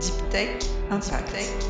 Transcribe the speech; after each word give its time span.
Deep 0.00 0.28
Tech 0.30 0.58
Impact. 0.90 1.66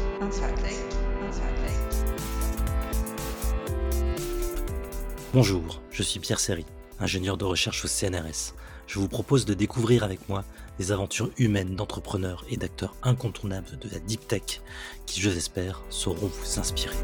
Bonjour, 5.32 5.80
je 5.90 6.02
suis 6.02 6.18
Pierre 6.18 6.40
Serry, 6.40 6.64
ingénieur 6.98 7.36
de 7.36 7.44
recherche 7.44 7.84
au 7.84 7.88
CNRS. 7.88 8.54
Je 8.88 8.98
vous 8.98 9.06
propose 9.06 9.44
de 9.44 9.54
découvrir 9.54 10.02
avec 10.02 10.28
moi 10.28 10.44
les 10.80 10.90
aventures 10.90 11.30
humaines 11.38 11.76
d'entrepreneurs 11.76 12.44
et 12.50 12.56
d'acteurs 12.56 12.96
incontournables 13.02 13.78
de 13.78 13.88
la 13.90 14.00
Deep 14.00 14.26
Tech 14.26 14.60
qui, 15.06 15.20
je 15.20 15.30
l'espère, 15.30 15.82
sauront 15.88 16.26
vous 16.26 16.58
inspirer. 16.58 16.96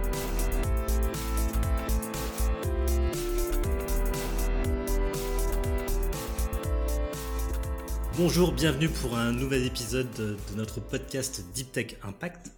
Bonjour, 8.19 8.53
bienvenue 8.53 8.91
pour 8.91 9.17
un 9.17 9.33
nouvel 9.33 9.65
épisode 9.65 10.11
de 10.15 10.37
notre 10.55 10.81
podcast 10.81 11.43
Deep 11.55 11.73
Tech 11.73 11.97
Impact. 12.03 12.53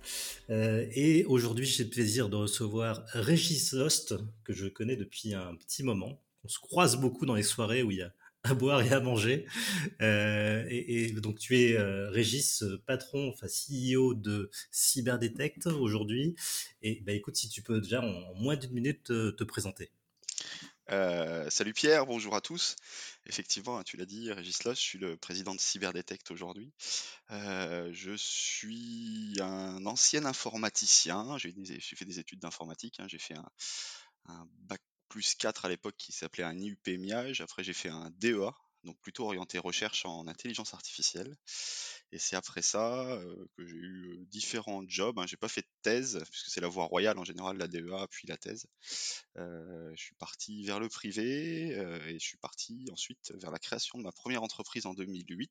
Euh, 0.50 0.84
et 0.92 1.24
aujourd'hui, 1.26 1.64
j'ai 1.64 1.84
le 1.84 1.90
plaisir 1.90 2.28
de 2.28 2.34
recevoir 2.34 3.04
Régis 3.12 3.72
Lost, 3.72 4.16
que 4.42 4.52
je 4.52 4.66
connais 4.66 4.96
depuis 4.96 5.32
un 5.32 5.54
petit 5.54 5.84
moment. 5.84 6.20
On 6.44 6.48
se 6.48 6.58
croise 6.58 6.96
beaucoup 6.96 7.24
dans 7.24 7.36
les 7.36 7.44
soirées 7.44 7.84
où 7.84 7.92
il 7.92 7.98
y 7.98 8.02
a 8.02 8.12
à 8.42 8.54
boire 8.54 8.82
et 8.82 8.92
à 8.92 8.98
manger. 8.98 9.46
Euh, 10.02 10.64
et, 10.68 11.12
donc, 11.12 11.38
tu 11.38 11.56
es 11.60 11.78
euh, 11.78 12.10
Régis, 12.10 12.64
patron, 12.86 13.28
enfin 13.28 13.46
CEO 13.46 14.14
de 14.14 14.50
Cyberdetect 14.72 15.68
aujourd'hui. 15.68 16.34
Et 16.82 17.00
bah, 17.06 17.12
écoute, 17.12 17.36
si 17.36 17.48
tu 17.48 17.62
peux 17.62 17.80
déjà 17.80 18.02
en, 18.02 18.34
moins 18.34 18.56
d'une 18.56 18.72
minute 18.72 19.04
te 19.04 19.44
présenter. 19.44 19.88
Euh, 20.90 21.48
salut 21.48 21.72
Pierre, 21.72 22.04
bonjour 22.06 22.34
à 22.34 22.40
tous. 22.40 22.76
Effectivement, 23.26 23.78
hein, 23.78 23.82
tu 23.84 23.96
l'as 23.96 24.04
dit, 24.04 24.30
Régis 24.30 24.58
je 24.62 24.74
suis 24.74 24.98
le 24.98 25.16
président 25.16 25.54
de 25.54 25.60
Cyberdetect 25.60 26.30
aujourd'hui. 26.30 26.72
Euh, 27.30 27.90
je 27.92 28.14
suis 28.16 29.34
un 29.40 29.86
ancien 29.86 30.26
informaticien, 30.26 31.38
j'ai 31.38 31.54
fait 31.80 32.04
des 32.04 32.18
études 32.18 32.40
d'informatique, 32.40 33.00
hein. 33.00 33.06
j'ai 33.08 33.18
fait 33.18 33.36
un, 34.26 34.48
bac 34.60 34.80
plus 35.08 35.34
4 35.36 35.64
à 35.64 35.68
l'époque 35.68 35.96
qui 35.96 36.12
s'appelait 36.12 36.44
un 36.44 36.58
IUP 36.58 36.86
MIAGE, 36.86 37.40
après 37.40 37.64
j'ai 37.64 37.72
fait 37.72 37.88
un 37.88 38.10
DEA, 38.18 38.52
donc 38.84 38.98
plutôt 39.00 39.24
orienté 39.24 39.58
recherche 39.58 40.04
en 40.06 40.26
intelligence 40.26 40.74
artificielle. 40.74 41.36
Et 42.12 42.18
c'est 42.18 42.36
après 42.36 42.62
ça 42.62 43.18
que 43.56 43.66
j'ai 43.66 43.76
eu 43.76 44.26
différents 44.30 44.82
jobs. 44.86 45.18
Hein. 45.18 45.26
J'ai 45.26 45.36
pas 45.36 45.48
fait 45.48 45.62
de 45.62 45.70
thèse, 45.82 46.22
puisque 46.30 46.48
c'est 46.48 46.60
la 46.60 46.68
voie 46.68 46.84
royale 46.84 47.18
en 47.18 47.24
général, 47.24 47.56
la 47.56 47.66
DEA, 47.66 48.06
puis 48.10 48.28
la 48.28 48.36
thèse. 48.36 48.66
je 49.36 49.96
suis 49.96 50.14
parti 50.14 50.64
vers 50.64 50.78
le 50.78 50.88
privé 50.88 51.70
et 51.70 52.18
je 52.18 52.24
suis 52.24 52.38
parti 52.38 52.86
ensuite 52.92 53.32
vers 53.40 53.50
la 53.50 53.58
création 53.58 53.98
de 53.98 54.04
ma 54.04 54.12
première 54.12 54.42
entreprise 54.42 54.86
en 54.86 54.94
2008. 54.94 55.50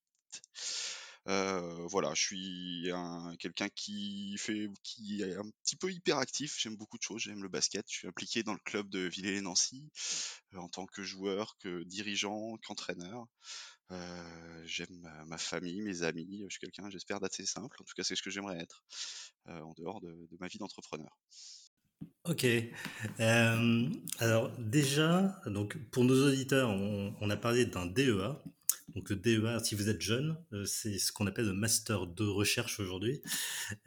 Voilà, 1.25 2.13
je 2.13 2.21
suis 2.21 2.91
un, 2.91 3.35
quelqu'un 3.39 3.69
qui 3.69 4.35
fait, 4.37 4.69
qui 4.83 5.21
est 5.21 5.35
un 5.35 5.49
petit 5.63 5.75
peu 5.75 5.91
hyperactif. 5.91 6.57
J'aime 6.59 6.75
beaucoup 6.75 6.97
de 6.97 7.03
choses. 7.03 7.21
J'aime 7.21 7.41
le 7.41 7.49
basket. 7.49 7.85
Je 7.87 7.95
suis 7.99 8.07
impliqué 8.07 8.43
dans 8.43 8.53
le 8.53 8.59
club 8.65 8.89
de 8.89 8.99
Villers-les-Nancy 8.99 9.89
euh, 10.53 10.57
en 10.57 10.69
tant 10.69 10.85
que 10.85 11.03
joueur, 11.03 11.55
que 11.59 11.83
dirigeant, 11.83 12.57
qu'entraîneur. 12.65 13.25
J'aime 14.65 15.07
ma, 15.27 15.37
famille, 15.37 15.81
mes 15.81 16.01
amis. 16.01 16.43
Je 16.47 16.53
suis 16.53 16.59
quelqu'un, 16.59 16.89
j'espère, 16.89 17.19
d'assez 17.19 17.45
simple. 17.45 17.77
En 17.79 17.83
tout 17.83 17.93
cas, 17.95 18.03
c'est 18.03 18.15
ce 18.15 18.23
que 18.23 18.31
j'aimerais 18.31 18.59
être 18.59 18.83
en 19.45 19.73
dehors 19.73 20.01
de, 20.01 20.27
ma 20.39 20.47
vie 20.47 20.57
d'entrepreneur. 20.57 21.15
Ok. 22.25 22.45
alors 23.19 24.51
déjà, 24.57 25.39
donc 25.45 25.77
pour 25.91 26.05
nos 26.05 26.27
auditeurs, 26.27 26.69
on, 26.69 27.15
on 27.21 27.29
a 27.29 27.37
parlé 27.37 27.65
d'un 27.65 27.85
DEA. 27.85 28.41
Donc 28.95 29.09
le 29.09 29.15
DEA, 29.15 29.59
si 29.63 29.75
vous 29.75 29.89
êtes 29.89 30.01
jeune, 30.01 30.37
euh, 30.53 30.65
c'est 30.65 30.99
ce 30.99 31.11
qu'on 31.11 31.25
appelle 31.25 31.45
le 31.45 31.53
master 31.53 32.05
de 32.05 32.25
recherche 32.25 32.79
aujourd'hui. 32.79 33.21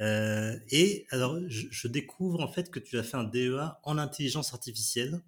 Euh, 0.00 0.58
et 0.70 1.06
alors, 1.10 1.38
je, 1.48 1.88
découvre 1.88 2.40
en 2.40 2.48
fait 2.48 2.70
que 2.70 2.80
tu 2.80 2.98
as 2.98 3.02
fait 3.02 3.16
un 3.16 3.24
DEA 3.24 3.78
en 3.84 3.98
intelligence 3.98 4.52
artificielle. 4.52 5.22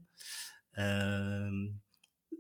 Euh, 0.79 1.69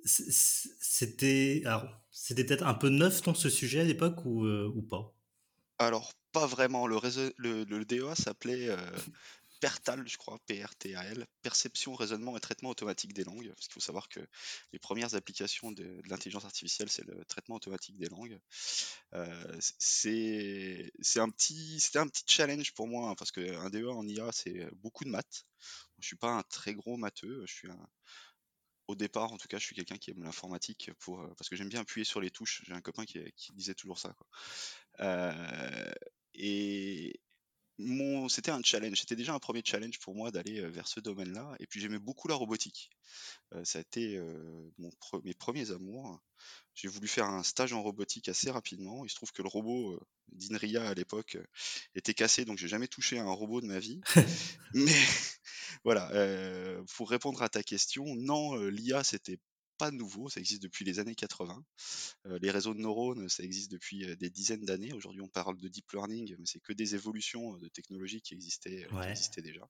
c'était, 0.04 1.62
c'était 2.10 2.44
peut-être 2.44 2.66
un 2.66 2.74
peu 2.74 2.88
neuf 2.88 3.22
dans 3.22 3.34
ce 3.34 3.48
sujet 3.48 3.80
à 3.80 3.84
l'époque 3.84 4.24
ou, 4.24 4.82
pas? 4.88 5.14
Alors 5.78 6.12
pas 6.32 6.46
vraiment. 6.46 6.86
Le, 6.86 6.98
le 7.38 7.84
DEA 7.84 8.14
s'appelait 8.14 8.68
PERTAL, 9.60 10.06
je 10.08 10.16
crois, 10.16 10.38
P-R-T-A-L, 10.46 11.26
perception, 11.42 11.94
raisonnement 11.94 12.36
et 12.36 12.40
traitement 12.40 12.70
automatique 12.70 13.12
des 13.12 13.24
langues. 13.24 13.48
Parce 13.54 13.66
qu'il 13.66 13.74
faut 13.74 13.80
savoir 13.80 14.08
que 14.08 14.20
les 14.72 14.78
premières 14.78 15.14
applications 15.14 15.72
de, 15.72 16.00
l'intelligence 16.06 16.44
artificielle, 16.44 16.90
c'est 16.90 17.04
le 17.06 17.24
traitement 17.24 17.56
automatique 17.56 17.96
des 17.98 18.08
langues. 18.08 18.38
Euh, 19.14 19.56
c'est 19.60 20.90
un 21.16 21.30
petit, 21.30 21.80
c'était 21.80 21.98
un 21.98 22.08
petit 22.08 22.24
challenge 22.26 22.72
pour 22.74 22.88
moi, 22.88 23.10
hein, 23.10 23.14
parce 23.16 23.32
qu'un 23.32 23.70
DEA 23.70 23.90
en 23.90 24.06
IA, 24.06 24.30
c'est 24.32 24.66
beaucoup 24.76 25.04
de 25.04 25.10
maths. 25.10 25.46
Je 25.98 26.06
suis 26.06 26.16
pas 26.16 26.30
un 26.30 26.42
très 26.42 26.74
gros 26.74 26.96
matheux, 26.96 27.44
je 27.46 27.52
suis 27.52 27.68
au 28.88 28.94
départ, 28.94 29.32
en 29.32 29.36
tout 29.36 29.48
cas, 29.48 29.58
je 29.58 29.64
suis 29.64 29.76
quelqu'un 29.76 29.98
qui 29.98 30.10
aime 30.10 30.22
l'informatique 30.24 30.90
euh, 31.08 31.34
parce 31.36 31.48
que 31.50 31.56
j'aime 31.56 31.68
bien 31.68 31.80
appuyer 31.80 32.04
sur 32.04 32.20
les 32.20 32.30
touches. 32.30 32.62
J'ai 32.66 32.72
un 32.72 32.80
copain 32.80 33.04
qui, 33.04 33.20
disait 33.52 33.74
toujours 33.74 33.98
ça. 33.98 34.16
Euh, 35.00 35.92
et, 36.34 37.20
c'était 38.28 38.50
un 38.50 38.62
challenge, 38.62 39.00
c'était 39.00 39.16
déjà 39.16 39.34
un 39.34 39.38
premier 39.38 39.62
challenge 39.64 39.98
pour 40.00 40.14
moi 40.14 40.30
d'aller 40.30 40.60
vers 40.68 40.88
ce 40.88 41.00
domaine-là. 41.00 41.54
Et 41.60 41.66
puis 41.66 41.80
j'aimais 41.80 41.98
beaucoup 41.98 42.28
la 42.28 42.34
robotique. 42.34 42.90
ça 43.64 43.78
a 43.78 43.80
été 43.80 44.20
mon 44.78 44.90
mes 45.24 45.34
premiers 45.34 45.70
amours. 45.70 46.20
J'ai 46.74 46.88
voulu 46.88 47.08
faire 47.08 47.26
un 47.26 47.42
stage 47.42 47.72
en 47.72 47.82
robotique 47.82 48.28
assez 48.28 48.50
rapidement. 48.50 49.04
Il 49.04 49.10
se 49.10 49.16
trouve 49.16 49.32
que 49.32 49.42
le 49.42 49.48
robot 49.48 50.00
d'Inria 50.32 50.88
à 50.88 50.94
l'époque 50.94 51.38
était 51.94 52.14
cassé, 52.14 52.44
donc 52.44 52.58
j'ai 52.58 52.68
jamais 52.68 52.88
touché 52.88 53.18
à 53.18 53.22
un 53.22 53.32
robot 53.32 53.60
de 53.60 53.66
ma 53.66 53.78
vie. 53.78 54.00
Mais 54.74 54.92
voilà, 55.84 56.10
pour 56.96 57.10
répondre 57.10 57.42
à 57.42 57.48
ta 57.48 57.62
question, 57.62 58.04
non, 58.16 58.56
l'IA 58.56 59.04
c'était 59.04 59.38
pas 59.78 59.90
nouveau, 59.90 60.28
ça 60.28 60.40
existe 60.40 60.62
depuis 60.62 60.84
les 60.84 60.98
années 60.98 61.14
80. 61.14 61.64
Euh, 62.26 62.38
les 62.42 62.50
réseaux 62.50 62.74
de 62.74 62.80
neurones, 62.80 63.28
ça 63.28 63.42
existe 63.42 63.70
depuis 63.70 64.04
euh, 64.04 64.16
des 64.16 64.28
dizaines 64.28 64.64
d'années. 64.64 64.92
Aujourd'hui, 64.92 65.22
on 65.22 65.28
parle 65.28 65.56
de 65.58 65.68
deep 65.68 65.90
learning, 65.92 66.34
mais 66.38 66.46
c'est 66.46 66.60
que 66.60 66.72
des 66.72 66.94
évolutions 66.94 67.54
euh, 67.54 67.58
de 67.58 67.68
technologies 67.68 68.20
qui 68.20 68.34
existaient, 68.34 68.86
qui 68.90 69.08
existaient 69.08 69.42
déjà. 69.42 69.66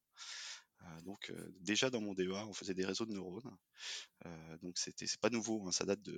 donc 1.05 1.33
déjà 1.61 1.91
dans 1.91 2.01
mon 2.01 2.15
DEA, 2.15 2.47
on 2.49 2.53
faisait 2.53 2.75
des 2.75 2.87
réseaux 2.87 3.07
de 3.07 3.13
neurones. 3.13 3.57
donc 4.63 4.79
c'était 4.79 5.07
c'est 5.07 5.21
pas 5.21 5.31
nouveau, 5.31 5.67
hein, 5.67 5.73
ça 5.73 5.85
date 5.85 6.03
de 6.03 6.17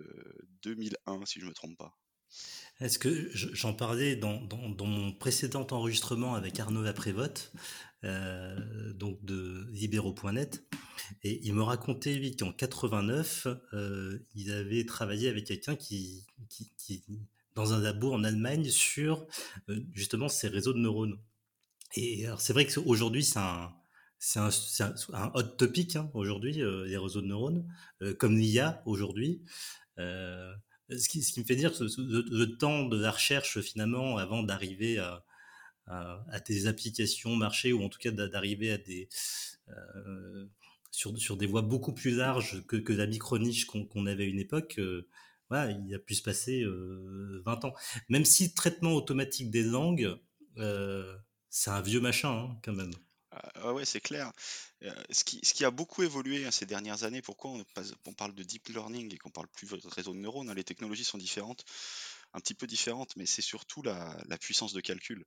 2001 0.62 1.26
si 1.26 1.40
je 1.40 1.46
me 1.46 1.54
trompe 1.54 1.76
pas. 1.76 1.96
Est-ce 2.80 2.98
que 2.98 3.30
j'en 3.34 3.74
parlais 3.74 4.16
dans, 4.16 4.40
mon 4.80 5.12
précédent 5.12 5.66
enregistrement 5.70 6.34
avec 6.34 6.58
Arnaud 6.58 6.82
Laprévote, 6.82 7.52
euh, 8.04 8.92
donc 8.94 9.22
de 9.22 9.66
libero.net, 9.70 10.64
et 11.22 11.46
il 11.46 11.52
me 11.52 11.62
racontait 11.62 12.34
qu'en 12.38 12.52
89, 12.52 13.48
euh, 13.74 14.18
il 14.34 14.50
avait 14.50 14.86
travaillé 14.86 15.28
avec 15.28 15.44
quelqu'un 15.44 15.76
qui, 15.76 16.24
dans 17.54 17.74
un 17.74 17.80
labo 17.80 18.14
en 18.14 18.24
Allemagne 18.24 18.70
sur 18.70 19.26
euh, 19.68 19.78
justement 19.92 20.30
ces 20.30 20.48
réseaux 20.48 20.72
de 20.72 20.78
neurones. 20.78 21.18
Et 21.96 22.24
c'est 22.38 22.52
vrai 22.52 22.66
qu'aujourd'hui 22.66 23.24
c'est 23.24 23.40
un 23.40 23.74
c'est 24.18 24.38
un, 24.38 25.32
hot 25.34 25.42
topic 25.42 25.96
hein, 25.96 26.10
aujourd'hui 26.14 26.52
les 26.52 26.96
réseaux 26.96 27.20
de 27.20 27.26
neurones, 27.26 27.66
comme 28.18 28.38
l'IA 28.38 28.82
aujourd'hui. 28.86 29.42
Ce 30.96 31.08
qui, 31.08 31.22
ce 31.22 31.32
qui 31.32 31.40
me 31.40 31.44
fait 31.44 31.56
dire 31.56 31.72
que 31.72 31.84
le, 31.84 32.56
temps 32.56 32.84
de 32.84 33.00
la 33.00 33.10
recherche 33.10 33.60
finalement 33.60 34.16
avant 34.16 34.42
d'arriver 34.42 34.98
à, 34.98 35.24
à, 35.86 36.40
des 36.46 36.66
applications 36.66 37.34
marché 37.36 37.72
ou 37.72 37.82
en 37.82 37.88
tout 37.88 37.98
cas 37.98 38.10
d'arriver 38.10 38.72
à 38.72 38.78
euh, 39.68 40.46
sur, 40.90 41.36
des 41.36 41.46
voies 41.46 41.62
beaucoup 41.62 41.92
plus 41.92 42.16
larges 42.16 42.64
que, 42.66 42.92
la 42.92 43.06
micro-niche 43.06 43.66
qu'on 43.66 44.06
avait 44.06 44.24
à 44.24 44.26
une 44.26 44.38
époque, 44.38 44.76
euh, 44.78 45.08
il 45.50 45.94
a 45.94 45.98
pu 45.98 46.14
se 46.14 46.22
passer 46.22 46.64
20 46.64 46.70
euh, 46.70 47.42
ans. 47.46 47.74
Même 48.08 48.24
si 48.24 48.54
traitement 48.54 48.92
automatique 48.92 49.50
des 49.50 49.62
langues, 49.62 50.16
c'est 51.48 51.70
un 51.70 51.80
vieux 51.80 52.00
machin 52.00 52.50
hein, 52.50 52.58
quand 52.62 52.72
même. 52.72 52.92
Ah 53.32 53.72
ouais, 53.72 53.84
c'est 53.84 54.00
clair. 54.00 54.32
ce, 55.10 55.24
qui, 55.24 55.40
ce 55.44 55.54
qui 55.54 55.64
a 55.64 55.70
beaucoup 55.70 56.02
évolué 56.02 56.44
hein, 56.44 56.50
ces 56.50 56.66
dernières 56.66 57.04
années, 57.04 57.22
pourquoi 57.22 57.52
on, 58.06 58.14
parle 58.14 58.34
de 58.34 58.42
deep 58.42 58.68
learning 58.68 59.14
et 59.14 59.18
qu'on 59.18 59.30
parle 59.30 59.46
plus 59.48 59.68
de 59.68 59.88
réseau 59.88 60.12
de 60.14 60.18
neurones, 60.18 60.50
hein, 60.50 60.54
les 60.54 60.64
technologies 60.64 61.04
sont 61.04 61.18
différentes, 61.18 61.64
un 62.32 62.40
petit 62.40 62.54
peu 62.54 62.66
différentes, 62.66 63.14
mais 63.14 63.26
c'est 63.26 63.42
surtout 63.42 63.82
la, 63.82 64.16
puissance 64.40 64.72
de 64.72 64.80
calcul. 64.80 65.24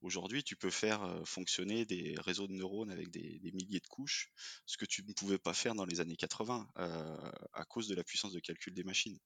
Aujourd'hui, 0.00 0.44
tu 0.44 0.54
peux 0.54 0.70
faire 0.70 1.22
fonctionner 1.24 1.84
des 1.86 2.14
réseaux 2.18 2.46
de 2.46 2.52
neurones 2.52 2.90
avec 2.90 3.10
des, 3.10 3.40
milliers 3.52 3.80
de 3.80 3.86
couches, 3.88 4.30
ce 4.64 4.76
que 4.76 4.86
tu 4.86 5.02
ne 5.04 5.12
pouvais 5.12 5.38
pas 5.38 5.52
faire 5.52 5.74
dans 5.74 5.86
les 5.86 6.00
années 6.00 6.16
80 6.16 6.68
à 6.76 7.64
cause 7.64 7.88
de 7.88 7.96
la 7.96 8.04
puissance 8.04 8.32
de 8.32 8.40
calcul 8.40 8.74
des 8.74 8.84
machines. 8.84 9.18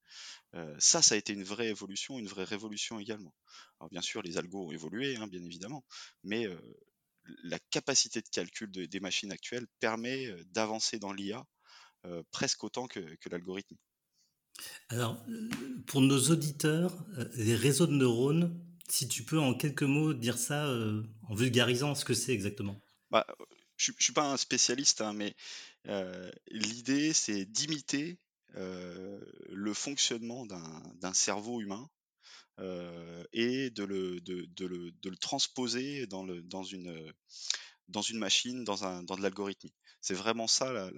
ça, 0.79 1.03
ça 1.03 1.15
a 1.15 1.19
été 1.19 1.35
une 1.35 1.45
vraie 1.45 1.69
évolution, 1.69 2.19
une 2.19 2.29
vraie 2.29 2.45
révolution 2.45 2.99
également. 2.99 3.35
Alors 3.81 3.91
bien 3.91 4.03
sûr, 4.03 4.23
les 4.23 4.39
algos 4.39 4.69
ont 4.69 4.73
évolué, 4.73 5.17
hein, 5.17 5.27
bien 5.27 5.45
évidemment, 5.45 5.85
mais 6.23 6.49
la 7.43 7.59
capacité 7.71 8.21
de 8.21 8.29
calcul 8.29 8.71
des 8.71 9.01
machines 9.01 9.33
actuelles 9.33 9.67
permet 9.81 10.35
d'avancer 10.47 10.99
dans 10.99 11.13
l'IA 11.13 11.45
presque 12.31 12.65
autant 12.65 12.87
que, 12.87 13.01
l'algorithme. 13.31 13.77
Alors, 14.89 15.25
pour 15.87 16.01
nos 16.01 16.31
auditeurs, 16.31 16.93
les 17.35 17.57
réseaux 17.57 17.87
de 17.87 17.93
neurones, 17.93 18.61
si 18.89 19.09
tu 19.09 19.25
peux 19.25 19.41
en 19.41 19.55
quelques 19.55 19.83
mots 19.83 20.13
dire 20.13 20.39
ça 20.39 20.69
en 21.23 21.35
vulgarisant 21.35 21.95
ce 21.95 22.05
que 22.05 22.15
c'est 22.15 22.33
exactement. 22.33 22.81
Bah, 23.11 23.27
je 23.77 23.93
ne 23.93 23.97
suis 23.99 24.13
pas 24.13 24.31
un 24.31 24.37
spécialiste, 24.37 25.01
hein, 25.01 25.13
mais 25.15 25.35
l'idée, 26.51 27.13
c'est 27.13 27.45
d'imiter 27.47 28.19
le 28.55 29.73
fonctionnement 29.75 30.47
d'un 30.47 31.15
cerveau 31.15 31.61
humain 31.61 31.89
et 32.59 33.71
de 33.71 33.85
le, 33.85 35.17
transposer 35.17 36.07
dans, 36.07 36.25
dans, 36.25 36.63
une, 36.63 37.13
machine, 38.15 38.65
dans, 38.65 39.03
de 39.03 39.23
l'algorithmie. 39.23 39.73
C'est 40.01 40.15
vraiment 40.15 40.47
ça 40.47 40.91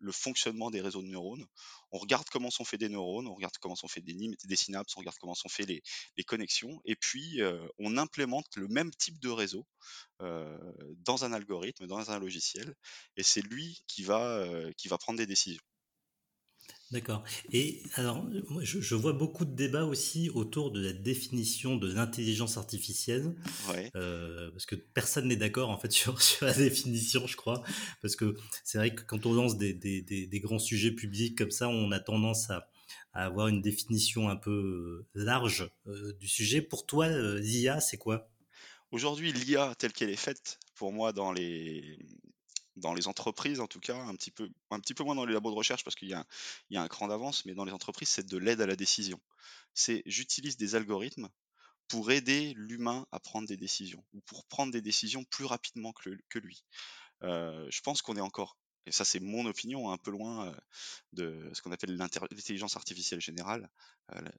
le 0.00 0.12
fonctionnement 0.12 0.70
des 0.70 0.80
réseaux 0.80 1.02
de 1.02 1.08
neurones. 1.08 1.44
On 1.90 1.98
regarde 1.98 2.28
comment 2.30 2.50
sont 2.50 2.64
faits 2.64 2.78
des 2.80 2.88
neurones, 2.88 3.26
on 3.26 3.34
regarde 3.34 3.56
comment 3.60 3.74
sont 3.74 3.88
faits 3.88 4.04
des, 4.04 4.14
des 4.44 4.56
synapses, 4.56 4.96
on 4.96 5.00
regarde 5.00 5.16
comment 5.18 5.34
sont 5.34 5.48
faits 5.48 5.66
les, 5.68 6.24
connexions, 6.24 6.80
et 6.84 6.96
puis 6.96 7.40
on 7.78 7.96
implémente 7.96 8.46
le 8.56 8.68
même 8.68 8.90
type 8.92 9.18
de 9.20 9.28
réseau 9.28 9.66
dans 10.20 11.24
un 11.24 11.32
algorithme, 11.32 11.86
dans 11.86 12.10
un 12.10 12.18
logiciel, 12.18 12.74
et 13.16 13.22
c'est 13.22 13.42
lui 13.42 13.82
qui 13.86 14.02
va 14.02 14.54
prendre 15.00 15.18
des 15.18 15.26
décisions. 15.26 15.62
D'accord. 16.90 17.22
Et 17.52 17.82
alors, 17.94 18.24
moi, 18.48 18.62
je, 18.64 18.94
vois 18.94 19.12
beaucoup 19.12 19.44
de 19.44 19.54
débats 19.54 19.84
aussi 19.84 20.30
autour 20.30 20.70
de 20.70 20.80
la 20.80 20.94
définition 20.94 21.76
de 21.76 21.92
l'intelligence 21.92 22.56
artificielle, 22.56 23.34
euh, 23.94 24.50
parce 24.52 24.64
que 24.64 24.74
personne 24.74 25.28
n'est 25.28 25.36
d'accord 25.36 25.68
en 25.68 25.76
fait 25.76 25.92
sur, 25.92 26.22
sur, 26.22 26.46
la 26.46 26.54
définition, 26.54 27.26
je 27.26 27.36
crois, 27.36 27.62
parce 28.00 28.16
que 28.16 28.36
c'est 28.64 28.78
vrai 28.78 28.94
que 28.94 29.02
quand 29.02 29.26
on 29.26 29.34
lance 29.34 29.58
des, 29.58 29.74
des, 29.74 30.00
des, 30.00 30.40
grands 30.40 30.58
sujets 30.58 30.90
publics 30.90 31.36
comme 31.36 31.50
ça, 31.50 31.68
on 31.68 31.92
a 31.92 32.00
tendance 32.00 32.48
à, 32.48 32.70
à 33.12 33.26
avoir 33.26 33.48
une 33.48 33.60
définition 33.60 34.30
un 34.30 34.36
peu 34.36 34.50
euh, 34.50 35.06
large 35.14 35.70
euh, 35.88 36.14
du 36.14 36.26
sujet. 36.26 36.62
Pour 36.62 36.86
toi, 36.86 37.08
l'IA, 37.08 37.80
c'est 37.80 37.98
quoi? 37.98 38.30
Aujourd'hui, 38.92 39.32
l'IA 39.32 39.74
telle 39.78 39.92
qu'elle 39.92 40.08
est 40.08 40.16
faite, 40.16 40.58
pour 40.74 40.90
moi, 40.90 41.12
dans 41.12 41.32
les, 41.32 41.98
dans 42.78 42.94
les 42.94 43.08
entreprises 43.08 43.60
en 43.60 43.66
tout 43.66 43.80
cas, 43.80 43.96
un 43.96 44.14
petit 44.14 44.30
peu, 44.30 44.50
moins 45.04 45.14
dans 45.14 45.24
les 45.24 45.34
labos 45.34 45.50
de 45.50 45.56
recherche 45.56 45.84
parce 45.84 45.96
qu'il 45.96 46.08
y, 46.08 46.14
a 46.14 46.24
un 46.70 46.88
cran 46.88 47.08
d'avance, 47.08 47.44
mais 47.44 47.54
dans 47.54 47.64
les 47.64 47.72
entreprises, 47.72 48.08
c'est 48.08 48.26
de 48.26 48.38
l'aide 48.38 48.60
à 48.60 48.66
la 48.66 48.76
décision. 48.76 49.20
C'est 49.74 50.02
j'utilise 50.06 50.56
des 50.56 50.74
algorithmes 50.74 51.28
pour 51.88 52.10
aider 52.10 52.52
l'humain 52.56 53.06
à 53.12 53.20
prendre 53.20 53.48
des 53.48 53.56
décisions 53.56 54.04
ou 54.12 54.20
pour 54.20 54.44
prendre 54.46 54.72
des 54.72 54.82
décisions 54.82 55.24
plus 55.24 55.44
rapidement 55.44 55.92
que, 55.92 56.10
que 56.28 56.38
lui. 56.38 56.64
Euh, 57.22 57.66
je 57.70 57.80
pense 57.80 58.02
qu'on 58.02 58.16
est 58.16 58.20
encore 58.20 58.56
et 58.88 58.92
ça 58.92 59.04
c'est 59.04 59.20
mon 59.20 59.44
opinion, 59.44 59.90
un 59.90 59.98
peu 59.98 60.10
loin 60.10 60.56
de 61.12 61.50
ce 61.52 61.60
qu'on 61.60 61.72
appelle 61.72 61.94
l'intelligence 61.94 62.74
artificielle 62.76 63.20
générale, 63.20 63.68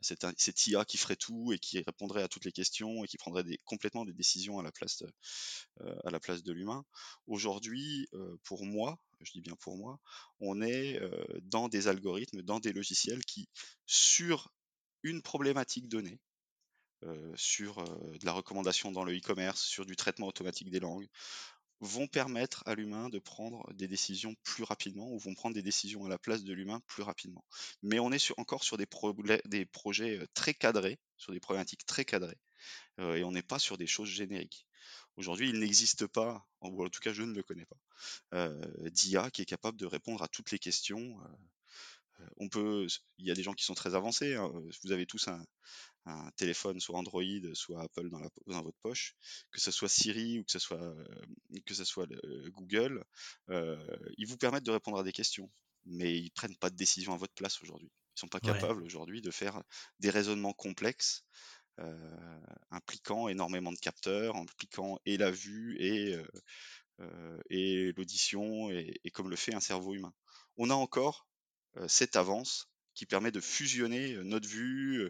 cette, 0.01 0.68
IA 0.68 0.86
qui 0.86 0.98
ferait 0.98 1.16
tout 1.16 1.54
et 1.54 1.60
qui 1.60 1.80
répondrait 1.80 2.24
à 2.24 2.28
toutes 2.28 2.46
les 2.46 2.51
questions 2.51 3.04
et 3.04 3.07
qui 3.07 3.18
prendrait 3.18 3.44
complètement 3.66 4.06
des 4.06 4.13
décisions 4.13 4.57
à 4.60 4.63
la 4.63 4.72
place 4.72 4.98
de, 4.98 5.13
à 6.04 6.10
la 6.10 6.19
place 6.19 6.42
de 6.42 6.51
l'humain. 6.51 6.84
Aujourd'hui, 7.28 8.10
pour 8.44 8.66
moi, 8.66 8.98
je 9.22 9.31
dis 9.31 9.42
bien 9.42 9.56
pour 9.60 9.78
moi, 9.78 10.00
on 10.40 10.62
est 10.62 11.00
dans 11.44 11.69
des 11.69 11.88
algorithmes, 11.88 12.42
dans 12.42 12.60
des 12.60 12.74
logiciels 12.74 13.24
qui, 13.25 13.48
sur 13.86 14.51
une 15.04 15.22
problématique 15.22 15.88
donnée, 15.88 16.19
sur 17.36 17.84
de 17.84 18.25
la 18.25 18.34
recommandation 18.34 18.92
dans 18.92 19.04
le 19.04 19.16
e-commerce, 19.16 19.62
sur 19.62 19.86
du 19.86 19.96
traitement 19.96 20.28
automatique 20.28 20.72
des 20.72 20.80
langues, 20.80 21.07
vont 21.81 22.08
permettre 22.08 22.64
à 22.66 22.76
l'humain 22.76 23.10
de 23.10 23.20
prendre 23.20 23.72
des 23.74 23.88
décisions 23.88 24.36
plus 24.44 24.64
rapidement 24.64 25.10
ou 25.12 25.18
vont 25.18 25.34
prendre 25.34 25.56
des 25.56 25.62
décisions 25.62 26.06
à 26.06 26.10
la 26.10 26.18
place 26.18 26.44
de 26.44 26.54
l'humain 26.54 26.81
plus 26.88 27.04
rapidement. 27.04 27.46
Mais 27.84 28.00
on 28.00 28.12
est 28.12 28.34
encore 28.38 28.64
sur 28.64 28.78
des, 28.78 28.86
projets 28.86 30.28
très 30.34 30.54
cadrés, 30.54 31.00
sur 31.18 31.31
des 31.31 31.40
problématiques 31.40 31.86
très 31.86 32.06
cadrées, 32.06 32.38
et 32.98 33.24
on 33.24 33.31
n'est 33.31 33.44
pas 33.44 33.60
sur 33.60 33.78
des 33.78 33.88
choses 33.88 34.10
génériques. 34.10 34.66
Aujourd'hui, 35.16 35.50
il 35.50 35.60
n'existe 35.60 36.08
pas, 36.08 36.46
ou 36.62 36.86
en 36.86 36.90
tout 36.90 37.00
cas 37.00 37.14
je 37.14 37.24
ne 37.24 37.34
le 37.34 37.44
connais 37.44 37.66
pas, 37.66 38.50
d'IA 38.90 39.32
qui 39.32 39.42
est 39.42 39.46
capable 39.46 39.78
de 39.78 39.86
répondre 39.86 40.22
à 40.22 40.28
toutes 40.28 40.52
les 40.52 40.60
questions. 40.60 41.18
il 42.40 43.25
y 43.25 43.32
a 43.32 43.36
des 43.36 43.44
gens 43.44 43.54
qui 43.54 43.64
sont 43.64 43.74
très 43.74 43.96
avancés. 43.96 44.36
Hein, 44.36 44.52
vous 44.84 44.92
avez 44.92 45.06
tous 45.06 45.30
un, 45.30 45.42
un 46.06 46.31
téléphone, 46.31 46.80
soit 46.80 46.98
Android, 46.98 47.24
soit 47.54 47.81
Apple 47.81 48.10
dans, 48.10 48.19
la, 48.19 48.30
dans, 48.48 48.62
votre 48.62 48.78
poche, 48.81 49.16
que 49.51 49.60
ce 49.60 49.72
soit 49.72 49.90
Siri 49.90 50.40
ou 50.40 50.44
que 50.44 50.51
ce 50.51 50.60
soit, 50.60 50.81
euh, 50.81 51.06
que 51.66 51.74
ce 51.74 51.84
soit 51.84 52.07
euh, 52.12 52.50
Google, 52.51 53.04
euh, 53.50 53.78
ils 54.18 54.28
vous 54.28 54.38
permettent 54.38 54.66
de 54.66 54.72
répondre 54.72 55.00
à 55.00 55.04
des 55.04 55.12
questions, 55.12 55.51
mais 55.86 56.18
ils 56.18 56.31
prennent 56.31 56.57
pas 56.57 56.69
de 56.69 56.75
décision 56.75 57.13
à 57.13 57.18
votre 57.18 57.34
place 57.34 57.62
aujourd'hui. 57.62 57.92
Ils 58.16 58.19
sont 58.19 58.28
pas 58.28 58.40
capables 58.40 58.84
aujourd'hui 58.84 59.22
de 59.22 59.31
faire 59.31 59.63
des 60.00 60.10
raisonnements 60.10 60.54
complexes 60.54 61.25
impliquant 62.72 63.30
énormément 63.30 63.72
de 63.72 63.78
capteurs, 63.78 64.36
impliquant 64.36 65.00
et 65.06 65.16
la 65.16 65.31
vue 65.31 65.78
et, 65.80 66.18
et 67.50 67.94
l'audition, 67.94 68.69
et, 68.69 69.00
et, 69.06 69.12
comme 69.12 69.30
le 69.30 69.38
fait 69.38 69.56
un 69.56 69.62
cerveau 69.62 69.94
humain. 69.94 70.13
On 70.57 70.69
a 70.69 70.74
encore 70.74 71.30
cette 71.88 72.18
avance 72.18 72.69
qui 73.00 73.06
permet 73.06 73.31
de 73.31 73.40
fusionner 73.40 74.18
notre 74.25 74.50
vue, 74.50 75.10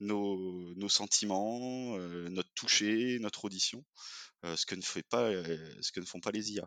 nos, 0.00 0.72
nos 0.74 0.88
sentiments, 0.88 1.98
notre 2.30 2.48
toucher, 2.54 3.18
notre 3.20 3.44
audition, 3.44 3.84
ce 4.42 4.64
que 4.64 4.74
ne 4.74 4.80
fait 4.80 5.02
pas, 5.02 5.30
ce 5.82 5.92
que 5.92 6.00
ne 6.00 6.06
font 6.06 6.18
pas 6.18 6.30
les 6.30 6.52
IA. 6.52 6.66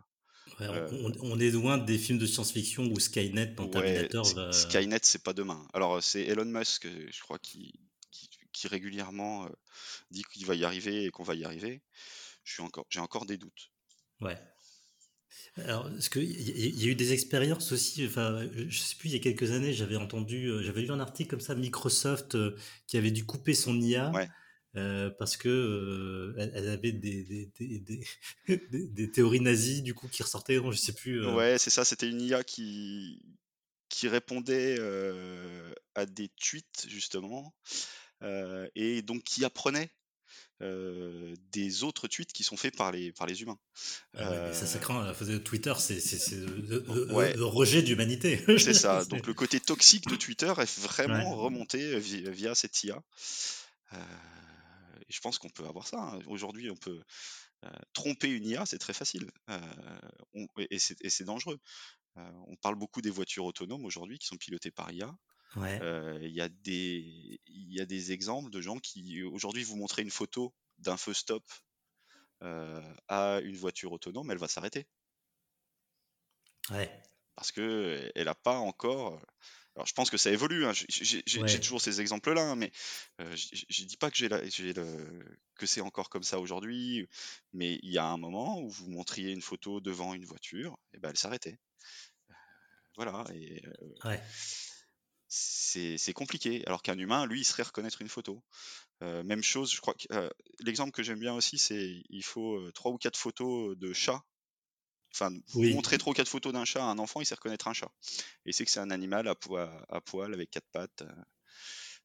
on, 0.60 1.40
est 1.40 1.50
loin 1.50 1.76
des 1.76 1.98
films 1.98 2.20
de 2.20 2.26
science-fiction 2.26 2.84
ou 2.84 3.00
Skynet 3.00 3.46
dans 3.56 3.66
Terminator. 3.66 4.54
Skynet, 4.54 5.00
c'est 5.02 5.24
pas 5.24 5.32
demain. 5.32 5.66
Alors 5.74 6.00
c'est 6.04 6.22
Elon 6.22 6.44
Musk, 6.44 6.86
je 6.86 7.20
crois, 7.20 7.40
qui, 7.40 7.80
qui, 8.52 8.68
régulièrement 8.68 9.48
dit 10.12 10.22
qu'il 10.32 10.46
va 10.46 10.54
y 10.54 10.64
arriver 10.64 11.04
et 11.04 11.10
qu'on 11.10 11.24
va 11.24 11.34
y 11.34 11.44
arriver. 11.44 11.82
J'ai 12.44 12.62
encore, 12.62 12.86
encore 12.98 13.26
des 13.26 13.38
doutes. 13.38 13.72
Ouais. 14.20 14.38
Alors, 15.56 15.88
ce 15.98 16.10
qu'il 16.10 16.24
y, 16.24 16.84
a 16.84 16.90
eu 16.90 16.94
des 16.94 17.12
expériences 17.12 17.72
aussi, 17.72 18.06
enfin, 18.06 18.48
je 18.68 18.78
sais 18.78 18.96
plus, 18.96 19.08
il 19.08 19.12
y 19.12 19.16
a 19.16 19.20
quelques 19.20 19.50
années, 19.50 19.72
j'avais 19.72 19.96
entendu, 19.96 20.46
euh, 20.46 20.62
j'avais 20.62 20.82
lu 20.82 20.90
un 20.90 21.00
article 21.00 21.30
comme 21.30 21.40
ça, 21.40 21.54
Microsoft 21.54 22.34
euh, 22.34 22.56
qui 22.86 22.96
avait 22.96 23.10
dû 23.10 23.24
couper 23.24 23.54
son 23.54 23.78
IA 23.80 24.12
euh, 24.76 25.10
parce 25.18 25.36
que 25.36 26.34
elle, 26.38 26.68
avait 26.68 26.92
des, 26.92 27.50
des, 28.46 29.10
théories 29.10 29.40
nazies 29.40 29.82
du 29.82 29.94
coup 29.94 30.08
qui 30.08 30.22
ressortaient, 30.22 30.58
je 30.70 30.76
sais 30.76 30.92
plus. 30.92 31.26
Ouais, 31.26 31.58
c'est 31.58 31.70
ça, 31.70 31.84
c'était 31.84 32.08
une 32.08 32.20
IA 32.20 32.44
qui, 32.44 33.22
qui 33.88 34.08
répondait 34.08 34.78
à 35.94 36.06
des 36.06 36.28
tweets 36.28 36.86
justement 36.88 37.54
et 38.74 39.02
donc 39.02 39.24
qui 39.24 39.44
apprenait 39.44 39.90
des 40.60 41.84
autres 41.84 42.06
tweets 42.08 42.32
qui 42.32 42.44
sont 42.44 42.56
faits 42.56 42.76
par 42.76 42.92
les, 42.92 43.12
par 43.12 43.26
les 43.26 43.42
humains. 43.42 43.58
Ah 44.14 44.52
ça, 44.52 44.66
ça 44.66 44.78
craint. 44.78 45.12
Twitter, 45.44 45.72
c'est 45.78 46.00
le, 46.36 47.44
rejet 47.44 47.82
d'humanité. 47.82 48.42
c'est 48.58 48.74
ça. 48.74 49.04
Donc 49.06 49.26
le 49.26 49.34
côté 49.34 49.60
toxique 49.60 50.06
de 50.08 50.16
Twitter 50.16 50.52
est 50.58 50.80
vraiment 50.80 51.34
remonté 51.36 51.98
via, 51.98 52.54
cette 52.54 52.82
IA. 52.84 53.02
et 53.92 53.96
je 55.08 55.20
pense 55.20 55.38
qu'on 55.38 55.50
peut 55.50 55.66
avoir 55.66 55.86
ça. 55.86 55.98
Hein. 55.98 56.18
Aujourd'hui, 56.26 56.70
on 56.70 56.76
peut 56.76 57.00
tromper 57.92 58.28
une 58.28 58.46
IA, 58.46 58.66
c'est 58.66 58.78
très 58.78 58.94
facile. 58.94 59.30
et 60.70 60.78
c'est 60.78 61.24
dangereux. 61.24 61.58
on 62.16 62.56
parle 62.56 62.76
beaucoup 62.76 63.00
des 63.00 63.10
voitures 63.10 63.46
autonomes 63.46 63.84
aujourd'hui 63.86 64.18
qui 64.18 64.26
sont 64.26 64.36
pilotées 64.36 64.70
par 64.70 64.92
IA. 64.92 65.14
Il 65.56 66.30
y, 66.30 66.40
a 66.40 66.48
des, 66.48 67.40
y 67.48 67.80
a 67.80 67.86
des 67.86 68.12
exemples 68.12 68.50
de 68.50 68.60
gens 68.60 68.78
qui 68.78 69.22
aujourd'hui 69.22 69.64
vous 69.64 69.76
montrez 69.76 70.02
une 70.02 70.10
photo 70.10 70.54
d'un 70.78 70.96
feu 70.96 71.12
stop 71.12 71.44
à 72.40 73.40
une 73.42 73.56
voiture 73.56 73.92
autonome, 73.92 74.30
elle 74.30 74.38
va 74.38 74.48
s'arrêter. 74.48 74.86
Ouais. 76.70 76.90
Parce 77.34 77.52
que 77.52 78.10
elle 78.14 78.26
n'a 78.26 78.34
pas 78.34 78.56
encore. 78.56 79.20
Alors 79.76 79.86
je 79.86 79.92
pense 79.94 80.10
que 80.10 80.16
ça 80.16 80.30
évolue. 80.30 80.66
Hein. 80.66 80.72
J'ai 80.88 81.60
toujours 81.60 81.80
ces 81.80 82.00
exemples-là, 82.00 82.42
hein, 82.42 82.56
mais 82.56 82.70
je 83.18 83.82
ne 83.82 83.86
dis 83.88 83.96
pas 83.96 84.10
que 84.10 84.16
j'ai 84.16 84.28
le, 84.28 85.38
que 85.56 85.66
c'est 85.66 85.80
encore 85.80 86.10
comme 86.10 86.22
ça 86.22 86.38
aujourd'hui. 86.38 87.08
Mais 87.52 87.78
il 87.82 87.90
y 87.90 87.98
a 87.98 88.04
un 88.04 88.18
moment 88.18 88.60
où 88.60 88.70
vous 88.70 88.88
montriez 88.88 89.32
une 89.32 89.42
photo 89.42 89.80
devant 89.80 90.14
une 90.14 90.24
voiture, 90.24 90.78
et 90.92 90.98
ben 90.98 91.10
elle 91.10 91.18
s'arrêtait. 91.18 91.58
Voilà. 92.96 93.24
Et, 93.34 93.62
ouais 94.04 94.22
c'est 95.30 96.12
compliqué. 96.12 96.62
Alors 96.66 96.82
qu'un 96.82 96.98
humain, 96.98 97.24
lui, 97.26 97.40
il 97.40 97.44
serait 97.44 97.62
reconnaître 97.62 98.02
une 98.02 98.08
photo. 98.08 98.42
Euh, 99.02 99.22
même 99.22 99.42
chose, 99.42 99.72
je 99.72 99.80
crois 99.80 99.94
que 99.94 100.12
euh, 100.12 100.28
l'exemple 100.58 100.90
que 100.90 101.02
j'aime 101.02 101.20
bien 101.20 101.34
aussi, 101.34 101.56
c'est 101.56 102.02
il 102.10 102.24
faut 102.24 102.56
euh, 102.56 102.72
trois 102.72 102.90
ou 102.90 102.98
quatre 102.98 103.16
photos 103.16 103.76
de 103.78 103.92
chats. 103.92 104.22
Enfin, 105.14 105.32
montrer 105.54 105.98
trois 105.98 106.12
ou 106.12 106.14
quatre 106.14 106.28
photos 106.28 106.52
d'un 106.52 106.64
chat 106.64 106.82
à 106.82 106.86
un 106.86 106.98
enfant, 106.98 107.20
il 107.20 107.26
sait 107.26 107.34
reconnaître 107.34 107.66
un 107.66 107.72
chat. 107.72 107.90
Et 108.46 108.52
c'est 108.52 108.64
que 108.64 108.70
c'est 108.70 108.80
un 108.80 108.90
animal 108.90 109.26
à, 109.26 109.34
à, 109.88 110.00
poil 110.00 110.32
avec 110.32 110.50
quatre 110.50 110.68
pattes. 110.70 111.02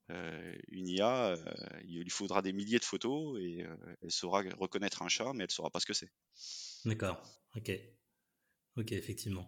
une 0.09 0.87
IA, 0.87 1.35
il 1.83 2.01
lui 2.01 2.09
faudra 2.09 2.41
des 2.41 2.51
milliers 2.51 2.79
de 2.79 2.85
photos 2.85 3.39
et 3.39 3.63
elle 4.01 4.11
saura 4.11 4.41
reconnaître 4.57 5.03
un 5.03 5.07
chat, 5.07 5.33
mais 5.33 5.43
elle 5.43 5.51
saura 5.51 5.69
pas 5.69 5.79
ce 5.79 5.85
que 5.85 5.93
c'est. 5.93 6.11
D'accord, 6.85 7.21
ok. 7.55 7.71
Ok, 8.77 8.91
effectivement. 8.93 9.47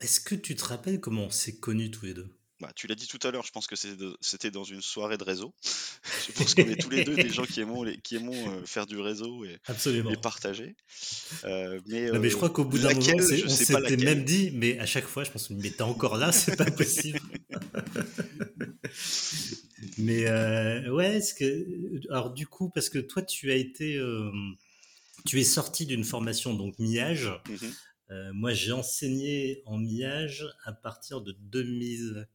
Est-ce 0.00 0.20
que 0.20 0.34
tu 0.34 0.54
te 0.54 0.64
rappelles 0.64 1.00
comment 1.00 1.24
on 1.24 1.30
s'est 1.30 1.56
connus 1.56 1.90
tous 1.90 2.06
les 2.06 2.14
deux? 2.14 2.28
Bah, 2.60 2.72
tu 2.74 2.88
l'as 2.88 2.96
dit 2.96 3.06
tout 3.06 3.20
à 3.22 3.30
l'heure, 3.30 3.44
je 3.44 3.52
pense 3.52 3.68
que 3.68 3.76
c'était 3.76 4.50
dans 4.50 4.64
une 4.64 4.82
soirée 4.82 5.16
de 5.16 5.22
réseau. 5.22 5.54
je 6.26 6.32
pense 6.32 6.56
qu'on 6.56 6.62
est 6.62 6.80
tous 6.80 6.90
les 6.90 7.04
deux 7.04 7.14
des 7.14 7.28
gens 7.28 7.44
qui 7.44 7.60
aimons, 7.60 7.84
qui 8.02 8.16
aimons 8.16 8.50
euh, 8.50 8.64
faire 8.64 8.86
du 8.86 8.98
réseau 8.98 9.44
et, 9.44 9.58
Absolument. 9.66 10.10
et 10.10 10.16
partager. 10.16 10.74
Euh, 11.44 11.78
mais, 11.86 12.10
mais, 12.18 12.30
je 12.30 12.36
crois 12.36 12.50
qu'au 12.50 12.64
bout 12.64 12.78
d'un 12.78 12.94
moment, 12.94 13.12
on 13.16 13.48
s'était 13.48 13.96
même 13.96 14.24
dit, 14.24 14.50
mais 14.54 14.76
à 14.80 14.86
chaque 14.86 15.06
fois, 15.06 15.22
je 15.22 15.30
pense, 15.30 15.50
mais 15.50 15.70
t'es 15.70 15.82
encore 15.82 16.16
là, 16.16 16.32
c'est 16.32 16.56
pas 16.56 16.68
possible. 16.68 17.20
mais 19.98 20.28
ouais, 20.88 21.20
ce 21.20 21.34
que, 21.34 22.10
alors 22.10 22.30
du 22.30 22.48
coup, 22.48 22.70
parce 22.70 22.88
que 22.88 22.98
toi, 22.98 23.22
tu 23.22 23.52
as 23.52 23.56
été, 23.56 24.02
tu 25.26 25.40
es 25.40 25.44
sorti 25.44 25.86
d'une 25.86 26.02
formation 26.02 26.54
donc 26.54 26.76
MIAGE. 26.80 27.30
Mmh 28.10 28.32
moi, 28.32 28.52
j'ai 28.54 28.72
enseigné 28.72 29.62
en 29.66 29.78
MIAGE 29.78 30.46
à 30.64 30.72
partir 30.72 31.20
de 31.20 31.32
2000. 31.32 32.26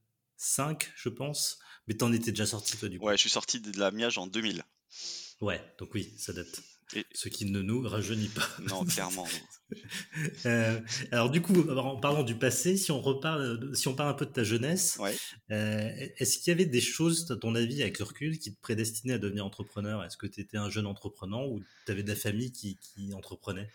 5, 0.43 0.91
je 0.95 1.09
pense. 1.09 1.59
Mais 1.87 1.95
t'en 1.95 2.11
étais 2.11 2.31
déjà 2.31 2.45
sorti, 2.45 2.77
toi, 2.77 2.89
du 2.89 2.99
coup. 2.99 3.05
Ouais, 3.05 3.15
je 3.15 3.21
suis 3.21 3.29
sorti 3.29 3.59
de 3.59 3.77
la 3.79 3.91
Miage 3.91 4.17
en 4.17 4.27
2000. 4.27 4.63
Ouais, 5.41 5.61
donc 5.79 5.93
oui, 5.93 6.13
ça 6.17 6.33
date. 6.33 6.61
Ce 7.13 7.27
qui 7.27 7.45
ne 7.45 7.61
nous 7.61 7.81
rajeunit 7.81 8.27
pas. 8.27 8.47
Non, 8.69 8.85
clairement. 8.85 9.27
Euh, 10.45 10.79
alors 11.11 11.31
du 11.31 11.41
coup, 11.41 11.67
en 11.67 11.99
parlant 11.99 12.21
du 12.21 12.35
passé, 12.35 12.77
si 12.77 12.91
on 12.91 13.01
reparle, 13.01 13.75
si 13.75 13.87
on 13.87 13.95
parle 13.95 14.09
un 14.09 14.13
peu 14.13 14.27
de 14.27 14.31
ta 14.31 14.43
jeunesse, 14.43 14.99
euh, 15.49 15.89
est-ce 16.17 16.37
qu'il 16.37 16.49
y 16.49 16.53
avait 16.53 16.67
des 16.67 16.81
choses, 16.81 17.31
à 17.31 17.37
ton 17.37 17.55
avis, 17.55 17.81
avec 17.81 17.97
le 17.97 18.05
recul, 18.05 18.37
qui 18.37 18.53
te 18.53 18.61
prédestinaient 18.61 19.15
à 19.15 19.17
devenir 19.17 19.43
entrepreneur? 19.43 20.03
Est-ce 20.03 20.15
que 20.15 20.27
tu 20.27 20.41
étais 20.41 20.57
un 20.57 20.69
jeune 20.69 20.85
entrepreneur 20.85 21.49
ou 21.49 21.59
tu 21.87 21.91
avais 21.91 22.03
de 22.03 22.09
la 22.09 22.15
famille 22.15 22.51
qui, 22.51 22.77
qui 22.77 23.15
entreprenait? 23.15 23.67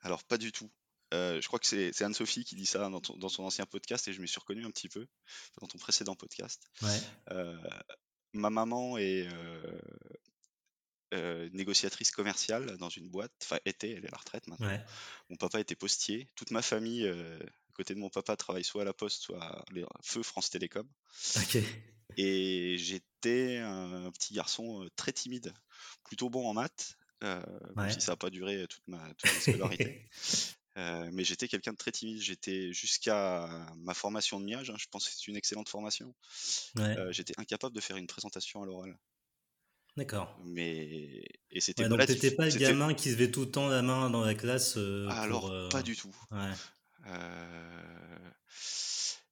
Alors 0.00 0.24
pas 0.24 0.38
du 0.38 0.52
tout. 0.52 0.70
Euh, 1.12 1.40
je 1.40 1.46
crois 1.46 1.58
que 1.58 1.66
c'est 1.66 2.02
Anne-Sophie 2.02 2.44
qui 2.44 2.54
dit 2.54 2.66
ça 2.66 2.88
dans, 2.88 3.28
son 3.28 3.44
ancien 3.44 3.66
podcast 3.66 4.08
et 4.08 4.12
je 4.12 4.20
m'y 4.20 4.28
suis 4.28 4.40
reconnu 4.40 4.64
un 4.64 4.70
petit 4.70 4.88
peu 4.88 5.06
dans 5.60 5.66
ton 5.66 5.78
précédent 5.78 6.14
podcast. 6.14 6.62
Euh, 7.30 7.56
ma 8.32 8.50
maman 8.50 8.96
est 8.96 9.28
euh, 11.12 11.50
négociatrice 11.52 12.10
commerciale 12.10 12.78
dans 12.78 12.88
une 12.88 13.10
boîte, 13.10 13.32
enfin 13.42 13.58
était, 13.66 13.90
elle 13.90 14.04
est 14.04 14.08
à 14.08 14.12
la 14.12 14.18
retraite 14.18 14.46
maintenant. 14.46 14.78
Mon 15.28 15.36
papa 15.36 15.60
était 15.60 15.74
postier. 15.74 16.30
Toute 16.34 16.50
ma 16.50 16.62
famille, 16.62 17.06
à 17.06 17.72
côté 17.74 17.94
de 17.94 17.98
mon 17.98 18.08
papa, 18.08 18.36
travaille 18.36 18.64
soit 18.64 18.82
à 18.82 18.86
la 18.86 18.94
Poste, 18.94 19.22
soit 19.22 19.42
à 19.42 19.64
Feu 20.02 20.22
France 20.22 20.48
Télécom. 20.50 20.88
Et 22.16 22.76
j'étais 22.78 23.58
un 23.58 24.10
petit 24.12 24.34
garçon 24.34 24.88
très 24.96 25.12
timide, 25.12 25.54
plutôt 26.04 26.30
bon 26.30 26.48
en 26.48 26.54
maths, 26.54 26.96
même 27.22 27.90
si 27.90 28.00
ça 28.00 28.12
n'a 28.12 28.16
pas 28.16 28.30
duré 28.30 28.66
toute 28.66 28.86
ma, 28.88 29.12
toute 29.14 29.32
ma 29.32 29.40
scolarité. 29.40 30.08
Euh, 30.78 31.10
mais 31.12 31.22
j'étais 31.22 31.48
quelqu'un 31.48 31.72
de 31.72 31.76
très 31.76 31.92
timide. 31.92 32.20
J'étais 32.20 32.72
jusqu'à 32.72 33.66
ma 33.76 33.94
formation 33.94 34.40
de 34.40 34.46
miage. 34.46 34.70
Hein, 34.70 34.76
je 34.78 34.86
pense 34.90 35.06
que 35.06 35.14
c'est 35.14 35.28
une 35.28 35.36
excellente 35.36 35.68
formation. 35.68 36.14
Euh, 36.78 37.12
j'étais 37.12 37.34
incapable 37.38 37.74
de 37.74 37.80
faire 37.80 37.96
une 37.96 38.06
présentation 38.06 38.62
à 38.62 38.66
l'oral. 38.66 38.98
D'accord. 39.96 40.38
Mais 40.44 41.22
et 41.50 41.60
c'était. 41.60 41.82
Ouais, 41.82 41.88
donc 41.90 42.06
t'étais 42.06 42.30
pas 42.30 42.46
le 42.48 42.56
gamin 42.56 42.94
qui 42.94 43.10
se 43.10 43.16
met 43.16 43.30
tout 43.30 43.42
le 43.42 43.50
temps 43.50 43.68
la 43.68 43.82
main 43.82 44.08
dans 44.08 44.24
la 44.24 44.34
classe. 44.34 44.78
Euh, 44.78 45.08
alors 45.10 45.68
pas 45.68 45.82
du 45.82 45.96
tout. 45.96 46.14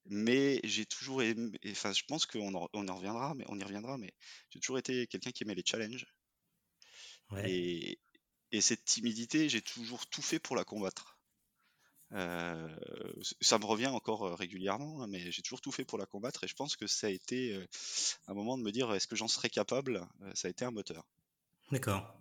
Mais 0.05 0.59
j'ai 0.63 0.85
toujours 0.85 1.23
aimé. 1.23 1.57
Enfin, 1.67 1.93
je 1.93 2.03
pense 2.07 2.25
qu'on 2.25 2.53
en, 2.53 2.67
on 2.73 2.87
en 2.87 2.95
reviendra, 2.95 3.33
mais 3.35 3.45
on 3.47 3.57
y 3.57 3.63
reviendra. 3.63 3.97
Mais 3.97 4.13
j'ai 4.49 4.59
toujours 4.59 4.77
été 4.77 5.07
quelqu'un 5.07 5.31
qui 5.31 5.43
aimait 5.43 5.55
les 5.55 5.63
challenges. 5.65 6.05
Et, 7.45 7.99
et 8.51 8.61
cette 8.61 8.83
timidité, 8.83 9.47
j'ai 9.47 9.61
toujours 9.61 10.05
tout 10.07 10.21
fait 10.21 10.39
pour 10.39 10.55
la 10.55 10.65
combattre. 10.65 11.17
Euh, 12.13 12.67
ça 13.39 13.57
me 13.57 13.65
revient 13.65 13.87
encore 13.87 14.23
euh, 14.23 14.35
régulièrement, 14.35 15.01
hein, 15.01 15.07
mais 15.07 15.31
j'ai 15.31 15.41
toujours 15.41 15.61
tout 15.61 15.71
fait 15.71 15.85
pour 15.85 15.97
la 15.97 16.05
combattre 16.05 16.43
et 16.43 16.47
je 16.47 16.55
pense 16.55 16.75
que 16.75 16.87
ça 16.87 17.07
a 17.07 17.09
été 17.09 17.53
euh, 17.53 17.65
un 18.27 18.33
moment 18.33 18.57
de 18.57 18.63
me 18.63 18.71
dire 18.71 18.93
est-ce 18.93 19.07
que 19.07 19.15
j'en 19.15 19.29
serais 19.29 19.49
capable 19.49 20.05
Ça 20.33 20.47
a 20.47 20.51
été 20.51 20.65
un 20.65 20.71
moteur. 20.71 21.05
D'accord. 21.71 22.13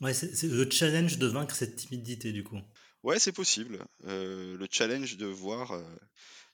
Ouais, 0.00 0.12
c'est 0.12 0.42
le 0.42 0.68
challenge 0.70 1.18
de 1.18 1.26
vaincre 1.26 1.54
cette 1.54 1.76
timidité 1.76 2.32
du 2.32 2.44
coup. 2.44 2.58
Ouais, 3.02 3.18
c'est 3.18 3.32
possible. 3.32 3.84
le 4.04 4.66
challenge 4.70 5.16
de 5.16 5.26
voir 5.26 5.72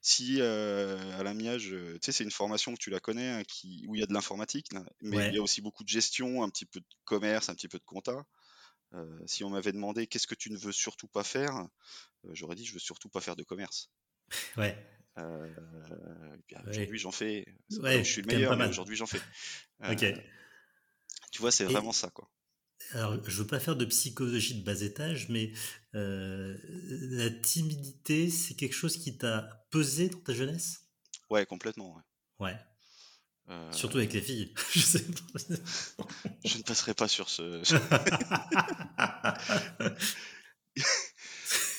si 0.00 0.40
à 0.40 1.22
la 1.22 1.34
miage, 1.34 1.70
tu 1.70 1.98
sais, 2.02 2.12
c'est 2.12 2.24
une 2.24 2.30
formation 2.30 2.74
que 2.74 2.78
tu 2.78 2.90
la 2.90 3.00
connais, 3.00 3.28
hein, 3.30 3.42
qui, 3.48 3.84
où 3.88 3.94
il 3.94 4.00
y 4.00 4.02
a 4.02 4.06
de 4.06 4.12
l'informatique, 4.12 4.68
mais 5.00 5.28
il 5.28 5.34
y 5.34 5.38
a 5.38 5.42
aussi 5.42 5.60
beaucoup 5.60 5.82
de 5.82 5.88
gestion, 5.88 6.42
un 6.42 6.50
petit 6.50 6.66
peu 6.66 6.80
de 6.80 6.86
commerce, 7.04 7.48
un 7.48 7.54
petit 7.54 7.68
peu 7.68 7.78
de 7.78 7.84
compta. 7.84 8.24
Si 9.26 9.44
on 9.44 9.50
m'avait 9.50 9.72
demandé 9.72 10.06
qu'est-ce 10.06 10.26
que 10.26 10.34
tu 10.34 10.50
ne 10.50 10.56
veux 10.56 10.72
surtout 10.72 11.08
pas 11.08 11.24
faire, 11.24 11.56
euh, 12.24 12.30
j'aurais 12.32 12.56
dit 12.56 12.64
je 12.64 12.72
veux 12.72 12.78
surtout 12.78 13.08
pas 13.08 13.20
faire 13.20 13.36
de 13.36 13.44
commerce. 13.44 13.90
Ouais. 14.56 14.76
Euh, 15.16 16.36
aujourd'hui 16.68 16.98
j'en 16.98 17.10
fais. 17.10 17.44
je 17.70 18.02
suis 18.02 18.22
le 18.22 18.28
meilleur, 18.28 18.56
mais 18.56 18.68
aujourd'hui 18.68 18.94
j'en 18.94 19.06
fais. 19.06 19.20
ok. 19.88 20.04
Tu 21.32 21.40
vois, 21.40 21.50
c'est 21.50 21.64
vraiment 21.64 21.92
ça, 21.92 22.10
quoi. 22.10 22.30
Alors, 22.92 23.18
je 23.28 23.36
veux 23.42 23.46
pas 23.46 23.58
faire 23.58 23.74
de 23.74 23.84
psychologie 23.84 24.60
de 24.60 24.64
bas 24.64 24.80
étage, 24.80 25.28
mais 25.28 25.52
la 25.92 27.30
timidité, 27.30 28.30
c'est 28.30 28.54
quelque 28.54 28.74
chose 28.74 28.96
qui 28.96 29.18
t'a 29.18 29.66
pesé 29.70 30.08
dans 30.08 30.20
ta 30.20 30.34
jeunesse? 30.34 30.88
Ouais, 31.30 31.44
complètement. 31.46 32.00
Ouais. 32.38 32.56
Surtout 33.70 33.98
avec 33.98 34.12
les 34.12 34.20
filles. 34.20 34.52
je, 34.74 34.80
sais 34.80 35.04
je 36.44 36.58
ne 36.58 36.62
passerai 36.62 36.94
pas 36.94 37.08
sur 37.08 37.28
ce. 37.28 37.62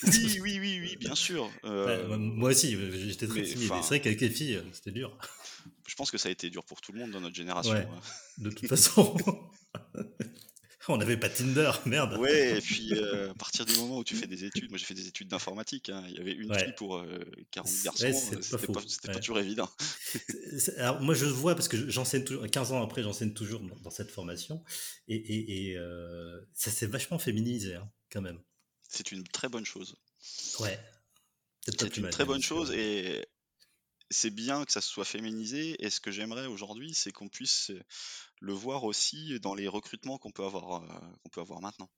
Oui, 0.03 0.39
oui, 0.41 0.59
oui, 0.59 0.79
oui, 0.81 0.95
bien 0.97 1.15
sûr. 1.15 1.49
Euh, 1.65 2.17
moi 2.17 2.51
aussi, 2.51 2.77
j'étais 3.07 3.27
très 3.27 3.43
timide. 3.43 3.71
C'est 3.81 3.87
vrai 3.87 4.01
qu'avec 4.01 4.21
les 4.21 4.29
filles, 4.29 4.55
euh, 4.55 4.63
c'était 4.71 4.91
dur. 4.91 5.17
Je 5.87 5.95
pense 5.95 6.09
que 6.09 6.17
ça 6.17 6.29
a 6.29 6.31
été 6.31 6.49
dur 6.49 6.63
pour 6.63 6.79
tout 6.81 6.93
le 6.93 6.99
monde 6.99 7.11
dans 7.11 7.19
notre 7.19 7.35
génération. 7.35 7.73
Hein. 7.73 7.99
De 8.37 8.49
toute 8.49 8.67
façon, 8.67 9.17
on 10.93 10.97
n'avait 10.97 11.17
pas 11.17 11.29
Tinder, 11.29 11.71
merde. 11.85 12.17
Ouais, 12.17 12.57
et 12.57 12.61
puis 12.61 12.93
euh, 12.93 13.31
à 13.31 13.33
partir 13.33 13.65
du 13.65 13.75
moment 13.77 13.97
où 13.97 14.03
tu 14.03 14.15
fais 14.15 14.27
des 14.27 14.43
études, 14.43 14.69
moi 14.69 14.77
j'ai 14.77 14.85
fait 14.85 14.93
des 14.93 15.07
études 15.07 15.27
d'informatique, 15.27 15.89
hein, 15.89 16.03
il 16.07 16.15
y 16.15 16.19
avait 16.19 16.33
une 16.33 16.53
fille 16.53 16.73
pour 16.75 17.03
40 17.51 17.71
garçons, 17.83 18.41
c'était 18.41 18.67
pas, 18.67 18.81
pas, 19.05 19.19
toujours 19.19 19.39
évident. 19.39 19.69
Alors 20.77 21.01
moi 21.01 21.13
je 21.13 21.25
vois, 21.25 21.55
parce 21.55 21.67
que 21.67 21.89
j'enseigne 21.89 22.23
toujours, 22.23 22.47
15 22.47 22.71
ans 22.71 22.83
après, 22.83 23.03
j'enseigne 23.03 23.33
toujours 23.33 23.61
dans, 23.83 23.91
cette 23.91 24.11
formation, 24.11 24.63
et, 25.07 25.71
et, 25.71 25.77
ça 26.53 26.71
s'est 26.71 26.87
vachement 26.87 27.19
féminisé 27.19 27.75
hein, 27.75 27.89
quand 28.11 28.21
même 28.21 28.39
c'est 28.89 29.11
une 29.11 29.23
très 29.23 29.47
bonne 29.47 29.65
chose. 29.65 29.95
Ouais. 30.59 30.77
C'est 31.61 31.97
une 31.97 32.09
très 32.09 32.25
bonne 32.25 32.41
chose 32.41 32.71
et 32.71 33.25
c'est 34.09 34.29
bien 34.29 34.65
que 34.65 34.71
ça 34.71 34.81
soit 34.81 35.05
féminisé. 35.05 35.75
Et 35.83 35.89
ce 35.89 35.99
que 35.99 36.11
j'aimerais 36.11 36.47
aujourd'hui, 36.47 36.93
c'est 36.93 37.11
qu'on 37.11 37.29
puisse 37.29 37.71
le 38.39 38.53
voir 38.53 38.83
aussi 38.83 39.39
dans 39.39 39.55
les 39.55 39.67
recrutements 39.67 40.17
qu'on 40.17 40.31
peut 40.31 40.45
avoir, 40.45 40.83
euh, 40.83 40.87
qu'on 41.23 41.29
peut 41.29 41.41
avoir 41.41 41.61
maintenant. 41.61 41.89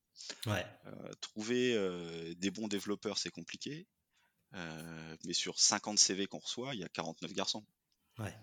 Ouais. 0.45 0.65
Euh, 0.85 1.11
trouver 1.21 1.73
euh, 1.73 2.33
des 2.35 2.51
bons 2.51 2.67
développeurs, 2.67 3.17
c'est 3.17 3.31
compliqué. 3.31 3.87
mais 4.53 5.33
sur 5.33 5.59
50 5.59 5.97
CV 5.97 6.27
qu'on 6.27 6.39
reçoit, 6.39 6.73
il 6.73 6.81
y 6.81 6.83
a 6.83 6.89
49 6.89 7.33
garçons. 7.33 7.65
Ouais. 8.19 8.35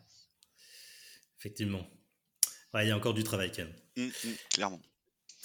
Effectivement. 1.38 1.88
il 2.74 2.88
y 2.88 2.90
a 2.90 2.96
encore 2.96 3.14
du 3.14 3.24
travail 3.24 3.52
quand 3.52 3.64
même. 3.64 3.74
Mmh, 3.96 4.06
mmh, 4.06 4.34
clairement. 4.50 4.82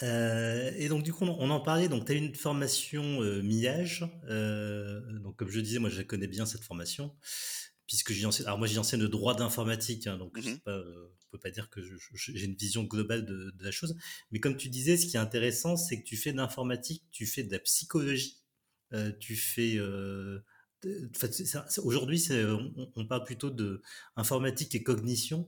Euh, 0.01 0.71
et 0.75 0.87
donc, 0.87 1.03
du 1.03 1.13
coup, 1.13 1.25
on 1.25 1.49
en 1.49 1.59
parlait. 1.59 1.87
Donc, 1.87 2.05
tu 2.05 2.13
as 2.13 2.15
une 2.15 2.33
formation 2.33 3.21
euh, 3.21 3.41
MIAGE. 3.41 4.05
Euh, 4.27 5.01
donc, 5.19 5.35
comme 5.35 5.49
je 5.49 5.59
disais, 5.59 5.79
moi, 5.79 5.89
je 5.89 6.01
connais 6.01 6.27
bien 6.27 6.45
cette 6.45 6.63
formation. 6.63 7.15
Puisque 8.01 8.25
enseigne. 8.25 8.45
Alors, 8.45 8.57
moi, 8.57 8.67
j'y 8.67 8.79
enseigne 8.79 9.01
le 9.01 9.09
droit 9.09 9.35
d'informatique. 9.35 10.07
Hein, 10.07 10.17
donc, 10.17 10.37
mmh 10.37 10.59
pas, 10.59 10.77
on 10.77 10.79
ne 10.79 11.31
peut 11.31 11.39
pas 11.39 11.51
dire 11.51 11.69
que 11.69 11.81
j'ai 11.81 12.45
une 12.45 12.55
vision 12.55 12.83
globale 12.83 13.25
de, 13.25 13.51
de, 13.51 13.63
la 13.63 13.71
chose. 13.71 13.95
Mais 14.31 14.39
comme 14.39 14.57
tu 14.57 14.69
disais, 14.69 14.97
ce 14.97 15.05
qui 15.05 15.17
est 15.17 15.19
intéressant, 15.19 15.77
c'est 15.77 16.01
que 16.01 16.05
tu 16.05 16.17
fais 16.17 16.31
de 16.31 16.37
l'informatique, 16.37 17.03
tu 17.11 17.25
fais 17.25 17.43
de 17.43 17.51
la 17.51 17.59
psychologie, 17.59 18.39
tu 19.19 19.35
fais 19.35 19.79
Aujourd'hui, 21.83 22.21
on, 22.31 22.91
on, 22.95 23.05
parle 23.05 23.23
plutôt 23.23 23.49
de 23.49 23.81
informatique 24.15 24.75
et 24.75 24.83
cognition, 24.83 25.47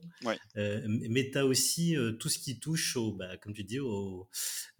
euh, 0.56 0.82
mais 0.86 1.30
tu 1.30 1.38
as 1.38 1.44
aussi 1.44 1.96
euh, 1.96 2.12
tout 2.12 2.28
ce 2.28 2.38
qui 2.38 2.58
touche, 2.58 2.96
au, 2.96 3.12
bah, 3.12 3.36
comme 3.38 3.52
tu 3.52 3.64
dis, 3.64 3.78
au, 3.78 4.28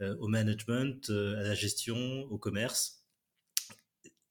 euh, 0.01 0.17
au 0.19 0.29
management, 0.29 1.11
à 1.11 1.43
la 1.43 1.55
gestion, 1.55 1.97
au 2.31 2.39
commerce. 2.39 3.05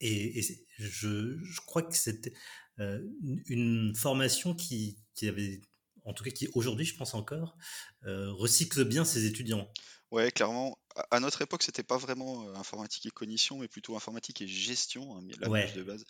Et, 0.00 0.42
je, 0.78 1.38
je, 1.42 1.60
crois 1.64 1.82
que 1.82 1.96
c'était 1.96 2.32
une 2.78 3.94
formation 3.94 4.54
qui, 4.54 4.98
qui, 5.14 5.28
avait, 5.28 5.60
en 6.04 6.12
tout 6.12 6.24
cas 6.24 6.30
qui 6.30 6.48
aujourd'hui, 6.54 6.84
je 6.84 6.96
pense 6.96 7.14
encore, 7.14 7.56
recycle 8.02 8.84
bien 8.84 9.04
ses 9.04 9.26
étudiants. 9.26 9.70
Ouais, 10.10 10.30
clairement. 10.30 10.78
À 11.10 11.20
notre 11.20 11.42
époque, 11.42 11.62
c'était 11.62 11.82
pas 11.82 11.98
vraiment 11.98 12.48
informatique 12.54 13.06
et 13.06 13.10
cognition, 13.10 13.58
mais 13.58 13.68
plutôt 13.68 13.96
informatique 13.96 14.40
et 14.40 14.46
gestion, 14.46 15.16
hein, 15.16 15.26
la 15.40 15.48
base 15.48 15.74
de 15.74 15.82
base. 15.82 16.04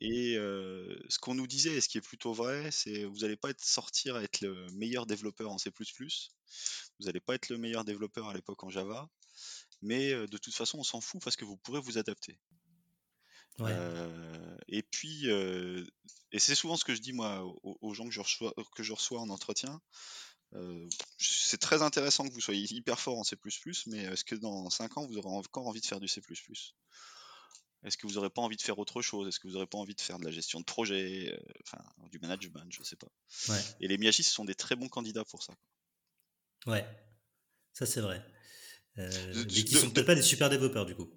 et 0.00 0.34
ce 0.36 1.18
qu'on 1.18 1.34
nous 1.34 1.46
disait, 1.46 1.74
et 1.74 1.80
ce 1.80 1.88
qui 1.88 1.98
est 1.98 2.06
plutôt 2.06 2.32
vrai, 2.32 2.70
c'est 2.70 3.04
vous 3.04 3.18
n'allez 3.18 3.36
pas 3.36 3.50
être 3.50 3.64
sortir 3.64 4.16
à 4.16 4.22
être 4.22 4.40
le 4.40 4.66
meilleur 4.72 5.06
développeur 5.06 5.50
en 5.50 5.58
C++, 5.58 5.70
vous 5.78 7.06
n'allez 7.06 7.20
pas 7.20 7.34
être 7.34 7.48
le 7.48 7.58
meilleur 7.58 7.84
développeur 7.84 8.28
à 8.28 8.34
l'époque 8.34 8.64
en 8.64 8.70
Java, 8.70 9.08
mais 9.82 10.12
de 10.12 10.38
toute 10.38 10.54
façon, 10.54 10.78
on 10.78 10.84
s'en 10.84 11.00
fout 11.00 11.20
parce 11.22 11.36
que 11.36 11.44
vous 11.44 11.56
pourrez 11.58 11.80
vous 11.80 11.98
adapter. 11.98 12.38
Ouais. 13.58 13.70
Euh, 13.72 14.56
et 14.68 14.82
puis, 14.82 15.30
euh, 15.30 15.84
et 16.32 16.38
c'est 16.38 16.54
souvent 16.54 16.76
ce 16.76 16.84
que 16.84 16.94
je 16.94 17.00
dis 17.00 17.12
moi 17.12 17.44
aux, 17.44 17.78
aux 17.80 17.94
gens 17.94 18.04
que 18.04 18.10
je 18.10 18.20
reçois, 18.20 18.52
que 18.74 18.82
je 18.82 18.92
reçois 18.92 19.20
en 19.20 19.28
entretien. 19.30 19.80
Euh, 20.54 20.88
c'est 21.18 21.58
très 21.60 21.82
intéressant 21.82 22.26
que 22.28 22.32
vous 22.32 22.40
soyez 22.40 22.66
hyper 22.72 22.98
fort 23.00 23.18
en 23.18 23.24
C++, 23.24 23.36
mais 23.86 23.98
est-ce 24.04 24.24
que 24.24 24.34
dans 24.36 24.70
5 24.70 24.98
ans 24.98 25.06
vous 25.06 25.16
aurez 25.18 25.28
encore 25.30 25.66
envie 25.66 25.80
de 25.80 25.86
faire 25.86 26.00
du 26.00 26.08
C++ 26.08 26.20
Est-ce 27.84 27.96
que 27.96 28.06
vous 28.06 28.14
n'aurez 28.14 28.30
pas 28.30 28.42
envie 28.42 28.56
de 28.56 28.62
faire 28.62 28.78
autre 28.78 29.02
chose? 29.02 29.28
Est-ce 29.28 29.38
que 29.40 29.46
vous 29.48 29.54
n'aurez 29.54 29.66
pas 29.66 29.78
envie 29.78 29.94
de 29.94 30.00
faire 30.00 30.18
de 30.18 30.24
la 30.24 30.30
gestion 30.30 30.60
de 30.60 30.64
projet, 30.64 31.36
enfin 31.66 31.82
du 32.10 32.18
management, 32.20 32.66
je 32.70 32.82
sais 32.82 32.96
pas. 32.96 33.08
Ouais. 33.48 33.60
Et 33.80 33.88
les 33.88 33.98
Miyagi 33.98 34.22
sont 34.22 34.44
des 34.44 34.54
très 34.54 34.76
bons 34.76 34.88
candidats 34.88 35.24
pour 35.24 35.42
ça. 35.42 35.54
Ouais, 36.66 36.86
ça 37.72 37.84
c'est 37.86 38.00
vrai. 38.00 38.24
Mais 38.96 39.46
qui 39.46 39.64
de- 39.64 39.78
sont 39.78 39.90
peut-être 39.90 40.06
pas 40.06 40.14
des 40.14 40.22
super 40.22 40.50
développeurs 40.50 40.86
du 40.86 40.94
coup. 40.94 41.10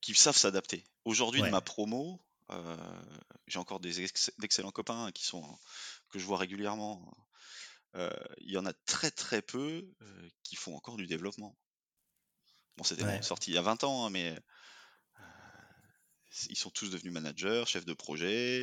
Qui 0.00 0.14
savent 0.14 0.36
s'adapter. 0.36 0.84
Aujourd'hui, 1.04 1.40
Ouais. 1.40 1.48
de 1.48 1.52
ma 1.52 1.60
promo, 1.60 2.20
euh, 2.50 3.02
j'ai 3.46 3.58
encore 3.58 3.80
des 3.80 4.00
ex- 4.02 4.30
d'excellents 4.38 4.70
copains 4.70 5.06
hein, 5.06 5.12
qui 5.12 5.24
sont 5.24 5.44
que 6.10 6.18
je 6.18 6.24
vois 6.24 6.38
régulièrement. 6.38 7.12
Euh, 7.96 8.10
Il 8.38 8.50
y 8.52 8.58
en 8.58 8.66
a 8.66 8.72
très 8.86 9.10
très 9.10 9.42
peu 9.42 9.90
euh, 10.02 10.28
qui 10.44 10.56
font 10.56 10.74
encore 10.76 10.96
du 10.96 11.06
développement. 11.06 11.56
Bon, 12.76 12.84
c'était 12.84 13.04
Ouais. 13.04 13.22
sorti 13.22 13.50
il 13.50 13.54
y 13.54 13.58
a 13.58 13.62
20 13.62 13.82
ans, 13.84 14.06
hein, 14.06 14.10
mais 14.10 14.38
ils 16.50 16.56
sont 16.56 16.70
tous 16.70 16.90
devenus 16.90 17.12
managers, 17.12 17.64
chefs 17.66 17.84
de 17.86 17.94
projet. 17.94 18.62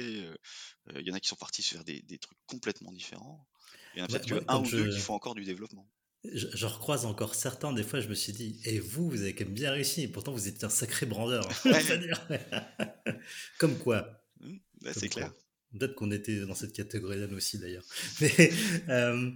Il 0.96 1.02
y 1.08 1.12
en 1.12 1.16
a 1.16 1.20
qui 1.20 1.28
sont 1.28 1.36
partis 1.36 1.64
faire 1.64 1.84
des, 1.84 2.02
des 2.04 2.18
trucs 2.18 2.38
complètement 2.46 2.92
différents. 2.92 3.46
Il 3.94 4.00
y 4.00 4.02
en 4.02 4.06
a 4.06 4.08
peut-être 4.08 4.28
que 4.28 4.36
moi, 4.36 4.44
un 4.48 4.60
ou 4.60 4.70
deux 4.70 4.90
qui 4.90 5.00
font 5.00 5.14
encore 5.16 5.36
du 5.36 5.44
développement. 5.44 5.88
Je, 6.34 6.48
je 6.54 6.66
recroise 6.66 7.06
encore 7.06 7.36
certains, 7.36 7.74
des 7.74 7.84
fois 7.84 8.00
je 8.00 8.08
me 8.08 8.16
suis 8.16 8.34
dit, 8.34 8.60
et 8.66 8.80
vous, 8.80 9.10
vous 9.10 9.22
avez 9.22 9.34
quand 9.36 9.46
même 9.46 9.54
bien 9.54 9.72
réussi, 9.72 10.02
et 10.04 10.08
pourtant 10.08 10.32
vous 10.32 10.48
êtes 10.48 10.64
un 10.64 10.70
sacré 10.70 11.06
Ouais. 11.66 11.98
dire. 12.00 12.28
Comme 13.58 13.78
quoi. 13.78 14.24
Ouais, 14.42 14.60
Comme 14.84 14.94
c'est 14.94 15.10
clair. 15.10 15.34
Peut-être 15.78 15.96
qu'on 15.96 16.12
était 16.12 16.40
dans 16.46 16.56
cette 16.56 16.72
catégorie-là 16.74 17.28
nous 17.28 17.38
aussi 17.38 17.58
d'ailleurs. 17.60 17.84
Mais 18.22 18.52
euh, 18.90 19.30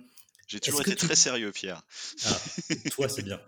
J'ai 0.47 0.59
toujours 0.61 0.81
été 0.81 0.95
tu- 0.95 1.05
très 1.05 1.15
sérieux, 1.17 1.51
Pierre. 1.51 1.83
ah, 2.25 2.39
toi 2.91 3.09
c'est 3.09 3.23
bien. 3.23 3.41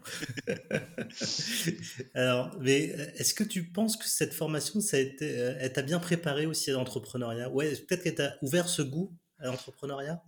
Alors, 2.14 2.56
mais 2.60 2.94
euh, 2.94 3.12
est-ce 3.16 3.34
que 3.34 3.44
tu 3.44 3.64
penses 3.72 3.98
que 3.98 4.08
cette 4.08 4.34
formation, 4.34 4.82
ça 4.82 4.98
a 4.98 5.00
été, 5.00 5.40
euh, 5.40 5.56
elle 5.60 5.72
t'a 5.74 5.82
bien 5.82 6.00
préparé 6.00 6.46
aussi 6.46 6.70
à 6.70 6.74
l'entrepreneuriat? 6.74 7.50
Ouais, 7.50 7.76
peut-être 7.76 8.04
qu'elle 8.04 8.16
t'a 8.16 8.36
ouvert 8.42 8.68
ce 8.70 8.82
goût 8.82 9.16
à 9.40 9.48
l'entrepreneuriat? 9.48 10.22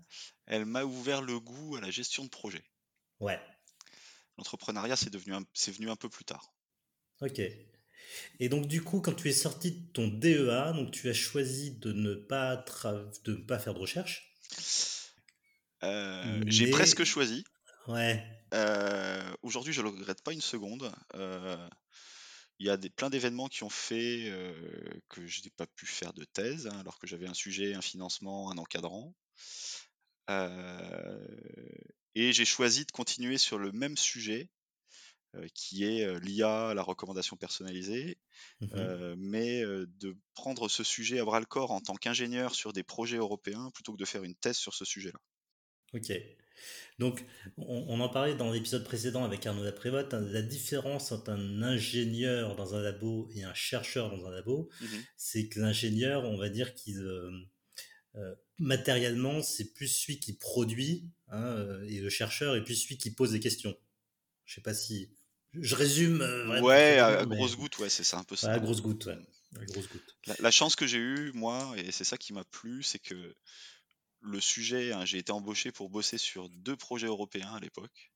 Elle 0.46 0.65
m'a 0.65 0.84
ouvert 0.84 1.22
le 1.22 1.39
goût 1.39 1.75
à 1.75 1.82
la 1.82 1.91
gestion 1.91 2.24
de 2.25 2.29
projet. 2.29 2.63
Ouais. 3.24 3.39
L'entrepreneuriat, 4.38 4.96
c'est 4.96 5.10
devenu 5.10 5.34
un- 5.34 5.46
c'est 5.53 5.72
venu 5.72 5.89
un 5.89 5.96
peu 5.96 6.10
plus 6.10 6.25
tard. 6.25 6.53
Ok. 7.22 7.39
Et 8.39 8.50
donc 8.50 8.68
du 8.68 8.84
coup, 8.84 9.00
quand 9.00 9.13
tu 9.13 9.30
es 9.30 9.34
sorti 9.34 9.72
de 9.72 9.92
ton 9.94 10.08
DEA, 10.08 10.74
donc 10.74 10.92
tu 10.92 11.10
as 11.10 11.13
choisi 11.13 11.77
de 11.77 11.94
ne 11.94 12.15
pas 12.15 12.56
tra- 12.58 13.10
de 13.24 13.32
ne 13.36 13.44
pas 13.46 13.60
faire 13.60 13.74
de 13.74 13.80
recherche? 13.80 14.36
Euh, 15.84 16.42
J'ai 16.48 16.70
presque 16.70 17.03
choisi. 17.03 17.44
Ouais. 17.88 18.24
Euh, 18.53 19.34
Aujourd'hui, 19.42 19.74
je 19.74 19.82
ne 19.82 19.86
le 19.88 19.92
regrette 19.96 20.22
pas 20.22 20.34
une 20.34 20.42
seconde. 20.42 20.92
Euh, 21.15 21.70
Il 22.60 22.68
y 22.68 22.70
a 22.70 22.77
des, 22.77 22.89
plein 22.89 23.10
d'événements 23.10 23.48
qui 23.50 23.63
ont 23.63 23.70
fait 23.70 24.32
que 25.10 25.25
je 25.25 25.42
n'ai 25.44 25.50
pas 25.50 25.65
pu 25.68 25.86
faire 25.86 26.13
de 26.13 26.24
thèse, 26.24 26.68
hein, 26.68 26.77
alors 26.80 27.00
que 27.00 27.08
j'avais 27.08 27.27
un 27.27 27.34
sujet, 27.34 27.74
un 27.74 27.82
financement, 27.82 28.51
un 28.51 28.58
encadrant. 28.58 29.13
Et 32.15 32.34
j'ai 32.34 32.46
choisi 32.46 32.86
de 32.86 32.91
continuer 32.91 33.38
sur 33.38 33.58
le 33.58 33.72
même 33.72 33.98
sujet, 33.98 34.50
euh, 35.36 35.48
qui 35.55 35.84
est 35.84 36.05
euh, 36.05 36.20
l'IA, 36.20 36.74
la 36.75 36.84
recommandation 36.84 37.38
personnalisée, 37.38 38.20
euh, 38.74 39.15
mais 39.17 39.63
de 39.63 40.15
prendre 40.36 40.70
ce 40.70 40.84
sujet 40.84 41.20
à 41.20 41.25
bras 41.25 41.39
le 41.39 41.46
corps 41.46 41.72
en 41.72 41.82
tant 41.82 41.96
qu'ingénieur 41.96 42.53
sur 42.55 42.72
des 42.74 42.84
projets 42.84 43.17
européens 43.17 43.72
plutôt 43.74 43.93
que 43.93 43.98
de 43.98 44.05
faire 44.05 44.24
une 44.24 44.36
thèse 44.36 44.58
sur 44.58 44.74
ce 44.74 44.86
sujet-là. 44.86 45.20
Ok. 45.93 46.12
Donc, 47.00 47.25
on, 47.58 47.86
on 47.89 48.00
en 48.00 48.10
parlait 48.10 48.36
dans 48.36 48.52
l'épisode 48.52 48.84
précédent 48.84 49.23
avec 49.23 49.45
Arnaud 49.45 49.63
Laprévote, 49.63 50.13
hein, 50.13 50.21
la 50.21 50.41
différence 50.41 51.12
entre 51.12 51.32
un 51.32 51.62
ingénieur 51.62 52.56
dans 52.56 52.76
un 52.76 52.82
labo 52.82 53.30
et 53.36 53.43
un 53.43 53.54
chercheur 53.54 54.10
dans 54.15 54.26
un 54.28 54.32
labo, 54.32 54.69
Mhm. 54.82 55.04
c'est 55.17 55.49
que 55.49 55.60
l'ingénieur, 55.60 56.23
on 56.23 56.38
va 56.38 56.49
dire 56.49 56.73
qu'il 56.73 56.99
matériellement, 58.60 59.41
c'est 59.41 59.73
plus 59.73 59.88
celui 59.88 60.19
qui 60.19 60.34
produit, 60.34 61.10
hein, 61.30 61.41
euh, 61.43 61.88
et 61.89 61.99
le 61.99 62.10
chercheur 62.10 62.56
est 62.56 62.63
plus 62.63 62.76
celui 62.76 62.97
qui 62.97 63.12
pose 63.12 63.32
des 63.32 63.39
questions. 63.39 63.76
Je 64.45 64.56
sais 64.56 64.62
pas 64.62 64.73
si 64.73 65.10
je 65.54 65.76
résume. 65.76 66.21
euh, 66.21 66.45
vraiment 66.45 66.65
Ouais, 66.67 66.99
à, 66.99 67.26
mais- 67.26 67.36
grosse 67.36 67.56
goutte, 67.56 67.78
ouais, 67.80 67.89
c'est 67.89 68.04
ça 68.04 68.17
un 68.19 68.23
peu 68.23 68.36
ça. 68.36 68.47
Ouais, 68.47 68.54
à 68.54 68.60
grosse 68.60 68.82
goutte, 68.82 69.06
ouais. 69.08 69.17
À 69.60 69.65
grosse 69.65 69.88
goutte. 69.88 70.17
La, 70.28 70.36
la 70.39 70.52
chance 70.52 70.76
que 70.76 70.88
j'ai 70.88 70.97
eue, 70.97 71.32
moi, 71.34 71.73
et 71.78 71.91
c'est 71.91 72.04
ça 72.04 72.17
qui 72.17 72.34
m'a 72.34 72.43
plu, 72.43 72.82
c'est 72.84 72.99
que 72.99 73.36
le 74.21 74.39
sujet, 74.39 74.91
hein, 74.93 75.06
j'ai 75.06 75.17
été 75.17 75.32
embauché 75.32 75.71
pour 75.71 75.89
bosser 75.89 76.17
sur 76.17 76.49
deux 76.49 76.76
projets 76.78 77.08
européens 77.08 77.54
à 77.56 77.60
l'époque. 77.60 78.12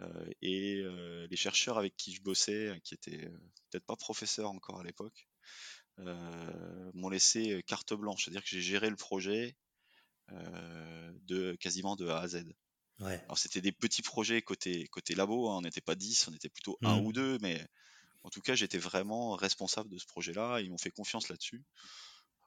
Euh, 0.00 0.24
et 0.40 0.78
euh, 0.80 1.26
les 1.30 1.36
chercheurs 1.36 1.78
avec 1.78 1.96
qui 1.96 2.14
je 2.14 2.22
bossais, 2.22 2.68
euh, 2.68 2.78
qui 2.82 2.94
étaient 2.94 3.24
euh, 3.26 3.38
peut-être 3.70 3.84
pas 3.84 3.96
professeurs 3.96 4.50
encore 4.50 4.80
à 4.80 4.84
l'époque, 4.84 5.28
euh, 5.28 5.81
m'ont 5.98 7.08
laissé 7.08 7.52
euh, 7.52 7.62
carte 7.62 7.94
blanche. 7.94 8.24
C'est-à-dire 8.24 8.42
que 8.42 8.48
j'ai 8.48 8.62
géré 8.62 8.90
le 8.90 8.96
projet 8.96 9.56
euh, 10.32 11.12
de 11.24 11.56
quasiment 11.60 11.96
de 11.96 12.08
A 12.08 12.20
à 12.20 12.28
Z. 12.28 12.44
Ouais. 13.00 13.22
Alors 13.26 13.38
c'était 13.38 13.60
des 13.60 13.72
petits 13.72 14.02
projets 14.02 14.42
côté, 14.42 14.86
côté 14.88 15.14
labo, 15.14 15.50
hein, 15.50 15.58
on 15.58 15.62
n'était 15.62 15.80
pas 15.80 15.94
10, 15.96 16.28
on 16.28 16.34
était 16.34 16.48
plutôt 16.50 16.78
un 16.84 16.98
Mhm. 16.98 17.06
ou 17.06 17.12
deux, 17.12 17.38
mais 17.40 17.66
en 18.24 18.30
tout 18.30 18.40
cas 18.42 18.54
j'étais 18.56 18.78
vraiment 18.78 19.32
responsable 19.36 19.90
de 19.90 19.98
ce 19.98 20.06
projet-là, 20.06 20.60
ils 20.60 20.70
m'ont 20.70 20.78
fait 20.78 20.90
confiance 20.90 21.28
là-dessus. 21.30 21.64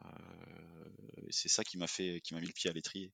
Euh, 0.06 0.90
c'est 1.30 1.50
ça 1.50 1.64
qui 1.64 1.78
m'a 1.78 1.88
fait 1.88 2.22
qui 2.22 2.34
m'a 2.34 2.42
mis 2.42 2.48
le 2.48 2.54
pied 2.54 2.70
à 2.70 2.74
l'étrier. 2.74 3.14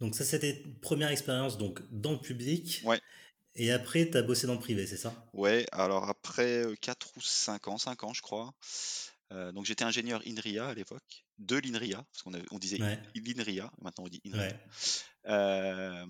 Donc 0.00 0.14
ça, 0.14 0.24
c'était 0.24 0.54
première 0.82 1.10
expérience 1.10 1.58
donc 1.58 1.82
dans 1.90 2.12
le 2.12 2.20
public. 2.20 2.82
Ouais. 2.82 3.00
Et 3.56 3.72
après, 3.72 4.10
tu 4.10 4.16
as 4.16 4.22
bossé 4.22 4.46
dans 4.46 4.54
le 4.54 4.60
privé, 4.60 4.86
c'est 4.86 4.96
ça? 4.96 5.26
Ouais, 5.32 5.66
alors 5.72 6.08
après 6.08 6.64
4 6.82 7.16
ou 7.16 7.20
5 7.22 7.68
ans, 7.68 7.78
5 7.78 8.04
ans 8.04 8.12
je 8.12 8.20
crois, 8.22 8.52
euh, 9.32 9.52
donc 9.52 9.64
j'étais 9.66 9.84
ingénieur 9.84 10.22
INRIA 10.26 10.68
à 10.68 10.74
l'époque, 10.74 11.24
de 11.38 11.56
l'INRIA, 11.56 12.04
parce 12.12 12.22
qu'on 12.22 12.32
on 12.50 12.58
disait 12.58 12.80
Ouais. 12.82 12.98
l'INRIA, 13.14 13.70
maintenant 13.82 14.04
on 14.04 14.08
dit 14.08 14.20
INRIA. 14.26 14.48
Ouais. 14.48 14.60
Euh, 15.26 16.06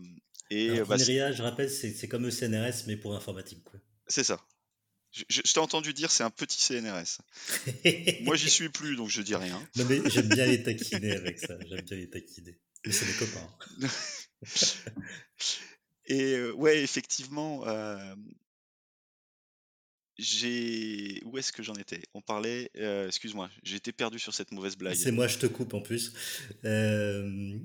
et 0.50 0.70
Alors, 0.70 0.88
bah, 0.88 0.94
INRIA, 0.96 1.32
je 1.32 1.42
rappelle, 1.42 1.70
c'est 1.70 2.08
comme 2.08 2.22
le 2.24 2.30
CNRS, 2.30 2.84
mais 2.86 2.96
pour 2.96 3.12
l'informatique. 3.12 3.62
quoi. 3.64 3.78
c'est 4.06 4.24
ça. 4.24 4.40
Je, 5.10 5.24
je- 5.30 5.40
je 5.44 5.52
t'ai 5.54 5.58
entendu 5.60 5.94
dire 5.94 6.10
c'est 6.10 6.22
un 6.22 6.30
petit 6.30 6.60
CNRS. 6.60 7.18
Moi 8.24 8.36
j'y 8.36 8.50
suis 8.50 8.68
plus 8.68 8.94
donc 8.94 9.08
je 9.08 9.22
dis 9.22 9.34
rien. 9.34 9.58
Non, 9.76 9.84
mais 9.88 10.00
j'aime 10.10 10.28
bien 10.28 10.44
les 10.46 10.62
taquiner 10.62 11.12
avec 11.12 11.38
ça. 11.38 11.58
J'aime 11.66 11.80
bien 11.80 11.96
les 11.96 12.10
taquiner. 12.10 12.58
Mais 12.84 12.92
c'est 12.92 13.06
des 13.06 13.14
copains. 13.14 13.56
Et 16.06 16.34
euh, 16.34 16.52
ouais, 16.52 16.82
effectivement, 16.82 17.62
j'ai. 20.18 21.22
Où 21.24 21.38
est-ce 21.38 21.52
que 21.52 21.62
j'en 21.62 21.74
étais? 21.74 22.00
On 22.14 22.20
parlait. 22.20 22.70
euh, 22.76 23.06
Excuse-moi, 23.06 23.48
été 23.76 23.92
perdu 23.92 24.18
sur 24.18 24.34
cette 24.34 24.52
mauvaise 24.52 24.76
blague. 24.76 24.94
C'est 24.96 25.12
moi, 25.12 25.28
je 25.28 25.38
te 25.38 25.46
coupe 25.46 25.74
en 25.74 25.80
plus. 25.80 26.12
Euh, 26.64 27.58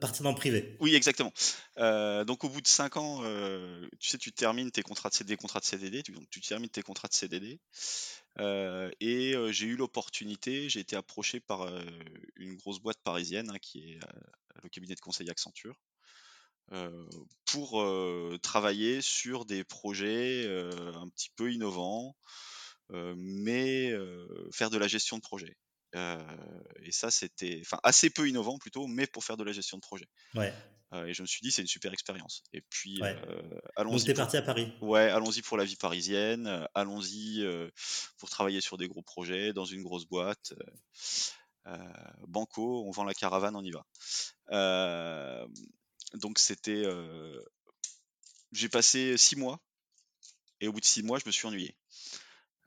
partir 0.00 0.22
dans 0.22 0.30
le 0.30 0.36
privé. 0.36 0.76
Oui, 0.80 0.94
exactement. 0.94 1.32
Euh, 1.78 2.24
donc 2.24 2.44
au 2.44 2.48
bout 2.48 2.60
de 2.60 2.66
5 2.66 2.96
ans, 2.96 3.20
euh, 3.24 3.86
tu 4.00 4.08
sais, 4.08 4.18
tu 4.18 4.32
termines 4.32 4.70
tes 4.70 4.82
contrats 4.82 5.10
de 5.10 5.14
CD, 5.14 5.36
contrats 5.36 5.60
de 5.60 5.64
CDD, 5.64 6.02
tu, 6.02 6.12
donc 6.12 6.28
tu 6.30 6.40
termines 6.40 6.70
tes 6.70 6.82
contrats 6.82 7.08
de 7.08 7.14
CDD. 7.14 7.60
et 8.38 9.34
j'ai 9.50 9.66
eu 9.66 9.76
l'opportunité, 9.76 10.68
j'ai 10.68 10.80
été 10.80 10.96
approché 10.96 11.40
par 11.40 11.68
une 12.36 12.56
grosse 12.56 12.80
boîte 12.80 12.98
parisienne 13.04 13.50
hein, 13.50 13.58
qui 13.60 13.92
est 13.92 14.00
le 14.62 14.68
cabinet 14.68 14.94
de 14.94 15.00
conseil 15.00 15.28
Accenture. 15.30 15.78
Euh, 16.72 17.06
pour 17.46 17.80
euh, 17.82 18.38
travailler 18.42 19.00
sur 19.02 19.44
des 19.44 19.62
projets 19.64 20.44
euh, 20.46 20.92
un 20.94 21.08
petit 21.08 21.30
peu 21.36 21.52
innovants, 21.52 22.16
mais 23.16 23.92
faire 24.52 24.68
de 24.70 24.76
la 24.78 24.86
gestion 24.88 25.16
de 25.16 25.22
projet. 25.22 25.56
Et 25.94 26.92
ça, 26.92 27.10
c'était, 27.10 27.58
enfin, 27.62 27.78
assez 27.82 28.10
peu 28.10 28.28
innovant 28.28 28.58
plutôt, 28.58 28.86
mais 28.86 29.06
pour 29.06 29.24
faire 29.24 29.36
de 29.38 29.44
la 29.44 29.52
gestion 29.52 29.78
de 29.78 29.82
projet. 29.82 30.06
Ouais. 30.34 30.52
Et 31.06 31.14
je 31.14 31.22
me 31.22 31.26
suis 31.26 31.40
dit, 31.42 31.50
c'est 31.50 31.62
une 31.62 31.68
super 31.68 31.92
expérience. 31.94 32.42
Et 32.52 32.60
puis, 32.68 33.00
Ouais. 33.00 33.16
euh, 33.28 33.42
Donc, 33.42 33.60
allons-y. 33.76 34.04
t'es 34.04 34.12
pour- 34.12 34.24
parti 34.24 34.36
à 34.36 34.42
Paris. 34.42 34.70
Ouais, 34.82 35.08
allons-y 35.08 35.40
pour 35.40 35.56
la 35.56 35.64
vie 35.64 35.76
parisienne, 35.76 36.66
allons-y 36.74 37.42
pour 38.18 38.28
travailler 38.28 38.60
sur 38.60 38.76
des 38.76 38.88
gros 38.88 39.02
projets, 39.02 39.54
dans 39.54 39.64
une 39.64 39.82
grosse 39.82 40.04
boîte. 40.06 40.52
euh, 40.52 40.64
euh, 41.68 41.78
banco, 42.26 42.84
on 42.86 42.90
vend 42.90 43.04
la 43.04 43.14
caravane, 43.14 43.54
on 43.56 43.62
y 43.62 43.70
va. 43.70 43.86
Euh, 44.50 45.46
donc 46.14 46.38
c'était, 46.38 46.84
euh, 46.84 47.42
j'ai 48.52 48.68
passé 48.68 49.16
six 49.16 49.36
mois, 49.36 49.60
et 50.60 50.68
au 50.68 50.72
bout 50.72 50.80
de 50.80 50.84
six 50.84 51.02
mois, 51.02 51.18
je 51.18 51.24
me 51.26 51.32
suis 51.32 51.46
ennuyé. 51.46 51.76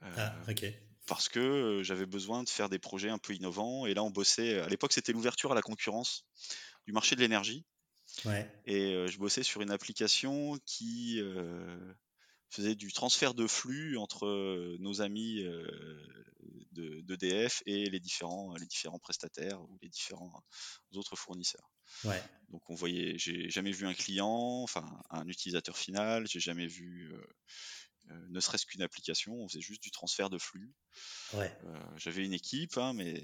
Euh, 0.03 0.13
Ah, 0.17 0.35
ok. 0.49 0.65
parce 1.07 1.29
que 1.29 1.39
euh, 1.39 1.83
j'avais 1.83 2.05
besoin 2.05 2.43
de 2.43 2.49
faire 2.49 2.67
des 2.69 2.79
projets 2.79 3.09
un 3.09 3.17
peu 3.17 3.33
innovants. 3.33 3.85
Et 3.85 3.93
là, 3.93 4.03
on 4.03 4.11
bossait. 4.11 4.59
À 4.59 4.67
l'époque, 4.67 4.91
c'était 4.91 5.13
l'ouverture 5.13 5.51
à 5.51 5.55
la 5.55 5.61
concurrence 5.61 6.25
du 6.85 6.91
marché 6.91 7.15
de 7.15 7.21
l'énergie. 7.21 7.65
Ouais. 8.25 8.51
Et 8.65 8.93
euh, 8.93 9.07
je 9.07 9.17
bossais 9.17 9.43
sur 9.43 9.61
une 9.61 9.71
application 9.71 10.59
qui 10.65 11.21
euh, 11.21 11.93
faisait 12.49 12.75
du 12.75 12.91
transfert 12.91 13.33
de 13.33 13.47
flux 13.47 13.97
entre 13.97 14.27
nos 14.79 15.01
amis 15.01 15.43
de 16.71 17.01
d'EDF 17.01 17.63
et 17.65 17.89
les 17.89 17.99
différents, 17.99 18.53
les 18.55 18.65
différents 18.65 18.99
prestataires 18.99 19.61
ou 19.61 19.77
les 19.81 19.89
différents 19.89 20.43
autres 20.93 21.15
fournisseurs. 21.15 21.71
Ouais. 22.03 22.21
Donc 22.49 22.69
on 22.69 22.75
voyait, 22.75 23.17
j'ai 23.17 23.49
jamais 23.49 23.71
vu 23.71 23.87
un 23.87 23.93
client, 23.93 24.61
enfin 24.63 24.85
un 25.09 25.27
utilisateur 25.27 25.77
final, 25.77 26.27
j'ai 26.27 26.39
jamais 26.39 26.67
vu 26.67 27.13
ne 28.29 28.39
serait-ce 28.39 28.65
qu'une 28.65 28.83
application, 28.83 29.33
on 29.33 29.47
faisait 29.47 29.61
juste 29.61 29.81
du 29.81 29.91
transfert 29.91 30.29
de 30.29 30.37
flux. 30.37 30.73
Ouais. 31.33 31.51
J'avais 31.97 32.23
une 32.23 32.33
équipe, 32.33 32.77
hein, 32.77 32.93
mais 32.93 33.21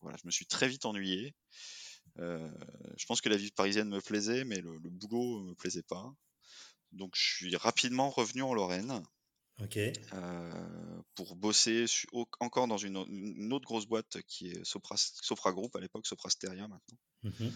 voilà, 0.00 0.16
je 0.22 0.26
me 0.26 0.30
suis 0.30 0.46
très 0.46 0.68
vite 0.68 0.84
ennuyé. 0.84 1.34
je 2.16 3.06
pense 3.06 3.20
que 3.20 3.28
la 3.28 3.36
vie 3.36 3.50
parisienne 3.50 3.88
me 3.88 4.00
plaisait, 4.00 4.44
mais 4.44 4.60
le, 4.60 4.78
le 4.78 4.90
boulot 4.90 5.40
me 5.42 5.54
plaisait 5.54 5.82
pas. 5.82 6.14
Donc 6.92 7.14
je 7.16 7.22
suis 7.22 7.56
rapidement 7.56 8.10
revenu 8.10 8.42
en 8.42 8.54
Lorraine. 8.54 9.02
Pour 11.14 11.36
bosser 11.36 11.86
encore 12.40 12.68
dans 12.68 12.78
une, 12.78 12.96
autre 13.52 13.64
grosse 13.66 13.86
boîte 13.86 14.18
qui 14.26 14.48
est 14.48 14.64
Sopra, 14.64 14.96
Sopra 14.96 15.52
Group 15.52 15.74
à 15.76 15.80
l'époque, 15.80 16.06
Sopra 16.06 16.30
Steria 16.30 16.68
maintenant. 16.68 16.98
Mmh 17.24 17.48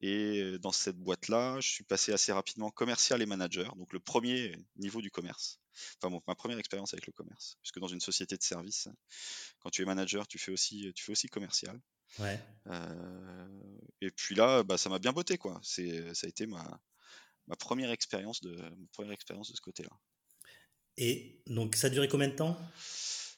et 0.00 0.56
dans 0.60 0.70
cette 0.70 0.98
boîte-là, 0.98 1.58
je 1.60 1.68
suis 1.68 1.82
passé 1.82 2.12
assez 2.12 2.32
rapidement 2.32 2.70
commercial 2.70 3.22
et 3.22 3.26
manager, 3.26 3.74
donc 3.74 3.92
le 3.92 3.98
premier 3.98 4.56
niveau 4.76 5.02
du 5.02 5.10
commerce. 5.10 5.58
Enfin 6.00 6.16
ma 6.28 6.34
première 6.36 6.58
expérience 6.58 6.92
avec 6.94 7.06
le 7.06 7.12
commerce, 7.12 7.56
puisque 7.60 7.80
dans 7.80 7.88
une 7.88 8.00
société 8.00 8.36
de 8.36 8.42
service, 8.42 8.88
quand 9.58 9.70
tu 9.70 9.82
es 9.82 9.84
manager, 9.84 10.28
tu 10.28 10.38
fais 10.38 10.52
aussi, 10.52 10.92
tu 10.94 11.02
fais 11.02 11.10
aussi 11.10 11.26
commercial. 11.26 11.80
Ouais. 12.20 12.38
et 14.00 14.10
puis 14.12 14.34
là, 14.36 14.62
bah, 14.62 14.78
ça 14.78 14.90
m'a 14.90 15.00
bien 15.00 15.12
botté 15.12 15.38
quoi. 15.38 15.58
C'est, 15.64 16.14
ça 16.14 16.26
a 16.26 16.28
été 16.28 16.46
ma, 16.46 16.80
ma 17.48 17.56
première 17.56 17.90
expérience 17.90 18.40
de 18.42 18.56
première 18.92 19.12
expérience 19.12 19.50
de 19.50 19.56
ce 19.56 19.60
côté-là. 19.60 19.90
Et 20.96 21.42
donc 21.46 21.76
ça 21.76 21.86
a 21.86 21.90
duré 21.90 22.08
combien 22.08 22.28
de 22.28 22.34
temps? 22.34 22.58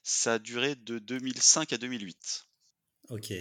Ça 0.03 0.35
a 0.35 0.39
duré 0.39 0.75
de 0.75 0.99
2005 0.99 1.73
à 1.73 1.79
2008. 1.79 2.47
Ok, 3.11 3.33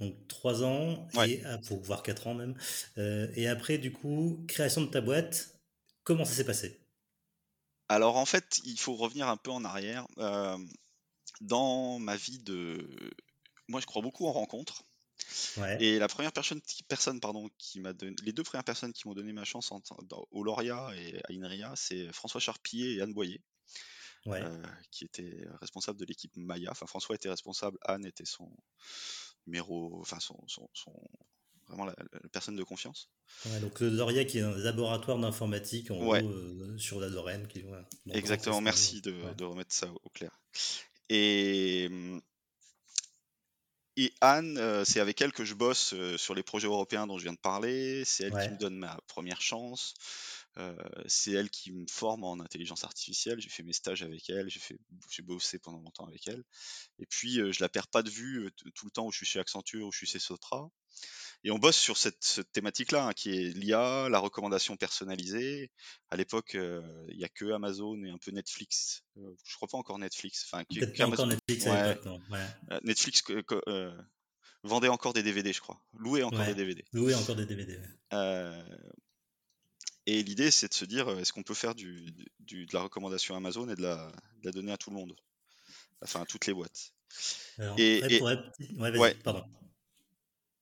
donc 0.00 0.14
trois 0.28 0.64
ans 0.64 1.08
et 1.26 1.42
ah, 1.44 1.58
pour 1.58 1.82
voir 1.82 2.02
quatre 2.02 2.26
ans 2.26 2.34
même. 2.34 2.56
Euh, 2.98 3.30
et 3.34 3.48
après 3.48 3.78
du 3.78 3.92
coup 3.92 4.44
création 4.48 4.82
de 4.82 4.90
ta 4.90 5.00
boîte, 5.00 5.54
comment 6.04 6.24
ça 6.24 6.32
s'est 6.32 6.44
passé? 6.44 6.80
Alors 7.88 8.16
en 8.16 8.26
fait 8.26 8.60
il 8.64 8.78
faut 8.78 8.94
revenir 8.94 9.28
un 9.28 9.36
peu 9.36 9.50
en 9.50 9.64
arrière. 9.64 10.06
Euh, 10.18 10.58
dans 11.40 11.98
ma 11.98 12.16
vie 12.16 12.38
de, 12.40 12.86
moi 13.68 13.80
je 13.80 13.86
crois 13.86 14.02
beaucoup 14.02 14.26
en 14.26 14.32
rencontres. 14.32 14.84
Et 15.78 15.98
la 15.98 16.08
première 16.08 16.32
personne, 16.32 16.60
personne 16.88 17.20
pardon, 17.20 17.48
qui 17.58 17.80
m'a 17.80 17.92
donné, 17.92 18.16
les 18.24 18.32
deux 18.32 18.42
premières 18.42 18.64
personnes 18.64 18.92
qui 18.92 19.06
m'ont 19.06 19.14
donné 19.14 19.32
ma 19.32 19.44
chance 19.44 19.70
au 20.30 20.42
Lauria 20.42 20.90
et 20.96 21.18
à 21.18 21.32
INRIA, 21.32 21.72
c'est 21.76 22.12
François 22.12 22.40
Charpillet 22.40 22.94
et 22.94 23.02
Anne 23.02 23.12
Boyer, 23.12 23.40
euh, 24.26 24.62
qui 24.90 25.04
étaient 25.04 25.46
responsables 25.60 25.98
de 25.98 26.04
l'équipe 26.04 26.32
Maya. 26.36 26.70
Enfin, 26.70 26.86
François 26.86 27.14
était 27.14 27.30
responsable, 27.30 27.78
Anne 27.82 28.04
était 28.04 28.24
son 28.24 28.50
numéro, 29.46 29.98
enfin 30.00 30.18
son, 30.20 30.36
vraiment 31.68 31.84
la, 31.84 31.94
personne 32.32 32.56
de 32.56 32.62
confiance. 32.62 33.10
donc 33.60 33.80
le 33.80 33.88
Lauria 33.90 34.24
qui 34.24 34.38
est 34.38 34.42
un 34.42 34.56
laboratoire 34.56 35.18
d'informatique 35.18 35.90
en 35.90 36.14
euh, 36.14 36.76
sur 36.78 37.00
la 37.00 37.08
Lorraine. 37.08 37.46
Qui, 37.46 37.64
Exactement, 38.10 38.60
merci 38.60 39.00
de, 39.00 39.14
de, 39.34 39.44
remettre 39.44 39.72
ça 39.74 39.90
au 40.02 40.10
clair. 40.10 40.40
Et 41.08 41.88
et 43.96 44.14
Anne, 44.22 44.56
euh, 44.56 44.82
c'est 44.84 45.00
avec 45.00 45.20
elle 45.20 45.32
que 45.32 45.44
je 45.44 45.52
bosse 45.52 45.92
euh, 45.92 46.16
sur 46.16 46.34
les 46.34 46.42
projets 46.42 46.68
européens 46.68 47.06
dont 47.06 47.18
je 47.18 47.24
viens 47.24 47.34
de 47.34 47.38
parler. 47.38 48.02
C'est 48.06 48.24
elle 48.24 48.32
qui 48.32 48.48
me 48.50 48.56
donne 48.56 48.76
ma 48.76 48.98
première 49.08 49.42
chance. 49.42 49.94
Euh, 50.58 50.74
c'est 51.06 51.32
elle 51.32 51.48
qui 51.48 51.72
me 51.72 51.86
forme 51.86 52.24
en 52.24 52.40
intelligence 52.40 52.84
artificielle. 52.84 53.40
J'ai 53.40 53.50
fait 53.50 53.62
mes 53.62 53.72
stages 53.72 54.02
avec 54.02 54.28
elle. 54.30 54.48
J'ai 54.50 54.60
fait, 54.60 54.78
j'ai 55.10 55.22
bossé 55.22 55.58
pendant 55.58 55.80
longtemps 55.80 56.06
avec 56.06 56.26
elle. 56.26 56.42
Et 56.98 57.06
puis, 57.06 57.34
je 57.34 57.62
la 57.62 57.68
perds 57.68 57.88
pas 57.88 58.02
de 58.02 58.10
vue 58.10 58.50
tout 58.74 58.84
le 58.84 58.90
temps 58.90 59.06
où 59.06 59.12
je 59.12 59.18
suis 59.18 59.26
chez 59.26 59.38
Accenture, 59.38 59.86
où 59.86 59.92
je 59.92 59.98
suis 59.98 60.06
chez 60.06 60.18
Sotra. 60.18 60.70
Et 61.42 61.50
on 61.50 61.58
bosse 61.58 61.78
sur 61.78 61.96
cette, 61.96 62.42
thématique-là, 62.52 63.06
hein, 63.06 63.12
qui 63.14 63.30
est 63.30 63.56
l'IA, 63.56 64.08
la 64.10 64.18
recommandation 64.18 64.76
personnalisée. 64.76 65.70
À 66.10 66.16
l'époque, 66.16 66.54
il 66.54 67.16
n'y 67.16 67.24
a 67.24 67.28
que 67.28 67.52
Amazon 67.52 68.02
et 68.04 68.10
un 68.10 68.18
peu 68.18 68.30
Netflix. 68.30 69.04
je 69.16 69.54
crois 69.56 69.68
pas 69.68 69.78
encore 69.78 69.98
Netflix. 69.98 70.46
Enfin, 70.46 70.64
encore 71.04 71.26
Netflix. 71.26 71.66
Netflix 72.82 73.22
vendait 74.62 74.88
encore 74.88 75.12
des 75.12 75.22
DVD, 75.22 75.52
je 75.52 75.60
crois. 75.60 75.80
Louait 75.94 76.22
encore 76.22 76.44
des 76.44 76.54
DVD. 76.54 76.84
Louait 76.92 77.14
encore 77.14 77.36
des 77.36 77.46
DVD. 77.46 77.74
Et 80.06 80.22
l'idée, 80.22 80.50
c'est 80.50 80.68
de 80.68 80.74
se 80.74 80.84
dire, 80.84 81.08
est-ce 81.18 81.32
qu'on 81.32 81.42
peut 81.42 81.54
faire 81.54 81.74
du, 81.74 82.12
de 82.40 82.66
la 82.72 82.82
recommandation 82.82 83.36
Amazon 83.36 83.68
et 83.68 83.76
de 83.76 83.82
la, 83.82 84.12
donner 84.44 84.72
à 84.72 84.78
tout 84.78 84.90
le 84.90 84.96
monde? 84.96 85.14
Enfin, 86.02 86.22
à 86.22 86.26
toutes 86.26 86.46
les 86.46 86.54
boîtes. 86.54 86.92
et, 87.76 88.20
ouais, 88.78 89.14
pardon. 89.22 89.44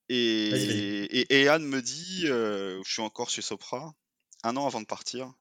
Et, 0.09 1.49
Anne 1.49 1.65
me 1.65 1.81
dit, 1.81 2.23
euh, 2.27 2.83
je 2.85 2.93
suis 2.93 3.03
encore 3.03 3.31
chez 3.31 3.43
Sopra, 3.43 3.95
un 4.43 4.57
an 4.57 4.67
avant 4.67 4.81
de 4.81 4.87
partir. 4.87 5.33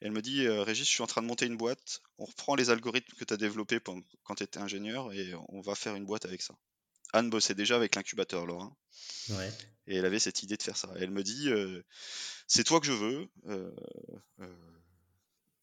Elle 0.00 0.12
me 0.12 0.22
dit, 0.22 0.46
euh, 0.46 0.62
Régis, 0.62 0.86
je 0.86 0.92
suis 0.92 1.02
en 1.02 1.08
train 1.08 1.22
de 1.22 1.26
monter 1.26 1.46
une 1.46 1.56
boîte. 1.56 2.02
On 2.18 2.24
reprend 2.24 2.54
les 2.54 2.70
algorithmes 2.70 3.16
que 3.16 3.24
tu 3.24 3.34
as 3.34 3.36
développés 3.36 3.80
quand 3.80 4.34
tu 4.36 4.44
étais 4.44 4.60
ingénieur 4.60 5.12
et 5.12 5.34
on 5.48 5.60
va 5.60 5.74
faire 5.74 5.96
une 5.96 6.06
boîte 6.06 6.24
avec 6.24 6.40
ça. 6.42 6.54
Anne 7.12 7.30
bossait 7.30 7.54
déjà 7.54 7.76
avec 7.76 7.94
l'incubateur 7.94 8.46
Laurent. 8.46 8.76
Et 9.86 9.96
elle 9.96 10.04
avait 10.04 10.18
cette 10.18 10.42
idée 10.42 10.56
de 10.56 10.62
faire 10.62 10.76
ça. 10.76 10.90
elle 10.96 11.10
me 11.10 11.22
dit, 11.22 11.48
euh, 11.48 11.82
c'est 12.46 12.64
toi 12.64 12.80
que 12.80 12.86
je 12.86 12.92
veux. 12.92 13.28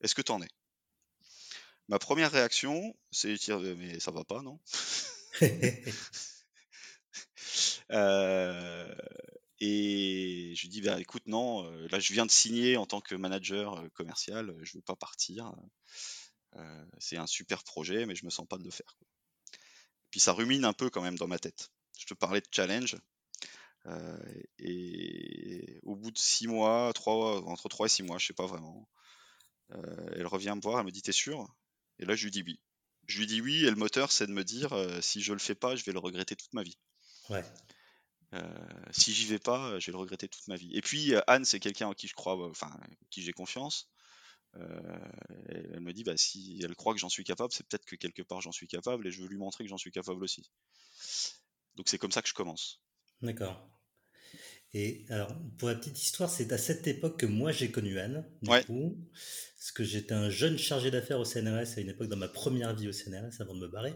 Est-ce 0.01 0.15
que 0.15 0.21
tu 0.21 0.31
en 0.31 0.41
es? 0.41 0.49
Ma 1.87 1.99
première 1.99 2.31
réaction, 2.31 2.95
c'est 3.11 3.31
de 3.31 3.37
dire, 3.37 3.59
mais 3.59 3.99
ça 3.99 4.11
va 4.11 4.23
pas, 4.23 4.41
non? 4.41 4.59
Euh, 7.91 8.95
et 9.59 10.53
je 10.55 10.61
lui 10.61 10.69
dis, 10.69 10.81
bah, 10.81 10.99
écoute, 10.99 11.27
non, 11.27 11.65
euh, 11.65 11.87
là 11.89 11.99
je 11.99 12.13
viens 12.13 12.25
de 12.25 12.31
signer 12.31 12.77
en 12.77 12.85
tant 12.85 12.99
que 13.01 13.15
manager 13.15 13.75
euh, 13.75 13.89
commercial, 13.89 14.53
je 14.63 14.77
veux 14.77 14.81
pas 14.81 14.95
partir. 14.95 15.53
c'est 16.99 17.17
un 17.17 17.27
super 17.27 17.63
projet, 17.63 18.05
mais 18.05 18.15
je 18.15 18.25
me 18.25 18.29
sens 18.29 18.47
pas 18.47 18.57
de 18.57 18.63
le 18.63 18.71
faire. 18.71 18.97
Puis 20.15 20.21
ça 20.21 20.31
rumine 20.31 20.63
un 20.63 20.71
peu 20.71 20.89
quand 20.89 21.01
même 21.01 21.17
dans 21.17 21.27
ma 21.27 21.37
tête. 21.37 21.73
Je 21.99 22.05
te 22.05 22.13
parlais 22.13 22.39
de 22.39 22.47
challenge. 22.49 22.95
et 24.59 25.81
au 25.83 25.97
bout 25.97 26.11
de 26.11 26.17
six 26.17 26.47
mois, 26.47 26.93
trois, 26.93 27.43
entre 27.49 27.67
trois 27.67 27.87
et 27.87 27.89
six 27.89 28.01
mois, 28.01 28.17
je 28.17 28.27
sais 28.27 28.33
pas 28.33 28.45
vraiment, 28.45 28.87
elle 29.69 30.25
revient 30.25 30.53
me 30.55 30.61
voir, 30.61 30.79
elle 30.79 30.85
me 30.85 30.91
dit 30.91 31.01
T'es 31.01 31.11
sûr? 31.11 31.53
Et 31.99 32.05
là, 32.05 32.15
je 32.15 32.23
lui 32.23 32.31
dis 32.31 32.43
oui. 32.43 32.61
Je 33.07 33.19
lui 33.19 33.27
dis 33.27 33.41
oui, 33.41 33.65
et 33.65 33.69
le 33.69 33.75
moteur, 33.75 34.09
c'est 34.13 34.25
de 34.25 34.31
me 34.31 34.45
dire 34.45 34.73
Si 35.01 35.21
je 35.21 35.33
le 35.33 35.39
fais 35.39 35.53
pas, 35.53 35.75
je 35.75 35.83
vais 35.83 35.91
le 35.91 35.99
regretter 35.99 36.37
toute 36.37 36.53
ma 36.53 36.63
vie. 36.63 36.77
Ouais. 37.29 37.43
Euh, 38.33 38.41
si 38.91 39.13
j'y 39.13 39.25
vais 39.25 39.39
pas, 39.39 39.67
euh, 39.67 39.79
je 39.81 39.87
vais 39.87 39.91
le 39.91 39.97
regretter 39.97 40.29
toute 40.29 40.47
ma 40.47 40.55
vie. 40.55 40.75
Et 40.75 40.81
puis 40.81 41.13
euh, 41.13 41.21
Anne, 41.27 41.45
c'est 41.45 41.59
quelqu'un 41.59 41.87
en 41.87 41.93
qui 41.93 42.07
je 42.07 42.13
crois, 42.13 42.49
enfin, 42.49 42.71
qui 43.09 43.21
j'ai 43.21 43.33
confiance. 43.33 43.89
Elle 45.49 45.79
me 45.79 45.91
dit, 45.93 46.03
bah, 46.03 46.17
si 46.17 46.59
elle 46.63 46.75
croit 46.75 46.93
que 46.93 46.99
j'en 46.99 47.09
suis 47.09 47.23
capable, 47.23 47.51
c'est 47.51 47.67
peut-être 47.67 47.85
que 47.85 47.95
quelque 47.95 48.21
part 48.21 48.41
j'en 48.41 48.51
suis 48.51 48.67
capable 48.67 49.07
et 49.07 49.11
je 49.11 49.21
veux 49.21 49.27
lui 49.27 49.37
montrer 49.37 49.63
que 49.63 49.69
j'en 49.69 49.77
suis 49.77 49.91
capable 49.91 50.23
aussi. 50.23 50.49
Donc 51.75 51.89
c'est 51.89 51.97
comme 51.97 52.11
ça 52.11 52.21
que 52.21 52.29
je 52.29 52.33
commence. 52.33 52.81
D'accord. 53.21 53.69
Et 54.77 55.05
alors, 55.07 55.33
pour 55.57 55.69
la 55.69 55.75
petite 55.75 56.03
histoire, 56.03 56.29
c'est 56.29 56.51
à 56.51 56.57
cette 56.57 56.85
époque 56.85 57.17
que 57.17 57.25
moi 57.25 57.53
j'ai 57.53 57.71
connu 57.71 57.97
Anne, 57.97 58.25
du 58.41 58.51
coup, 58.65 58.97
parce 59.57 59.71
que 59.71 59.85
j'étais 59.85 60.13
un 60.13 60.29
jeune 60.29 60.57
chargé 60.57 60.91
d'affaires 60.91 61.17
au 61.17 61.23
CNRS 61.23 61.77
à 61.77 61.79
une 61.79 61.87
époque 61.87 62.09
dans 62.09 62.17
ma 62.17 62.27
première 62.27 62.75
vie 62.75 62.89
au 62.89 62.91
CNRS 62.91 63.39
avant 63.39 63.55
de 63.55 63.61
me 63.61 63.69
barrer, 63.69 63.93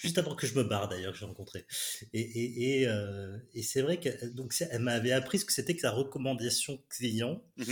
juste 0.00 0.16
avant 0.16 0.34
que 0.34 0.46
je 0.46 0.54
me 0.54 0.64
barre 0.64 0.88
d'ailleurs 0.88 1.12
que 1.12 1.18
j'ai 1.18 1.26
rencontré. 1.26 1.66
Et, 2.14 2.22
et, 2.22 2.80
et, 2.80 2.88
euh, 2.88 3.36
et 3.52 3.62
c'est 3.62 3.82
vrai 3.82 4.00
qu'elle 4.00 4.32
elle 4.70 4.80
m'avait 4.80 5.12
appris 5.12 5.38
ce 5.38 5.44
que 5.44 5.52
c'était 5.52 5.76
que 5.76 5.82
la 5.82 5.92
recommandation 5.92 6.82
client. 6.88 7.44
Mmh 7.58 7.64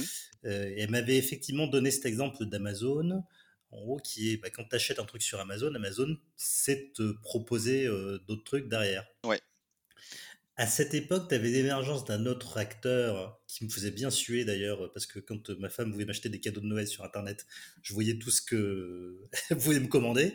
euh, 0.44 0.68
et 0.68 0.81
elle 0.81 0.90
m'avait 0.90 1.16
effectivement 1.16 1.66
donné 1.66 1.90
cet 1.90 2.05
exemple 2.05 2.44
d'Amazon. 2.44 3.25
En 3.70 3.81
gros, 3.83 3.99
qui 3.99 4.33
est 4.33 4.37
bah, 4.37 4.49
quand 4.51 4.64
tu 4.64 4.75
achètes 4.75 4.99
un 4.99 5.05
truc 5.05 5.23
sur 5.23 5.38
Amazon, 5.40 5.75
Amazon 5.75 6.16
sait 6.37 6.92
te 6.94 7.12
proposer 7.23 7.87
euh, 7.87 8.18
d'autres 8.27 8.44
trucs 8.44 8.68
derrière. 8.68 9.07
Ouais 9.25 9.40
à 10.61 10.66
cette 10.66 10.92
époque, 10.92 11.31
tu 11.31 11.35
avais 11.35 11.49
l'émergence 11.49 12.05
d'un 12.05 12.27
autre 12.27 12.59
acteur 12.59 13.40
qui 13.46 13.64
me 13.64 13.70
faisait 13.70 13.90
bien 13.90 14.11
suer 14.11 14.44
d'ailleurs, 14.44 14.92
parce 14.92 15.07
que 15.07 15.18
quand 15.18 15.49
ma 15.59 15.70
femme 15.70 15.90
voulait 15.90 16.05
m'acheter 16.05 16.29
des 16.29 16.38
cadeaux 16.38 16.61
de 16.61 16.66
Noël 16.66 16.87
sur 16.87 17.03
Internet, 17.03 17.46
je 17.81 17.94
voyais 17.94 18.18
tout 18.18 18.31
ce 18.31 18.42
que 18.42 19.27
vous 19.53 19.59
voulait 19.61 19.81
me 19.81 19.88
commander, 19.88 20.35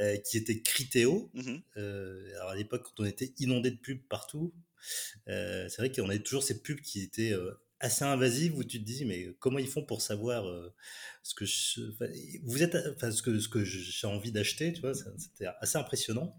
euh, 0.00 0.16
qui 0.16 0.38
était 0.38 0.62
Criteo. 0.62 1.30
Mmh 1.34 1.56
euh, 1.76 2.30
alors 2.36 2.48
à 2.48 2.56
l'époque, 2.56 2.82
quand 2.82 3.02
on 3.02 3.04
était 3.04 3.34
inondé 3.40 3.70
de 3.70 3.76
pubs 3.76 4.00
partout, 4.08 4.54
euh, 5.28 5.68
c'est 5.68 5.82
vrai 5.82 5.92
qu'on 5.92 6.08
avait 6.08 6.20
toujours 6.20 6.42
ces 6.42 6.62
pubs 6.62 6.80
qui 6.80 7.02
étaient 7.02 7.34
assez 7.78 8.06
invasives 8.06 8.56
où 8.56 8.64
tu 8.64 8.80
te 8.80 8.84
dis 8.86 9.04
mais 9.04 9.28
comment 9.38 9.58
ils 9.58 9.68
font 9.68 9.84
pour 9.84 10.00
savoir 10.00 10.46
ce 11.22 11.34
que 11.34 11.44
je, 11.44 11.82
vous 12.42 12.62
êtes 12.62 12.76
enfin 12.96 13.12
ce 13.12 13.22
que 13.22 13.38
ce 13.38 13.48
que 13.48 13.64
j'ai 13.64 14.06
envie 14.06 14.32
d'acheter 14.32 14.72
tu 14.72 14.80
vois 14.80 14.94
c'était 14.94 15.46
assez 15.60 15.78
impressionnant 15.78 16.36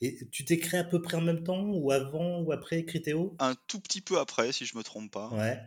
et 0.00 0.28
tu 0.30 0.44
t'es 0.44 0.58
créé 0.58 0.80
à 0.80 0.84
peu 0.84 1.02
près 1.02 1.16
en 1.16 1.20
même 1.20 1.44
temps 1.44 1.62
ou 1.62 1.90
avant 1.90 2.40
ou 2.40 2.52
après 2.52 2.84
Criteo? 2.84 3.36
Un 3.38 3.54
tout 3.66 3.80
petit 3.80 4.00
peu 4.00 4.18
après 4.18 4.52
si 4.52 4.66
je 4.66 4.76
me 4.76 4.82
trompe 4.82 5.10
pas. 5.10 5.28
Ouais. 5.30 5.60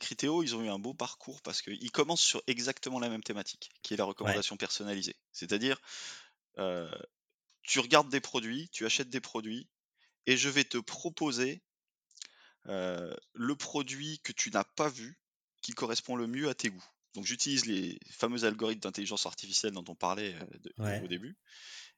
Criteo, 0.00 0.42
ils 0.42 0.56
ont 0.56 0.62
eu 0.62 0.68
un 0.68 0.78
beau 0.78 0.94
parcours 0.94 1.40
parce 1.42 1.62
qu'ils 1.62 1.92
commencent 1.92 2.20
sur 2.20 2.42
exactement 2.46 2.98
la 2.98 3.08
même 3.08 3.22
thématique, 3.22 3.70
qui 3.82 3.94
est 3.94 3.96
la 3.96 4.04
recommandation 4.04 4.56
personnalisée. 4.56 5.16
C'est-à-dire, 5.32 5.80
tu 7.62 7.80
regardes 7.80 8.08
des 8.08 8.20
produits, 8.20 8.68
tu 8.70 8.86
achètes 8.86 9.10
des 9.10 9.20
produits, 9.20 9.68
et 10.26 10.36
je 10.36 10.48
vais 10.48 10.64
te 10.64 10.78
proposer 10.78 11.62
le 12.64 13.54
produit 13.54 14.20
que 14.24 14.32
tu 14.32 14.50
n'as 14.50 14.64
pas 14.64 14.88
vu, 14.88 15.18
qui 15.62 15.72
correspond 15.72 16.16
le 16.16 16.26
mieux 16.26 16.48
à 16.48 16.54
tes 16.54 16.70
goûts. 16.70 16.84
Donc 17.14 17.24
j'utilise 17.24 17.66
les 17.66 18.00
fameux 18.10 18.44
algorithmes 18.44 18.80
d'intelligence 18.80 19.26
artificielle 19.26 19.72
dont 19.72 19.84
on 19.86 19.94
parlait 19.94 20.34
au 20.78 21.06
début. 21.06 21.36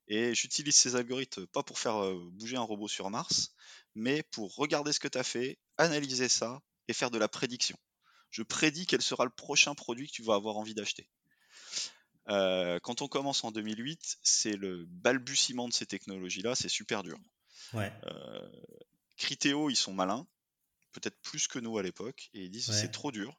Et 0.09 0.35
j'utilise 0.35 0.77
ces 0.77 0.95
algorithmes 0.97 1.47
pas 1.49 1.63
pour 1.63 1.79
faire 1.79 2.15
bouger 2.33 2.57
un 2.57 2.63
robot 2.63 2.89
sur 2.89 3.11
Mars, 3.11 3.53
mais 3.95 4.23
pour 4.23 4.55
regarder 4.55 4.93
ce 4.93 5.01
que 5.01 5.09
tu 5.09 5.19
as 5.19 5.25
fait, 5.25 5.59
analyser 5.79 6.29
ça 6.29 6.61
et 6.89 6.93
faire 6.93 7.11
de 7.11 7.19
la 7.19 7.29
prédiction. 7.29 7.77
Je 8.31 8.43
prédis 8.43 8.87
quel 8.87 9.03
sera 9.03 9.25
le 9.25 9.31
prochain 9.31 9.75
produit 9.75 10.07
que 10.07 10.13
tu 10.13 10.23
vas 10.23 10.35
avoir 10.35 10.57
envie 10.57 10.75
d'acheter. 10.75 11.09
quand 12.27 13.03
on 13.03 13.09
commence 13.09 13.43
en 13.45 13.51
2008, 13.51 14.19
c'est 14.23 14.57
le 14.57 14.85
balbutiement 14.87 15.69
de 15.69 15.73
ces 15.73 15.87
technologies-là, 15.87 16.55
c'est 16.55 16.69
super 16.69 17.03
dur. 17.03 17.19
Ouais. 17.73 17.93
Criteo, 19.17 19.71
ils 19.71 19.77
sont 19.77 19.95
malins, 19.95 20.27
peut-être 20.93 21.21
plus 21.23 21.49
que 21.49 21.59
nous 21.59 21.79
à 21.79 21.83
l'époque, 21.83 22.31
et 22.35 22.45
ils 22.45 22.51
disent 22.51 22.71
c'est 22.71 22.91
trop 22.91 23.11
dur. 23.11 23.37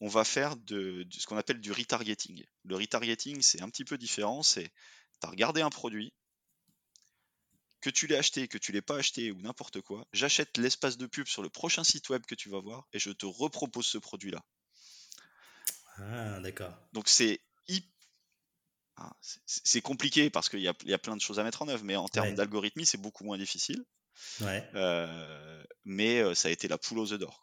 On 0.00 0.08
va 0.08 0.24
faire 0.24 0.56
de, 0.56 1.06
ce 1.10 1.26
qu'on 1.26 1.36
appelle 1.36 1.60
du 1.60 1.70
retargeting. 1.70 2.44
Le 2.64 2.76
retargeting, 2.76 3.40
c'est 3.40 3.62
un 3.62 3.70
petit 3.70 3.84
peu 3.84 3.96
différent. 3.96 4.42
C'est 4.42 4.72
tu 5.22 5.26
as 5.26 5.30
regardé 5.30 5.62
un 5.62 5.70
produit, 5.70 6.12
que 7.80 7.90
tu 7.90 8.06
l'aies 8.06 8.18
acheté, 8.18 8.46
que 8.46 8.58
tu 8.58 8.72
l'aies 8.72 8.82
pas 8.82 8.96
acheté 8.96 9.32
ou 9.32 9.40
n'importe 9.40 9.80
quoi, 9.80 10.06
j'achète 10.12 10.56
l'espace 10.58 10.96
de 10.96 11.06
pub 11.06 11.26
sur 11.26 11.42
le 11.42 11.48
prochain 11.48 11.82
site 11.82 12.08
web 12.10 12.24
que 12.26 12.34
tu 12.34 12.48
vas 12.48 12.60
voir 12.60 12.86
et 12.92 12.98
je 12.98 13.10
te 13.10 13.26
repropose 13.26 13.86
ce 13.86 13.98
produit-là. 13.98 14.42
Ah, 15.96 16.40
d'accord. 16.40 16.74
Donc 16.92 17.08
c'est 17.08 17.40
ah, 18.96 19.16
c'est 19.46 19.80
compliqué 19.80 20.28
parce 20.28 20.48
qu'il 20.48 20.60
y, 20.60 20.68
a, 20.68 20.98
plein 20.98 21.16
de 21.16 21.20
choses 21.20 21.40
à 21.40 21.44
mettre 21.44 21.62
en 21.62 21.68
œuvre, 21.68 21.82
mais 21.82 21.96
en 21.96 22.08
termes 22.08 22.34
d'algorithmie, 22.34 22.84
c'est 22.84 23.00
beaucoup 23.00 23.24
moins 23.24 23.38
difficile. 23.38 23.82
Euh, 24.42 25.64
mais 25.84 26.20
euh, 26.20 26.34
ça 26.34 26.48
a 26.48 26.50
été 26.50 26.68
la 26.68 26.76
poule 26.76 26.98
aux 26.98 27.12
œufs 27.12 27.18
d'or. 27.18 27.42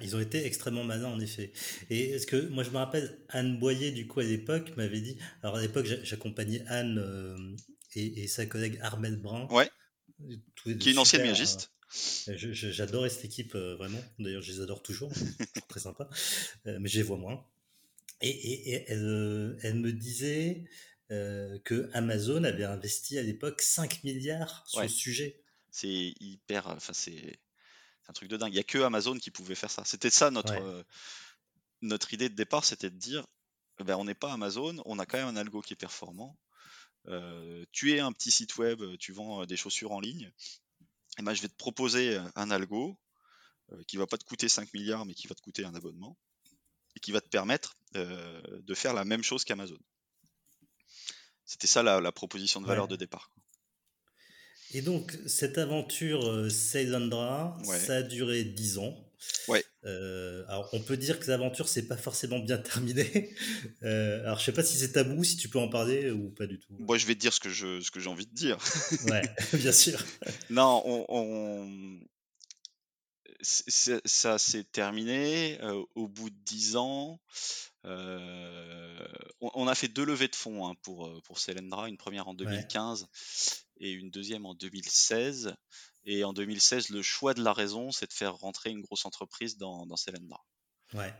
Ils 0.00 0.16
ont 0.16 0.20
été 0.20 0.44
extrêmement 0.44 0.84
malins 0.84 1.08
en 1.08 1.20
effet. 1.20 1.52
Et 1.90 2.10
est-ce 2.10 2.26
que 2.26 2.48
moi 2.48 2.62
je 2.64 2.70
me 2.70 2.76
rappelle 2.76 3.18
Anne 3.28 3.58
Boyer 3.58 3.92
du 3.92 4.06
coup 4.06 4.20
à 4.20 4.24
l'époque 4.24 4.76
m'avait 4.76 5.00
dit. 5.00 5.16
Alors 5.42 5.56
à 5.56 5.62
l'époque 5.62 5.86
j'accompagnais 6.02 6.62
Anne 6.68 6.98
euh, 6.98 7.56
et, 7.94 8.26
sa 8.28 8.46
collègue 8.46 8.78
Armel 8.82 9.16
Brun. 9.16 9.46
Ouais. 9.50 9.70
Qui 10.78 10.88
est 10.88 10.92
une 10.92 10.98
ancienne 10.98 11.22
méagiste. 11.22 11.72
J'adorais 12.28 13.10
cette 13.10 13.24
équipe 13.24 13.54
vraiment. 13.54 14.02
D'ailleurs 14.18 14.42
je 14.42 14.52
les 14.52 14.60
adore 14.60 14.82
toujours. 14.82 15.10
très 15.68 15.80
sympa. 15.80 16.08
mais 16.64 16.88
je 16.88 16.98
les 16.98 17.02
vois 17.02 17.16
moins. 17.16 17.44
Et, 18.22 18.84
elle, 18.88 19.58
elle, 19.62 19.74
me 19.74 19.92
disait 19.92 20.64
euh, 21.10 21.58
que 21.64 21.90
Amazon 21.92 22.44
avait 22.44 22.64
investi 22.64 23.18
à 23.18 23.22
l'époque 23.22 23.60
5 23.60 24.04
milliards 24.04 24.64
sur 24.66 24.80
le 24.80 24.88
sujet. 24.88 25.42
C'est 25.70 26.14
hyper. 26.20 26.68
Enfin, 26.68 26.92
c'est 26.92 27.40
un 28.08 28.12
truc 28.12 28.28
de 28.28 28.36
dingue. 28.36 28.52
Il 28.52 28.56
n'y 28.56 28.60
a 28.60 28.64
que 28.64 28.78
Amazon 28.78 29.16
qui 29.18 29.30
pouvait 29.30 29.54
faire 29.54 29.70
ça. 29.70 29.84
C'était 29.84 30.10
ça 30.10 30.30
notre, 30.30 30.54
euh, 30.54 30.82
notre 31.80 32.12
idée 32.14 32.28
de 32.28 32.34
départ 32.34 32.64
c'était 32.64 32.90
de 32.90 32.96
dire 32.96 33.26
ben, 33.78 33.96
on 33.96 34.04
n'est 34.04 34.14
pas 34.14 34.32
Amazon, 34.32 34.80
on 34.84 34.98
a 34.98 35.06
quand 35.06 35.18
même 35.18 35.28
un 35.28 35.36
algo 35.36 35.60
qui 35.60 35.72
est 35.72 35.76
performant. 35.76 36.38
Euh, 37.08 37.64
tu 37.72 37.92
es 37.92 38.00
un 38.00 38.12
petit 38.12 38.30
site 38.30 38.56
web, 38.58 38.80
tu 38.98 39.12
vends 39.12 39.44
des 39.44 39.56
chaussures 39.56 39.92
en 39.92 40.00
ligne. 40.00 40.30
Et 41.18 41.22
ben, 41.22 41.34
je 41.34 41.42
vais 41.42 41.48
te 41.48 41.56
proposer 41.56 42.18
un 42.36 42.50
algo 42.50 42.98
qui 43.88 43.96
va 43.96 44.06
pas 44.06 44.18
te 44.18 44.24
coûter 44.24 44.48
5 44.48 44.72
milliards, 44.74 45.06
mais 45.06 45.14
qui 45.14 45.26
va 45.26 45.34
te 45.34 45.40
coûter 45.40 45.64
un 45.64 45.74
abonnement 45.74 46.16
et 46.94 47.00
qui 47.00 47.10
va 47.10 47.20
te 47.20 47.28
permettre 47.28 47.76
de 47.94 48.74
faire 48.74 48.92
la 48.94 49.04
même 49.04 49.22
chose 49.22 49.44
qu'Amazon. 49.44 49.78
C'était 51.44 51.66
ça 51.66 51.82
la, 51.82 52.12
proposition 52.12 52.60
de 52.60 52.66
valeur 52.66 52.88
de 52.88 52.96
départ. 52.96 53.30
Et 54.74 54.80
donc, 54.80 55.16
cette 55.26 55.58
aventure 55.58 56.26
euh, 56.26 56.48
Sailendra, 56.48 57.58
ça 57.64 57.96
a 57.96 58.02
duré 58.02 58.44
10 58.44 58.78
ans. 58.78 58.96
Ouais. 59.46 59.64
Euh, 59.84 60.44
alors, 60.48 60.68
on 60.72 60.80
peut 60.80 60.96
dire 60.96 61.20
que 61.20 61.30
l'aventure, 61.30 61.68
c'est 61.68 61.86
pas 61.86 61.96
forcément 61.96 62.38
bien 62.38 62.58
terminé. 62.58 63.34
Euh, 63.82 64.22
alors, 64.24 64.38
je 64.38 64.44
sais 64.44 64.52
pas 64.52 64.62
si 64.62 64.76
c'est 64.76 64.92
tabou, 64.92 65.24
si 65.24 65.36
tu 65.36 65.48
peux 65.48 65.58
en 65.58 65.68
parler 65.68 66.10
ou 66.10 66.30
pas 66.30 66.46
du 66.46 66.60
tout. 66.60 66.72
Moi, 66.78 66.98
je 66.98 67.06
vais 67.06 67.16
te 67.16 67.20
dire 67.20 67.32
ce 67.32 67.40
que 67.40 67.50
je, 67.50 67.80
ce 67.80 67.90
que 67.90 67.98
j'ai 67.98 68.08
envie 68.08 68.26
de 68.26 68.34
dire. 68.34 68.56
ouais, 69.08 69.22
bien 69.54 69.72
sûr. 69.72 70.00
non, 70.50 70.82
on, 70.86 71.98
ça 73.42 74.38
s'est 74.38 74.62
terminé 74.62 75.58
au 75.96 76.06
bout 76.06 76.30
de 76.30 76.36
10 76.44 76.76
ans. 76.76 77.20
on, 77.84 79.66
a 79.66 79.74
fait 79.74 79.88
deux 79.88 80.04
levées 80.04 80.28
de 80.28 80.36
fonds 80.36 80.68
hein, 80.68 80.74
pour, 80.82 81.20
pour 81.24 81.40
Selendra, 81.40 81.88
une 81.88 81.96
première 81.96 82.28
en 82.28 82.34
2015 82.34 83.08
et 83.82 83.92
une 83.92 84.10
deuxième 84.10 84.46
en 84.46 84.54
2016. 84.54 85.54
Et 86.04 86.24
en 86.24 86.32
2016, 86.32 86.88
le 86.88 87.02
choix 87.02 87.34
de 87.34 87.42
la 87.42 87.52
raison, 87.52 87.92
c'est 87.92 88.08
de 88.08 88.12
faire 88.12 88.34
rentrer 88.34 88.70
une 88.70 88.80
grosse 88.80 89.04
entreprise 89.04 89.58
dans, 89.58 89.86
dans 89.86 89.96
Selendra. 89.96 90.42
Ouais. 90.94 91.12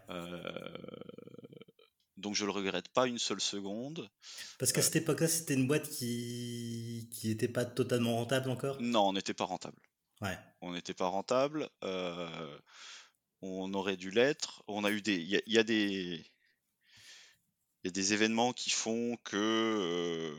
donc 2.19 2.35
je 2.35 2.45
le 2.45 2.51
regrette 2.51 2.89
pas 2.89 3.07
une 3.07 3.19
seule 3.19 3.41
seconde. 3.41 4.11
Parce 4.59 4.73
qu'à 4.73 4.83
cette 4.83 4.97
époque-là, 4.97 5.29
c'était 5.29 5.55
une 5.55 5.67
boîte 5.67 5.89
qui 5.89 7.09
qui 7.13 7.29
n'était 7.29 7.49
pas 7.49 7.65
totalement 7.65 8.17
rentable 8.17 8.51
encore? 8.51 8.81
Non, 8.81 9.09
on 9.09 9.13
n'était 9.13 9.35
pas 9.35 9.45
rentable. 9.45 9.81
On 10.61 10.73
n'était 10.73 10.95
pas 10.95 11.07
rentable. 11.07 11.69
Euh, 11.83 12.59
on 13.41 13.73
aurait 13.75 13.97
dû 13.97 14.11
l'être. 14.11 14.63
On 14.69 14.85
a 14.85 14.91
eu 14.91 15.03
des. 15.03 15.17
Il 15.17 15.43
y, 15.47 15.59
a 15.59 15.63
des. 15.65 16.25
Il 17.83 17.87
y 17.87 17.89
a 17.89 17.91
des 17.91 18.13
événements 18.13 18.53
qui 18.53 18.71
font 18.71 19.17
que. 19.25 20.35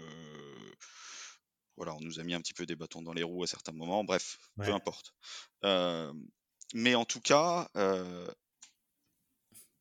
Voilà, 1.78 1.96
on 1.96 2.00
nous 2.02 2.20
a 2.20 2.24
mis 2.24 2.34
un 2.34 2.42
petit 2.42 2.54
peu 2.54 2.66
des 2.66 2.76
bâtons 2.76 3.02
dans 3.02 3.14
les 3.14 3.24
roues 3.24 3.44
à 3.44 3.48
certains 3.48 3.72
moments. 3.72 4.04
Bref, 4.04 4.38
peu 4.58 4.74
importe. 4.74 5.14
Euh, 5.64 6.12
mais 6.74 6.96
en 6.96 7.06
tout 7.06 7.22
cas, 7.22 7.70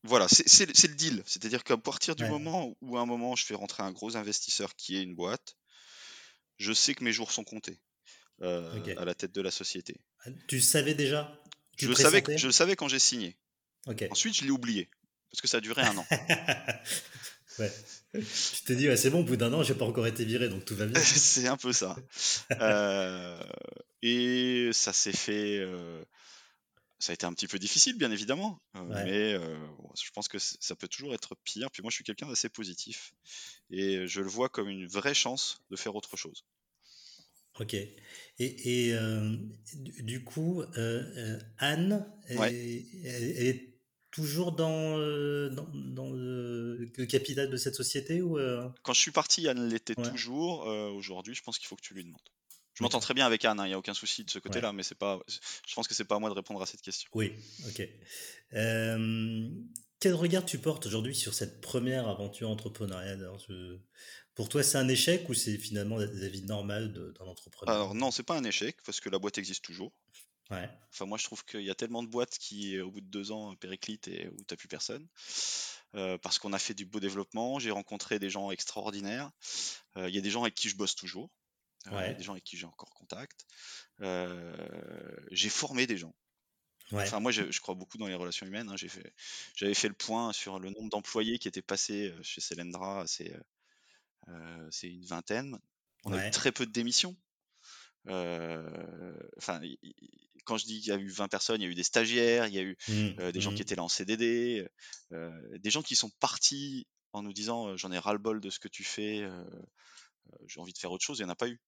voilà, 0.05 0.27
c'est 0.29 0.67
le 0.67 0.95
deal. 0.95 1.23
C'est-à-dire 1.27 1.65
qu'à 1.65 1.77
partir 1.77 2.17
du 2.17 2.25
moment 2.27 2.77
où 2.81 2.97
à 2.97 3.01
un 3.01 3.07
moment 3.07 3.37
je 3.37 3.45
fais 3.45 3.55
rentrer 3.55 3.83
un 3.83 3.93
gros 3.93 4.17
investisseur 4.17 4.75
qui 4.77 4.97
est 4.97 5.03
une 5.03 5.15
boîte, 5.15 5.57
je 6.59 6.73
sais 6.73 6.95
que 6.95 7.05
mes 7.05 7.13
jours 7.13 7.33
sont 7.33 7.45
comptés. 7.45 7.81
Euh, 8.43 8.97
à 8.97 9.05
la 9.05 9.15
tête 9.15 9.33
de 9.33 9.41
la 9.41 9.53
société. 9.53 10.01
Ah, 10.25 10.31
tu 10.49 10.61
savais 10.61 10.95
déjà? 10.95 11.41
Je, 11.77 11.87
le 11.87 11.95
savais, 11.95 12.25
je 12.37 12.47
le 12.47 12.53
savais 12.53 12.75
quand 12.75 12.89
j'ai 12.89 12.99
signé. 12.99 13.37
Ensuite, 14.11 14.35
je 14.35 14.43
l'ai 14.43 14.51
oublié, 14.51 14.91
parce 15.31 15.41
que 15.41 15.47
ça 15.47 15.59
a 15.59 15.61
duré 15.61 15.83
un 15.83 15.97
an. 15.97 16.07
ouais. 17.59 17.73
Tu 18.13 18.63
t'es 18.65 18.77
dit, 18.77 18.89
c'est 18.97 19.11
bon, 19.11 19.21
au 19.21 19.25
bout 19.25 19.37
d'un 19.37 19.53
an, 19.53 19.63
j'ai 19.63 19.75
pas 19.75 19.85
encore 19.85 20.07
été 20.07 20.25
viré, 20.25 20.49
donc 20.49 20.65
tout 20.65 20.77
va 20.77 20.87
bien. 20.87 21.01
c'est 21.03 21.49
un 21.49 21.57
peu 21.57 21.73
ça. 21.73 21.97
Euh, 22.61 23.43
et 24.03 24.71
ça 24.73 24.93
s'est 24.93 25.13
fait. 25.13 25.59
Euh, 25.59 26.03
ça 26.99 27.13
a 27.13 27.15
été 27.15 27.27
un 27.27 27.33
petit 27.33 27.49
peu 27.49 27.59
difficile, 27.59 27.99
bien 27.99 28.13
évidemment, 28.13 28.61
mais 28.75 29.35
je 29.35 30.11
pense 30.15 30.29
que 30.29 30.39
ça 30.39 30.77
peut 30.77 30.87
toujours 30.87 31.15
être 31.15 31.35
pire. 31.43 31.69
Puis 31.73 31.83
moi, 31.83 31.91
je 31.91 31.97
suis 31.97 32.05
quelqu'un 32.05 32.29
d'assez 32.29 32.49
positif 32.49 33.13
et 33.71 34.07
je 34.07 34.21
le 34.21 34.29
vois 34.29 34.49
comme 34.49 34.69
une 34.69 34.87
vraie 34.87 35.15
chance 35.15 35.63
de 35.71 35.77
faire 35.77 35.97
autre 35.97 36.17
chose. 36.17 36.45
Ok. 37.61 37.75
Et, 38.39 38.95
euh, 38.95 39.37
du 39.75 40.25
coup, 40.25 40.63
euh, 40.63 40.67
euh, 40.79 41.39
Anne, 41.59 42.07
elle, 42.29 42.41
est 42.45 43.72
toujours 44.13 44.53
dans, 44.53 44.99
dans, 45.51 46.11
le, 46.11 46.91
capital 47.09 47.51
de 47.51 47.57
cette 47.57 47.75
société 47.75 48.23
ou 48.23 48.39
Quand 48.83 48.93
je 48.93 49.01
suis 49.01 49.11
parti, 49.11 49.49
Anne 49.49 49.69
l'était 49.69 49.97
toujours. 49.97 50.67
Aujourd'hui, 50.95 51.35
je 51.35 51.43
pense 51.43 51.59
qu'il 51.59 51.67
faut 51.67 51.77
que 51.77 51.83
tu 51.83 51.95
lui 51.95 52.05
demandes. 52.05 52.21
Je 52.75 52.83
m'entends 52.83 53.01
très 53.01 53.15
bien 53.15 53.27
avec 53.27 53.45
Anne, 53.45 53.59
il 53.59 53.61
hein, 53.61 53.67
n'y 53.67 53.73
a 53.75 53.79
aucun 53.79 53.93
souci 53.93 54.25
de 54.25 54.31
ce 54.31 54.39
côté-là, 54.39 54.73
mais 54.73 54.83
c'est 54.83 54.95
pas, 54.95 55.21
je 55.29 55.75
pense 55.75 55.87
que 55.87 55.95
c'est 55.95 56.05
pas 56.05 56.17
à 56.17 56.19
moi 56.19 56.31
de 56.31 56.35
répondre 56.35 56.63
à 56.63 56.67
cette 56.67 56.81
question. 56.81 57.09
Oui, 57.15 57.33
ok. 57.69 57.89
quel 60.01 60.15
regard 60.15 60.45
tu 60.47 60.59
portes 60.59 60.87
aujourd'hui 60.87 61.15
sur 61.15 61.35
cette 61.35 61.61
première 61.61 62.09
aventure 62.09 62.49
entrepreneuriale? 62.49 63.31
Pour 64.35 64.49
toi, 64.49 64.63
c'est 64.63 64.79
un 64.79 64.89
échec 64.89 65.29
ou 65.29 65.35
c'est 65.35 65.59
finalement 65.59 65.99
la, 65.99 66.07
vie 66.07 66.45
normale 66.45 66.93
d'un 66.93 67.27
entrepreneur? 67.27 67.75
Alors 67.75 67.95
non, 67.95 68.11
c'est 68.11 68.23
pas 68.23 68.37
un 68.37 68.45
échec 68.45 68.77
parce 68.87 69.01
que 69.01 69.11
la 69.11 69.19
boîte 69.19 69.37
existe 69.37 69.63
toujours. 69.63 69.93
Ouais. 70.51 70.69
Enfin, 70.93 71.07
moi, 71.07 71.19
je 71.19 71.25
trouve 71.25 71.45
qu'il 71.45 71.63
y 71.63 71.71
a 71.71 71.75
tellement 71.75 72.03
de 72.03 72.09
boîtes 72.09 72.37
qui, 72.39 72.79
au 72.81 72.91
bout 72.91 73.01
de 73.01 73.07
deux 73.07 73.33
ans, 73.33 73.55
périclitent 73.57 74.09
et 74.09 74.29
où 74.29 74.45
t'as 74.45 74.57
plus 74.57 74.69
personne. 74.69 75.09
Euh, 75.95 76.17
parce 76.19 76.39
qu'on 76.39 76.53
a 76.53 76.59
fait 76.59 76.75
du 76.75 76.87
beau 76.87 77.01
développement, 77.01 77.59
j'ai 77.59 77.71
rencontré 77.71 78.19
des 78.19 78.31
gens 78.31 78.51
extraordinaires. 78.51 79.31
Euh, 79.97 80.09
il 80.09 80.15
y 80.15 80.19
a 80.19 80.23
des 80.23 80.31
gens 80.31 80.43
avec 80.43 80.55
qui 80.55 80.69
je 80.69 80.77
bosse 80.77 80.95
toujours. 80.95 81.31
Euh, 81.89 82.01
il 82.01 82.07
y 82.07 82.11
a 82.11 82.15
des 82.15 82.23
gens 82.23 82.33
avec 82.33 82.45
qui 82.45 82.57
j'ai 82.57 82.67
encore 82.67 82.95
contact. 82.95 83.45
j'ai 85.31 85.49
formé 85.49 85.87
des 85.87 85.99
gens. 85.99 86.15
Enfin, 86.93 87.21
moi, 87.21 87.31
je, 87.33 87.59
crois 87.61 87.75
beaucoup 87.75 87.99
dans 87.99 88.07
les 88.07 88.15
relations 88.15 88.47
humaines. 88.47 88.69
Hein. 88.69 88.77
J'ai 88.77 88.89
fait, 88.89 89.15
j'avais 89.55 89.75
fait 89.75 89.89
le 89.89 89.95
point 89.95 90.33
sur 90.33 90.59
le 90.59 90.71
nombre 90.71 90.91
d'employés 90.91 91.39
qui 91.39 91.49
étaient 91.49 91.63
passés 91.63 92.15
chez 92.23 92.41
Celendra. 92.41 93.05
C'est, 93.07 93.35
c'est 94.71 94.89
une 94.89 95.05
vingtaine. 95.05 95.59
On 96.05 96.13
a 96.13 96.27
eu 96.27 96.31
très 96.31 96.53
peu 96.53 96.67
de 96.67 96.73
démissions. 96.73 97.17
Enfin, 98.07 99.61
quand 100.45 100.57
je 100.57 100.67
dis 100.67 100.81
qu'il 100.81 100.89
y 100.89 100.93
a 100.93 100.99
eu 100.99 101.09
20 101.09 101.29
personnes, 101.29 101.61
il 101.61 101.65
y 101.65 101.67
a 101.69 101.71
eu 101.71 101.75
des 101.75 101.83
stagiaires, 101.83 102.47
il 102.47 102.55
y 102.55 102.59
a 102.59 102.63
eu 102.63 102.77
mmh, 102.89 103.31
des 103.33 103.41
gens 103.41 103.51
qui 103.51 103.59
mmh. 103.59 103.63
étaient 103.63 103.77
là 103.77 103.85
en 103.85 103.89
CDD, 103.89 104.69
des 105.11 105.71
gens 105.71 105.83
qui 105.83 105.97
sont 105.97 106.11
partis 106.21 106.87
en 107.13 107.23
nous 107.23 107.33
disant 107.33 107.77
j'en 107.77 107.93
ai 107.93 107.99
ras 107.99 108.13
le 108.13 108.19
bol 108.19 108.41
de 108.41 108.51
ce 108.51 108.59
que 108.59 108.69
tu 108.69 108.85
fais, 108.85 109.27
j'ai 110.47 110.61
envie 110.61 110.73
de 110.73 110.79
faire 110.79 110.93
autre 110.93 111.05
chose. 111.05 111.19
Il 111.19 111.23
n'y 111.23 111.27
en 111.27 111.33
a 111.33 111.37
pas 111.37 111.49
eu. 111.49 111.61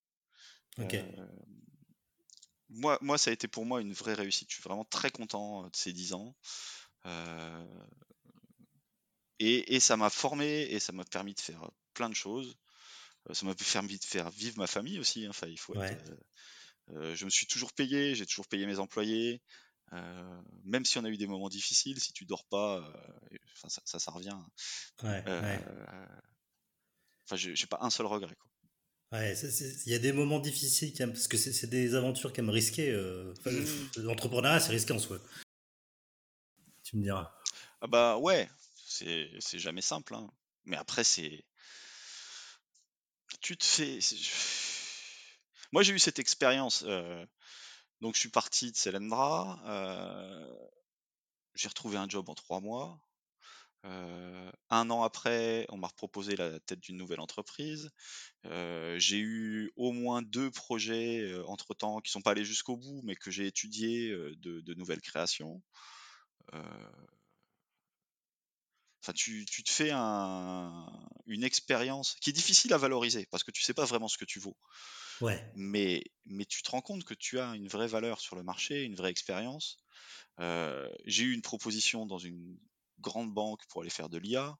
moi, 2.71 2.99
moi, 3.01 3.19
ça 3.19 3.31
a 3.31 3.33
été 3.33 3.49
pour 3.49 3.65
moi 3.65 3.81
une 3.81 3.93
vraie 3.93 4.15
réussite. 4.15 4.49
Je 4.51 4.55
suis 4.55 4.63
vraiment 4.63 4.85
très 4.85 5.11
content 5.11 5.65
de 5.65 5.77
ces 5.77 5.93
10 5.93 6.15
ans. 6.15 6.35
Et, 9.41 9.75
et, 9.75 9.81
ça 9.81 9.97
m'a 9.97 10.11
formé 10.11 10.63
et 10.63 10.81
ça 10.81 10.93
m'a 10.93 11.05
permis 11.05 11.35
de 11.35 11.41
faire 11.41 11.71
plein 11.93 12.09
de 12.09 12.15
choses. 12.15 12.57
Ça 13.33 13.47
m'a 13.47 13.55
permis 13.55 13.99
de 13.99 14.05
faire 14.05 14.31
vivre 14.31 14.59
ma 14.59 14.67
famille 14.67 14.99
aussi. 14.99 15.27
Hein. 15.27 15.31
Enfin, 15.31 15.49
il 15.49 15.59
faut 15.59 15.75
je 16.89 17.25
me 17.25 17.31
suis 17.31 17.47
toujours 17.47 17.73
payé, 17.73 18.15
j'ai 18.15 18.27
toujours 18.27 18.47
payé 18.47 18.67
mes 18.67 18.79
employés. 18.79 19.43
même 20.65 20.85
si 20.85 20.99
on 20.99 21.05
a 21.05 21.09
eu 21.09 21.17
des 21.17 21.27
moments 21.27 21.49
difficiles, 21.49 22.01
si 22.01 22.13
tu 22.13 22.25
dors 22.25 22.45
pas, 22.45 22.93
ça, 23.69 23.83
ça, 23.85 23.99
ça, 23.99 24.11
revient. 24.11 24.37
Enfin, 24.99 25.23
j'ai 27.37 27.67
pas 27.67 27.79
un 27.81 27.91
seul 27.91 28.07
regret. 28.07 28.37
Quoi. 28.37 28.51
Ouais, 29.13 29.35
il 29.87 29.93
y 29.93 29.95
a 29.95 29.99
des 29.99 30.13
moments 30.13 30.41
difficiles 30.41 30.93
parce 30.99 31.29
que 31.29 31.37
c'est 31.37 31.69
des 31.69 31.95
aventures 31.95 32.33
qui 32.33 32.41
aiment 32.41 32.51
risquer. 32.51 32.93
Mmh. 32.93 34.03
L'entrepreneuriat, 34.03 34.61
c'est 34.61 34.73
risqué 34.73 34.93
en 34.93 34.99
soi. 34.99 35.19
Tu 36.83 36.97
me 36.97 37.03
diras. 37.03 37.33
Ah 37.81 37.87
bah 37.87 38.19
ouais, 38.19 38.49
c'est 38.85 39.59
jamais 39.59 39.83
simple. 39.83 40.15
Hein. 40.15 40.29
Mais 40.65 40.77
après, 40.77 41.05
c'est 41.05 41.45
tu 43.41 43.57
te 43.57 43.65
fais. 43.65 43.99
Moi, 45.75 45.83
j'ai 45.83 45.93
eu 45.93 45.99
cette 45.99 46.21
expérience. 46.21 46.85
donc, 48.01 48.15
je 48.15 48.21
suis 48.21 48.29
parti 48.29 48.71
de 48.71 48.77
Selendra. 48.77 49.59
j'ai 51.57 51.67
retrouvé 51.67 51.97
un 51.97 52.09
job 52.09 52.29
en 52.29 52.35
trois 52.37 52.61
mois. 52.61 53.05
un 53.83 54.91
an 54.91 55.03
après, 55.03 55.67
on 55.71 55.77
m'a 55.77 55.89
proposé 55.89 56.37
la 56.37 56.61
tête 56.61 56.79
d'une 56.79 56.97
nouvelle 56.97 57.19
entreprise. 57.19 57.91
j'ai 58.45 59.19
eu 59.19 59.73
au 59.75 59.91
moins 59.91 60.23
deux 60.23 60.53
projets 60.53 61.35
entre 61.49 61.75
temps 61.75 62.01
qui 62.01 62.13
sont 62.13 62.23
pas 62.23 62.31
allés 62.31 62.45
jusqu'au 62.45 62.77
bout, 62.77 63.01
mais 63.03 63.17
que 63.17 63.33
j'ai 63.33 63.49
étudiés 63.49 64.13
de, 64.13 64.61
de, 64.61 64.75
nouvelles 64.75 65.01
créations. 65.01 65.61
Enfin, 69.05 69.13
tu, 69.13 69.45
te 69.45 69.71
fais 69.71 69.91
une 69.93 71.45
expérience 71.45 72.17
qui 72.23 72.31
est 72.31 72.33
difficile 72.33 72.73
à 72.73 72.79
valoriser 72.79 73.27
parce 73.31 73.45
que 73.45 73.51
tu 73.51 73.63
sais 73.63 73.75
pas 73.75 73.85
vraiment 73.85 74.09
ce 74.09 74.17
que 74.17 74.25
tu 74.25 74.39
vaux. 74.39 74.57
Ouais. 75.21 75.45
Mais, 75.55 76.03
mais 76.25 76.47
tu 76.47 76.63
te 76.63 76.71
rends 76.71 76.81
compte 76.81 77.05
que 77.05 77.13
tu 77.13 77.39
as 77.39 77.55
une 77.55 77.69
vraie 77.69 77.87
valeur 77.87 78.19
sur 78.19 78.35
le 78.35 78.43
marché, 78.43 78.83
une 78.83 78.95
vraie 78.95 79.11
expérience. 79.11 79.77
Euh, 80.41 80.89
j'ai 81.05 81.25
eu 81.25 81.35
une 81.35 81.43
proposition 81.43 82.07
dans 82.07 82.17
une 82.17 82.59
grande 82.99 83.35
banque 83.35 83.61
pour 83.69 83.83
aller 83.83 83.91
faire 83.91 84.09
de 84.09 84.17
l'IA. 84.17 84.57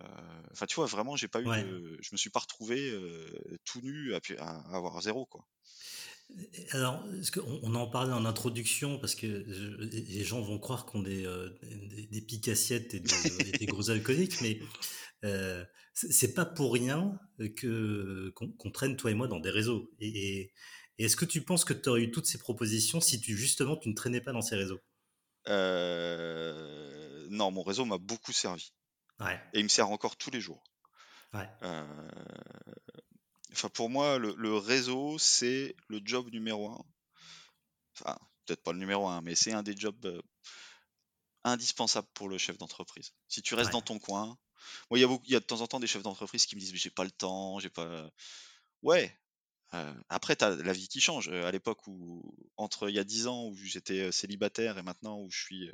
Euh, 0.00 0.42
enfin, 0.52 0.64
tu 0.64 0.76
vois, 0.76 0.86
vraiment, 0.86 1.14
j'ai 1.14 1.28
pas 1.28 1.42
eu, 1.42 1.98
je 2.00 2.08
me 2.12 2.16
suis 2.16 2.30
pas 2.30 2.40
retrouvé 2.40 2.90
euh, 2.90 3.58
tout 3.66 3.82
nu 3.82 4.14
à, 4.14 4.20
à, 4.38 4.74
avoir 4.74 4.98
zéro 5.02 5.26
quoi. 5.26 5.46
Alors, 6.72 7.02
on, 7.62 7.74
en 7.74 7.86
parlait 7.86 8.12
en 8.12 8.24
introduction 8.24 8.98
parce 8.98 9.14
que 9.14 9.26
les 9.26 10.24
gens 10.24 10.40
vont 10.40 10.58
croire 10.58 10.84
qu'on 10.84 11.04
est 11.04 11.24
euh, 11.24 11.50
des, 11.62 12.06
des 12.06 12.20
picassiettes 12.20 12.94
et 12.94 13.00
des, 13.00 13.66
gros 13.66 13.90
alcooliques, 13.90 14.40
mais 14.42 14.60
euh, 15.24 15.64
c'est 15.94 16.34
pas 16.34 16.44
pour 16.44 16.74
rien 16.74 17.18
que 17.56 18.32
qu'on 18.34 18.70
traîne 18.70 18.96
toi 18.96 19.10
et 19.10 19.14
moi 19.14 19.28
dans 19.28 19.40
des 19.40 19.50
réseaux. 19.50 19.90
Et, 20.00 20.52
est-ce 20.98 21.16
que 21.16 21.26
tu 21.26 21.42
penses 21.42 21.64
que 21.66 21.74
tu 21.74 21.90
aurais 21.90 22.02
eu 22.02 22.10
toutes 22.10 22.26
ces 22.26 22.38
propositions 22.38 23.02
si 23.02 23.20
tu 23.20 23.36
justement 23.36 23.76
tu 23.76 23.90
ne 23.90 23.94
traînais 23.94 24.22
pas 24.22 24.32
dans 24.32 24.40
ces 24.40 24.56
réseaux? 24.56 24.80
Euh, 25.48 27.26
Non, 27.30 27.50
mon 27.50 27.62
réseau 27.62 27.84
m'a 27.84 27.98
beaucoup 27.98 28.32
servi. 28.32 28.72
Et 29.52 29.60
il 29.60 29.64
me 29.64 29.68
sert 29.68 29.90
encore 29.90 30.16
tous 30.16 30.30
les 30.30 30.40
jours. 30.40 30.64
Ouais. 31.34 31.48
Enfin, 33.56 33.70
pour 33.70 33.88
moi, 33.88 34.18
le, 34.18 34.56
réseau, 34.58 35.16
c'est 35.16 35.74
le 35.88 35.98
job 36.04 36.30
numéro 36.30 36.68
un. 36.68 36.84
Enfin, 37.98 38.18
peut-être 38.44 38.62
pas 38.62 38.72
le 38.74 38.78
numéro 38.78 39.08
un, 39.08 39.22
mais 39.22 39.34
c'est 39.34 39.52
un 39.52 39.62
des 39.62 39.74
jobs 39.74 40.04
euh, 40.04 40.20
indispensables 41.42 42.08
pour 42.12 42.28
le 42.28 42.36
chef 42.36 42.58
d'entreprise. 42.58 43.14
Si 43.28 43.40
tu 43.40 43.54
restes 43.54 43.72
dans 43.72 43.80
ton 43.80 43.98
coin, 43.98 44.36
moi, 44.90 44.98
il 44.98 45.00
y, 45.00 45.04
a 45.06 45.18
il 45.24 45.32
y 45.32 45.36
a 45.36 45.40
de 45.40 45.44
temps 45.46 45.62
en 45.62 45.66
temps 45.66 45.80
des 45.80 45.86
chefs 45.86 46.02
d'entreprise 46.02 46.44
qui 46.44 46.54
me 46.54 46.60
disent, 46.60 46.72
mais 46.72 46.78
j'ai 46.78 46.90
pas 46.90 47.04
le 47.04 47.10
temps, 47.10 47.58
j'ai 47.58 47.70
pas. 47.70 48.10
Ouais. 48.82 49.18
Euh, 49.72 49.94
après, 50.10 50.36
tu 50.36 50.44
as 50.44 50.50
la 50.50 50.72
vie 50.74 50.88
qui 50.88 51.00
change. 51.00 51.30
Euh, 51.30 51.46
à 51.46 51.50
l'époque 51.50 51.86
où, 51.86 52.36
entre 52.58 52.90
il 52.90 52.94
y 52.94 52.98
a 52.98 53.04
10 53.04 53.26
ans 53.26 53.46
où 53.46 53.56
j'étais 53.56 54.12
célibataire 54.12 54.76
et 54.76 54.82
maintenant 54.82 55.18
où 55.18 55.30
je 55.30 55.38
suis 55.38 55.70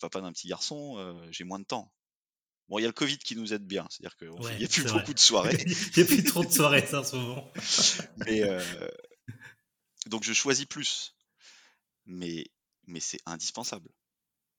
papa 0.00 0.20
d'un 0.20 0.32
petit 0.32 0.48
garçon, 0.48 1.24
j'ai 1.30 1.44
moins 1.44 1.60
de 1.60 1.64
temps. 1.64 1.90
Bon, 2.72 2.78
il 2.78 2.82
y 2.82 2.84
a 2.86 2.88
le 2.88 2.94
Covid 2.94 3.18
qui 3.18 3.36
nous 3.36 3.52
aide 3.52 3.66
bien, 3.66 3.86
c'est-à-dire 3.90 4.16
qu'il 4.16 4.30
n'y 4.30 4.64
a 4.64 4.68
plus 4.68 4.90
beaucoup 4.90 5.12
de 5.12 5.18
soirées. 5.18 5.62
Il 5.66 5.92
n'y 5.98 6.02
a 6.04 6.06
plus 6.06 6.24
trop 6.24 6.42
de 6.42 6.50
soirées, 6.50 6.86
ça, 6.86 7.00
en 7.00 7.04
ce 7.04 7.16
moment. 7.16 7.52
Mais, 8.16 8.42
euh, 8.44 8.88
donc, 10.06 10.24
je 10.24 10.32
choisis 10.32 10.64
plus. 10.64 11.14
Mais, 12.06 12.46
mais 12.86 13.00
c'est 13.00 13.20
indispensable. 13.26 13.90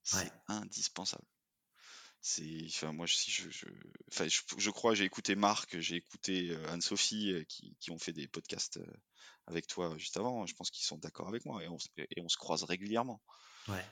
C'est 0.04 0.32
indispensable. 0.48 1.26
C'est, 2.22 2.68
enfin, 2.68 2.94
moi, 2.94 3.08
si 3.08 3.32
je, 3.32 3.50
je, 3.50 3.66
enfin, 4.12 4.28
je, 4.28 4.42
je 4.60 4.70
crois, 4.70 4.94
j'ai 4.94 5.06
écouté 5.06 5.34
Marc, 5.34 5.80
j'ai 5.80 5.96
écouté 5.96 6.52
euh, 6.52 6.70
Anne-Sophie 6.70 7.32
euh, 7.32 7.44
qui, 7.46 7.76
qui, 7.80 7.90
ont 7.90 7.98
fait 7.98 8.14
des 8.14 8.28
podcasts 8.28 8.80
avec 9.48 9.66
toi 9.66 9.98
juste 9.98 10.18
avant. 10.18 10.46
Je 10.46 10.54
pense 10.54 10.70
qu'ils 10.70 10.86
sont 10.86 11.00
d'accord 11.00 11.30
avec 11.30 11.46
moi 11.46 11.64
et 11.64 11.68
on, 11.68 11.78
et 11.98 12.22
on 12.22 12.30
se 12.30 12.38
croise 12.38 12.64
régulièrement. 12.64 13.24
Ouais. 13.68 13.84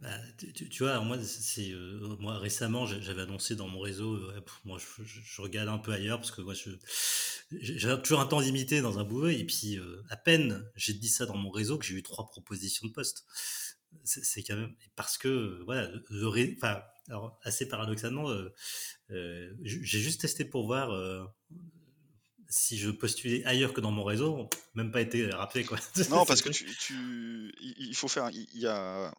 Bah, 0.00 0.10
tu, 0.54 0.84
vois, 0.84 1.00
moi, 1.00 1.18
c'est 1.24 1.72
euh, 1.72 2.16
moi 2.20 2.38
récemment, 2.38 2.86
j'avais 2.86 3.22
annoncé 3.22 3.56
dans 3.56 3.66
mon 3.66 3.80
réseau, 3.80 4.14
euh, 4.14 4.40
moi, 4.64 4.78
je, 4.78 5.42
regarde 5.42 5.68
un 5.68 5.78
peu 5.78 5.92
ailleurs 5.92 6.18
parce 6.18 6.30
que 6.30 6.40
moi, 6.40 6.54
j'ai 7.50 8.02
toujours 8.02 8.20
un 8.20 8.26
temps 8.26 8.38
limité 8.38 8.80
dans 8.80 9.00
un 9.00 9.04
boulot 9.04 9.28
et 9.28 9.44
puis 9.44 9.76
euh, 9.76 10.04
à 10.08 10.16
peine 10.16 10.64
j'ai 10.76 10.92
dit 10.92 11.08
ça 11.08 11.26
dans 11.26 11.36
mon 11.36 11.50
réseau 11.50 11.78
que 11.78 11.84
j'ai 11.84 11.94
eu 11.94 12.02
trois 12.04 12.26
propositions 12.26 12.86
de 12.86 12.92
poste. 12.92 13.26
C'est 14.04 14.42
quand 14.42 14.56
même 14.56 14.74
parce 14.94 15.18
que 15.18 15.62
voilà, 15.64 15.88
le, 16.10 16.54
enfin, 16.56 16.80
alors 17.08 17.38
assez 17.42 17.66
paradoxalement, 17.66 18.28
j'ai 19.08 19.84
juste 19.84 20.20
testé 20.20 20.44
pour 20.44 20.66
voir 20.66 20.92
si 22.48 22.78
je 22.78 22.90
postulais 22.90 23.44
ailleurs 23.44 23.72
que 23.72 23.80
dans 23.80 23.90
mon 23.90 24.04
réseau, 24.04 24.48
même 24.74 24.92
pas 24.92 25.00
été 25.00 25.28
rappelé 25.30 25.64
quoi. 25.64 25.78
Non, 26.10 26.24
parce 26.26 26.42
que 26.42 26.50
tu, 26.50 26.66
tu, 26.76 27.52
il 27.60 27.94
faut 27.94 28.08
faire, 28.08 28.30
il 28.30 28.58
y 28.58 28.66
a, 28.66 29.12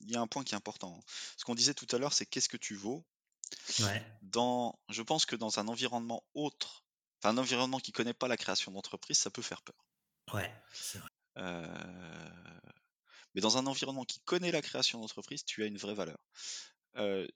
il 0.00 0.12
y 0.12 0.16
a 0.16 0.20
un 0.20 0.26
point 0.26 0.44
qui 0.44 0.54
est 0.54 0.56
important. 0.56 1.02
Ce 1.36 1.44
qu'on 1.44 1.54
disait 1.54 1.74
tout 1.74 1.86
à 1.94 1.98
l'heure, 1.98 2.12
c'est 2.12 2.26
qu'est-ce 2.26 2.48
que 2.48 2.56
tu 2.56 2.74
vaux 2.74 3.04
dans, 4.22 4.78
Je 4.88 5.02
pense 5.02 5.26
que 5.26 5.36
dans 5.36 5.58
un 5.58 5.68
environnement 5.68 6.24
autre, 6.34 6.84
enfin 7.20 7.34
un 7.34 7.38
environnement 7.38 7.78
qui 7.78 7.90
ne 7.90 7.94
connaît 7.94 8.14
pas 8.14 8.28
la 8.28 8.36
création 8.36 8.72
d'entreprise, 8.72 9.18
ça 9.18 9.30
peut 9.30 9.42
faire 9.42 9.62
peur. 9.62 9.86
Ouais, 10.32 10.52
c'est 10.72 10.98
vrai. 10.98 11.08
Euh, 11.38 12.30
mais 13.34 13.40
dans 13.40 13.56
un 13.58 13.66
environnement 13.66 14.04
qui 14.04 14.20
connaît 14.20 14.50
la 14.50 14.62
création 14.62 15.00
d'entreprise, 15.00 15.44
tu 15.44 15.62
as 15.62 15.66
une 15.66 15.78
vraie 15.78 15.94
valeur. 15.94 16.18
Euh, 16.96 17.26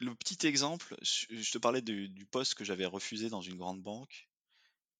le 0.00 0.14
petit 0.14 0.46
exemple, 0.46 0.96
je 1.02 1.50
te 1.50 1.58
parlais 1.58 1.82
du 1.82 2.26
poste 2.26 2.54
que 2.54 2.64
j'avais 2.64 2.86
refusé 2.86 3.28
dans 3.28 3.40
une 3.40 3.56
grande 3.56 3.82
banque. 3.82 4.28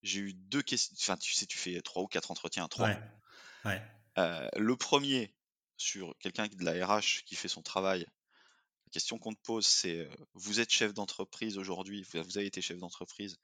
J'ai 0.03 0.21
eu 0.21 0.33
deux 0.35 0.63
questions. 0.63 0.95
Enfin, 1.01 1.17
tu 1.17 1.35
sais, 1.35 1.47
tu 1.47 1.59
fais 1.59 1.81
trois 1.83 2.03
ou 2.03 2.07
quatre 2.07 2.31
entretiens, 2.31 2.69
trois. 2.69 2.91
Ouais. 3.65 3.83
Euh, 4.17 4.49
le 4.57 4.77
premier, 4.77 5.35
sur 5.79 6.15
quelqu'un 6.19 6.47
de 6.49 6.65
la 6.65 6.87
RH 6.87 7.25
qui 7.25 7.35
fait 7.35 7.49
son 7.49 7.63
travail, 7.63 8.01
la 8.01 8.91
question 8.91 9.19
qu'on 9.19 9.35
te 9.35 9.41
pose, 9.43 9.67
c'est 9.67 10.09
vous 10.35 10.61
êtes 10.61 10.71
chef 10.71 10.95
d'entreprise 10.95 11.59
aujourd'hui, 11.59 12.07
vous 12.13 12.39
avez 12.39 12.47
été 12.47 12.61
chef 12.61 12.79
d'entreprise, 12.79 13.37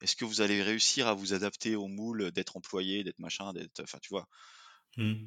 est-ce 0.00 0.16
que 0.16 0.24
vous 0.24 0.40
allez 0.40 0.62
réussir 0.62 1.06
à 1.06 1.14
vous 1.14 1.34
adapter 1.34 1.76
au 1.76 1.88
moule 1.88 2.30
d'être 2.32 2.56
employé, 2.56 3.04
d'être 3.04 3.18
machin, 3.18 3.52
d'être. 3.52 3.80
Enfin, 3.80 3.98
tu 4.00 4.10
vois? 4.10 4.28
Mmh. 4.96 5.24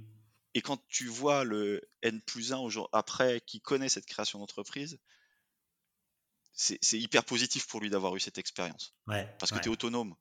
Et 0.54 0.62
quand 0.62 0.82
tu 0.88 1.08
vois 1.08 1.44
le 1.44 1.82
N 2.02 2.22
plus 2.22 2.54
1 2.54 2.68
après 2.94 3.42
qui 3.42 3.60
connaît 3.60 3.90
cette 3.90 4.06
création 4.06 4.40
d'entreprise, 4.40 4.98
c'est 6.54 7.00
hyper 7.00 7.26
positif 7.26 7.68
pour 7.68 7.82
lui 7.82 7.90
d'avoir 7.90 8.16
eu 8.16 8.20
cette 8.20 8.38
expérience. 8.38 8.96
parce 9.06 9.52
que 9.52 9.60
tu 9.60 9.66
es 9.66 9.72
autonome 9.72 10.16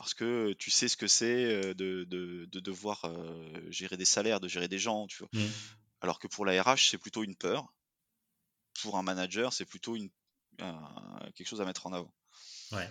parce 0.00 0.14
que 0.14 0.54
tu 0.54 0.70
sais 0.70 0.88
ce 0.88 0.96
que 0.96 1.06
c'est 1.06 1.74
de, 1.74 2.48
devoir 2.54 3.04
gérer 3.68 3.98
des 3.98 4.06
salaires, 4.06 4.40
de 4.40 4.48
gérer 4.48 4.66
des 4.66 4.78
gens, 4.78 5.06
tu 5.06 5.18
vois. 5.18 5.28
Mmh. 5.34 5.46
Alors 6.00 6.18
que 6.18 6.26
pour 6.26 6.46
la 6.46 6.62
RH, 6.62 6.88
c'est 6.90 6.96
plutôt 6.96 7.22
une 7.22 7.36
peur. 7.36 7.70
Pour 8.80 8.96
un 8.96 9.02
manager, 9.02 9.52
c'est 9.52 9.66
plutôt 9.66 9.96
une, 9.96 10.08
quelque 11.34 11.46
chose 11.46 11.60
à 11.60 11.66
mettre 11.66 11.86
en 11.86 11.92
avant. 11.92 12.14
Ouais. 12.72 12.90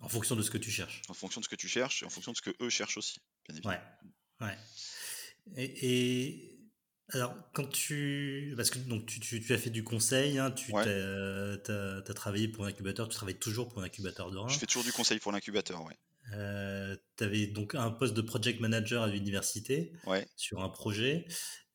En 0.00 0.08
fonction 0.08 0.34
de 0.34 0.42
ce 0.42 0.50
que 0.50 0.58
tu 0.58 0.72
cherches. 0.72 1.00
En 1.08 1.14
fonction 1.14 1.40
de 1.40 1.44
ce 1.44 1.48
que 1.48 1.54
tu 1.54 1.68
cherches 1.68 2.02
et 2.02 2.06
en 2.06 2.10
fonction 2.10 2.32
de 2.32 2.36
ce 2.36 2.42
que 2.42 2.50
eux 2.60 2.68
cherchent 2.68 2.96
aussi, 2.96 3.20
bien 3.46 3.54
évidemment. 3.54 3.80
Ouais. 4.40 4.48
ouais. 4.48 5.64
Et, 5.64 6.51
Alors, 7.12 7.34
quand 7.52 7.68
tu. 7.68 8.54
Parce 8.56 8.70
que 8.70 8.78
donc, 8.78 9.06
tu, 9.06 9.20
tu, 9.20 9.40
tu 9.40 9.52
as 9.52 9.58
fait 9.58 9.70
du 9.70 9.84
conseil, 9.84 10.38
hein, 10.38 10.50
tu 10.50 10.72
Ouais. 10.72 10.82
as, 10.88 12.12
travaillé 12.14 12.48
pour 12.48 12.64
un 12.64 12.68
incubateur, 12.68 13.08
tu 13.08 13.14
travailles 13.14 13.38
toujours 13.38 13.68
pour 13.68 13.82
un 13.82 13.84
incubateur 13.84 14.30
de 14.30 14.38
Je 14.48 14.58
fais 14.58 14.66
toujours 14.66 14.84
du 14.84 14.92
conseil 14.92 15.18
pour 15.18 15.32
l'incubateur, 15.32 15.84
ouais. 15.84 15.96
Euh, 16.34 16.96
tu 17.16 17.24
avais 17.24 17.46
donc 17.46 17.74
un 17.74 17.90
poste 17.90 18.14
de 18.14 18.22
project 18.22 18.60
manager 18.60 19.02
à 19.02 19.08
l'université 19.08 19.92
Ouais. 20.06 20.26
sur 20.36 20.62
un 20.62 20.68
projet. 20.68 21.26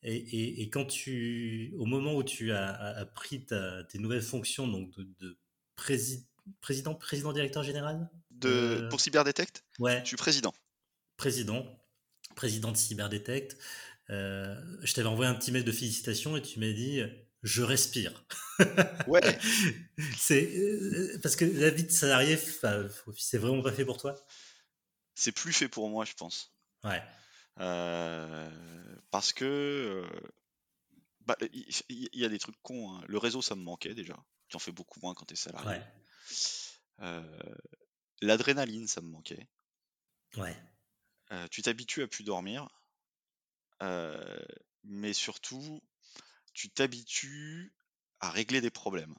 Et, 0.03 0.15
et, 0.15 0.61
et 0.61 0.69
quand 0.69 0.85
tu, 0.85 1.73
au 1.77 1.85
moment 1.85 2.15
où 2.15 2.23
tu 2.23 2.51
as, 2.51 2.73
as 2.73 3.05
pris 3.05 3.45
ta, 3.45 3.83
tes 3.83 3.99
nouvelles 3.99 4.21
fonctions 4.21 4.67
donc 4.67 4.91
de, 4.95 5.07
de 5.19 5.37
président, 5.75 6.23
président, 6.61 6.95
président 6.95 7.33
directeur 7.33 7.63
général? 7.63 8.09
De, 8.31 8.49
euh, 8.49 8.89
Pour 8.89 9.01
Cyberdetect? 9.01 9.63
Ouais. 9.79 9.99
Je 10.03 10.07
suis 10.07 10.15
président. 10.17 10.53
Président, 11.17 11.65
président 12.35 12.71
de 12.71 12.77
Cyberdetect. 12.77 13.57
Euh, 14.09 14.55
je 14.83 14.93
t'avais 14.93 15.07
envoyé 15.07 15.29
un 15.29 15.35
petit 15.35 15.51
mail 15.51 15.63
de 15.63 15.71
félicitations 15.71 16.37
et 16.37 16.41
tu 16.41 16.59
m'as 16.59 16.71
dit 16.71 17.01
je 17.43 17.61
respire. 17.61 18.25
Ouais. 19.07 19.39
c'est 20.17 20.51
euh, 20.57 21.19
parce 21.21 21.35
que 21.35 21.45
la 21.45 21.69
vie 21.69 21.83
de 21.83 21.91
salarié, 21.91 22.35
c'est 22.37 23.37
vraiment 23.37 23.61
pas 23.61 23.71
fait 23.71 23.85
pour 23.85 23.97
toi? 23.97 24.15
C'est 25.13 25.31
plus 25.31 25.53
fait 25.53 25.69
pour 25.69 25.89
moi, 25.89 26.05
je 26.05 26.13
pense. 26.13 26.53
Ouais. 26.83 27.01
Euh, 27.59 28.49
parce 29.11 29.31
que 29.31 30.03
bah, 31.21 31.37
il 31.41 32.09
y, 32.13 32.25
a 32.25 32.29
des 32.29 32.39
trucs 32.39 32.59
cons. 32.63 32.95
Hein. 32.95 33.03
Le 33.07 33.17
réseau, 33.19 33.41
ça 33.41 33.55
me 33.55 33.61
manquait 33.61 33.93
déjà. 33.93 34.17
Tu 34.49 34.55
en 34.55 34.59
fais 34.59 34.71
beaucoup 34.71 34.99
moins 35.01 35.13
quand 35.13 35.25
tu 35.25 35.35
es 35.35 35.37
salarié. 35.37 35.79
L'adrénaline, 38.21 38.87
ça 38.87 39.01
me 39.01 39.09
manquait. 39.09 39.47
Ouais. 40.37 40.57
tu 41.51 41.61
t'habitues 41.61 42.01
à 42.01 42.07
plus 42.07 42.23
dormir. 42.23 42.67
Mais 44.83 45.13
surtout, 45.13 45.81
tu 46.53 46.69
t'habitues 46.69 47.73
à 48.19 48.31
régler 48.31 48.61
des 48.61 48.71
problèmes. 48.71 49.15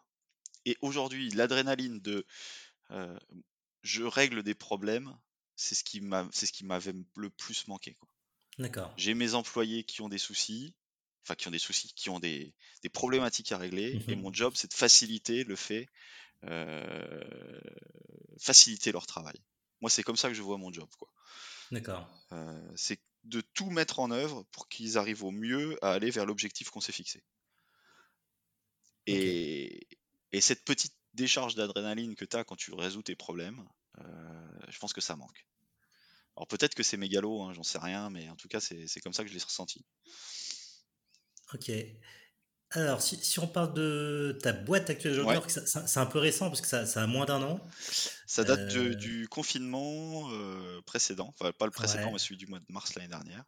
Et 0.64 0.76
aujourd'hui, 0.80 1.30
l'adrénaline 1.30 2.00
de 2.00 2.26
je 3.82 4.02
règle 4.02 4.42
des 4.42 4.54
problèmes, 4.54 5.16
c'est 5.56 5.74
ce 5.74 5.84
qui 5.84 6.00
m'avait 6.64 6.94
le 7.16 7.30
plus 7.30 7.66
manqué. 7.68 7.96
D'accord. 8.58 8.92
J'ai 8.96 9.14
mes 9.14 9.34
employés 9.34 9.84
qui 9.84 10.02
ont 10.02 10.08
des 10.08 10.18
soucis, 10.18 10.74
enfin 11.24 11.34
qui 11.34 11.48
ont 11.48 11.52
des 11.52 11.58
soucis, 11.58 11.92
qui 11.94 12.10
ont 12.10 12.18
des, 12.18 12.54
problématiques 12.92 13.52
à 13.52 13.58
régler, 13.58 14.02
et 14.08 14.16
mmh 14.16 14.20
mon 14.20 14.32
job, 14.32 14.54
c'est 14.56 14.70
de 14.70 14.74
faciliter 14.74 15.44
le 15.44 15.56
fait, 15.56 15.88
faciliter 18.40 18.92
leur 18.92 19.06
travail. 19.06 19.36
Moi, 19.80 19.90
c'est 19.90 20.02
comme 20.02 20.16
ça 20.16 20.28
que 20.28 20.34
je 20.34 20.42
vois 20.42 20.58
mon 20.58 20.72
job. 20.72 20.88
D'accord. 21.70 22.08
c'est 22.76 23.00
de 23.28 23.40
tout 23.40 23.70
mettre 23.70 24.00
en 24.00 24.10
œuvre 24.10 24.44
pour 24.52 24.68
qu'ils 24.68 24.98
arrivent 24.98 25.24
au 25.24 25.30
mieux 25.30 25.82
à 25.84 25.92
aller 25.92 26.10
vers 26.10 26.26
l'objectif 26.26 26.70
qu'on 26.70 26.80
s'est 26.80 26.92
fixé. 26.92 27.22
Et, 29.06 29.86
et, 30.32 30.40
cette 30.40 30.64
petite 30.64 30.94
décharge 31.14 31.54
d'adrénaline 31.54 32.14
que 32.14 32.24
tu 32.24 32.36
as 32.36 32.44
quand 32.44 32.56
tu 32.56 32.74
résous 32.74 33.02
tes 33.02 33.16
problèmes, 33.16 33.66
je 34.68 34.78
pense 34.78 34.92
que 34.92 35.00
ça 35.00 35.16
manque. 35.16 35.46
Alors 36.36 36.46
peut-être 36.46 36.74
que 36.74 36.82
c'est 36.82 36.96
mégalo, 36.96 37.42
hein, 37.42 37.52
j'en 37.52 37.64
sais 37.64 37.78
rien, 37.78 38.10
mais 38.10 38.28
en 38.28 38.36
tout 38.36 38.48
cas, 38.48 38.60
c'est 38.60 39.00
comme 39.00 39.12
ça 39.12 39.24
que 39.24 39.28
je 39.28 39.34
l'ai 39.34 39.42
ressenti. 39.42 39.84
Ok. 41.52 41.70
Alors, 42.72 43.00
si, 43.00 43.38
on 43.38 43.48
parle 43.48 43.72
de 43.72 44.38
ta 44.42 44.52
boîte 44.52 44.90
actuelle, 44.90 45.18
ouais. 45.22 45.36
c'est 45.48 45.98
un 45.98 46.06
peu 46.06 46.18
récent 46.18 46.48
parce 46.48 46.60
que 46.60 46.66
ça, 46.66 46.84
ça 46.84 47.02
a 47.02 47.06
moins 47.06 47.24
d'un 47.24 47.40
an. 47.42 47.66
Ça 48.26 48.44
date 48.44 48.76
euh, 48.76 48.94
du 48.94 49.26
confinement 49.28 50.30
euh, 50.32 50.82
précédent, 50.82 51.32
enfin 51.38 51.50
pas 51.52 51.64
le 51.64 51.70
précédent, 51.70 52.12
mais 52.12 52.18
celui 52.18 52.36
du 52.36 52.46
mois 52.46 52.60
de 52.60 52.66
mars 52.68 52.94
l'année 52.94 53.08
dernière. 53.08 53.44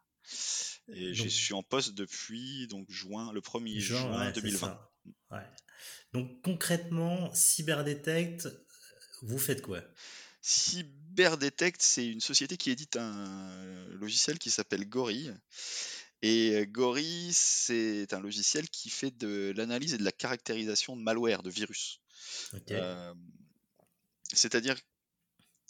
Et 0.87 1.13
je 1.13 1.27
suis 1.27 1.53
en 1.53 1.61
poste 1.61 1.93
depuis 1.93 2.67
donc 2.67 2.89
juin, 2.89 3.31
le 3.31 3.41
1er 3.41 3.79
juin, 3.79 4.31
2020. 4.31 4.79
Donc 6.13 6.41
concrètement, 6.41 7.31
Cyberdetect, 7.33 8.49
vous 9.21 9.37
faites 9.37 9.61
quoi? 9.61 9.81
Cyberdetect, 10.41 11.81
c'est 11.81 12.07
une 12.07 12.21
société 12.21 12.57
qui 12.57 12.71
édite 12.71 12.97
un 12.97 13.85
logiciel 13.99 14.39
qui 14.39 14.49
s'appelle 14.49 14.89
Gorille. 14.89 15.33
Et 16.21 16.67
Gorille, 16.67 17.33
c'est 17.33 18.13
un 18.13 18.19
logiciel 18.19 18.69
qui 18.69 18.89
fait 18.89 19.11
de 19.11 19.53
l'analyse 19.55 19.93
et 19.93 19.97
de 19.97 20.03
la 20.03 20.11
caractérisation 20.11 20.95
de 20.95 21.01
malware, 21.01 21.41
de 21.41 21.49
virus. 21.49 21.99
C'est-à-dire 24.33 24.77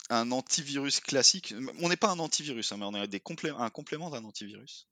un 0.10 0.32
antivirus 0.32 0.99
classique. 0.99 1.54
On 1.80 1.88
n'est 1.88 1.95
pas 1.95 2.10
un 2.10 2.20
antivirus, 2.20 2.72
hein, 2.72 2.78
mais 2.78 2.86
on 2.86 2.93
est 2.95 3.08
des 3.08 3.22
un 3.58 3.70
complément 3.70 4.10
d'un 4.10 4.26
antivirus. 4.26 4.88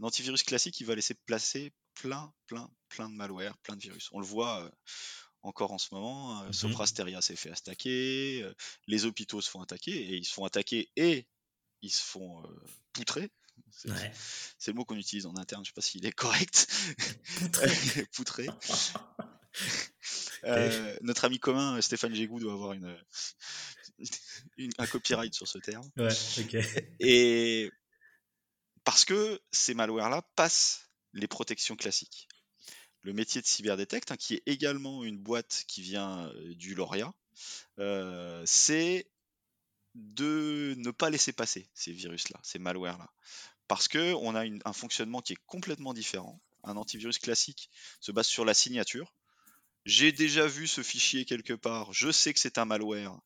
Un 0.00 0.04
antivirus 0.04 0.42
classique, 0.42 0.80
il 0.80 0.86
va 0.86 0.94
laisser 0.94 1.14
placer 1.14 1.72
plein, 1.94 2.32
plein, 2.46 2.70
plein 2.88 3.10
de 3.10 3.14
malware, 3.14 3.58
plein 3.58 3.76
de 3.76 3.82
virus. 3.82 4.08
On 4.12 4.20
le 4.20 4.26
voit 4.26 4.70
encore 5.42 5.72
en 5.72 5.78
ce 5.78 5.94
moment. 5.94 6.42
Mmh 6.44 6.52
Soprasteria 6.54 7.20
s'est 7.20 7.36
fait 7.36 7.50
attaquer, 7.50 8.42
les 8.86 9.04
hôpitaux 9.04 9.42
se 9.42 9.50
font 9.50 9.60
attaquer, 9.60 9.92
et 9.92 10.16
ils 10.16 10.24
se 10.24 10.32
font 10.32 10.46
attaquer 10.46 10.90
et 10.96 11.28
ils 11.82 11.92
se 11.92 12.02
font 12.02 12.42
poutrer. 12.94 13.30
C'est 14.58 14.70
le 14.70 14.74
mot 14.74 14.84
qu'on 14.84 14.96
utilise 14.96 15.26
en 15.26 15.36
interne, 15.36 15.64
je 15.64 15.70
sais 15.70 15.74
pas 15.74 15.82
s'il 15.82 16.06
est 16.06 16.12
correct. 16.12 16.68
Poutrer. 18.12 18.48
Euh, 20.46 20.94
notre 21.00 21.24
ami 21.24 21.38
commun 21.38 21.80
Stéphane 21.80 22.14
Gégou 22.14 22.38
doit 22.38 22.52
avoir 22.52 22.72
une, 24.58 24.72
un 24.76 24.86
copyright 24.86 25.32
sur 25.32 25.48
ce 25.48 25.56
terme. 25.56 25.90
Et 27.00 27.72
parce 28.84 29.06
que 29.06 29.40
ces 29.52 29.72
malwares-là 29.72 30.20
passent 30.36 30.90
les 31.14 31.28
protections 31.28 31.76
classiques 31.76 32.28
le 33.00 33.14
métier 33.14 33.40
de 33.40 33.46
Cyberdetect, 33.46 34.10
hein, 34.10 34.16
qui 34.16 34.34
est 34.34 34.42
également 34.44 35.02
une 35.04 35.18
boîte 35.18 35.64
qui 35.66 35.80
vient 35.80 36.30
du 36.56 36.74
Lauria, 36.74 37.14
c'est 38.44 39.06
de 39.94 40.74
ne 40.76 40.90
pas 40.90 41.10
laisser 41.10 41.32
passer 41.32 41.68
ces 41.74 41.92
virus-là, 41.92 42.40
ces 42.42 42.58
malwares-là. 42.58 43.10
Parce 43.68 43.88
qu'on 43.88 44.34
a 44.34 44.44
un 44.44 44.72
fonctionnement 44.72 45.20
qui 45.20 45.34
est 45.34 45.42
complètement 45.46 45.94
différent. 45.94 46.40
Un 46.64 46.76
antivirus 46.76 47.18
classique 47.18 47.70
se 48.00 48.12
base 48.12 48.26
sur 48.26 48.44
la 48.44 48.54
signature. 48.54 49.14
J'ai 49.84 50.12
déjà 50.12 50.46
vu 50.46 50.66
ce 50.66 50.82
fichier 50.82 51.24
quelque 51.24 51.52
part, 51.52 51.92
je 51.92 52.10
sais 52.10 52.32
que 52.32 52.40
c'est 52.40 52.58
un 52.58 52.64
malware 52.64 53.18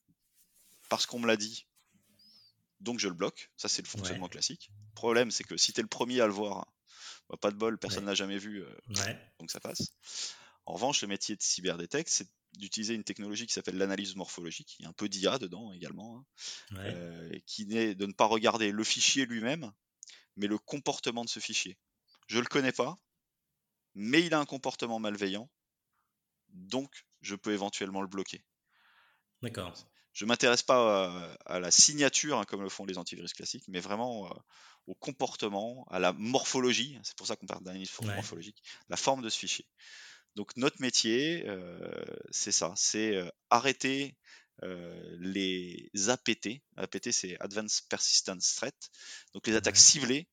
parce 0.88 1.06
qu'on 1.06 1.18
me 1.18 1.26
l'a 1.26 1.36
dit, 1.36 1.66
donc 2.80 2.98
je 2.98 3.08
le 3.08 3.14
bloque. 3.14 3.50
Ça, 3.56 3.68
c'est 3.68 3.82
le 3.82 3.88
fonctionnement 3.88 4.28
classique. 4.28 4.70
Le 4.90 4.94
problème, 4.94 5.30
c'est 5.30 5.44
que 5.44 5.56
si 5.56 5.72
tu 5.72 5.80
es 5.80 5.82
le 5.82 5.88
premier 5.88 6.20
à 6.20 6.26
le 6.26 6.32
voir, 6.32 6.72
bah, 7.28 7.36
pas 7.36 7.50
de 7.50 7.56
bol, 7.56 7.78
personne 7.78 8.04
n'a 8.04 8.14
jamais 8.14 8.38
vu, 8.38 8.62
euh, 8.62 9.14
donc 9.38 9.50
ça 9.50 9.60
passe. 9.60 9.92
En 10.66 10.74
revanche, 10.74 11.02
le 11.02 11.08
métier 11.08 11.36
de 11.36 11.42
cyberdetect, 11.42 12.08
c'est 12.08 12.28
d'utiliser 12.54 12.94
une 12.94 13.04
technologie 13.04 13.46
qui 13.46 13.52
s'appelle 13.52 13.76
l'analyse 13.76 14.16
morphologique. 14.16 14.76
Il 14.78 14.82
y 14.82 14.86
a 14.86 14.88
un 14.88 14.94
peu 14.94 15.08
d'IA 15.08 15.38
dedans 15.38 15.72
également, 15.72 16.18
hein, 16.72 16.76
euh, 16.76 17.38
qui 17.46 17.66
n'est 17.66 17.94
de 17.94 18.06
ne 18.06 18.12
pas 18.12 18.26
regarder 18.26 18.72
le 18.72 18.84
fichier 18.84 19.26
lui-même, 19.26 19.72
mais 20.36 20.46
le 20.46 20.58
comportement 20.58 21.24
de 21.24 21.28
ce 21.28 21.40
fichier. 21.40 21.78
Je 22.26 22.36
ne 22.36 22.42
le 22.42 22.48
connais 22.48 22.72
pas, 22.72 22.98
mais 23.94 24.24
il 24.24 24.34
a 24.34 24.40
un 24.40 24.44
comportement 24.44 24.98
malveillant, 24.98 25.50
donc 26.48 27.06
je 27.20 27.34
peux 27.34 27.52
éventuellement 27.52 28.00
le 28.00 28.08
bloquer. 28.08 28.44
D'accord. 29.42 29.74
Je 30.12 30.24
ne 30.24 30.28
m'intéresse 30.28 30.62
pas 30.62 31.36
à, 31.46 31.60
la 31.60 31.70
signature, 31.70 32.38
hein, 32.38 32.44
comme 32.44 32.62
le 32.62 32.68
font 32.68 32.84
les 32.84 32.98
antivirus 32.98 33.32
classiques, 33.34 33.68
mais 33.68 33.78
vraiment 33.78 34.26
euh, 34.26 34.34
au 34.88 34.94
comportement, 34.94 35.86
à 35.90 36.00
la 36.00 36.12
morphologie, 36.12 36.98
c'est 37.04 37.16
pour 37.16 37.26
ça 37.26 37.36
qu'on 37.36 37.46
parle 37.46 37.62
d'analyse 37.62 37.92
morphologique, 38.02 38.62
la 38.88 38.96
forme 38.96 39.22
de 39.22 39.28
ce 39.28 39.38
fichier. 39.38 39.66
Donc 40.36 40.56
notre 40.56 40.80
métier, 40.80 41.44
euh, 41.46 41.92
c'est 42.30 42.52
ça, 42.52 42.72
c'est 42.76 43.16
euh, 43.16 43.28
arrêter 43.50 44.16
euh, 44.62 45.16
les 45.18 45.90
APT. 46.08 46.62
APT, 46.76 47.10
c'est 47.10 47.38
Advanced 47.40 47.88
Persistent 47.88 48.38
Threat. 48.56 48.90
Donc 49.34 49.46
les 49.46 49.56
attaques 49.56 49.76
ciblées, 49.76 50.28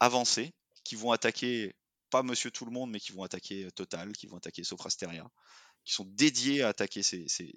avancées, 0.00 0.52
qui 0.82 0.96
vont 0.96 1.12
attaquer 1.12 1.76
pas 2.10 2.22
Monsieur 2.22 2.50
Tout 2.50 2.64
le 2.64 2.72
Monde, 2.72 2.90
mais 2.90 3.00
qui 3.00 3.12
vont 3.12 3.22
attaquer 3.22 3.70
Total, 3.72 4.12
qui 4.12 4.26
vont 4.26 4.38
attaquer 4.38 4.64
Soprasteria, 4.64 5.30
qui 5.84 5.92
sont 5.92 6.04
dédiés 6.04 6.62
à 6.62 6.68
attaquer 6.68 7.02
ces, 7.02 7.26
ces, 7.28 7.52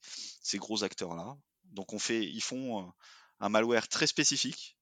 ces 0.00 0.58
gros 0.58 0.82
acteurs-là. 0.82 1.36
Donc 1.64 1.92
on 1.92 1.98
fait, 1.98 2.24
ils 2.24 2.42
font 2.42 2.90
un 3.40 3.48
malware 3.48 3.88
très 3.88 4.06
spécifique. 4.06 4.78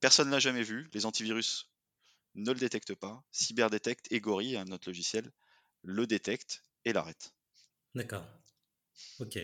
Personne 0.00 0.28
ne 0.28 0.32
l'a 0.32 0.38
jamais 0.38 0.62
vu. 0.62 0.88
Les 0.92 1.06
antivirus 1.06 1.69
ne 2.34 2.52
le 2.52 2.58
détectent 2.58 2.94
pas. 2.94 3.24
Cyberdetect 3.32 4.06
et 4.10 4.20
Gorille, 4.20 4.56
un 4.56 4.70
autre 4.72 4.88
logiciel, 4.88 5.30
le 5.82 6.06
détecte 6.06 6.64
et 6.84 6.92
l'arrête. 6.92 7.32
D'accord. 7.94 8.26
Ok. 9.18 9.38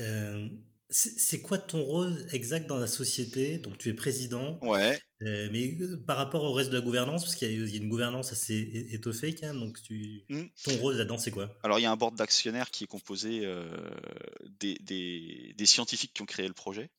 Euh, 0.00 0.48
c'est 0.90 1.42
quoi 1.42 1.58
ton 1.58 1.82
rôle 1.82 2.26
exact 2.32 2.66
dans 2.66 2.78
la 2.78 2.86
société? 2.86 3.58
Donc 3.58 3.76
tu 3.76 3.90
es 3.90 3.94
président. 3.94 4.58
Ouais. 4.62 4.98
Euh, 5.22 5.48
mais 5.52 5.76
euh, 5.80 6.02
par 6.06 6.16
rapport 6.16 6.44
au 6.44 6.52
reste 6.52 6.70
de 6.70 6.76
la 6.76 6.80
gouvernance, 6.80 7.24
parce 7.24 7.34
qu'il 7.34 7.50
y, 7.50 7.74
a 7.74 7.76
une 7.76 7.90
gouvernance 7.90 8.32
assez 8.32 8.88
étoffée 8.90 9.34
quand 9.34 9.48
même, 9.48 9.60
donc 9.60 9.82
tu, 9.82 10.24
mmh. 10.30 10.44
ton 10.64 10.76
rôle 10.78 10.96
là-dedans 10.96 11.18
c'est 11.18 11.30
quoi? 11.30 11.54
Alors 11.62 11.78
il 11.78 11.82
y 11.82 11.86
a 11.86 11.90
un 11.90 11.96
board 11.96 12.16
d'actionnaires 12.16 12.70
qui 12.70 12.84
est 12.84 12.86
composé 12.86 13.40
des, 14.60 14.78
des, 14.80 15.54
des, 15.56 15.66
scientifiques 15.66 16.14
qui 16.14 16.22
ont 16.22 16.26
créé 16.26 16.48
le 16.48 16.54
projet. 16.54 16.90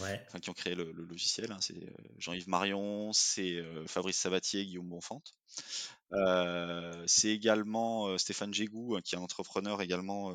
Ouais. 0.00 0.22
enfin, 0.26 0.38
qui 0.40 0.50
ont 0.50 0.54
créé 0.54 0.74
le, 0.74 0.92
le 0.92 1.04
logiciel. 1.04 1.52
hein. 1.52 1.58
C'est 1.60 1.76
euh, 1.76 1.90
Jean-Yves 2.18 2.48
Marion, 2.48 3.12
c'est 3.12 3.54
euh, 3.56 3.86
Fabrice 3.86 4.18
Sabatier, 4.18 4.64
Guillaume 4.64 4.88
Bonfante. 4.88 5.34
Euh, 6.12 7.04
c'est 7.06 7.30
également 7.30 8.16
Stéphane 8.18 8.52
Gégou, 8.54 8.96
hein, 8.96 9.00
qui 9.02 9.14
est 9.14 9.18
un 9.18 9.22
entrepreneur 9.22 9.80
également 9.82 10.32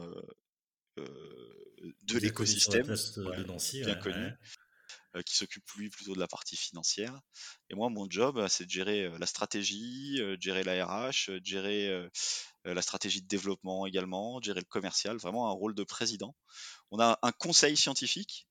de 0.97 2.18
l'écosystème, 2.18 2.88
ouais, 2.89 3.43
Nancy, 3.45 3.82
bien 3.82 3.95
ouais, 3.95 3.99
connu, 4.01 4.34
ouais. 5.16 5.24
qui 5.24 5.36
s'occupe 5.36 5.64
lui 5.78 5.89
plutôt 5.89 6.14
de 6.14 6.20
la 6.20 6.28
partie 6.28 6.57
financière. 6.57 7.18
Et 7.70 7.76
moi, 7.76 7.89
mon 7.89 8.10
job, 8.10 8.38
euh, 8.38 8.47
c'est 8.49 8.66
de 8.66 8.70
gérer 8.70 9.10
la 9.18 9.26
stratégie, 9.26 10.18
de 10.18 10.38
gérer 10.41 10.64
la 10.64 10.86
RH, 10.86 11.30
de 11.30 11.45
gérer 11.45 12.10
la 12.66 12.82
stratégie 12.82 13.22
de 13.22 13.28
développement 13.28 13.86
également, 13.86 14.39
de 14.39 14.45
gérer 14.45 14.60
le 14.60 14.66
commercial, 14.66 15.16
vraiment 15.18 15.47
un 15.49 15.53
rôle 15.53 15.76
de 15.76 15.84
président. 15.84 16.36
On 16.91 16.99
a 16.99 17.18
un 17.22 17.32
conseil 17.32 17.78
scientifique, 17.78 18.49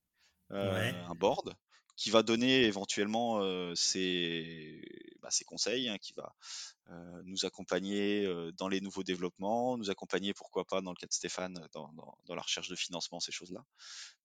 Ouais. 0.50 0.94
un 1.08 1.14
board, 1.14 1.54
qui 1.96 2.10
va 2.10 2.22
donner 2.22 2.62
éventuellement 2.64 3.40
euh, 3.42 3.74
ses, 3.74 4.80
bah, 5.20 5.30
ses 5.30 5.44
conseils, 5.44 5.88
hein, 5.88 5.98
qui 5.98 6.12
va 6.14 6.32
euh, 6.90 7.22
nous 7.24 7.44
accompagner 7.44 8.24
euh, 8.24 8.52
dans 8.52 8.68
les 8.68 8.80
nouveaux 8.80 9.02
développements, 9.02 9.76
nous 9.76 9.90
accompagner 9.90 10.32
pourquoi 10.32 10.64
pas 10.64 10.80
dans 10.80 10.90
le 10.92 10.96
cas 10.96 11.06
de 11.08 11.12
Stéphane 11.12 11.54
dans, 11.72 11.92
dans- 11.92 12.16
dans 12.26 12.34
la 12.36 12.42
recherche 12.42 12.68
de 12.68 12.76
financement, 12.76 13.18
ces 13.20 13.32
choses-là. 13.32 13.64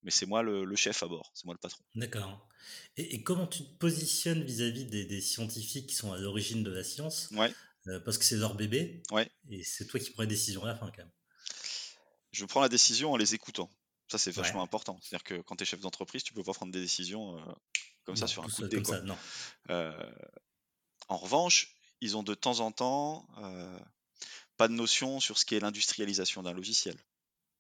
Mais 0.03 0.11
c'est 0.11 0.27
moi 0.27 0.43
le, 0.43 0.63
le 0.65 0.75
chef 0.75 1.01
à 1.03 1.07
bord, 1.07 1.31
c'est 1.33 1.45
moi 1.45 1.55
le 1.55 1.59
patron. 1.59 1.83
D'accord. 1.95 2.47
Et, 2.95 3.15
et 3.15 3.23
comment 3.23 3.47
tu 3.47 3.63
te 3.65 3.73
positionnes 3.79 4.43
vis-à-vis 4.43 4.85
des, 4.85 5.05
des 5.05 5.19
scientifiques 5.21 5.87
qui 5.87 5.95
sont 5.95 6.13
à 6.13 6.17
l'origine 6.19 6.63
de 6.63 6.71
la 6.71 6.83
science 6.83 7.29
Ouais, 7.31 7.51
Euh, 7.87 7.99
Parce 7.99 8.17
que 8.17 8.23
c'est 8.23 8.37
leur 8.37 8.53
bébé, 8.55 9.01
ouais. 9.11 9.29
et 9.49 9.61
c'est 9.63 9.87
toi 9.87 9.99
qui 9.99 10.11
prends 10.11 10.21
les 10.23 10.27
décisions 10.29 10.63
à 10.63 10.67
la 10.67 10.75
fin, 10.75 10.85
quand 10.91 10.99
même? 10.99 11.11
Je 12.31 12.45
prends 12.45 12.61
la 12.61 12.69
décision 12.69 13.11
en 13.11 13.17
les 13.17 13.33
écoutant. 13.35 13.69
Ça, 14.09 14.17
c'est 14.17 14.31
vachement 14.31 14.59
Ouais. 14.59 14.63
important. 14.63 14.99
C'est-à-dire 15.01 15.23
que 15.23 15.41
quand 15.41 15.55
tu 15.55 15.63
es 15.63 15.65
chef 15.65 15.79
d'entreprise, 15.79 16.23
tu 16.23 16.33
peux 16.33 16.43
pas 16.43 16.53
prendre 16.53 16.71
des 16.71 16.81
décisions 16.81 17.37
euh, 17.39 17.53
comme 18.03 18.15
ça 18.15 18.27
sur 18.27 18.43
un 18.43 18.45
coup 18.45 18.51
ça, 18.51 18.63
de 18.63 18.67
dé. 18.67 18.75
comme 18.77 18.85
quoi. 18.85 18.97
ça, 18.97 19.01
non. 19.03 19.17
Euh, 19.69 20.11
en 21.07 21.17
revanche, 21.17 21.75
ils 22.01 22.15
ont 22.17 22.23
de 22.23 22.33
temps 22.35 22.59
en 22.59 22.71
temps 22.71 23.27
euh, 23.37 23.79
pas 24.57 24.67
de 24.67 24.73
notion 24.73 25.19
sur 25.19 25.37
ce 25.37 25.45
qu'est 25.45 25.59
l'industrialisation 25.59 26.43
d'un 26.43 26.53
logiciel. 26.53 26.95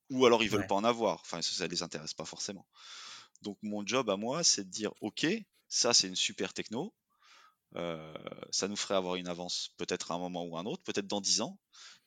Ou 0.09 0.25
alors 0.25 0.43
ils 0.43 0.49
veulent 0.49 0.61
Ouais. 0.61 0.67
pas 0.67 0.75
en 0.75 0.83
avoir. 0.83 1.21
Enfin, 1.21 1.41
ça, 1.41 1.51
ça 1.53 1.67
les 1.67 1.81
intéresse 1.81 2.13
pas 2.13 2.25
forcément. 2.25 2.67
Donc 3.41 3.57
mon 3.61 3.85
job 3.85 4.09
à 4.09 4.17
moi, 4.17 4.43
c'est 4.43 4.63
de 4.65 4.69
dire, 4.69 4.91
ok, 5.01 5.25
ça 5.69 5.93
c'est 5.93 6.07
une 6.07 6.15
super 6.15 6.53
techno. 6.53 6.93
ça 8.51 8.67
nous 8.67 8.75
ferait 8.75 8.95
avoir 8.95 9.15
une 9.15 9.27
avance 9.27 9.69
peut-être 9.77 10.11
à 10.11 10.15
un 10.15 10.19
moment 10.19 10.43
ou 10.45 10.57
un 10.57 10.65
autre, 10.65 10.83
peut-être 10.83 11.07
dans 11.07 11.21
10 11.21 11.41
ans. 11.41 11.57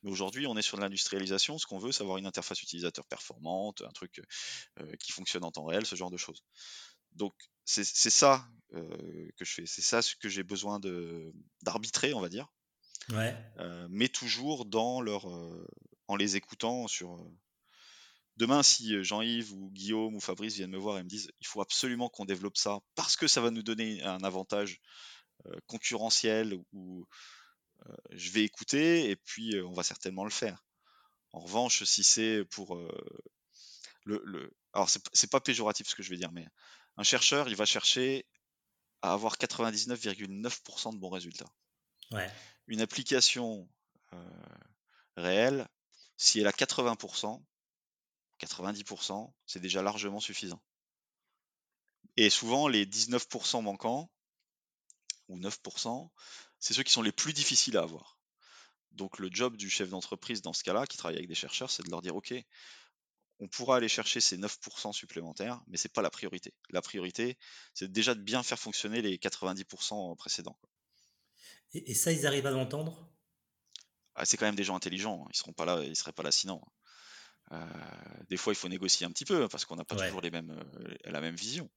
Mais 0.02 0.10
aujourd'hui, 0.10 0.46
on 0.46 0.56
est 0.56 0.62
sur 0.62 0.76
de 0.76 0.82
l'industrialisation. 0.82 1.58
Ce 1.58 1.66
qu'on 1.66 1.78
veut, 1.78 1.92
c'est 1.92 2.02
avoir 2.02 2.18
une 2.18 2.26
interface 2.26 2.62
utilisateur 2.62 3.06
performante, 3.06 3.82
un 3.82 3.92
truc 3.92 4.20
euh, 4.80 4.96
qui 4.96 5.12
fonctionne 5.12 5.44
en 5.44 5.50
temps 5.50 5.64
réel, 5.64 5.86
ce 5.86 5.96
genre 5.96 6.10
de 6.10 6.16
choses. 6.16 6.42
Donc 7.12 7.34
c'est 7.64 7.84
ça 7.84 8.46
euh, 8.74 9.28
que 9.36 9.44
je 9.44 9.52
fais, 9.54 9.66
c'est 9.66 9.82
ça 9.82 10.02
ce 10.02 10.14
que 10.14 10.28
j'ai 10.28 10.42
besoin 10.42 10.78
d'arbitrer, 11.62 12.14
on 12.14 12.20
va 12.20 12.28
dire, 12.28 12.46
Ouais. 13.10 13.34
euh, 13.58 13.86
mais 13.90 14.08
toujours 14.08 14.66
dans 14.66 15.00
leur, 15.00 15.26
en 16.08 16.16
les 16.16 16.36
écoutant 16.36 16.86
sur. 16.88 17.26
Demain, 18.36 18.62
si 18.62 19.02
Jean-Yves 19.02 19.54
ou 19.54 19.70
Guillaume 19.70 20.14
ou 20.14 20.20
Fabrice 20.20 20.56
viennent 20.56 20.70
me 20.70 20.76
voir 20.76 20.98
et 20.98 21.02
me 21.02 21.08
disent 21.08 21.30
il 21.40 21.46
faut 21.46 21.62
absolument 21.62 22.10
qu'on 22.10 22.26
développe 22.26 22.58
ça 22.58 22.80
parce 22.94 23.16
que 23.16 23.26
ça 23.26 23.40
va 23.40 23.50
nous 23.50 23.62
donner 23.62 24.02
un 24.02 24.22
avantage 24.22 24.82
concurrentiel 25.66 26.54
ou 26.72 27.06
je 28.10 28.30
vais 28.30 28.44
écouter 28.44 29.10
et 29.10 29.16
puis 29.16 29.56
euh, 29.56 29.66
on 29.66 29.72
va 29.72 29.82
certainement 29.82 30.24
le 30.24 30.30
faire. 30.30 30.64
En 31.32 31.40
revanche, 31.40 31.84
si 31.84 32.02
c'est 32.02 32.44
pour 32.46 32.76
euh, 32.76 32.88
le, 34.04 34.22
le, 34.24 34.56
alors 34.72 34.88
c'est 34.88 35.02
c'est 35.12 35.30
pas 35.30 35.40
péjoratif 35.40 35.88
ce 35.88 35.94
que 35.94 36.02
je 36.02 36.10
vais 36.10 36.16
dire, 36.16 36.32
mais 36.32 36.46
un 36.96 37.02
chercheur, 37.02 37.48
il 37.48 37.56
va 37.56 37.66
chercher 37.66 38.26
à 39.02 39.12
avoir 39.12 39.36
99,9% 39.36 40.94
de 40.94 40.98
bons 40.98 41.10
résultats. 41.10 41.52
Ouais. 42.10 42.30
Une 42.66 42.80
application 42.80 43.68
euh, 44.12 44.30
réelle, 45.16 45.68
si 46.16 46.40
elle 46.40 46.46
a 46.46 46.52
80%, 46.52 47.42
90%, 48.40 49.32
c'est 49.46 49.60
déjà 49.60 49.82
largement 49.82 50.20
suffisant. 50.20 50.62
Et 52.16 52.30
souvent, 52.30 52.68
les 52.68 52.86
19% 52.86 53.62
manquants, 53.62 54.10
ou 55.28 55.38
9%, 55.38 56.10
c'est 56.66 56.74
ceux 56.74 56.82
qui 56.82 56.92
sont 56.92 57.02
les 57.02 57.12
plus 57.12 57.32
difficiles 57.32 57.76
à 57.76 57.82
avoir. 57.82 58.18
Donc 58.90 59.20
le 59.20 59.28
job 59.30 59.56
du 59.56 59.70
chef 59.70 59.88
d'entreprise 59.88 60.42
dans 60.42 60.52
ce 60.52 60.64
cas-là, 60.64 60.84
qui 60.84 60.96
travaille 60.96 61.14
avec 61.16 61.28
des 61.28 61.34
chercheurs, 61.36 61.70
c'est 61.70 61.84
de 61.84 61.90
leur 61.90 62.02
dire, 62.02 62.16
OK, 62.16 62.34
on 63.38 63.46
pourra 63.46 63.76
aller 63.76 63.88
chercher 63.88 64.20
ces 64.20 64.36
9% 64.36 64.92
supplémentaires, 64.92 65.62
mais 65.68 65.76
c'est 65.76 65.92
pas 65.92 66.02
la 66.02 66.10
priorité. 66.10 66.54
La 66.70 66.82
priorité, 66.82 67.38
c'est 67.72 67.92
déjà 67.92 68.16
de 68.16 68.20
bien 68.20 68.42
faire 68.42 68.58
fonctionner 68.58 69.00
les 69.00 69.16
90% 69.16 70.16
précédents. 70.16 70.58
Et, 71.72 71.92
et 71.92 71.94
ça, 71.94 72.10
ils 72.10 72.26
arrivent 72.26 72.46
à 72.46 72.50
l'entendre? 72.50 73.12
Ah, 74.16 74.24
c'est 74.24 74.36
quand 74.36 74.46
même 74.46 74.56
des 74.56 74.64
gens 74.64 74.74
intelligents, 74.74 75.22
hein. 75.24 75.30
ils 75.32 75.36
seront 75.36 75.52
pas 75.52 75.66
là, 75.66 75.84
ils 75.84 75.94
seraient 75.94 76.12
pas 76.12 76.24
là 76.24 76.32
sinon. 76.32 76.60
Euh, 77.52 77.64
des 78.28 78.36
fois, 78.36 78.52
il 78.52 78.56
faut 78.56 78.68
négocier 78.68 79.06
un 79.06 79.10
petit 79.12 79.24
peu 79.24 79.46
parce 79.46 79.64
qu'on 79.64 79.76
n'a 79.76 79.84
pas 79.84 79.94
Ouais. 79.94 80.06
toujours 80.06 80.20
les 80.20 80.32
mêmes, 80.32 80.50
euh, 80.50 80.94
la 81.04 81.20
même 81.20 81.36
vision. 81.36 81.70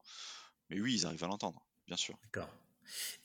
Mais 0.72 0.80
oui, 0.82 0.96
ils 0.96 1.06
arrivent 1.06 1.24
à 1.26 1.28
l'entendre, 1.28 1.64
bien 1.86 1.98
sûr. 1.98 2.18
D'accord. 2.24 2.50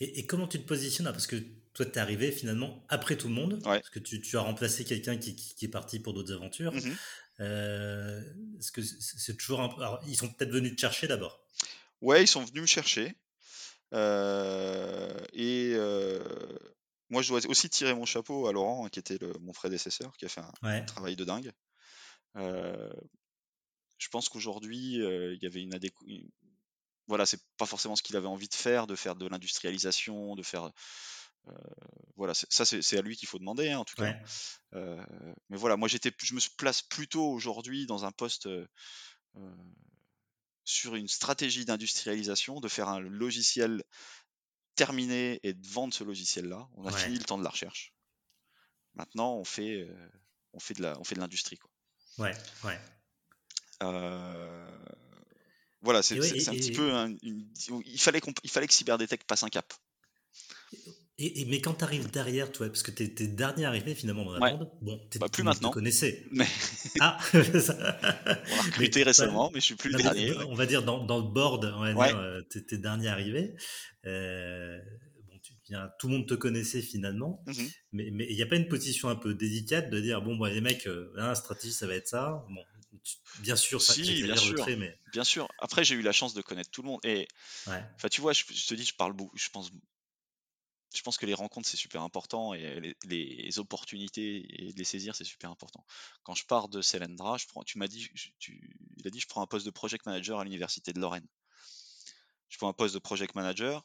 Et, 0.00 0.20
et 0.20 0.26
comment 0.26 0.46
tu 0.48 0.58
te 0.60 0.66
positionnes 0.66 1.06
là 1.06 1.12
Parce 1.12 1.26
que 1.26 1.36
toi, 1.72 1.84
tu 1.86 1.92
es 1.92 1.98
arrivé 1.98 2.30
finalement 2.32 2.84
après 2.88 3.16
tout 3.16 3.28
le 3.28 3.34
monde, 3.34 3.54
Ouais. 3.66 3.78
parce 3.80 3.90
que 3.90 3.98
tu, 3.98 4.20
tu 4.20 4.36
as 4.36 4.40
remplacé 4.40 4.84
quelqu'un 4.84 5.16
qui, 5.16 5.34
qui- 5.34 5.54
qui 5.54 5.64
est 5.64 5.68
parti 5.68 5.98
pour 5.98 6.12
d'autres 6.14 6.32
aventures. 6.32 6.72
Mhm. 6.72 6.96
Euh, 7.40 8.22
Est-ce 8.58 8.70
que 8.72 8.80
c'est 8.82 9.36
toujours 9.36 9.60
un 9.60 9.68
peu... 9.68 9.82
Alors, 9.82 10.00
ils 10.06 10.16
sont 10.16 10.28
peut-être 10.32 10.50
venus 10.52 10.76
te 10.76 10.80
chercher 10.80 11.08
d'abord? 11.08 11.44
Ouais, 12.00 12.22
ils 12.22 12.28
sont 12.28 12.44
venus 12.44 12.62
me 12.62 12.66
chercher. 12.66 13.14
Euh, 13.92 15.18
et 15.32 15.72
euh, 15.74 16.22
moi, 17.10 17.22
je 17.22 17.28
dois 17.28 17.40
aussi 17.48 17.68
tirer 17.70 17.94
mon 17.94 18.04
chapeau 18.04 18.46
à 18.46 18.52
Laurent, 18.52 18.86
hein, 18.86 18.88
qui 18.88 18.98
était 18.98 19.18
le- 19.20 19.34
mon 19.40 19.52
prédécesseur, 19.52 20.16
qui 20.16 20.24
a 20.24 20.28
fait 20.28 20.40
un 20.40 20.52
Ouais. 20.62 20.84
travail 20.84 21.16
de 21.16 21.24
dingue. 21.24 21.52
Euh, 22.36 22.92
je 23.98 24.08
pense 24.08 24.28
qu'aujourd'hui, 24.28 24.96
il 24.96 25.38
y 25.42 25.46
avait 25.46 25.62
une 25.62 25.74
adéquation. 25.74 26.06
Voilà, 27.06 27.26
c'est 27.26 27.40
pas 27.58 27.66
forcément 27.66 27.96
ce 27.96 28.02
qu'il 28.02 28.16
avait 28.16 28.26
envie 28.26 28.48
de 28.48 28.54
faire, 28.54 28.86
de 28.86 28.96
faire 28.96 29.14
de 29.16 29.26
l'industrialisation, 29.26 30.34
de 30.36 30.42
faire. 30.42 30.70
euh, 31.48 31.52
voilà, 32.16 32.32
ça, 32.34 32.64
c'est 32.64 32.96
à 32.98 33.02
lui 33.02 33.16
qu'il 33.16 33.28
faut 33.28 33.38
demander, 33.38 33.70
hein, 33.70 33.78
en 33.80 33.84
tout 33.84 33.96
cas. 33.96 34.04
Ouais. 34.04 34.22
Euh, 34.74 35.04
mais 35.50 35.56
voilà, 35.58 35.76
moi, 35.76 35.88
j'étais, 35.88 36.10
je 36.22 36.34
me 36.34 36.40
place 36.56 36.80
plutôt 36.82 37.28
aujourd'hui 37.30 37.86
dans 37.86 38.04
un 38.06 38.12
poste 38.12 38.46
euh, 38.46 38.66
sur 40.64 40.94
une 40.94 41.08
stratégie 41.08 41.64
d'industrialisation, 41.66 42.60
de 42.60 42.68
faire 42.68 42.88
un 42.88 43.00
logiciel 43.00 43.82
terminé 44.76 45.38
et 45.42 45.52
de 45.52 45.66
vendre 45.68 45.92
ce 45.92 46.04
logiciel-là. 46.04 46.68
On 46.76 46.86
a 46.86 46.92
Ouais. 46.92 46.98
fini 46.98 47.18
le 47.18 47.24
temps 47.24 47.38
de 47.38 47.44
la 47.44 47.50
recherche. 47.50 47.92
Maintenant, 48.94 49.34
on 49.34 49.44
fait, 49.44 49.86
on 50.54 50.60
fait 50.60 50.74
de 50.74 50.82
la, 50.82 50.98
on 50.98 51.04
fait 51.04 51.14
de 51.16 51.20
l'industrie. 51.20 51.58
quoi. 51.58 51.70
Ouais. 52.18 52.34
Ouais. 52.64 52.80
Euh, 53.82 54.78
voilà, 55.84 56.02
c'est 56.02 56.18
ouais, 56.18 56.32
un 56.48 56.52
et- 56.52 56.56
petit 56.58 56.70
et- 56.70 56.72
peu. 56.72 56.92
un- 56.92 57.14
une- 57.22 57.46
il 57.86 58.00
fallait 58.00 58.20
qu'on- 58.20 58.34
il 58.42 58.50
fallait 58.50 58.66
que 58.66 58.74
Cyberdetect 58.74 59.24
passe 59.26 59.42
un 59.44 59.48
cap. 59.48 59.72
Et, 61.16 61.42
et- 61.42 61.44
mais 61.44 61.60
quand 61.60 61.74
tu 61.74 61.84
arrives 61.84 62.10
derrière, 62.10 62.50
toi, 62.50 62.66
parce 62.66 62.82
que 62.82 62.90
tu 62.90 63.04
es, 63.04 63.26
dernier 63.28 63.66
arrivé 63.66 63.94
finalement 63.94 64.24
dans 64.24 64.32
la 64.32 64.40
Ouais. 64.40 64.50
bande, 64.58 64.68
bon, 64.82 65.00
Bah, 65.20 65.28
plus 65.28 65.44
maintenant. 65.44 65.68
te 65.68 65.74
connaissait. 65.74 66.24
Mais 66.32 66.44
Ah 67.00 67.18
Ça- 67.60 67.76
on 68.02 68.58
a 68.58 68.62
recruté 68.62 69.00
Mais, 69.00 69.04
récemment, 69.04 69.50
mais 69.54 69.60
je 69.60 69.64
suis 69.66 69.74
plus 69.76 69.90
le 69.90 69.98
mais 69.98 70.02
dernier. 70.02 70.32
ouais. 70.32 70.44
On 70.48 70.54
va 70.56 70.66
dire 70.66 70.82
dans, 70.82 71.04
dans 71.04 71.18
le 71.18 71.28
board, 71.30 71.72
on 71.76 71.80
va 71.84 71.94
Ouais. 71.94 72.08
dire, 72.08 72.18
euh, 72.18 72.40
dernier 72.72 73.06
arrivé. 73.08 73.54
Euh, 74.06 74.76
bon, 75.28 75.38
tu 75.42 75.52
tout 76.00 76.08
le 76.08 76.14
monde 76.14 76.26
te 76.28 76.34
connaissait 76.34 76.82
finalement, 76.82 77.44
Mhm. 77.46 77.68
mais 77.92 78.10
mais 78.12 78.26
il 78.28 78.34
n'y 78.34 78.42
a 78.42 78.46
pas 78.46 78.56
une 78.56 78.66
position 78.68 79.08
un 79.08 79.14
peu 79.16 79.34
délicate 79.34 79.90
de 79.90 80.00
dire 80.00 80.20
bon, 80.20 80.34
bon 80.36 80.46
les 80.46 80.60
mecs, 80.60 80.86
euh, 80.88 81.12
hein, 81.16 81.28
la 81.28 81.34
stratégie 81.36 81.72
ça 81.72 81.86
va 81.86 81.94
être 81.94 82.08
ça. 82.08 82.44
Bon, 82.48 82.56
tu- 82.56 82.73
bien 83.40 83.56
sûr, 83.56 83.80
ça 83.82 83.94
Si, 83.94 84.22
bien 84.22 84.36
sûr. 84.36 84.56
trait, 84.56 84.76
mais 84.76 84.98
Bien 85.12 85.24
sûr. 85.24 85.48
Après, 85.58 85.84
j'ai 85.84 85.94
eu 85.94 86.02
la 86.02 86.12
chance 86.12 86.34
de 86.34 86.42
connaître 86.42 86.70
tout 86.70 86.82
le 86.82 86.88
monde. 86.88 87.00
Et 87.04 87.28
ouais, 87.66 87.82
enfin, 87.96 88.08
tu 88.08 88.20
vois, 88.20 88.32
je, 88.32 88.44
je 88.50 88.66
te 88.66 88.74
dis, 88.74 88.84
je 88.84 88.94
parle 88.94 89.12
beaucoup. 89.12 89.36
Je 89.36 89.48
pense, 89.50 89.70
je 90.94 91.02
pense 91.02 91.16
que 91.18 91.26
les 91.26 91.34
rencontres 91.34 91.68
c'est 91.68 91.76
super 91.76 92.02
important 92.02 92.54
et 92.54 92.80
les, 92.80 92.96
les 93.08 93.58
opportunités 93.58 94.46
et 94.68 94.72
de 94.72 94.78
les 94.78 94.84
saisir 94.84 95.16
c'est 95.16 95.24
super 95.24 95.50
important. 95.50 95.84
Quand 96.22 96.34
je 96.34 96.46
pars 96.46 96.68
de 96.68 96.82
Selendra, 96.82 97.36
je 97.36 97.46
prends, 97.46 97.64
tu 97.64 97.78
m'as 97.78 97.88
dit, 97.88 98.08
je- 98.14 98.28
tu, 98.38 98.76
il 98.96 99.06
a 99.06 99.10
dit, 99.10 99.18
je 99.20 99.26
prends 99.26 99.42
un 99.42 99.46
poste 99.46 99.66
de 99.66 99.70
project 99.72 100.06
manager 100.06 100.38
à 100.38 100.44
l'université 100.44 100.92
de 100.92 101.00
Lorraine. 101.00 101.26
Je 102.48 102.56
prends 102.56 102.68
un 102.68 102.72
poste 102.72 102.94
de 102.94 103.00
project 103.00 103.34
manager 103.34 103.84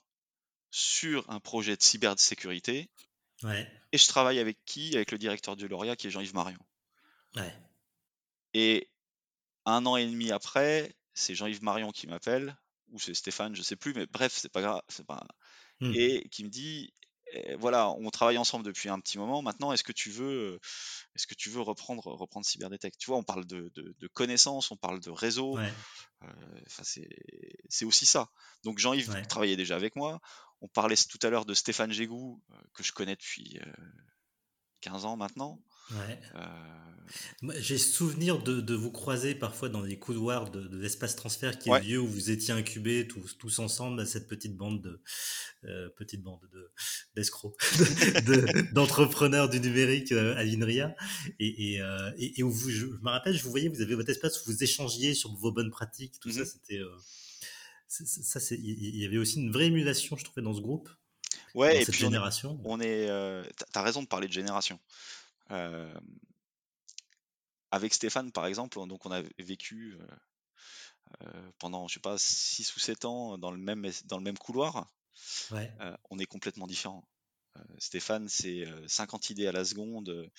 sur 0.71 1.29
un 1.29 1.39
projet 1.39 1.77
de 1.77 1.81
cybersécurité 1.83 2.89
ouais, 3.43 3.69
et 3.91 3.97
je 3.97 4.07
travaille 4.07 4.39
avec 4.39 4.57
qui? 4.65 4.95
Avec 4.95 5.11
le 5.11 5.17
directeur 5.17 5.55
du 5.55 5.67
Lauréat 5.67 5.95
qui 5.95 6.07
est 6.07 6.11
Jean-Yves 6.11 6.33
Marion. 6.35 6.59
ouais, 7.35 7.53
Et 8.53 8.89
un 9.65 9.85
an 9.85 9.95
et 9.95 10.05
demi 10.05 10.31
après, 10.31 10.95
c'est 11.13 11.35
Jean-Yves 11.35 11.63
Marion 11.63 11.91
qui 11.91 12.07
m'appelle, 12.07 12.57
ou 12.91 12.99
c'est 12.99 13.13
Stéphane, 13.13 13.55
je 13.55 13.61
sais 13.61 13.75
plus, 13.75 13.93
mais 13.93 14.05
bref, 14.07 14.33
c'est 14.35 14.51
pas 14.51 14.61
grave, 14.61 14.81
c'est 14.87 15.05
pas. 15.05 15.25
Hmm. 15.79 15.93
Et 15.95 16.27
qui 16.29 16.43
me 16.43 16.49
dit 16.49 16.93
voilà, 17.57 17.89
on 17.91 18.09
travaille 18.09 18.37
ensemble 18.37 18.65
depuis 18.65 18.89
un 18.89 18.99
petit 18.99 19.17
moment. 19.17 19.41
Maintenant, 19.41 19.71
est-ce 19.71 19.83
que 19.83 19.91
tu 19.91 20.09
veux, 20.09 20.59
est-ce 21.15 21.27
que 21.27 21.35
tu 21.35 21.49
veux 21.49 21.61
reprendre, 21.61 22.07
reprendre 22.07 22.45
Cyberdetect 22.45 22.97
Tu 22.97 23.07
vois, 23.07 23.17
on 23.17 23.23
parle 23.23 23.45
de, 23.45 23.71
de, 23.75 24.07
connaissances, 24.07 24.71
on 24.71 24.77
parle 24.77 24.99
de 24.99 25.09
réseau. 25.09 25.57
C'est 27.69 27.85
aussi 27.85 28.05
ça. 28.05 28.29
Donc 28.63 28.79
Jean-Yves 28.79 29.27
travaillait 29.27 29.57
déjà 29.57 29.75
avec 29.75 29.95
moi. 29.95 30.19
On 30.61 30.67
parlait 30.67 30.95
tout 30.95 31.19
à 31.21 31.29
l'heure 31.29 31.45
de 31.45 31.53
Stéphane 31.53 31.91
Gégou, 31.91 32.41
que 32.73 32.83
je 32.83 32.91
connais 32.91 33.15
depuis 33.15 33.59
15 34.81 35.05
ans 35.05 35.17
maintenant. 35.17 35.61
Ouais. 35.91 36.19
Euh, 36.35 37.51
j'ai 37.59 37.77
souvenir 37.77 38.41
de, 38.41 38.61
de, 38.61 38.75
vous 38.75 38.91
croiser 38.91 39.33
parfois 39.33 39.69
dans 39.69 39.81
les 39.81 39.97
couloirs 39.97 40.51
de, 40.51 40.61
de 40.61 40.77
l'espace 40.77 41.15
transfert 41.15 41.57
qui 41.57 41.69
est 41.69 41.79
lieu 41.81 41.99
où 41.99 42.07
vous 42.07 42.29
étiez 42.29 42.53
incubés 42.53 43.07
tous, 43.07 43.37
tous 43.37 43.59
ensemble 43.59 43.99
à 43.99 44.05
cette 44.05 44.27
petite 44.27 44.55
bande 44.55 44.81
de 44.81 45.01
euh, 45.63 45.89
petite 45.97 46.21
bande 46.21 46.41
de 46.53 46.71
d'escrocs, 47.15 47.57
d'entrepreneurs 48.73 49.49
du 49.49 49.59
numérique 49.59 50.11
euh, 50.11 50.35
à 50.37 50.43
l'INRIA 50.43 50.95
et, 51.39 51.77
et, 51.77 52.39
et, 52.39 52.43
où 52.43 52.51
vous, 52.51 52.69
je, 52.69 52.85
me 52.85 53.09
rappelle, 53.09 53.35
je 53.35 53.43
vous 53.43 53.49
voyais, 53.49 53.69
vous 53.69 53.81
avez 53.81 53.95
votre 53.95 54.09
espace 54.09 54.39
où 54.41 54.51
vous 54.51 54.63
échangiez 54.63 55.15
sur 55.15 55.33
vos 55.33 55.51
bonnes 55.51 55.71
pratiques, 55.71 56.19
tout 56.19 56.31
ça, 56.31 56.41
mmh 56.41 56.45
c'était 56.45 56.81
ça, 57.87 58.39
c'est 58.39 58.55
il 58.55 58.97
y 58.97 59.05
avait 59.05 59.17
aussi 59.17 59.39
une 59.39 59.51
vraie 59.51 59.65
émulation, 59.65 60.15
je 60.15 60.23
trouvais, 60.23 60.43
dans 60.43 60.53
ce 60.53 60.61
groupe. 60.61 60.89
Ouais, 61.55 61.81
et 61.81 61.85
puis 61.85 61.97
génération. 61.97 62.61
on 62.63 62.79
est, 62.79 63.09
on 63.09 63.41
est 63.41 63.49
t'as 63.71 63.81
raison 63.81 64.03
de 64.03 64.07
parler 64.07 64.27
de 64.27 64.33
génération 64.33 64.79
avec 67.71 67.93
Stéphane, 67.93 68.31
par 68.31 68.45
exemple, 68.45 68.77
donc 68.87 69.05
on 69.05 69.11
a 69.11 69.21
vécu 69.37 69.97
pendant, 71.57 71.87
je 71.87 71.95
sais 71.95 71.99
pas, 71.99 72.17
6 72.17 72.75
ou 72.75 72.79
7 72.79 73.05
ans 73.05 73.37
dans 73.37 73.51
le 73.51 73.57
même, 73.57 73.89
dans 74.05 74.17
le 74.17 74.23
même 74.23 74.37
couloir. 74.37 74.91
on 76.09 76.19
est 76.19 76.25
complètement 76.25 76.67
différents. 76.67 77.07
Stéphane, 77.77 78.29
c'est 78.29 78.63
50 78.87 79.31
idées 79.31 79.47
à 79.47 79.51
la 79.51 79.65
seconde, 79.65 80.31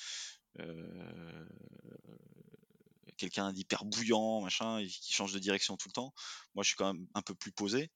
quelqu'un 3.16 3.52
d'hyper 3.52 3.84
bouillant, 3.84 4.40
machin, 4.40 4.82
qui 4.86 5.12
change 5.12 5.32
de 5.32 5.38
direction 5.38 5.76
tout 5.76 5.88
le 5.88 5.92
temps. 5.92 6.14
Moi, 6.54 6.62
je 6.64 6.68
suis 6.68 6.76
quand 6.76 6.94
même 6.94 7.06
un 7.14 7.22
peu 7.22 7.34
plus 7.34 7.52
posé. 7.52 7.90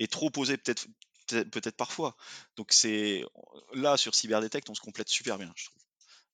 et 0.00 0.08
trop 0.08 0.30
posé 0.30 0.56
peut-être 0.56 0.86
peut-être 1.28 1.76
parfois. 1.76 2.16
Donc 2.56 2.72
c'est 2.72 3.24
là 3.74 3.96
sur 3.96 4.14
Cyberdetect, 4.14 4.68
on 4.70 4.74
se 4.74 4.80
complète 4.80 5.08
super 5.08 5.38
bien, 5.38 5.52
je 5.56 5.66
trouve. 5.66 5.82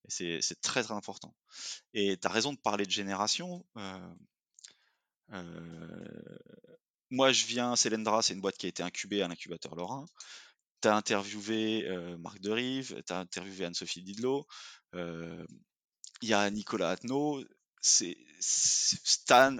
Et 0.06 0.40
c'est 0.42 0.60
très 0.60 0.82
très 0.82 0.94
important. 0.94 1.34
Et 1.94 2.18
tu 2.18 2.26
as 2.26 2.30
raison 2.30 2.52
de 2.52 2.58
parler 2.58 2.84
de 2.84 2.90
génération. 2.90 3.64
Euh, 3.78 4.14
euh, 5.32 6.38
moi, 7.10 7.32
je 7.32 7.46
viens, 7.46 7.74
Célendra, 7.74 8.20
c'est 8.22 8.34
une 8.34 8.40
boîte 8.40 8.58
qui 8.58 8.66
a 8.66 8.68
été 8.68 8.82
incubée 8.82 9.22
à 9.22 9.28
l'incubateur 9.28 9.74
Lorrain. 9.74 10.04
Tu 10.82 10.88
as 10.88 10.96
interviewé 10.96 11.86
euh, 11.88 12.18
Marc 12.18 12.40
Derive, 12.40 13.02
tu 13.06 13.12
as 13.12 13.18
interviewé 13.18 13.64
Anne-Sophie 13.64 14.02
Didlot, 14.02 14.46
il 14.92 16.28
y 16.28 16.34
a 16.34 16.50
Nicolas 16.50 16.90
Atno, 16.90 17.42
c'est 17.80 18.16
Stan, 18.40 19.56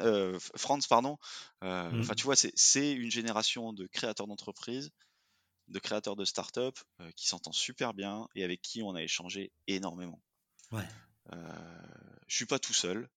Franz, 0.56 0.86
pardon. 0.88 1.18
Enfin, 1.62 1.90
mmh. 1.90 2.14
tu 2.16 2.24
vois, 2.24 2.36
c'est 2.36 2.92
une 2.92 3.10
génération 3.10 3.72
de 3.72 3.86
créateurs 3.86 4.26
d'entreprises 4.26 4.90
de 5.68 5.78
créateurs 5.78 6.16
de 6.16 6.24
start-up 6.24 6.78
euh, 7.00 7.10
qui 7.16 7.26
s'entendent 7.26 7.54
super 7.54 7.94
bien 7.94 8.28
et 8.34 8.44
avec 8.44 8.60
qui 8.62 8.82
on 8.82 8.94
a 8.94 9.02
échangé 9.02 9.52
énormément. 9.66 10.22
Ouais. 10.72 10.86
Euh, 11.32 11.36
je 12.26 12.36
suis 12.36 12.46
pas 12.46 12.58
tout 12.58 12.74
seul. 12.74 13.08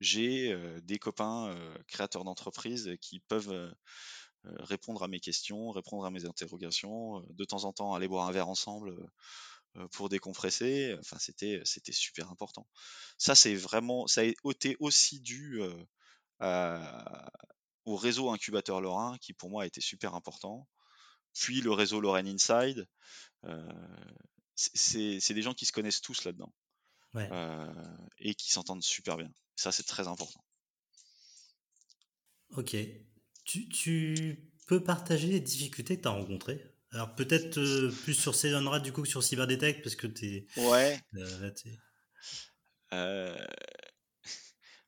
J'ai 0.00 0.52
euh, 0.52 0.80
des 0.80 0.98
copains 0.98 1.48
euh, 1.48 1.78
créateurs 1.86 2.24
d'entreprises 2.24 2.96
qui 3.00 3.20
peuvent 3.20 3.74
répondre 4.44 5.04
à 5.04 5.08
mes 5.08 5.20
questions, 5.20 5.70
répondre 5.70 6.04
à 6.04 6.10
mes 6.10 6.24
interrogations, 6.24 7.24
de 7.30 7.44
temps 7.44 7.64
en 7.64 7.72
temps 7.72 7.94
aller 7.94 8.08
boire 8.08 8.26
un 8.26 8.32
verre 8.32 8.48
ensemble 8.48 8.92
pour 9.92 10.08
décompresser. 10.08 10.96
Enfin, 10.98 11.16
c'était 11.20 11.62
c'était 11.64 11.92
super 11.92 12.28
important. 12.28 12.66
Ça, 13.18 13.36
c'est 13.36 13.54
vraiment, 13.54 14.08
ça 14.08 14.22
a 14.22 14.24
été 14.24 14.76
aussi 14.80 15.20
dû 15.20 15.62
au 16.40 17.96
réseau 17.96 18.30
incubateur 18.30 18.80
Lorrain 18.80 19.16
qui 19.20 19.32
pour 19.32 19.48
moi 19.48 19.62
a 19.62 19.66
été 19.66 19.80
super 19.80 20.16
important 20.16 20.66
puis 21.34 21.60
le 21.60 21.72
réseau 21.72 22.00
Lorraine 22.00 22.28
Inside. 22.28 22.86
c'est 24.54 25.34
des 25.34 25.42
gens 25.42 25.54
qui 25.54 25.66
se 25.66 25.72
connaissent 25.72 26.00
tous 26.00 26.24
là-dedans 26.24 26.52
et 28.18 28.34
qui 28.34 28.50
s'entendent 28.50 28.82
super 28.82 29.16
bien. 29.16 29.30
Ça, 29.56 29.72
c'est 29.72 29.84
très 29.84 30.08
important. 30.08 30.44
Ok. 32.50 32.76
Tu, 33.44 33.68
tu, 33.68 34.48
peux 34.66 34.82
partager 34.82 35.28
les 35.28 35.40
difficultés 35.40 35.96
que 35.96 36.02
tu 36.02 36.08
as 36.08 36.12
rencontrées? 36.12 36.74
Alors, 36.92 37.14
peut-être 37.14 37.60
plus 38.02 38.14
sur 38.14 38.34
Célanra 38.34 38.80
du 38.80 38.92
coup 38.92 39.02
que 39.02 39.08
sur 39.08 39.22
Cyberdetect, 39.22 39.82
parce 39.82 39.96
que 39.96 40.06
tu 40.06 40.26
es. 40.26 40.46
Ouais. 40.60 41.00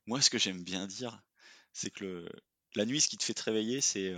Moi, 0.05 0.21
ce 0.21 0.29
que 0.29 0.37
j'aime 0.37 0.63
bien 0.63 0.87
dire, 0.87 1.23
c'est 1.73 1.89
que 1.89 2.03
le... 2.03 2.29
la 2.75 2.85
nuit, 2.85 3.01
ce 3.01 3.07
qui 3.07 3.17
te 3.17 3.23
fait 3.23 3.33
te 3.33 3.43
réveiller, 3.43 3.81
c'est 3.81 4.13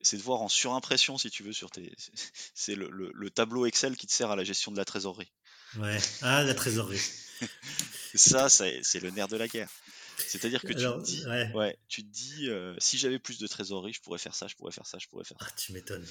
c'est 0.00 0.16
de 0.16 0.22
voir 0.22 0.42
en 0.42 0.48
surimpression, 0.48 1.18
si 1.18 1.30
tu 1.30 1.42
veux, 1.42 1.52
sur 1.52 1.70
tes. 1.70 1.92
C'est 2.54 2.74
le, 2.74 3.30
tableau 3.30 3.66
Excel 3.66 3.96
qui 3.96 4.06
te 4.06 4.12
sert 4.12 4.30
à 4.30 4.36
la 4.36 4.44
gestion 4.44 4.72
de 4.72 4.76
la 4.76 4.84
trésorerie. 4.84 5.32
Ouais, 5.76 5.98
ah, 6.22 6.42
la 6.42 6.54
trésorerie. 6.54 7.00
ça, 8.14 8.48
c'est 8.48 9.00
le 9.00 9.10
nerf 9.10 9.28
de 9.28 9.36
la 9.36 9.48
guerre. 9.48 9.70
C'est-à-dire 10.16 10.62
que 10.62 10.68
tu 10.68 10.74
te 10.74 11.02
dis, 11.02 11.24
ouais. 11.26 11.78
tu 11.88 12.02
te 12.02 12.10
dis 12.10 12.48
euh, 12.48 12.74
si 12.78 12.98
j'avais 12.98 13.18
plus 13.18 13.38
de 13.38 13.46
trésorerie, 13.46 13.92
je 13.92 14.00
pourrais 14.00 14.18
faire 14.18 14.34
ça, 14.34 14.48
je 14.48 14.56
pourrais 14.56 14.72
faire 14.72 14.86
ça, 14.86 14.98
je 14.98 15.06
pourrais 15.06 15.24
faire 15.24 15.36
ça. 15.38 15.46
Ah, 15.48 15.54
tu 15.56 15.72
m'étonnes. 15.72 16.06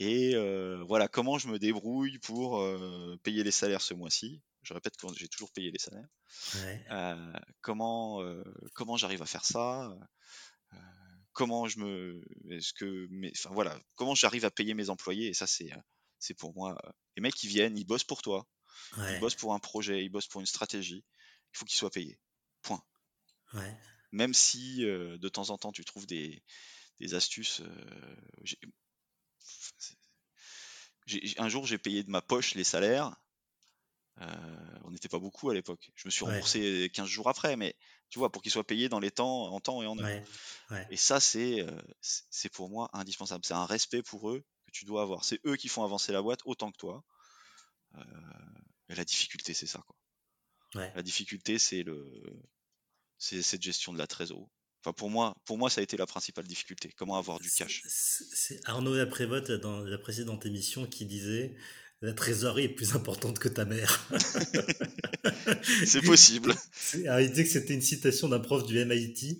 Et 0.00 0.34
euh, 0.34 0.82
voilà, 0.86 1.08
comment 1.08 1.38
je 1.38 1.48
me 1.48 1.58
débrouille 1.58 2.18
pour 2.18 2.60
euh, 2.60 3.16
payer 3.22 3.44
les 3.44 3.50
salaires 3.50 3.82
ce 3.82 3.94
mois-ci? 3.94 4.40
Je 4.62 4.74
répète 4.74 4.96
que 4.96 5.06
j'ai 5.16 5.28
toujours 5.28 5.52
payé 5.52 5.70
les 5.70 5.78
salaires. 5.78 6.08
Ouais. 6.56 6.84
comment 7.60 8.20
comment 8.74 8.96
j'arrive 8.96 9.22
à 9.22 9.26
faire 9.26 9.44
ça? 9.44 9.96
Comment 11.38 11.68
je 11.68 11.78
me, 11.78 12.20
est-ce 12.50 12.72
que, 12.72 13.08
enfin 13.30 13.54
voilà, 13.54 13.80
comment 13.94 14.16
j'arrive 14.16 14.44
à 14.44 14.50
payer 14.50 14.74
mes 14.74 14.90
employés 14.90 15.28
et 15.28 15.34
ça 15.34 15.46
c'est, 15.46 15.70
c'est 16.18 16.34
pour 16.34 16.52
moi. 16.52 16.76
Les 17.16 17.22
mecs 17.22 17.36
qui 17.36 17.46
viennent, 17.46 17.78
ils 17.78 17.84
bossent 17.84 18.02
pour 18.02 18.22
toi, 18.22 18.44
ils 18.96 19.20
bossent 19.20 19.36
pour 19.36 19.54
un 19.54 19.60
projet, 19.60 20.02
ils 20.04 20.08
bossent 20.08 20.26
pour 20.26 20.40
une 20.40 20.48
stratégie. 20.48 21.04
Il 21.54 21.58
faut 21.58 21.64
qu'ils 21.64 21.78
soient 21.78 21.92
payés. 21.92 22.18
Point. 22.62 22.82
Même 24.10 24.34
si 24.34 24.78
de 24.80 25.28
temps 25.28 25.50
en 25.50 25.58
temps 25.58 25.70
tu 25.70 25.84
trouves 25.84 26.08
des, 26.08 26.42
des 26.98 27.14
astuces. 27.14 27.62
un 31.36 31.48
jour 31.48 31.66
j'ai 31.66 31.78
payé 31.78 32.02
de 32.02 32.10
ma 32.10 32.20
poche 32.20 32.56
les 32.56 32.64
salaires. 32.64 33.14
On 34.84 34.90
n'était 34.90 35.08
pas 35.08 35.18
beaucoup 35.18 35.50
à 35.50 35.54
l'époque. 35.54 35.90
Je 35.94 36.06
me 36.06 36.10
suis 36.10 36.24
remboursé 36.24 36.90
15 36.92 37.06
jours 37.08 37.28
après, 37.28 37.56
mais 37.56 37.76
tu 38.10 38.18
vois, 38.18 38.32
pour 38.32 38.42
qu'ils 38.42 38.52
soient 38.52 38.66
payés 38.66 38.88
dans 38.88 39.00
les 39.00 39.10
temps, 39.10 39.52
en 39.52 39.60
temps 39.60 39.82
et 39.82 39.86
en 39.86 39.98
heure. 39.98 40.22
Et 40.90 40.96
ça, 40.96 41.20
c'est, 41.20 41.64
c'est 42.00 42.48
pour 42.48 42.68
moi 42.70 42.90
indispensable. 42.92 43.44
C'est 43.44 43.54
un 43.54 43.66
respect 43.66 44.02
pour 44.02 44.30
eux 44.30 44.44
que 44.66 44.72
tu 44.72 44.84
dois 44.84 45.02
avoir. 45.02 45.24
C'est 45.24 45.40
eux 45.46 45.56
qui 45.56 45.68
font 45.68 45.84
avancer 45.84 46.12
la 46.12 46.22
boîte 46.22 46.40
autant 46.44 46.70
que 46.70 46.78
toi. 46.78 47.04
et 48.88 48.94
la 48.94 49.04
difficulté, 49.04 49.54
c'est 49.54 49.66
ça, 49.66 49.82
quoi. 49.86 49.96
La 50.74 51.02
difficulté, 51.02 51.58
c'est 51.58 51.82
le, 51.82 52.04
c'est 53.18 53.42
cette 53.42 53.62
gestion 53.62 53.92
de 53.92 53.98
la 53.98 54.06
trésor. 54.06 54.48
Enfin, 54.82 54.92
pour 54.92 55.10
moi, 55.10 55.36
pour 55.44 55.58
moi, 55.58 55.70
ça 55.70 55.80
a 55.80 55.84
été 55.84 55.96
la 55.96 56.06
principale 56.06 56.46
difficulté. 56.46 56.92
Comment 56.96 57.16
avoir 57.16 57.40
du 57.40 57.50
cash. 57.50 57.82
C'est 57.86 58.60
Arnaud 58.68 58.94
Laprévote 58.94 59.50
dans 59.50 59.80
la 59.80 59.98
précédente 59.98 60.46
émission 60.46 60.86
qui 60.86 61.04
disait 61.04 61.56
la 62.00 62.12
trésorerie 62.12 62.64
est 62.64 62.68
plus 62.68 62.94
importante 62.94 63.38
que 63.38 63.48
ta 63.48 63.64
mère. 63.64 64.08
c'est 65.84 66.02
possible. 66.02 66.54
Alors, 67.04 67.20
il 67.20 67.30
disait 67.30 67.44
que 67.44 67.50
c'était 67.50 67.74
une 67.74 67.82
citation 67.82 68.28
d'un 68.28 68.38
prof 68.38 68.64
du 68.66 68.84
MIT, 68.84 69.38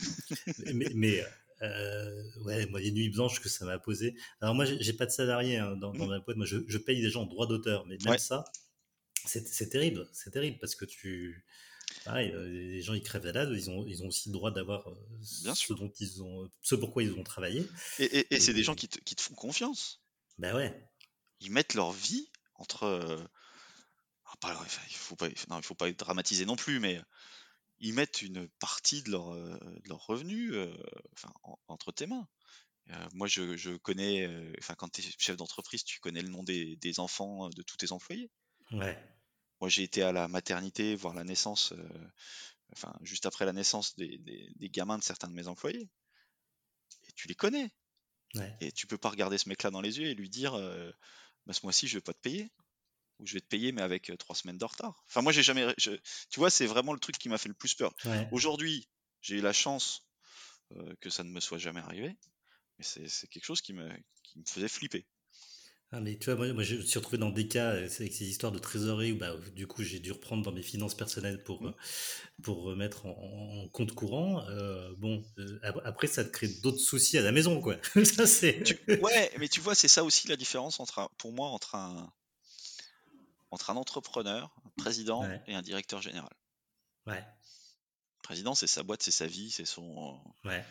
mais, 0.95 1.25
euh, 1.63 2.23
ouais, 2.45 2.67
moi, 2.67 2.81
les 2.81 2.91
nuits 2.91 3.11
blanches 3.11 3.41
que 3.41 3.49
ça 3.49 3.65
m'a 3.65 3.79
posé. 3.79 4.17
Alors, 4.41 4.55
moi, 4.55 4.65
j'ai 4.65 4.93
pas 4.93 5.07
de 5.07 5.13
salarié 5.13 5.59
hein, 5.59 5.77
dans, 5.77 5.93
ma 5.93 6.19
boîte. 6.19 6.37
Moi, 6.37 6.47
je, 6.47 6.79
paye 6.79 7.01
des 7.01 7.11
gens 7.11 7.23
en 7.23 7.27
droit 7.27 7.47
d'auteur, 7.47 7.87
mais 7.87 7.97
même 8.05 8.19
ça, 8.19 8.45
c'est 9.25 9.69
terrible. 9.69 10.09
C'est 10.13 10.31
terrible 10.31 10.59
parce 10.59 10.75
que 10.75 10.85
tu. 10.85 11.45
Pareil, 12.05 12.33
euh, 12.33 12.47
les 12.49 12.83
gens 12.83 12.93
ils 12.93 13.03
crèvent 13.03 13.25
la 13.25 13.33
dalle, 13.33 13.57
ils 13.57 13.71
ont, 13.71 13.87
ils 13.87 14.03
ont 14.03 14.09
aussi 14.09 14.29
le 14.29 14.35
droit 14.35 14.51
d'avoir 14.51 14.89
euh, 14.89 14.95
ce 15.23 15.73
dont 15.73 15.91
ils 16.01 16.23
ont, 16.23 16.51
ce 16.61 16.75
pourquoi 16.75 17.03
ils 17.03 17.15
ont 17.15 17.25
travaillé. 17.25 17.67
Et, 17.99 18.27
c'est 18.39 18.53
des 18.53 18.63
gens 18.63 18.75
qui 18.75 18.89
te, 18.89 19.01
qui 19.01 19.15
te, 19.15 19.23
font 19.23 19.35
confiance. 19.35 20.03
Ben 20.37 20.55
ouais. 20.55 20.79
Ils 21.41 21.51
mettent 21.51 21.73
leur 21.73 21.93
vie 21.93 22.29
entre. 22.59 22.85
Euh, 22.85 23.25
ah, 24.43 24.67
il 24.89 24.95
faut 24.95 25.17
pas, 25.17 25.29
non, 25.49 25.59
il 25.59 25.65
faut 25.65 25.75
pas 25.75 25.91
dramatiser 25.93 26.45
non 26.45 26.57
plus, 26.57 26.81
mais 26.81 27.01
ils 27.79 27.95
mettent 27.95 28.21
une 28.21 28.47
partie 28.61 29.03
de 29.03 29.11
leur, 29.11 29.33
euh, 29.33 29.59
de 29.59 29.89
leur 29.89 30.07
revenu 30.07 30.53
euh, 30.53 30.71
enfin, 31.15 31.33
entre 31.67 31.93
tes 31.93 32.07
mains. 32.07 32.29
moi, 33.15 33.27
je, 33.27 33.57
je 33.57 33.77
connais, 33.77 34.29
enfin, 34.59 34.75
quand 34.75 34.91
tu 34.91 35.01
es 35.01 35.05
chef 35.19 35.37
d'entreprise, 35.37 35.83
tu 35.83 35.99
connais 36.01 36.21
le 36.21 36.29
nom 36.29 36.43
des, 36.43 36.77
des, 36.77 37.01
enfants 37.01 37.49
de 37.49 37.63
tous 37.63 37.79
tes 37.79 37.91
employés. 37.91 38.31
Ouais. 38.73 38.99
Moi, 39.61 39.71
j'ai 39.71 39.83
été 39.83 40.03
à 40.03 40.13
la 40.13 40.29
maternité 40.29 40.95
voir 40.95 41.15
la 41.15 41.25
naissance, 41.25 41.73
enfin, 42.73 42.95
juste 43.01 43.25
après 43.25 43.47
la 43.47 43.55
naissance 43.55 43.97
des, 43.97 44.19
des, 44.19 44.53
des, 44.57 44.69
gamins 44.69 44.99
de 44.99 45.03
certains 45.03 45.29
de 45.29 45.35
mes 45.35 45.49
employés. 45.49 45.89
Et 47.09 47.13
tu 47.15 47.29
les 47.29 47.35
connais. 47.35 47.73
Et 48.61 48.73
tu 48.73 48.87
peux 48.87 48.99
pas 48.99 49.09
regarder 49.09 49.39
ce 49.39 49.49
mec-là 49.49 49.71
dans 49.71 49.81
les 49.81 49.99
yeux 49.99 50.09
et 50.09 50.15
lui 50.15 50.29
dire 50.29 50.55
bah, 51.49 51.55
ce 51.55 51.61
mois-ci, 51.65 51.89
je 51.89 51.97
vais 51.97 52.03
pas 52.03 52.13
te 52.13 52.21
payer. 52.21 52.49
Ou 53.19 53.27
je 53.27 53.35
vais 53.35 53.41
te 53.41 53.47
payer, 53.47 53.73
mais 53.73 53.83
avec 53.83 54.13
trois 54.21 54.37
semaines 54.37 54.59
de 54.59 54.65
retard. 54.65 55.03
Enfin, 55.09 55.23
moi, 55.23 55.33
j'ai 55.33 55.43
jamais. 55.43 55.67
tu 55.77 55.99
vois, 56.37 56.51
c'est 56.51 56.67
vraiment 56.67 56.93
le 56.93 57.01
truc 57.01 57.19
qui 57.19 57.29
m'a 57.29 57.39
fait 57.39 57.49
le 57.49 57.55
plus 57.55 57.75
peur. 57.75 57.93
Aujourd'hui, 58.31 58.89
j'ai 59.23 59.39
eu 59.39 59.41
la 59.41 59.53
chance 59.53 60.07
que 61.01 61.11
ça 61.11 61.25
ne 61.25 61.31
me 61.31 61.41
soit 61.41 61.59
jamais 61.59 61.81
arrivé. 61.81 62.17
Mais 62.79 62.85
c'est 62.85 63.27
quelque 63.27 63.45
chose 63.45 63.61
qui 63.61 63.73
me, 63.73 63.91
qui 64.23 64.39
me 64.39 64.45
faisait 64.45 64.69
flipper. 64.69 65.05
Ah, 65.91 66.01
mais 66.01 66.19
tu 66.19 66.31
vois, 66.31 66.53
moi, 66.53 66.63
je 66.63 66.77
me 66.77 66.83
suis 66.83 66.99
retrouvé 66.99 67.17
dans 67.17 67.31
des 67.31 67.49
cas 67.49 67.71
avec 67.71 67.91
ces 67.91 68.29
histoires 68.29 68.53
de 68.53 68.59
trésorerie 68.59 69.13
où 69.13 69.17
bah, 69.17 69.35
du 69.57 69.67
coup 69.67 69.83
j'ai 69.83 70.01
dû 70.01 70.13
reprendre 70.13 70.43
dans 70.43 70.53
mes 70.53 70.63
finances 70.63 70.95
personnelles 70.95 71.43
pour, 71.43 71.63
mmh. 71.63 71.75
pour 72.43 72.63
remettre 72.63 73.07
en, 73.07 73.67
compte 73.73 73.93
courant. 73.93 74.45
bon, 74.99 75.25
après 75.85 76.07
ça 76.07 76.25
te 76.25 76.31
crée 76.31 76.49
d'autres 76.49 76.79
soucis 76.79 77.17
à 77.17 77.23
la 77.23 77.33
maison, 77.33 77.63
quoi. 77.63 77.77
ça, 78.05 78.25
ouais, 78.87 79.33
mais 79.39 79.49
tu 79.49 79.61
vois, 79.61 79.75
c'est 79.75 79.89
ça 79.89 80.05
aussi 80.05 80.29
la 80.29 80.37
différence 80.37 80.79
entre 80.79 81.11
pour 81.17 81.33
moi 81.33 81.49
entre 81.49 81.75
un, 81.75 82.13
entre 83.51 83.71
un 83.71 83.77
entrepreneur, 83.77 84.55
un 84.67 84.71
président 84.77 85.27
et 85.47 85.55
un 85.55 85.63
directeur 85.63 86.03
général. 86.03 86.33
Ouais. 87.07 87.25
président, 88.23 88.55
c'est 88.55 88.67
sa 88.67 88.83
boîte, 88.83 89.03
c'est 89.03 89.11
sa 89.11 89.27
vie, 89.27 89.51
c'est 89.51 89.65
son. 89.65 90.21
Ouais. 90.45 90.65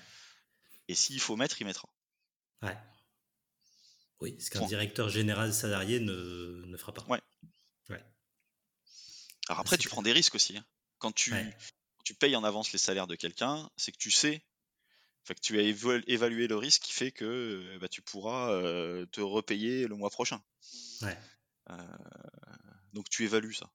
Et 0.87 0.95
s'il 0.95 1.19
faut 1.19 1.35
mettre, 1.35 1.59
il 1.59 1.65
mettra. 1.65 1.89
Ouais. 2.61 2.77
Oui, 4.19 4.35
ce 4.39 4.49
qu'un 4.49 4.65
directeur 4.65 5.09
général 5.09 5.53
salarié 5.53 5.99
ne, 5.99 6.63
ne 6.65 6.77
fera 6.77 6.93
pas. 6.93 7.03
Ouais. 7.07 7.21
ouais. 7.89 8.03
Alors 9.47 9.59
après, 9.59 9.77
tu 9.77 9.89
prends 9.89 10.01
des 10.01 10.11
risques 10.11 10.35
aussi. 10.35 10.57
Hein. 10.57 10.65
Quand 10.97 11.11
tu, 11.11 11.33
tu 12.03 12.15
payes 12.15 12.35
en 12.35 12.43
avance 12.43 12.71
les 12.71 12.79
salaires 12.79 13.07
de 13.07 13.15
quelqu'un, 13.15 13.69
c'est 13.77 13.91
que 13.91 13.97
tu 13.97 14.09
sais 14.09 14.43
fait 15.27 15.35
que 15.35 15.41
tu 15.41 15.59
as 15.59 15.63
évalué 16.07 16.47
le 16.47 16.55
risque 16.55 16.83
qui 16.83 16.93
fait 16.93 17.11
que 17.11 17.77
bah, 17.79 17.89
tu 17.89 18.01
pourras 18.01 18.51
euh, 18.51 19.05
te 19.07 19.19
repayer 19.19 19.87
le 19.87 19.95
mois 19.95 20.09
prochain. 20.09 20.41
Ouais. 21.01 21.17
Euh, 21.69 21.75
donc 22.93 23.09
tu 23.09 23.25
évalues 23.25 23.53
ça. 23.53 23.69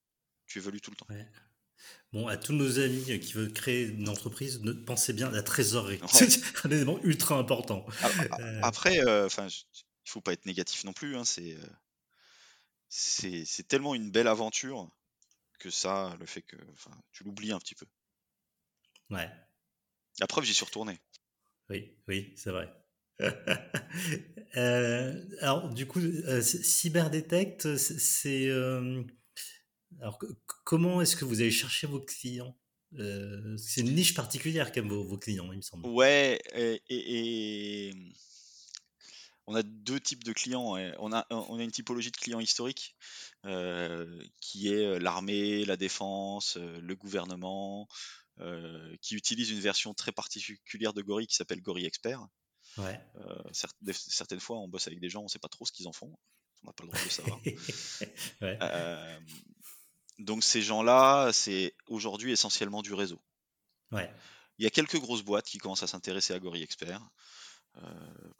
Tu 0.46 0.58
évalues 0.58 0.80
tout 0.80 0.90
le 0.90 0.96
temps. 0.96 1.06
Ouais. 1.10 1.28
Bon, 2.12 2.26
à 2.26 2.36
tous 2.36 2.52
nos 2.52 2.78
amis 2.78 3.20
qui 3.20 3.32
veulent 3.34 3.52
créer 3.52 3.86
une 3.86 4.08
entreprise, 4.08 4.62
ne 4.62 4.72
pensez 4.72 5.12
bien 5.12 5.28
à 5.28 5.32
la 5.32 5.42
trésorerie. 5.42 6.00
C'est 6.08 6.40
un 6.64 6.70
élément 6.70 6.98
ultra 7.02 7.36
important. 7.36 7.86
Euh. 8.40 8.60
Après, 8.62 9.00
enfin, 9.24 9.46
il 10.06 10.10
faut 10.10 10.20
pas 10.20 10.32
être 10.32 10.46
négatif 10.46 10.84
non 10.84 10.92
plus. 10.92 11.16
Hein, 11.16 11.24
c'est, 11.24 11.56
c'est, 12.88 13.68
tellement 13.68 13.94
une 13.94 14.10
belle 14.10 14.28
aventure 14.28 14.90
que 15.58 15.70
ça, 15.70 16.16
le 16.18 16.26
fait 16.26 16.42
que, 16.42 16.56
tu 17.12 17.24
l'oublies 17.24 17.52
un 17.52 17.58
petit 17.58 17.74
peu. 17.74 17.86
Ouais. 19.10 19.30
La 20.20 20.26
preuve, 20.26 20.44
j'y 20.44 20.54
suis 20.54 20.64
retourné. 20.64 21.00
Oui, 21.70 21.96
oui, 22.08 22.32
c'est 22.36 22.50
vrai. 22.50 22.72
Euh, 24.58 25.24
alors, 25.40 25.70
du 25.70 25.86
coup, 25.86 25.98
euh, 25.98 26.42
Cyberdetect, 26.42 27.78
c'est. 27.78 28.48
Euh, 28.48 29.02
alors, 29.98 30.18
comment 30.64 31.00
est-ce 31.00 31.16
que 31.16 31.24
vous 31.24 31.40
allez 31.40 31.50
chercher 31.50 31.86
vos 31.86 32.00
clients? 32.00 32.54
C'est 32.94 33.80
une 33.80 33.94
niche 33.94 34.12
particulière, 34.12 34.70
quand 34.70 34.82
même, 34.82 34.92
vos, 34.92 35.16
clients, 35.16 35.50
il 35.52 35.56
me 35.56 35.62
semble. 35.62 35.86
Ouais, 35.86 36.38
et, 36.54 37.94
on 39.46 39.54
a 39.54 39.62
deux 39.62 40.00
types 40.00 40.24
de 40.24 40.32
clients. 40.32 40.76
On 40.98 41.12
a, 41.12 41.26
on 41.30 41.58
a 41.58 41.62
une 41.62 41.70
typologie 41.70 42.10
de 42.10 42.16
clients 42.16 42.40
historiques 42.40 42.96
qui 44.40 44.68
est 44.68 44.98
l'armée, 44.98 45.64
la 45.64 45.76
défense, 45.76 46.56
le 46.56 46.94
gouvernement, 46.94 47.88
qui 49.00 49.14
utilise 49.14 49.50
une 49.50 49.60
version 49.60 49.94
très 49.94 50.12
particulière 50.12 50.92
de 50.92 51.02
Gori 51.02 51.26
qui 51.26 51.34
s'appelle 51.34 51.60
Gori 51.60 51.86
Expert. 51.86 52.26
Ouais. 52.78 53.00
certaines 53.92 54.40
fois, 54.40 54.58
on 54.58 54.68
bosse 54.68 54.86
avec 54.86 55.00
des 55.00 55.08
gens, 55.08 55.20
on 55.20 55.24
ne 55.24 55.28
sait 55.28 55.38
pas 55.38 55.48
trop 55.48 55.66
ce 55.66 55.72
qu'ils 55.72 55.88
en 55.88 55.92
font. 55.92 56.16
On 56.62 56.68
n'a 56.68 56.72
pas 56.72 56.84
le 56.84 56.90
droit 56.90 57.00
de 57.00 57.04
le 57.04 57.10
savoir. 57.10 57.40
ouais. 58.42 58.58
donc 60.18 60.44
ces 60.44 60.62
gens-là, 60.62 61.32
c'est 61.32 61.74
aujourd'hui 61.88 62.32
essentiellement 62.32 62.82
du 62.82 62.94
réseau. 62.94 63.20
Ouais. 63.90 64.10
Il 64.58 64.64
y 64.64 64.66
a 64.66 64.70
quelques 64.70 64.98
grosses 64.98 65.22
boîtes 65.22 65.46
qui 65.46 65.58
commencent 65.58 65.82
à 65.82 65.88
s'intéresser 65.88 66.34
à 66.34 66.38
Gori 66.38 66.62
Expert. 66.62 67.00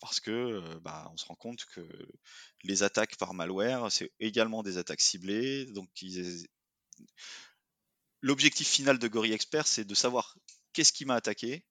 Parce 0.01 0.20
que 0.20 0.78
bah, 0.78 1.09
on 1.12 1.16
se 1.16 1.24
rend 1.26 1.35
compte 1.35 1.64
que 1.66 1.87
les 2.64 2.83
attaques 2.83 3.16
par 3.16 3.35
malware, 3.35 3.91
c'est 3.91 4.12
également 4.20 4.62
des 4.62 4.78
attaques 4.78 5.01
ciblées. 5.01 5.66
Donc, 5.66 5.89
l'objectif 8.20 8.68
final 8.68 8.99
de 8.99 9.09
Gori 9.09 9.33
Expert, 9.33 9.66
c'est 9.66 9.85
de 9.85 9.95
savoir 9.95 10.37
qu'est-ce 10.72 10.93
qui 10.93 11.05
m'a 11.05 11.14
attaqué, 11.14 11.64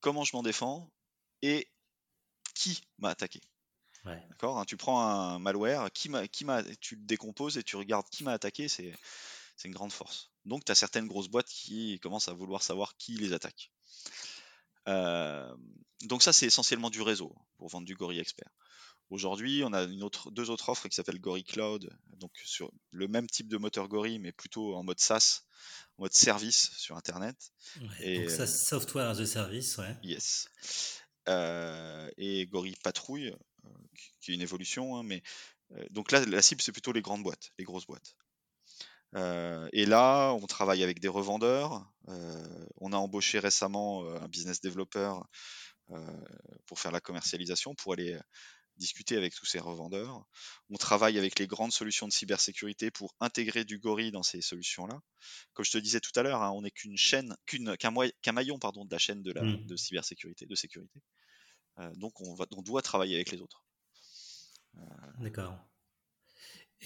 comment 0.00 0.24
je 0.24 0.36
m'en 0.36 0.42
défends 0.42 0.90
et 1.42 1.68
qui 2.54 2.82
m'a 2.98 3.10
attaqué. 3.10 3.40
D'accord 4.04 4.58
hein, 4.58 4.64
Tu 4.64 4.76
prends 4.76 5.02
un 5.02 5.38
malware, 5.38 5.90
qui 5.92 6.10
qui 6.30 6.46
tu 6.80 6.96
le 6.96 7.02
décomposes 7.02 7.56
et 7.56 7.62
tu 7.62 7.76
regardes 7.76 8.08
qui 8.10 8.24
m'a 8.24 8.32
attaqué, 8.32 8.68
c'est 8.68 8.94
une 9.64 9.72
grande 9.72 9.92
force. 9.92 10.30
Donc, 10.44 10.64
tu 10.64 10.72
as 10.72 10.74
certaines 10.74 11.06
grosses 11.06 11.28
boîtes 11.28 11.48
qui 11.48 11.98
commencent 12.00 12.28
à 12.28 12.34
vouloir 12.34 12.62
savoir 12.62 12.96
qui 12.96 13.16
les 13.16 13.32
attaque. 13.32 13.72
Euh, 14.88 15.54
donc 16.02 16.22
ça, 16.22 16.32
c'est 16.32 16.46
essentiellement 16.46 16.90
du 16.90 17.02
réseau 17.02 17.34
pour 17.56 17.68
vendre 17.68 17.86
du 17.86 17.94
Gori 17.94 18.18
Expert. 18.18 18.50
Aujourd'hui, 19.10 19.62
on 19.64 19.72
a 19.72 19.82
une 19.82 20.02
autre, 20.02 20.30
deux 20.30 20.50
autres 20.50 20.70
offres 20.70 20.88
qui 20.88 20.94
s'appellent 20.94 21.20
Gori 21.20 21.44
Cloud, 21.44 21.90
donc 22.16 22.32
sur 22.44 22.72
le 22.90 23.06
même 23.06 23.26
type 23.26 23.48
de 23.48 23.58
moteur 23.58 23.88
Gori, 23.88 24.18
mais 24.18 24.32
plutôt 24.32 24.74
en 24.74 24.82
mode 24.82 24.98
SaaS, 24.98 25.42
en 25.98 26.02
mode 26.02 26.12
service 26.12 26.70
sur 26.76 26.96
Internet. 26.96 27.36
et, 28.00 28.20
donc 28.20 28.30
ça, 28.30 28.46
software 28.46 29.08
as 29.08 29.20
a 29.20 29.26
service, 29.26 29.76
ouais. 29.78 29.96
Yes. 30.02 30.48
Euh, 31.28 32.10
et 32.16 32.46
Gori 32.46 32.76
Patrouille, 32.82 33.28
euh, 33.64 33.68
qui 34.20 34.32
est 34.32 34.34
une 34.34 34.42
évolution, 34.42 34.96
hein, 34.96 35.02
mais 35.04 35.22
donc 35.90 36.12
là, 36.12 36.24
la 36.24 36.42
cible, 36.42 36.62
c'est 36.62 36.72
plutôt 36.72 36.92
les 36.92 37.02
grandes 37.02 37.22
boîtes, 37.22 37.50
les 37.58 37.64
grosses 37.64 37.86
boîtes. 37.86 38.14
Euh, 39.16 39.68
et 39.72 39.86
là, 39.86 40.32
on 40.32 40.46
travaille 40.46 40.82
avec 40.82 41.00
des 41.00 41.08
revendeurs. 41.08 41.86
Euh, 42.08 42.66
on 42.80 42.92
a 42.92 42.96
embauché 42.96 43.38
récemment 43.38 44.04
euh, 44.04 44.20
un 44.20 44.28
business 44.28 44.60
developer 44.60 45.14
pour 46.66 46.80
faire 46.80 46.92
la 46.92 47.00
commercialisation, 47.00 47.74
pour 47.74 47.92
aller 47.92 48.18
discuter 48.78 49.18
avec 49.18 49.34
tous 49.34 49.44
ces 49.44 49.58
revendeurs. 49.58 50.24
On 50.70 50.76
travaille 50.78 51.18
avec 51.18 51.38
les 51.38 51.46
grandes 51.46 51.72
solutions 51.72 52.08
de 52.08 52.12
cybersécurité 52.12 52.90
pour 52.90 53.14
intégrer 53.20 53.66
du 53.66 53.78
Gori 53.78 54.10
dans 54.10 54.22
ces 54.22 54.40
solutions-là. 54.40 54.98
Comme 55.52 55.66
je 55.66 55.72
te 55.72 55.78
disais 55.78 56.00
tout 56.00 56.18
à 56.18 56.22
l'heure, 56.22 56.42
hein, 56.42 56.52
on 56.52 56.62
n'est 56.62 56.70
qu'une 56.70 56.96
chaîne, 56.96 57.36
qu'un 57.46 58.32
maillon 58.32 58.58
pardon, 58.58 58.86
de 58.86 58.90
la 58.90 58.98
chaîne 58.98 59.22
de, 59.22 59.30
la, 59.30 59.42
mmh. 59.42 59.66
de 59.66 59.76
cybersécurité, 59.76 60.46
de 60.46 60.54
sécurité. 60.54 61.00
donc 61.96 62.18
on, 62.22 62.34
va, 62.34 62.46
on 62.56 62.62
doit 62.62 62.80
travailler 62.80 63.16
avec 63.16 63.30
les 63.30 63.42
autres. 63.42 63.62
D'accord. 65.18 65.54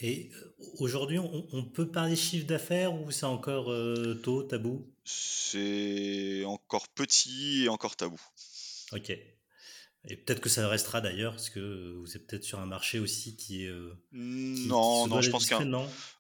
Et 0.00 0.30
aujourd'hui, 0.78 1.18
on, 1.18 1.64
peut 1.64 1.90
parler 1.90 2.16
chiffre 2.16 2.46
d'affaires 2.46 2.94
ou 2.94 3.10
c'est 3.10 3.26
encore 3.26 3.72
tôt, 4.22 4.42
tabou? 4.44 4.86
C'est 5.04 6.44
encore 6.44 6.88
petit 6.88 7.64
et 7.64 7.68
encore 7.68 7.96
tabou. 7.96 8.20
Ok. 8.92 9.10
Et 10.10 10.16
peut-être 10.16 10.40
que 10.40 10.48
ça 10.48 10.68
restera 10.68 11.00
d'ailleurs, 11.00 11.32
parce 11.32 11.50
que 11.50 11.96
vous 11.98 12.16
êtes 12.16 12.26
peut-être 12.26 12.44
sur 12.44 12.60
un 12.60 12.66
marché 12.66 13.00
aussi 13.00 13.36
qui 13.36 13.64
est. 13.64 13.72
non, 14.12 15.08
non, 15.08 15.20
je 15.20 15.30
pense 15.30 15.46
qu'un. 15.46 15.60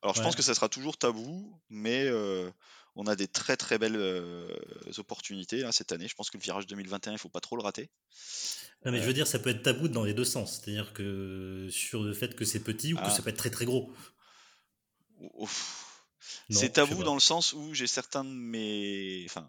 Alors, 0.02 0.14
je 0.14 0.22
pense 0.22 0.34
que 0.34 0.42
ça 0.42 0.54
sera 0.54 0.68
toujours 0.68 0.96
tabou, 0.98 1.56
mais 1.70 2.08
on 2.98 3.06
a 3.06 3.14
des 3.14 3.28
très 3.28 3.56
très 3.56 3.78
belles 3.78 3.96
opportunités 4.98 5.60
là, 5.60 5.70
cette 5.70 5.92
année. 5.92 6.08
Je 6.08 6.16
pense 6.16 6.30
que 6.30 6.36
le 6.36 6.42
virage 6.42 6.66
2021, 6.66 7.12
il 7.12 7.14
ne 7.14 7.18
faut 7.18 7.28
pas 7.28 7.40
trop 7.40 7.56
le 7.56 7.62
rater. 7.62 7.90
Non, 8.84 8.90
mais 8.90 9.00
je 9.00 9.06
veux 9.06 9.12
dire, 9.12 9.28
ça 9.28 9.38
peut 9.38 9.50
être 9.50 9.62
tabou 9.62 9.86
dans 9.86 10.02
les 10.02 10.14
deux 10.14 10.24
sens. 10.24 10.60
C'est-à-dire 10.60 10.92
que 10.92 11.68
sur 11.70 12.02
le 12.02 12.12
fait 12.12 12.34
que 12.34 12.44
c'est 12.44 12.62
petit 12.62 12.92
ou 12.92 12.96
que 12.96 13.02
ah. 13.04 13.10
ça 13.10 13.22
peut 13.22 13.30
être 13.30 13.38
très 13.38 13.50
très 13.50 13.64
gros. 13.64 13.94
C'est 16.50 16.72
tabou 16.72 17.04
dans 17.04 17.14
le 17.14 17.20
sens 17.20 17.52
où 17.52 17.72
j'ai 17.72 17.86
certains 17.86 18.24
de 18.24 18.30
mes. 18.30 19.24
Enfin, 19.26 19.42
de 19.42 19.46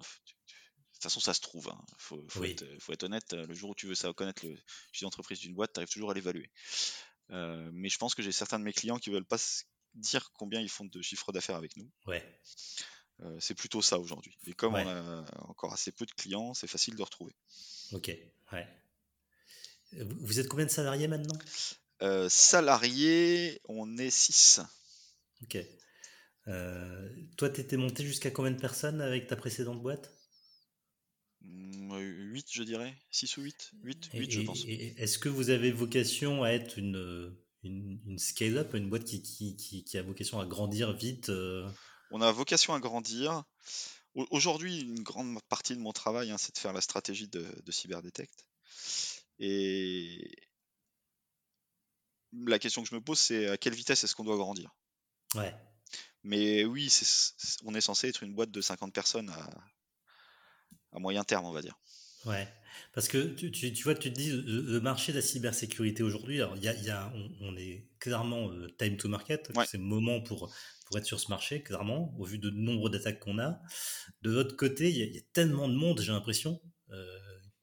toute 0.93 1.03
façon, 1.03 1.19
ça 1.19 1.33
se 1.33 1.41
trouve. 1.41 1.69
Il 1.71 1.75
hein. 1.75 1.85
faut, 1.97 2.23
faut, 2.29 2.43
être, 2.43 3.03
honnête. 3.03 3.33
Le 3.33 3.53
jour 3.55 3.71
où 3.71 3.75
tu 3.75 3.87
veux 3.87 3.95
ça 3.95 4.13
connaître 4.13 4.45
le 4.45 4.55
chiffre 4.91 5.07
d'entreprise 5.07 5.39
d'une 5.39 5.55
boîte, 5.55 5.73
tu 5.73 5.79
arrives 5.79 5.89
toujours 5.89 6.11
à 6.11 6.13
l'évaluer. 6.13 6.51
Euh, 7.31 7.69
mais 7.73 7.89
je 7.89 7.97
pense 7.97 8.13
que 8.13 8.21
j'ai 8.21 8.31
certains 8.31 8.59
de 8.59 8.63
mes 8.63 8.73
clients 8.73 8.99
qui 8.99 9.09
veulent 9.09 9.25
pas 9.25 9.37
dire 9.95 10.31
combien 10.33 10.61
ils 10.61 10.69
font 10.69 10.85
de 10.85 11.01
chiffre 11.01 11.31
d'affaires 11.31 11.55
avec 11.55 11.77
nous. 11.77 11.89
Ouais. 12.05 12.23
Euh, 13.21 13.37
c'est 13.39 13.55
plutôt 13.55 13.81
ça 13.81 13.99
aujourd'hui. 13.99 14.37
Et 14.45 14.53
comme 14.53 14.75
on 14.75 14.87
a 14.87 15.25
encore 15.47 15.73
assez 15.73 15.91
peu 15.91 16.05
de 16.05 16.11
clients, 16.11 16.53
c'est 16.53 16.67
facile 16.67 16.95
de 16.95 17.01
retrouver. 17.03 17.35
Ok, 17.91 18.15
ouais. 18.53 18.67
Vous 19.91 20.39
êtes 20.39 20.47
combien 20.47 20.65
de 20.65 20.71
salariés 20.71 21.07
maintenant? 21.07 21.37
Euh, 22.01 22.29
Salariés, 22.29 23.59
on 23.67 23.97
est 23.97 24.09
6. 24.11 24.61
Ok. 25.43 25.57
Euh, 26.47 27.09
toi, 27.37 27.49
tu 27.49 27.61
étais 27.61 27.77
monté 27.77 28.05
jusqu'à 28.05 28.31
combien 28.31 28.51
de 28.51 28.59
personnes 28.59 29.01
avec 29.01 29.27
ta 29.27 29.35
précédente 29.35 29.81
boîte? 29.81 30.13
8, 31.41 31.47
mmh, 31.47 32.41
je 32.51 32.63
dirais. 32.63 32.95
6 33.11 33.37
ou 33.37 33.41
8 33.41 33.71
8, 33.83 34.09
8 34.13 34.31
je 34.31 34.41
pense. 34.41 34.63
Est-ce 34.67 35.19
que 35.19 35.29
vous 35.29 35.49
avez 35.49 35.71
vocation 35.71 36.43
à 36.43 36.49
être 36.51 36.77
une, 36.77 37.35
une, 37.63 38.17
scale-up, 38.17 38.73
une 38.75 38.89
boîte 38.89 39.05
qui, 39.05 39.21
qui, 39.21 39.83
qui, 39.83 39.97
a 39.97 40.01
vocation 40.01 40.39
à 40.39 40.45
grandir 40.45 40.93
vite? 40.93 41.31
On 42.11 42.21
a 42.21 42.31
vocation 42.31 42.73
à 42.73 42.79
grandir. 42.79 43.43
Aujourd'hui, 44.15 44.81
une 44.81 45.03
grande 45.03 45.39
partie 45.49 45.75
de 45.75 45.81
mon 45.81 45.93
travail, 45.93 46.31
hein, 46.31 46.37
c'est 46.37 46.53
de 46.53 46.59
faire 46.59 46.73
la 46.73 46.81
stratégie 46.81 47.27
de, 47.27 47.45
de 47.63 47.71
Cyberdetect. 47.71 48.45
Et 49.39 50.31
la 52.33 52.59
question 52.59 52.83
que 52.83 52.89
je 52.89 52.95
me 52.95 53.01
pose, 53.01 53.19
c'est 53.19 53.47
à 53.47 53.57
quelle 53.57 53.73
vitesse 53.73 54.03
est-ce 54.03 54.15
qu'on 54.15 54.23
doit 54.23 54.37
grandir? 54.37 54.75
Ouais. 55.35 55.53
Mais 56.23 56.65
oui, 56.65 56.91
on 57.63 57.73
est 57.73 57.81
censé 57.81 58.09
être 58.09 58.23
une 58.23 58.33
boîte 58.33 58.51
de 58.51 58.61
50 58.61 58.93
personnes 58.93 59.29
à, 59.29 60.99
moyen 60.99 61.23
terme, 61.23 61.45
on 61.45 61.51
va 61.51 61.61
dire. 61.61 61.79
Ouais. 62.25 62.47
Parce 62.93 63.07
que 63.07 63.33
tu, 63.35 63.51
tu, 63.51 63.83
vois, 63.83 63.95
tu 63.95 64.11
te 64.11 64.17
dis, 64.17 64.29
le, 64.31 64.79
marché 64.81 65.11
de 65.13 65.17
la 65.17 65.23
cybersécurité 65.23 66.03
aujourd'hui, 66.03 66.41
alors 66.41 66.57
y 66.57 66.67
a, 66.67 66.73
y 66.73 66.89
a, 66.89 67.11
on, 67.41 67.55
est 67.55 67.87
clairement 67.99 68.51
euh, 68.51 68.67
time 68.77 68.97
to 68.97 69.07
market, 69.07 69.51
c'est 69.65 69.77
le 69.77 69.83
moment 69.83 70.21
pour, 70.21 70.53
pour 70.89 70.97
être 70.97 71.05
sur 71.05 71.19
ce 71.19 71.29
marché, 71.29 71.61
clairement, 71.61 72.15
au 72.17 72.25
vu 72.25 72.39
de 72.39 72.49
nombre 72.49 72.89
d'attaques 72.89 73.19
qu'on 73.19 73.37
a. 73.37 73.61
De 74.23 74.31
l'autre 74.31 74.55
côté, 74.55 74.89
il 74.89 75.15
y, 75.15 75.17
a 75.17 75.21
tellement 75.33 75.69
de 75.69 75.75
monde, 75.75 76.01
j'ai 76.01 76.11
l'impression, 76.11 76.59
euh, 76.89 77.19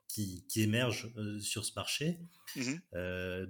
qui, 0.06 0.46
qui, 0.48 0.62
émerge 0.62 1.12
euh, 1.16 1.40
sur 1.40 1.64
ce 1.64 1.72
marché. 1.74 2.20
Mmh 2.54 2.74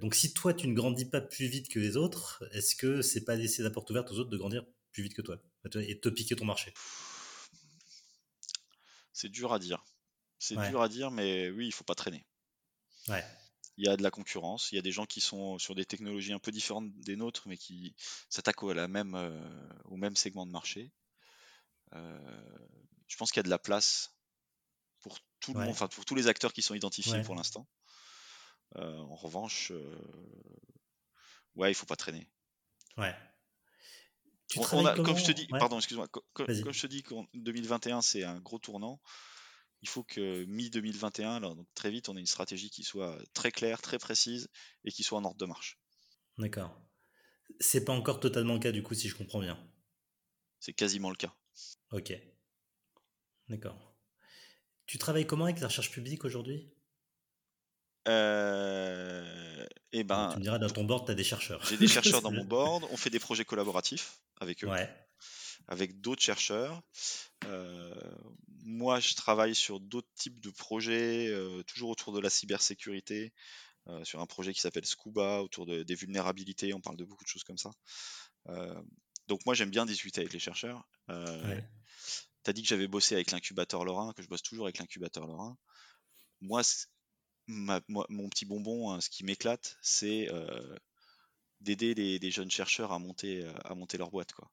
donc 0.01 0.15
si 0.15 0.33
toi, 0.33 0.53
tu 0.53 0.67
ne 0.67 0.73
grandis 0.73 1.05
pas 1.05 1.21
plus 1.21 1.47
vite 1.47 1.69
que 1.69 1.79
les 1.79 1.95
autres, 1.95 2.43
est-ce 2.51 2.75
que 2.75 3.01
c'est 3.01 3.23
pas 3.23 3.35
laisser 3.35 3.63
la 3.63 3.69
porte 3.69 3.89
ouverte 3.89 4.11
aux 4.11 4.19
autres 4.19 4.29
de 4.29 4.37
grandir 4.37 4.65
plus 4.91 5.03
vite 5.03 5.13
que 5.13 5.21
toi 5.21 5.41
et 5.75 5.99
te 5.99 6.09
piquer 6.09 6.35
ton 6.35 6.45
marché? 6.45 6.73
C'est 9.13 9.29
dur 9.29 9.53
à 9.53 9.59
dire. 9.59 9.83
C'est 10.39 10.55
dur 10.69 10.81
à 10.81 10.89
dire, 10.89 11.11
mais 11.11 11.49
oui, 11.49 11.67
il 11.67 11.71
faut 11.71 11.83
pas 11.83 11.95
traîner. 11.95 12.25
Ouais. 13.07 13.23
Il 13.77 13.85
y 13.85 13.89
a 13.89 13.95
de 13.95 14.01
la 14.01 14.09
concurrence, 14.09 14.71
il 14.71 14.75
y 14.75 14.79
a 14.79 14.81
des 14.81 14.91
gens 14.91 15.05
qui 15.05 15.21
sont 15.21 15.59
sur 15.59 15.75
des 15.75 15.85
technologies 15.85 16.33
un 16.33 16.39
peu 16.39 16.51
différentes 16.51 16.91
des 16.99 17.15
nôtres, 17.15 17.47
mais 17.47 17.57
qui 17.57 17.95
s'attaquent 18.27 18.63
au, 18.63 18.73
même, 18.73 19.13
euh, 19.15 19.69
au 19.85 19.97
même 19.97 20.15
segment 20.15 20.47
de 20.47 20.51
marché. 20.51 20.91
Euh, 21.93 22.57
je 23.07 23.15
pense 23.17 23.31
qu'il 23.31 23.39
y 23.39 23.41
a 23.41 23.43
de 23.43 23.49
la 23.49 23.59
place 23.59 24.17
pour 24.99 25.19
tout 25.39 25.53
le 25.53 25.59
monde, 25.59 25.69
enfin 25.69 25.87
pour 25.87 26.05
tous 26.05 26.15
les 26.15 26.27
acteurs 26.27 26.53
qui 26.53 26.63
sont 26.63 26.73
identifiés 26.73 27.21
pour 27.21 27.35
l'instant. 27.35 27.67
Euh, 28.77 28.97
en 28.97 29.15
revanche, 29.15 29.71
ouais, 31.55 31.71
il 31.71 31.75
faut 31.75 31.85
pas 31.85 31.95
traîner. 31.95 32.27
Ouais. 32.97 33.15
comme 34.55 35.17
je 35.17 35.25
te 35.25 35.31
dis, 35.31 35.47
pardon, 35.47 35.77
excuse-moi, 35.77 36.07
comme, 36.33 36.47
je 36.49 36.81
te 36.81 36.87
dis 36.87 37.03
qu'en 37.03 37.27
2021 37.35 38.01
c'est 38.01 38.23
un 38.23 38.39
gros 38.39 38.57
tournant, 38.57 38.99
il 39.81 39.87
faut 39.87 40.03
que 40.03 40.43
mi-2021, 40.45 41.41
donc 41.41 41.67
très 41.75 41.91
vite, 41.91 42.09
on 42.09 42.17
ait 42.17 42.19
une 42.19 42.25
stratégie 42.25 42.69
qui 42.69 42.83
soit 42.83 43.17
très 43.33 43.51
claire, 43.51 43.81
très 43.81 43.99
précise 43.99 44.49
et 44.83 44.91
qui 44.91 45.03
soit 45.03 45.19
en 45.19 45.25
ordre 45.25 45.37
de 45.37 45.45
marche. 45.45 45.79
D'accord. 46.37 46.79
C'est 47.59 47.85
pas 47.85 47.93
encore 47.93 48.19
totalement 48.19 48.53
le 48.53 48.59
cas 48.59 48.71
du 48.71 48.83
coup, 48.83 48.93
si 48.93 49.07
je 49.09 49.15
comprends 49.15 49.39
bien. 49.39 49.57
C'est 50.59 50.73
quasiment 50.73 51.09
le 51.09 51.15
cas. 51.15 51.33
Ok. 51.91 52.13
D'accord. 53.49 53.95
Tu 54.85 54.97
travailles 54.97 55.27
comment 55.27 55.45
avec 55.45 55.59
la 55.59 55.67
recherche 55.67 55.91
publique 55.91 56.25
aujourd'hui? 56.25 56.73
Euh... 58.07 59.65
Eh 59.91 60.03
ben, 60.03 60.29
tu 60.31 60.37
me 60.37 60.43
diras, 60.43 60.59
dans 60.59 60.69
ton 60.69 60.83
board, 60.83 61.05
tu 61.05 61.11
as 61.11 61.15
des 61.15 61.23
chercheurs. 61.23 61.63
J'ai 61.65 61.77
des 61.77 61.87
chercheurs 61.87 62.21
dans 62.21 62.31
mon 62.33 62.45
board. 62.45 62.85
On 62.91 62.97
fait 62.97 63.09
des 63.09 63.19
projets 63.19 63.45
collaboratifs 63.45 64.19
avec 64.39 64.63
eux. 64.63 64.67
Ouais. 64.67 64.89
Avec 65.67 65.99
d'autres 65.99 66.21
chercheurs. 66.21 66.81
Euh, 67.45 67.93
moi, 68.63 68.99
je 68.99 69.15
travaille 69.15 69.55
sur 69.55 69.79
d'autres 69.79 70.09
types 70.15 70.39
de 70.39 70.49
projets, 70.49 71.27
euh, 71.27 71.63
toujours 71.63 71.89
autour 71.89 72.13
de 72.13 72.19
la 72.19 72.29
cybersécurité, 72.29 73.33
euh, 73.87 74.03
sur 74.03 74.21
un 74.21 74.25
projet 74.25 74.53
qui 74.53 74.61
s'appelle 74.61 74.85
Scuba, 74.85 75.41
autour 75.41 75.65
des 75.65 75.95
vulnérabilités. 75.95 76.73
On 76.73 76.81
parle 76.81 76.97
de 76.97 77.05
beaucoup 77.05 77.23
de 77.23 77.29
choses 77.29 77.43
comme 77.43 77.57
ça. 77.57 77.71
donc 79.27 79.45
moi, 79.45 79.53
j'aime 79.53 79.69
bien 79.69 79.85
discuter 79.85 80.21
avec 80.21 80.33
les 80.33 80.39
chercheurs. 80.39 80.87
Tu 81.07 82.49
as 82.49 82.53
dit 82.53 82.61
que 82.61 82.69
j'avais 82.69 82.87
bossé 82.87 83.15
avec 83.15 83.31
l'incubateur 83.31 83.83
Lorrain, 83.83 84.13
que 84.13 84.23
je 84.23 84.27
bosse 84.29 84.41
toujours 84.41 84.67
avec 84.67 84.77
l'incubateur 84.77 85.27
Lorrain. 85.27 85.57
Moi, 86.39 86.61
mon 87.47 88.29
petit 88.29 88.45
bonbon, 88.45 88.91
hein, 88.91 89.01
ce 89.01 89.09
qui 89.09 89.25
m'éclate, 89.25 89.77
c'est 89.81 90.29
d'aider 91.59 91.93
les, 91.93 92.31
jeunes 92.31 92.51
chercheurs 92.51 92.93
à 92.93 92.99
monter, 92.99 93.45
à 93.65 93.75
monter 93.75 93.97
leur 93.97 94.11
boîte. 94.11 94.31
Quoi. 94.31 94.49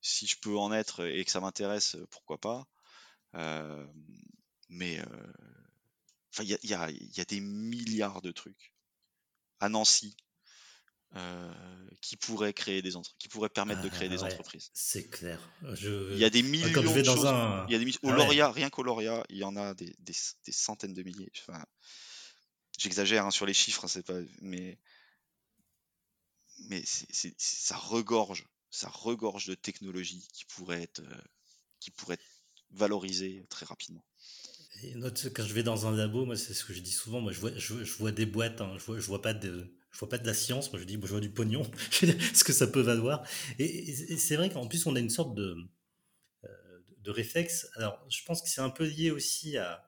Si 0.00 0.26
je 0.26 0.36
peux 0.38 0.56
en 0.56 0.72
être 0.72 1.06
et 1.06 1.24
que 1.24 1.30
ça 1.30 1.40
m'intéresse, 1.40 1.96
pourquoi 2.10 2.38
pas. 2.38 2.66
mais 4.68 5.00
il 6.40 6.58
y 6.64 6.74
a, 6.74 7.24
des 7.24 7.40
milliards 7.40 8.22
de 8.22 8.30
trucs 8.30 8.72
à 9.60 9.68
Nancy 9.68 10.16
qui 12.00 12.16
pourraient 12.16 12.52
créer 12.52 12.82
des 12.82 12.92
qui 13.18 13.28
pourraient 13.28 13.48
permettre 13.48 13.80
de 13.82 13.88
créer 13.88 14.08
des 14.08 14.22
entreprises. 14.22 14.70
C'est 14.74 15.08
clair. 15.08 15.40
Il 15.80 16.18
y 16.18 16.24
a 16.24 16.30
des 16.30 16.42
millions 16.42 16.68
de 16.68 17.02
choses. 17.02 17.24
Il 17.68 17.72
y 17.72 17.74
a 17.74 17.78
des 17.78 17.98
au 18.02 18.10
ah 18.10 18.50
rien 18.50 18.70
qu'au 18.70 18.82
Lauria, 18.82 19.24
il 19.30 19.38
y 19.38 19.44
en 19.44 19.56
a 19.56 19.74
des, 19.74 19.94
centaines 20.50 20.94
de 20.94 21.02
milliers. 21.02 21.32
j'exagère 22.78 23.26
hein, 23.26 23.30
sur 23.30 23.46
les 23.46 23.54
chiffres, 23.54 23.88
c'est 23.88 24.02
pas, 24.02 24.20
mais 24.40 24.78
mais 26.68 26.82
ça 26.86 27.76
regorge 27.76 28.46
ça 28.70 28.88
regorge 28.88 29.46
de 29.46 29.54
technologies 29.54 30.26
qui 30.32 30.44
pourraient 30.44 30.82
être, 30.82 31.00
euh, 31.00 31.22
qui 31.80 31.90
pourraient 31.90 32.14
être 32.14 32.24
valorisées 32.70 33.44
très 33.48 33.66
rapidement. 33.66 34.04
Et 34.82 34.94
quand 35.34 35.46
je 35.46 35.54
vais 35.54 35.62
dans 35.62 35.86
un 35.86 35.96
labo, 35.96 36.26
moi 36.26 36.36
c'est 36.36 36.52
ce 36.52 36.64
que 36.64 36.74
je 36.74 36.80
dis 36.80 36.92
souvent, 36.92 37.20
moi 37.20 37.32
je 37.32 37.40
vois, 37.40 37.50
je, 37.56 37.92
vois 37.96 38.12
des 38.12 38.26
boîtes, 38.26 38.60
hein, 38.60 38.74
je, 38.78 38.84
vois, 38.84 38.98
je 38.98 39.06
vois 39.06 39.22
pas 39.22 39.32
de, 39.32 39.74
je 39.90 39.98
vois 39.98 40.08
pas 40.08 40.18
de 40.18 40.26
la 40.26 40.34
science, 40.34 40.70
moi 40.70 40.78
je 40.80 40.84
dis, 40.84 40.98
je 41.00 41.06
vois 41.06 41.20
du 41.20 41.30
pognon, 41.30 41.70
ce 41.90 42.44
que 42.44 42.52
ça 42.52 42.66
peut 42.66 42.82
valoir. 42.82 43.26
Et, 43.58 44.16
c'est 44.18 44.36
vrai 44.36 44.50
qu'en 44.50 44.66
plus 44.66 44.84
on 44.86 44.94
a 44.94 45.00
une 45.00 45.10
sorte 45.10 45.34
de, 45.34 45.56
euh, 46.44 46.48
de 46.98 47.10
réflexe. 47.10 47.68
Alors 47.76 48.04
je 48.10 48.22
pense 48.24 48.42
que 48.42 48.48
c'est 48.48 48.60
un 48.60 48.70
peu 48.70 48.84
lié 48.84 49.10
aussi 49.10 49.56
à, 49.56 49.86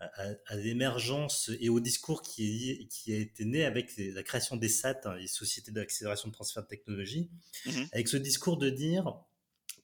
à, 0.00 0.56
l'émergence 0.56 1.50
et 1.60 1.68
au 1.68 1.80
discours 1.80 2.22
qui, 2.22 2.88
qui 2.90 3.12
a 3.12 3.16
été 3.16 3.44
né 3.44 3.64
avec 3.64 3.92
la 3.96 4.22
création 4.22 4.56
des 4.56 4.68
SAT, 4.68 5.00
hein, 5.04 5.16
les 5.16 5.26
sociétés 5.26 5.72
d'accélération 5.72 6.28
de 6.28 6.34
transfert 6.34 6.62
de 6.62 6.68
technologie, 6.68 7.30
mmh 7.66 7.70
avec 7.92 8.08
ce 8.08 8.16
discours 8.16 8.58
de 8.58 8.70
dire, 8.70 9.12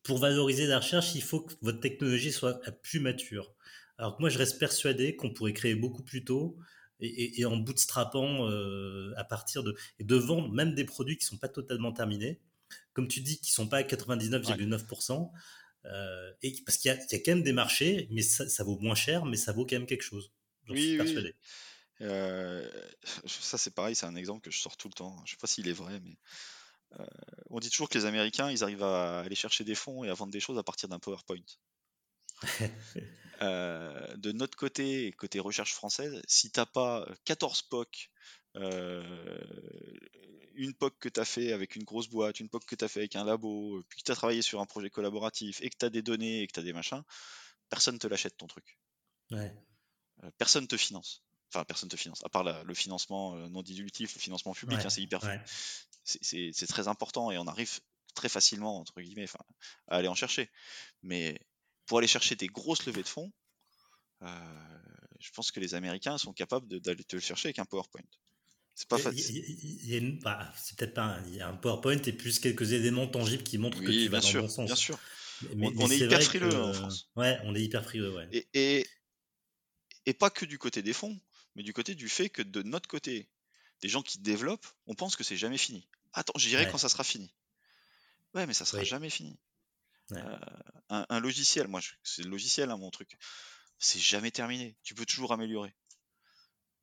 pour 0.02 0.18
valoriser 0.18 0.66
la 0.66 0.78
recherche, 0.78 1.14
il 1.14 1.22
faut 1.22 1.40
que 1.40 1.54
votre 1.62 1.80
technologie 1.80 2.32
soit 2.32 2.60
plus 2.82 3.00
mature. 3.00 3.54
Alors 3.98 4.16
que 4.16 4.22
moi, 4.22 4.28
je 4.28 4.38
reste 4.38 4.58
persuadé 4.58 5.16
qu'on 5.16 5.32
pourrait 5.32 5.52
créer 5.52 5.74
beaucoup 5.74 6.02
plus 6.02 6.24
tôt 6.24 6.56
et, 7.00 7.44
en 7.44 7.56
bootstrappant 7.56 8.48
euh, 8.48 9.12
à 9.16 9.24
partir 9.24 9.62
de... 9.62 9.76
et 9.98 10.04
de 10.04 10.14
vendre 10.14 10.52
même 10.52 10.74
des 10.74 10.84
produits 10.84 11.16
qui 11.16 11.24
ne 11.24 11.28
sont 11.28 11.38
pas 11.38 11.48
totalement 11.48 11.92
terminés, 11.92 12.40
comme 12.92 13.08
tu 13.08 13.20
dis, 13.20 13.38
qui 13.40 13.50
ne 13.50 13.54
sont 13.54 13.68
pas 13.68 13.78
à 13.78 13.82
99,9%. 13.82 15.30
Euh, 15.86 16.32
et 16.42 16.54
parce 16.64 16.78
qu'il 16.78 16.90
y, 16.90 16.94
a 16.94 17.18
quand 17.18 17.32
même 17.32 17.42
des 17.42 17.52
marchés, 17.52 18.08
mais 18.10 18.22
ça, 18.22 18.64
vaut 18.64 18.78
moins 18.78 18.94
cher, 18.94 19.24
mais 19.24 19.36
ça 19.36 19.52
vaut 19.52 19.66
quand 19.66 19.76
même 19.76 19.86
quelque 19.86 20.02
chose. 20.02 20.32
J'en 20.66 20.74
suis 20.74 20.96
persuadé. 20.96 21.34
Euh, 22.00 22.68
ça, 23.26 23.58
c'est 23.58 23.74
pareil, 23.74 23.94
c'est 23.94 24.06
un 24.06 24.16
exemple 24.16 24.40
que 24.40 24.50
je 24.50 24.58
sors 24.58 24.76
tout 24.76 24.88
le 24.88 24.94
temps. 24.94 25.16
Je 25.26 25.32
sais 25.32 25.36
pas 25.36 25.46
s'il 25.46 25.68
est 25.68 25.72
vrai, 25.72 26.00
mais 26.00 26.16
euh, 26.98 27.06
on 27.50 27.60
dit 27.60 27.70
toujours 27.70 27.88
que 27.88 27.98
les 27.98 28.06
Américains, 28.06 28.50
ils 28.50 28.62
arrivent 28.62 28.82
à 28.82 29.20
aller 29.20 29.34
chercher 29.34 29.64
des 29.64 29.74
fonds 29.74 30.04
et 30.04 30.10
à 30.10 30.14
vendre 30.14 30.32
des 30.32 30.40
choses 30.40 30.58
à 30.58 30.62
partir 30.62 30.88
d'un 30.88 30.98
PowerPoint. 30.98 31.36
de 33.40 34.32
notre 34.32 34.56
côté, 34.56 35.12
côté 35.12 35.38
recherche 35.38 35.74
française, 35.74 36.20
si 36.26 36.50
t'as 36.50 36.66
pas 36.66 37.06
14 37.24 37.62
POC 37.62 38.10
une 40.56 40.74
POC 40.74 40.98
que 40.98 41.08
tu 41.08 41.20
as 41.20 41.24
fait 41.24 41.52
avec 41.52 41.76
une 41.76 41.84
grosse 41.84 42.08
boîte, 42.08 42.40
une 42.40 42.48
POC 42.48 42.64
que 42.66 42.76
tu 42.76 42.84
as 42.84 42.88
fait 42.88 43.00
avec 43.00 43.16
un 43.16 43.24
labo, 43.24 43.82
puis 43.88 44.00
que 44.00 44.04
tu 44.04 44.12
as 44.12 44.14
travaillé 44.14 44.42
sur 44.42 44.60
un 44.60 44.66
projet 44.66 44.90
collaboratif 44.90 45.60
et 45.62 45.70
que 45.70 45.76
tu 45.76 45.84
as 45.84 45.90
des 45.90 46.02
données 46.02 46.42
et 46.42 46.46
que 46.46 46.52
tu 46.52 46.60
as 46.60 46.62
des 46.62 46.72
machins, 46.72 47.02
personne 47.68 47.98
te 47.98 48.06
l'achète 48.06 48.36
ton 48.36 48.46
truc. 48.46 48.78
Ouais. 49.30 49.52
Euh, 50.22 50.30
personne 50.38 50.66
te 50.66 50.76
finance. 50.76 51.22
Enfin, 51.52 51.64
personne 51.64 51.88
te 51.88 51.96
finance, 51.96 52.24
à 52.24 52.28
part 52.28 52.64
le 52.64 52.74
financement 52.74 53.36
euh, 53.36 53.48
non 53.48 53.62
dilutif, 53.62 54.14
le 54.14 54.20
financement 54.20 54.54
public, 54.54 54.80
hein, 54.84 54.90
c'est 54.90 55.02
hyper. 55.02 55.20
C'est 56.04 56.66
très 56.66 56.88
important 56.88 57.30
et 57.30 57.38
on 57.38 57.46
arrive 57.46 57.80
très 58.14 58.28
facilement, 58.28 58.80
entre 58.80 59.00
guillemets, 59.00 59.26
à 59.88 59.96
aller 59.96 60.08
en 60.08 60.14
chercher. 60.14 60.50
Mais 61.02 61.40
pour 61.86 61.98
aller 61.98 62.06
chercher 62.06 62.34
des 62.34 62.48
grosses 62.48 62.86
levées 62.86 63.02
de 63.02 63.08
fonds, 63.08 63.32
euh, 64.22 64.78
je 65.20 65.30
pense 65.30 65.50
que 65.50 65.60
les 65.60 65.74
Américains 65.74 66.18
sont 66.18 66.32
capables 66.32 66.80
d'aller 66.80 67.04
te 67.04 67.16
le 67.16 67.22
chercher 67.22 67.48
avec 67.48 67.58
un 67.58 67.64
PowerPoint. 67.64 68.02
C'est 68.74 68.88
pas 68.88 68.98
facile. 68.98 70.18
Bah, 70.22 70.52
c'est 70.56 70.76
peut-être 70.76 70.94
pas. 70.94 71.18
Il 71.28 71.36
y 71.36 71.40
a 71.40 71.48
un 71.48 71.54
PowerPoint 71.54 72.00
et 72.02 72.12
plus 72.12 72.40
quelques 72.40 72.72
éléments 72.72 73.06
tangibles 73.06 73.44
qui 73.44 73.58
montrent 73.58 73.80
que 73.80 73.90
tu 73.90 74.08
vas 74.08 74.20
dans 74.20 74.32
le 74.32 74.40
bon 74.42 74.48
sens. 74.48 74.66
Bien 74.66 74.74
sûr. 74.74 74.98
on, 75.56 75.90
est, 75.90 75.98
hyper 75.98 76.22
frileux 76.22 76.54
en 76.54 76.72
France. 76.72 77.10
Ouais, 77.16 77.38
on 77.44 77.54
est 77.54 77.62
hyper 77.62 77.84
frileux. 77.84 78.14
Ouais. 78.14 78.28
Et, 78.32 78.48
et, 78.54 78.86
et, 80.06 80.14
pas 80.14 80.30
que 80.30 80.44
du 80.44 80.58
côté 80.58 80.82
des 80.82 80.92
fonds, 80.92 81.18
mais 81.54 81.62
du 81.62 81.72
côté 81.72 81.94
du 81.94 82.08
fait 82.08 82.28
que 82.28 82.42
de 82.42 82.62
notre 82.62 82.88
côté, 82.88 83.28
des 83.80 83.88
gens 83.88 84.02
qui 84.02 84.18
développent, 84.18 84.66
on 84.86 84.94
pense 84.94 85.14
que 85.14 85.22
c'est 85.22 85.36
jamais 85.36 85.58
fini. 85.58 85.88
Attends, 86.12 86.36
j'irai 86.36 86.68
quand 86.68 86.78
ça 86.78 86.88
sera 86.88 87.04
fini. 87.04 87.32
Ouais, 88.34 88.46
mais 88.46 88.54
ça 88.54 88.64
sera 88.64 88.82
jamais 88.82 89.10
fini. 89.10 89.38
Euh, 90.12 90.38
un, 90.88 91.20
logiciel, 91.20 91.68
moi, 91.68 91.80
c'est 92.02 92.22
le 92.22 92.30
logiciel, 92.30 92.70
hein, 92.70 92.76
mon 92.76 92.90
truc. 92.90 93.16
C'est 93.78 94.00
jamais 94.00 94.30
terminé. 94.30 94.76
Tu 94.82 94.94
peux 94.94 95.06
toujours 95.06 95.32
améliorer. 95.32 95.74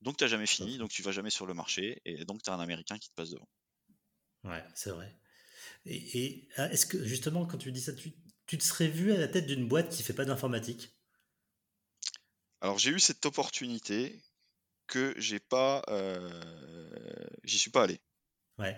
Donc 0.02 0.18
tu 0.18 0.24
n'as 0.24 0.30
jamais 0.30 0.48
fini, 0.48 0.78
donc 0.78 0.90
tu 0.90 1.04
vas 1.04 1.12
jamais 1.12 1.30
sur 1.30 1.46
le 1.46 1.54
marché, 1.54 2.02
et 2.06 2.26
donc 2.26 2.42
tu 2.42 2.50
as 2.50 2.54
un 2.54 2.60
Américain 2.60 2.98
qui 2.98 3.10
te 3.10 3.16
passe 3.16 3.30
devant. 3.30 3.48
Ouais, 4.44 4.64
c'est 4.74 4.90
vrai. 4.90 5.16
Et, 5.86 6.48
ah, 6.58 6.72
est-ce 6.72 6.86
que 6.86 7.04
justement, 7.04 7.46
quand 7.46 7.58
tu 7.58 7.72
dis 7.72 7.82
ça, 7.82 7.94
tu, 7.94 8.14
te 8.58 8.64
serais 8.64 8.88
vu 8.88 9.12
à 9.14 9.18
la 9.18 9.28
tête 9.28 9.46
d'une 9.46 9.68
boîte 9.68 9.90
qui 9.90 10.04
fait 10.04 10.14
pas 10.14 10.26
d'informatique? 10.26 10.96
Alors 12.60 12.78
j'ai 12.78 12.92
eu 12.92 13.00
cette 13.00 13.26
opportunité 13.26 14.22
que 14.88 15.14
j'ai 15.18 15.40
pas, 15.40 15.84
j'y 17.44 17.60
suis 17.60 17.72
pas 17.72 17.84
allé. 17.84 18.00
Ouais. 18.58 18.78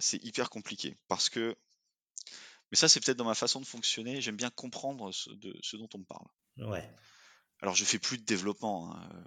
c'est 0.00 0.22
hyper 0.24 0.50
compliqué 0.50 0.96
parce 1.08 1.28
que, 1.28 1.56
mais 2.70 2.76
ça 2.76 2.88
c'est 2.88 3.04
peut-être 3.04 3.18
dans 3.18 3.24
ma 3.24 3.34
façon 3.34 3.60
de 3.60 3.66
fonctionner. 3.66 4.20
J'aime 4.20 4.36
bien 4.36 4.50
comprendre 4.50 5.12
ce, 5.12 5.30
de, 5.30 5.56
ce 5.62 5.76
dont 5.76 5.88
on 5.94 5.98
me 5.98 6.04
parle. 6.04 6.26
Ouais. 6.56 6.88
Alors 7.62 7.74
je 7.74 7.84
fais 7.84 7.98
plus 7.98 8.18
de 8.18 8.24
développement, 8.24 8.94
hein, 8.94 9.24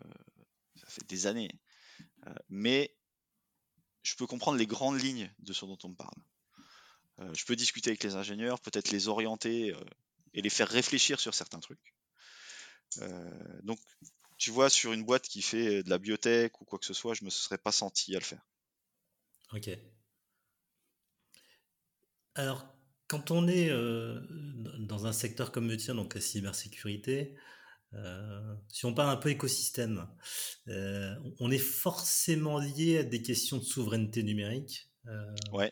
ça 0.76 0.88
fait 0.88 1.06
des 1.08 1.28
années, 1.28 1.52
mais 2.50 2.96
je 4.02 4.16
peux 4.16 4.28
comprendre 4.28 4.58
les 4.58 4.68
grandes 4.68 5.00
lignes 5.02 5.32
de 5.40 5.54
ce 5.54 5.66
dont 5.66 5.78
on 5.84 5.90
me 5.90 5.96
parle. 5.96 7.34
je 7.36 7.46
peux 7.46 7.56
discuter 7.56 7.92
avec 7.92 8.04
les 8.04 8.16
ingénieurs, 8.16 8.60
peut-être 8.60 8.92
les 8.92 9.08
orienter 9.08 9.76
et 10.34 10.42
les 10.42 10.50
faire 10.50 10.68
réfléchir 10.68 11.20
sur 11.20 11.34
certains 11.34 11.60
trucs. 11.60 11.94
donc 13.62 13.80
tu 14.38 14.52
vois, 14.52 14.70
sur 14.70 14.92
une 14.92 15.06
boîte 15.06 15.28
qui 15.28 15.42
fait 15.42 15.84
de 15.84 15.90
la 15.90 15.98
biotech 15.98 16.60
ou 16.60 16.66
quoi 16.66 16.78
que 16.78 16.86
ce 16.86 16.94
soit, 16.94 17.14
je 17.14 17.24
me 17.24 17.30
serais 17.30 17.58
pas 17.58 17.72
senti 17.72 18.14
à 18.14 18.20
le 18.20 18.26
faire. 18.26 18.46
Ok. 19.54 19.70
Alors, 22.36 22.66
quand 23.08 23.32
on 23.32 23.48
est 23.48 23.70
euh, 23.70 24.20
dans 24.80 25.06
un 25.06 25.14
secteur 25.14 25.52
comme 25.52 25.70
le 25.70 25.78
tien, 25.78 25.96
donc 25.96 26.16
la 26.16 26.22
cybersécurité, 26.22 27.36
euh, 27.96 28.56
si 28.70 28.86
on 28.86 28.94
parle 28.94 29.10
un 29.10 29.18
peu 29.18 29.30
écosystème, 29.30 30.08
euh, 30.68 31.16
on 31.40 31.52
est 31.52 31.58
forcément 31.58 32.60
lié 32.60 33.00
à 33.00 33.04
des 33.04 33.22
questions 33.22 33.58
de 33.58 33.64
souveraineté 33.64 34.24
numérique. 34.24 34.90
ouais. 35.52 35.72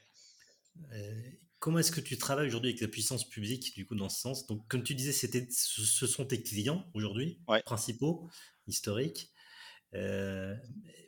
comment 1.59 1.80
est-ce 1.80 1.91
que 1.91 2.01
tu 2.01 2.17
travailles 2.17 2.47
aujourd'hui 2.47 2.72
avec 2.72 2.82
la 2.82 2.88
puissance 2.88 3.28
publique, 3.28 3.74
du 3.76 3.86
coup, 3.86 3.95
dans 3.95 4.09
ce 4.09 4.19
sens? 4.19 4.47
Donc, 4.47 4.67
comme 4.67 4.84
tu 4.84 4.95
disais, 4.95 5.11
c'était, 5.11 5.47
ce 5.49 6.07
sont 6.07 6.26
tes 6.26 6.41
clients 6.41 6.89
aujourd'hui, 6.93 7.41
principaux 7.65 8.30
historique. 8.67 9.32
Euh, 9.93 10.55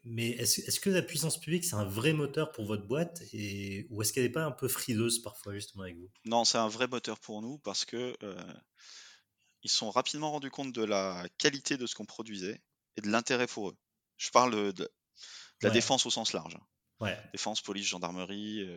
mais 0.04 0.32
est-ce 0.32 0.80
que 0.80 0.90
la 0.90 1.02
puissance 1.02 1.40
publique, 1.40 1.64
c'est 1.64 1.76
un 1.76 1.86
vrai 1.86 2.12
moteur 2.12 2.52
pour 2.52 2.66
votre 2.66 2.86
boîte 2.86 3.24
et, 3.32 3.88
ou 3.90 4.02
est-ce 4.02 4.12
qu'elle 4.12 4.24
n'est 4.24 4.30
pas 4.30 4.46
un 4.46 4.52
peu 4.52 4.68
frileuse 4.68 5.22
parfois 5.22 5.54
justement 5.54 5.84
avec 5.84 5.98
vous? 5.98 6.10
Non, 6.26 6.44
c'est 6.44 6.58
un 6.58 6.68
vrai 6.68 6.88
moteur 6.88 7.20
pour 7.20 7.42
nous 7.42 7.58
parce 7.60 7.86
que 7.86 8.14
euh, 8.24 8.54
ils 9.64 9.72
sont 9.72 9.92
rapidement 9.92 10.32
rendus 10.32 10.52
compte 10.52 10.74
de 10.74 10.84
la 10.84 11.26
qualité 11.38 11.78
de 11.78 11.86
ce 11.88 11.96
qu'on 11.96 12.06
produisait 12.06 12.62
et 12.98 13.02
de 13.02 13.10
l'intérêt 13.10 13.48
pour 13.48 13.70
eux. 13.70 13.78
Je 14.18 14.30
parle 14.30 14.74
de, 14.74 14.90
la 15.62 15.70
défense 15.70 16.06
au 16.06 16.10
sens 16.10 16.34
large. 16.34 16.58
Ouais. 17.00 17.18
Défense, 17.32 17.62
police, 17.62 17.88
gendarmerie. 17.88 18.68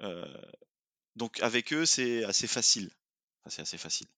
Euh, 0.00 0.42
donc 1.16 1.40
avec 1.40 1.72
eux, 1.72 1.86
c'est 1.86 2.24
assez 2.24 2.46
facile. 2.46 2.90
c'est 3.46 3.62
assez 3.62 3.78
facile. 3.78 4.08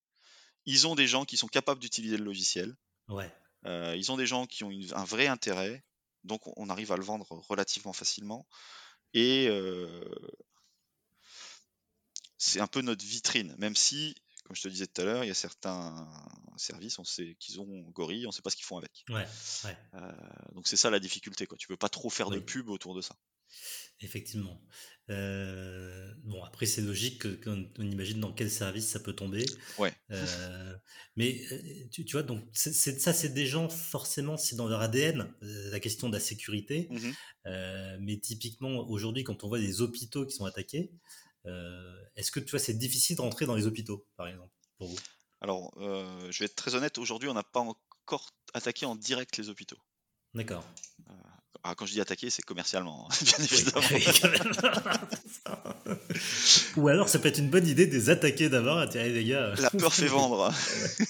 Ils 0.64 0.86
ont 0.86 0.94
des 0.94 1.06
gens 1.06 1.24
qui 1.24 1.36
sont 1.36 1.48
capables 1.48 1.80
d'utiliser 1.80 2.16
le 2.16 2.24
logiciel. 2.24 2.74
Ouais. 3.08 3.32
Euh, 3.66 3.94
ils 3.96 4.10
ont 4.12 4.16
des 4.16 4.26
gens 4.26 4.46
qui 4.46 4.64
ont 4.64 4.70
un 4.92 5.04
vrai 5.04 5.26
intérêt, 5.26 5.84
donc 6.24 6.40
on 6.56 6.70
arrive 6.70 6.92
à 6.92 6.96
le 6.96 7.04
vendre 7.04 7.26
relativement 7.48 7.92
facilement. 7.92 8.46
Et 9.14 9.46
euh, 9.48 10.04
c'est 12.38 12.60
un 12.60 12.66
peu 12.66 12.80
notre 12.80 13.04
vitrine, 13.04 13.54
même 13.58 13.76
si, 13.76 14.14
comme 14.46 14.54
je 14.54 14.62
te 14.62 14.68
disais 14.68 14.86
tout 14.86 15.02
à 15.02 15.04
l'heure, 15.04 15.24
il 15.24 15.28
y 15.28 15.30
a 15.30 15.34
certains 15.34 16.08
services, 16.56 16.98
on 16.98 17.04
sait 17.04 17.36
qu'ils 17.40 17.60
ont 17.60 17.82
Gorille, 17.90 18.26
on 18.26 18.28
ne 18.28 18.32
sait 18.32 18.42
pas 18.42 18.50
ce 18.50 18.56
qu'ils 18.56 18.64
font 18.64 18.78
avec. 18.78 19.04
Ouais, 19.08 19.26
euh, 19.94 20.12
donc 20.54 20.68
c'est 20.68 20.76
ça 20.76 20.88
la 20.88 21.00
difficulté, 21.00 21.46
quoi. 21.46 21.58
Tu 21.58 21.66
peux 21.66 21.76
pas 21.76 21.88
trop 21.88 22.10
faire 22.10 22.30
de 22.30 22.38
pub 22.38 22.68
autour 22.68 22.94
de 22.94 23.02
ça. 23.02 23.16
Effectivement. 24.00 24.62
Euh, 25.08 26.12
bon, 26.24 26.42
après, 26.44 26.66
c'est 26.66 26.82
logique 26.82 27.42
qu'on 27.42 27.68
on 27.78 27.82
imagine 27.82 28.20
dans 28.20 28.32
quel 28.32 28.50
service 28.50 28.86
ça 28.86 29.00
peut 29.00 29.14
tomber. 29.14 29.46
Ouais. 29.78 29.92
Euh, 30.10 30.76
mais 31.16 31.40
tu, 31.90 32.04
tu, 32.04 32.12
vois, 32.12 32.22
donc 32.22 32.44
ça, 32.52 33.12
c'est 33.12 33.28
des 33.30 33.46
gens, 33.46 33.68
forcément, 33.68 34.36
c'est 34.36 34.54
dans 34.54 34.68
leur 34.68 34.80
ADN, 34.80 35.32
la 35.40 35.80
question 35.80 36.08
de 36.08 36.14
la 36.14 36.20
sécurité. 36.20 36.88
Mmh 36.90 37.10
mais 38.00 38.18
typiquement, 38.18 38.88
aujourd'hui, 38.88 39.22
quand 39.22 39.44
on 39.44 39.48
voit 39.48 39.60
des 39.60 39.80
hôpitaux 39.80 40.26
qui 40.26 40.34
sont 40.34 40.46
attaqués, 40.46 40.90
est-ce 42.16 42.30
que 42.30 42.40
tu 42.40 42.50
vois, 42.50 42.60
c'est 42.60 42.74
difficile 42.74 43.16
de 43.16 43.22
rentrer 43.22 43.46
dans 43.46 43.54
les 43.54 43.66
hôpitaux, 43.66 44.06
par 44.16 44.28
exemple, 44.28 44.52
pour 44.78 44.88
vous? 44.88 44.98
Alors, 45.40 45.72
je 45.78 46.38
vais 46.38 46.46
être 46.46 46.56
très 46.56 46.74
honnête, 46.74 46.98
aujourd'hui, 46.98 47.28
on 47.28 47.34
n'a 47.34 47.44
pas 47.44 47.60
encore 47.60 48.30
attaqué 48.54 48.86
en 48.86 48.96
direct 48.96 49.36
les 49.36 49.48
hôpitaux. 49.48 49.78
D'accord. 50.34 50.64
Ah, 51.68 51.74
quand 51.74 51.84
je 51.84 51.94
dis 51.94 52.00
attaquer, 52.00 52.30
c'est 52.30 52.42
commercialement, 52.42 53.08
hein, 53.10 53.14
bien 53.24 53.44
évidemment. 53.44 53.80
Ou 56.76 56.86
alors, 56.86 57.08
ça 57.08 57.18
peut 57.18 57.26
être 57.26 57.38
une 57.38 57.50
bonne 57.50 57.66
idée 57.66 57.88
de 57.88 57.92
les 57.92 58.08
attaquer 58.08 58.48
d'abord, 58.48 58.78
attirer 58.78 59.10
les 59.10 59.24
gars. 59.24 59.52
La 59.58 59.70
peur 59.70 59.92
fait 59.92 60.06
vendre. 60.06 60.54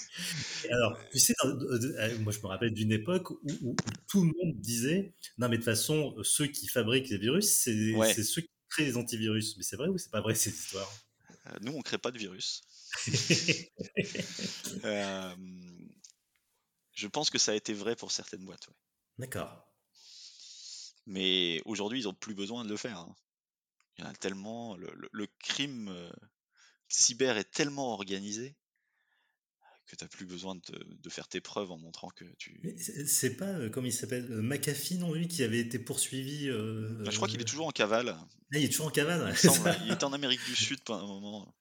alors, 0.71 0.97
tu 1.11 1.19
sais, 1.19 1.35
euh, 1.45 2.17
moi 2.21 2.33
je 2.33 2.39
me 2.39 2.47
rappelle 2.47 2.73
d'une 2.73 2.91
époque 2.91 3.29
où, 3.29 3.75
tout 4.09 4.21
le 4.21 4.27
monde 4.27 4.59
disait 4.59 5.13
Non, 5.37 5.47
mais 5.47 5.57
de 5.57 5.61
toute 5.61 5.65
façon, 5.65 6.15
ceux 6.23 6.47
qui 6.47 6.67
fabriquent 6.67 7.09
les 7.09 7.19
virus, 7.19 7.47
c'est 7.47 8.23
ceux 8.23 8.41
qui 8.41 8.49
créent 8.77 8.85
les 8.85 8.97
antivirus. 8.97 9.57
Mais 9.57 9.63
c'est 9.63 9.75
vrai 9.75 9.87
ou 9.87 9.97
c'est 9.97 10.11
pas 10.11 10.21
vrai 10.21 10.35
cette 10.35 10.53
histoire 10.53 10.91
euh, 11.47 11.57
Nous, 11.61 11.73
on 11.73 11.81
crée 11.81 11.97
pas 11.97 12.11
de 12.11 12.17
virus. 12.17 12.61
Euh, 14.83 15.35
je 16.93 17.07
pense 17.07 17.29
que 17.29 17.37
ça 17.37 17.51
a 17.51 17.55
été 17.55 17.73
vrai 17.73 17.95
pour 17.95 18.11
certaines 18.11 18.45
boîtes. 18.45 18.69
D'accord. 19.17 19.65
Mais 21.05 21.61
aujourd'hui, 21.65 22.01
ils 22.01 22.03
n'ont 22.03 22.13
plus 22.13 22.35
besoin 22.35 22.63
de 22.63 22.69
le 22.69 22.77
faire. 22.77 22.99
Hein. 22.99 23.15
Il 23.97 24.03
y 24.03 24.07
en 24.07 24.11
a 24.11 24.13
tellement. 24.13 24.77
Le, 24.77 25.27
crime 25.39 25.89
euh, 25.89 26.11
cyber 26.87 27.37
est 27.37 27.51
tellement 27.51 27.93
organisé 27.93 28.55
que 29.87 29.95
tu 29.95 30.03
n'as 30.03 30.07
plus 30.07 30.25
besoin 30.25 30.55
de, 30.55 31.09
faire 31.09 31.27
tes 31.27 31.41
preuves 31.41 31.71
en 31.71 31.77
montrant 31.77 32.09
que 32.09 32.25
tu. 32.37 32.61
C'est 33.07 33.37
pas, 33.37 33.45
euh, 33.45 33.69
comme 33.69 33.85
il 33.85 33.93
s'appelle, 33.93 34.27
euh, 34.29 34.41
McAfee, 34.41 34.97
non, 34.97 35.13
lui, 35.13 35.27
qui 35.27 35.43
avait 35.43 35.59
été 35.59 35.79
poursuivi. 35.79 36.49
Bah, 36.49 37.09
je 37.09 37.15
crois 37.15 37.27
qu'il 37.27 37.41
est 37.41 37.45
toujours 37.45 37.67
en 37.67 37.71
cavale. 37.71 38.15
Ah, 38.53 38.57
il 38.57 38.65
est 38.65 38.69
toujours 38.69 38.87
en 38.87 38.91
cavale. 38.91 39.33
il, 39.85 39.91
était 39.91 40.03
en 40.03 40.13
Amérique 40.13 40.43
du 40.45 40.55
Sud 40.55 40.81
pendant 40.81 41.03
un 41.03 41.07
moment. 41.07 41.55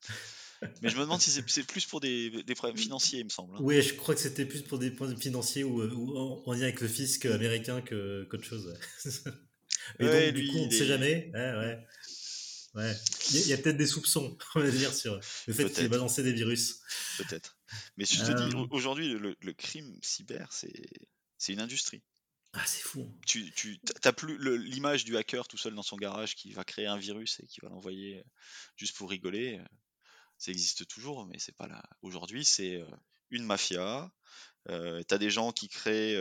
Mais 0.82 0.88
je 0.88 0.96
me 0.96 1.02
demande 1.02 1.20
si 1.20 1.30
c'est 1.30 1.62
plus 1.64 1.86
pour 1.86 2.00
des, 2.00 2.30
problèmes 2.56 2.78
financiers, 2.78 3.20
il 3.20 3.24
me 3.24 3.30
semble. 3.30 3.54
Hein. 3.54 3.60
Oui, 3.60 3.80
je 3.82 3.94
crois 3.94 4.14
que 4.14 4.20
c'était 4.20 4.46
plus 4.46 4.62
pour 4.62 4.78
des 4.78 4.90
problèmes 4.90 5.20
financiers 5.20 5.64
ou, 5.64 5.82
ou 5.82 6.16
en, 6.16 6.52
lien 6.52 6.62
avec 6.62 6.80
le 6.80 6.88
fisc 6.88 7.26
américain 7.26 7.82
qu'autre 7.82 8.44
chose. 8.44 8.74
Et 10.00 10.04
donc, 10.04 10.34
du 10.34 10.48
coup, 10.48 10.58
on 10.58 10.66
ne 10.66 10.70
sait 10.70 10.86
jamais. 10.86 11.30
Ouais, 11.32 11.52
ouais. 11.54 11.86
Il 13.32 13.46
y 13.48 13.52
a, 13.52 13.58
peut-être 13.58 13.76
des 13.76 13.86
soupçons, 13.86 14.36
on 14.54 14.60
va 14.60 14.70
dire, 14.70 14.92
sur 14.92 15.18
le 15.46 15.54
fait 15.54 15.70
qu'il 15.70 15.84
ait 15.84 15.88
balancé 15.88 16.22
des 16.22 16.32
virus. 16.32 16.80
Peut-être. 17.18 17.55
Mais 17.96 18.04
je 18.04 18.24
te 18.24 18.32
dis, 18.32 18.56
euh. 18.56 18.66
aujourd'hui, 18.70 19.08
le, 19.08 19.52
crime 19.52 19.98
cyber, 20.02 20.52
c'est 20.52 21.52
une 21.52 21.60
industrie. 21.60 22.02
Ah, 22.52 22.64
c'est 22.64 22.82
fou. 22.82 23.02
Hein. 23.02 23.18
Tu, 23.26 23.52
tu 23.52 23.78
as 24.04 24.12
plus 24.12 24.38
l'image 24.58 25.04
du 25.04 25.16
hacker 25.16 25.46
tout 25.46 25.58
seul 25.58 25.74
dans 25.74 25.82
son 25.82 25.96
garage 25.96 26.34
qui 26.34 26.52
va 26.52 26.64
créer 26.64 26.86
un 26.86 26.96
virus 26.96 27.40
et 27.40 27.46
qui 27.46 27.60
va 27.60 27.68
l'envoyer 27.68 28.24
juste 28.76 28.96
pour 28.96 29.10
rigoler 29.10 29.60
ça 30.38 30.50
existe 30.50 30.86
toujours, 30.86 31.26
mais 31.26 31.38
c'est 31.38 31.56
pas 31.56 31.66
là. 31.66 31.82
Aujourd'hui, 32.02 32.44
c'est 32.44 32.84
une 33.30 33.44
mafia. 33.44 34.10
Euh, 34.68 35.02
tu 35.08 35.14
as 35.14 35.18
des 35.18 35.30
gens 35.30 35.52
qui 35.52 35.68
créent 35.68 36.16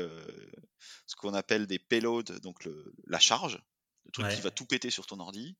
ce 1.05 1.15
qu'on 1.15 1.33
appelle 1.33 1.67
des 1.67 1.79
payloads, 1.79 2.39
donc 2.41 2.67
la 3.07 3.19
charge, 3.19 3.61
le 4.05 4.11
truc 4.11 4.29
qui 4.29 4.41
va 4.41 4.51
tout 4.51 4.65
péter 4.65 4.89
sur 4.89 5.05
ton 5.05 5.19
ordi. 5.19 5.57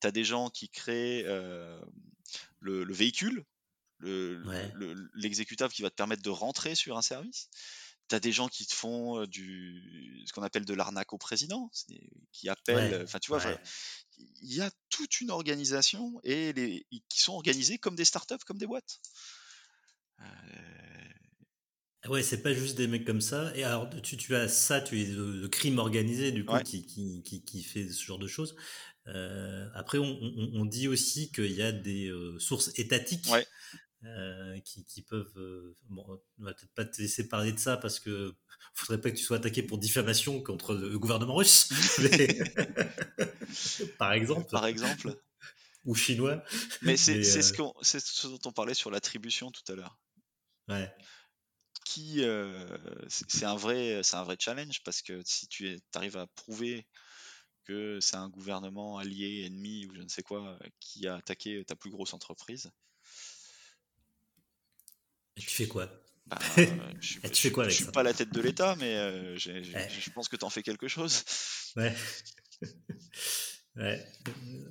Tu 0.00 0.06
as 0.06 0.12
des 0.12 0.24
gens 0.24 0.50
qui 0.50 0.68
créent 0.68 1.24
le, 2.60 2.92
véhicule, 2.92 3.44
l'exécutable 4.00 5.72
qui 5.72 5.82
va 5.82 5.90
te 5.90 5.94
permettre 5.94 6.22
de 6.22 6.30
rentrer 6.30 6.74
sur 6.74 6.96
un 6.96 7.02
service. 7.02 7.48
Tu 8.08 8.14
as 8.14 8.20
des 8.20 8.30
gens 8.30 8.48
qui 8.48 8.66
te 8.66 8.74
font 8.74 9.26
du 9.26 10.22
ce 10.26 10.32
qu'on 10.32 10.42
appelle 10.42 10.64
de 10.64 10.74
l'arnaque 10.74 11.12
au 11.12 11.18
président, 11.18 11.70
qui 12.32 12.48
appellent. 12.48 13.02
Enfin, 13.02 13.18
tu 13.18 13.30
vois, 13.30 13.42
il 14.42 14.54
y 14.54 14.60
a 14.60 14.70
toute 14.90 15.20
une 15.20 15.30
organisation 15.30 16.20
et 16.22 16.52
les, 16.52 16.86
qui 17.08 17.20
sont 17.20 17.32
organisés 17.32 17.78
comme 17.78 17.96
des 17.96 18.04
startups, 18.04 18.44
comme 18.46 18.58
des 18.58 18.66
boîtes. 18.66 19.00
Euh... 20.20 20.24
Ouais, 22.08 22.22
c'est 22.22 22.42
pas 22.42 22.54
juste 22.54 22.76
des 22.76 22.86
mecs 22.86 23.04
comme 23.04 23.20
ça. 23.20 23.52
Et 23.56 23.64
alors, 23.64 23.90
tu, 24.02 24.16
tu 24.16 24.34
as 24.36 24.48
ça, 24.48 24.80
tu 24.80 25.02
es 25.02 25.06
le, 25.06 25.48
crime 25.48 25.78
organisé, 25.78 26.30
du 26.30 26.44
coup, 26.44 26.58
qui, 26.64 26.86
qui, 26.86 27.22
qui, 27.24 27.42
qui, 27.42 27.62
fait 27.62 27.88
ce 27.88 28.02
genre 28.04 28.18
de 28.18 28.28
choses. 28.28 28.54
Euh, 29.08 29.68
après, 29.74 29.98
on, 29.98 30.18
on, 30.22 30.50
on, 30.54 30.64
dit 30.64 30.88
aussi 30.88 31.30
qu'il 31.32 31.52
y 31.52 31.62
a 31.62 31.72
des 31.72 32.06
euh, 32.08 32.38
sources 32.38 32.70
étatiques 32.76 33.26
ouais. 33.30 33.46
Euh, 34.04 34.60
qui, 34.60 34.84
qui, 34.84 35.02
peuvent. 35.02 35.32
Euh, 35.36 35.74
bon, 35.88 36.04
on 36.38 36.44
va 36.44 36.52
peut-être 36.52 36.74
pas 36.74 36.84
te 36.84 37.00
laisser 37.00 37.28
parler 37.28 37.52
de 37.52 37.58
ça 37.58 37.76
parce 37.76 37.98
que 37.98 38.34
faudrait 38.74 39.00
pas 39.00 39.10
que 39.10 39.16
tu 39.16 39.22
sois 39.22 39.38
attaqué 39.38 39.62
pour 39.62 39.78
diffamation 39.78 40.42
contre 40.42 40.74
le 40.74 40.98
gouvernement 40.98 41.34
russe, 41.34 41.70
par 43.98 44.12
exemple. 44.12 44.50
Par 44.50 44.66
exemple. 44.66 45.18
Ou 45.86 45.94
chinois. 45.94 46.44
Mais 46.82 46.96
c'est 46.96 47.18
euh... 47.18 47.42
ce, 47.82 47.98
ce, 47.98 48.26
dont 48.26 48.38
on 48.44 48.52
parlait 48.52 48.74
sur 48.74 48.90
l'attribution 48.90 49.50
tout 49.50 49.72
à 49.72 49.76
l'heure. 49.76 49.98
Ouais. 50.68 50.94
Qui 51.84 52.22
euh, 52.22 52.66
c'est 53.08 53.44
un 53.44 53.56
vrai 53.56 54.00
c'est 54.02 54.16
un 54.16 54.24
vrai 54.24 54.36
challenge 54.38 54.82
parce 54.84 55.00
que 55.00 55.22
si 55.24 55.46
tu 55.48 55.78
arrives 55.94 56.16
à 56.16 56.26
prouver 56.26 56.86
que 57.64 57.98
c'est 58.00 58.16
un 58.16 58.28
gouvernement 58.28 58.98
allié 58.98 59.44
ennemi 59.46 59.86
ou 59.86 59.94
je 59.94 60.02
ne 60.02 60.08
sais 60.08 60.22
quoi 60.22 60.58
qui 60.80 61.06
a 61.06 61.16
attaqué 61.16 61.64
ta 61.64 61.76
plus 61.76 61.90
grosse 61.90 62.14
entreprise 62.14 62.70
et 65.36 65.40
tu 65.40 65.50
fais 65.50 65.68
quoi 65.68 65.88
Bah, 66.26 66.38
je, 67.00 67.18
avec 67.22 67.34
suis 67.36 67.84
pas 67.92 68.02
la 68.02 68.12
tête 68.14 68.32
de 68.32 68.40
l'État, 68.40 68.74
mais 68.76 68.96
euh, 68.96 69.36
Ouais. 69.46 69.88
je 69.88 70.10
pense 70.10 70.28
que 70.28 70.36
tu 70.36 70.44
en 70.44 70.50
fais 70.50 70.62
quelque 70.62 70.88
chose. 70.88 71.24
Ouais. 71.76 71.94
Ouais. 73.76 74.02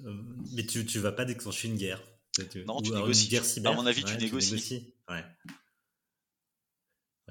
Euh, 0.06 0.24
Mais 0.56 0.66
tu, 0.66 0.84
tu 0.84 0.98
vas 0.98 1.12
pas 1.12 1.26
déclencher 1.26 1.68
une 1.68 1.78
guerre. 1.78 2.02
Non, 2.66 2.78
ou 2.80 2.82
tu 2.82 2.90
négocies. 2.92 3.26
Une 3.26 3.30
guerre 3.30 3.42
À 3.44 3.46
cyber. 3.46 3.74
mon 3.76 3.86
avis, 3.86 4.04
tu 4.04 4.18
négocies. 4.18 4.96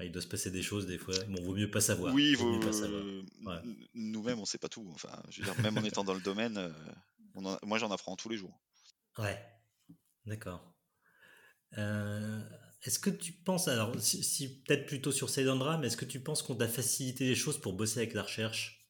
Il 0.01 0.11
doit 0.11 0.21
se 0.21 0.27
passer 0.27 0.51
des 0.51 0.61
choses 0.63 0.87
des 0.87 0.97
fois. 0.97 1.13
Bon, 1.27 1.41
vaut 1.43 1.53
mieux 1.55 1.69
pas 1.69 1.81
savoir. 1.81 2.13
Oui, 2.13 2.33
vaut 2.35 2.49
mieux 2.49 2.59
vous- 2.59 2.65
pas 2.67 2.71
savoir. 2.73 3.03
Ouais. 3.03 3.59
n- 3.63 3.75
nous-mêmes, 3.93 4.39
on 4.39 4.45
sait 4.45 4.57
pas 4.57 4.69
tout. 4.69 4.89
Enfin, 4.93 5.21
je 5.29 5.41
veux 5.41 5.45
dire, 5.51 5.61
même 5.61 5.77
en 5.77 5.83
étant 5.83 6.03
dans 6.05 6.13
le 6.13 6.21
domaine, 6.21 6.57
euh, 6.57 6.69
on 7.33 7.45
en- 7.45 7.59
moi, 7.63 7.77
j'en 7.77 7.91
apprends 7.91 8.15
tous 8.15 8.29
les 8.29 8.37
jours. 8.37 8.57
Ouais, 9.17 9.37
d'accord. 10.25 10.73
Euh, 11.77 12.41
est-ce 12.85 12.99
que 12.99 13.09
tu 13.09 13.31
penses, 13.33 13.67
alors, 13.67 13.99
si, 13.99 14.23
si- 14.23 14.61
peut-être 14.63 14.85
plutôt 14.85 15.11
sur 15.11 15.29
Sailendra, 15.29 15.77
mais 15.77 15.87
est-ce 15.87 15.97
que 15.97 16.05
tu 16.05 16.19
penses 16.21 16.41
qu'on 16.43 16.55
t'a 16.55 16.67
facilité 16.67 17.25
les 17.25 17.35
choses 17.35 17.59
pour 17.59 17.73
bosser 17.73 17.99
avec 17.99 18.13
la 18.13 18.23
recherche? 18.23 18.87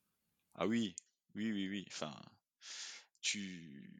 Ah 0.56 0.68
oui, 0.68 0.96
oui, 1.36 1.52
oui, 1.52 1.68
oui. 1.70 1.86
Enfin, 1.88 2.14
tu. 3.22 3.92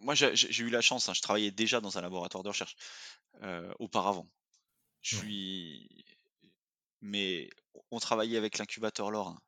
Moi, 0.00 0.14
j'ai 0.14 0.62
eu 0.62 0.70
la 0.70 0.80
chance. 0.80 1.08
hein, 1.08 1.14
je 1.14 1.22
travaillais 1.22 1.50
déjà 1.50 1.80
dans 1.80 1.98
un 1.98 2.00
laboratoire 2.00 2.44
de 2.44 2.48
recherche 2.48 2.76
euh, 3.42 3.72
auparavant. 3.78 4.28
Je 5.02 5.16
Ouais. 5.16 5.22
suis. 5.22 6.04
Mais 7.00 7.50
on 7.90 7.98
travaillait 7.98 8.38
avec 8.38 8.58
l'incubateur 8.58 9.10
Lorrain. 9.10 9.40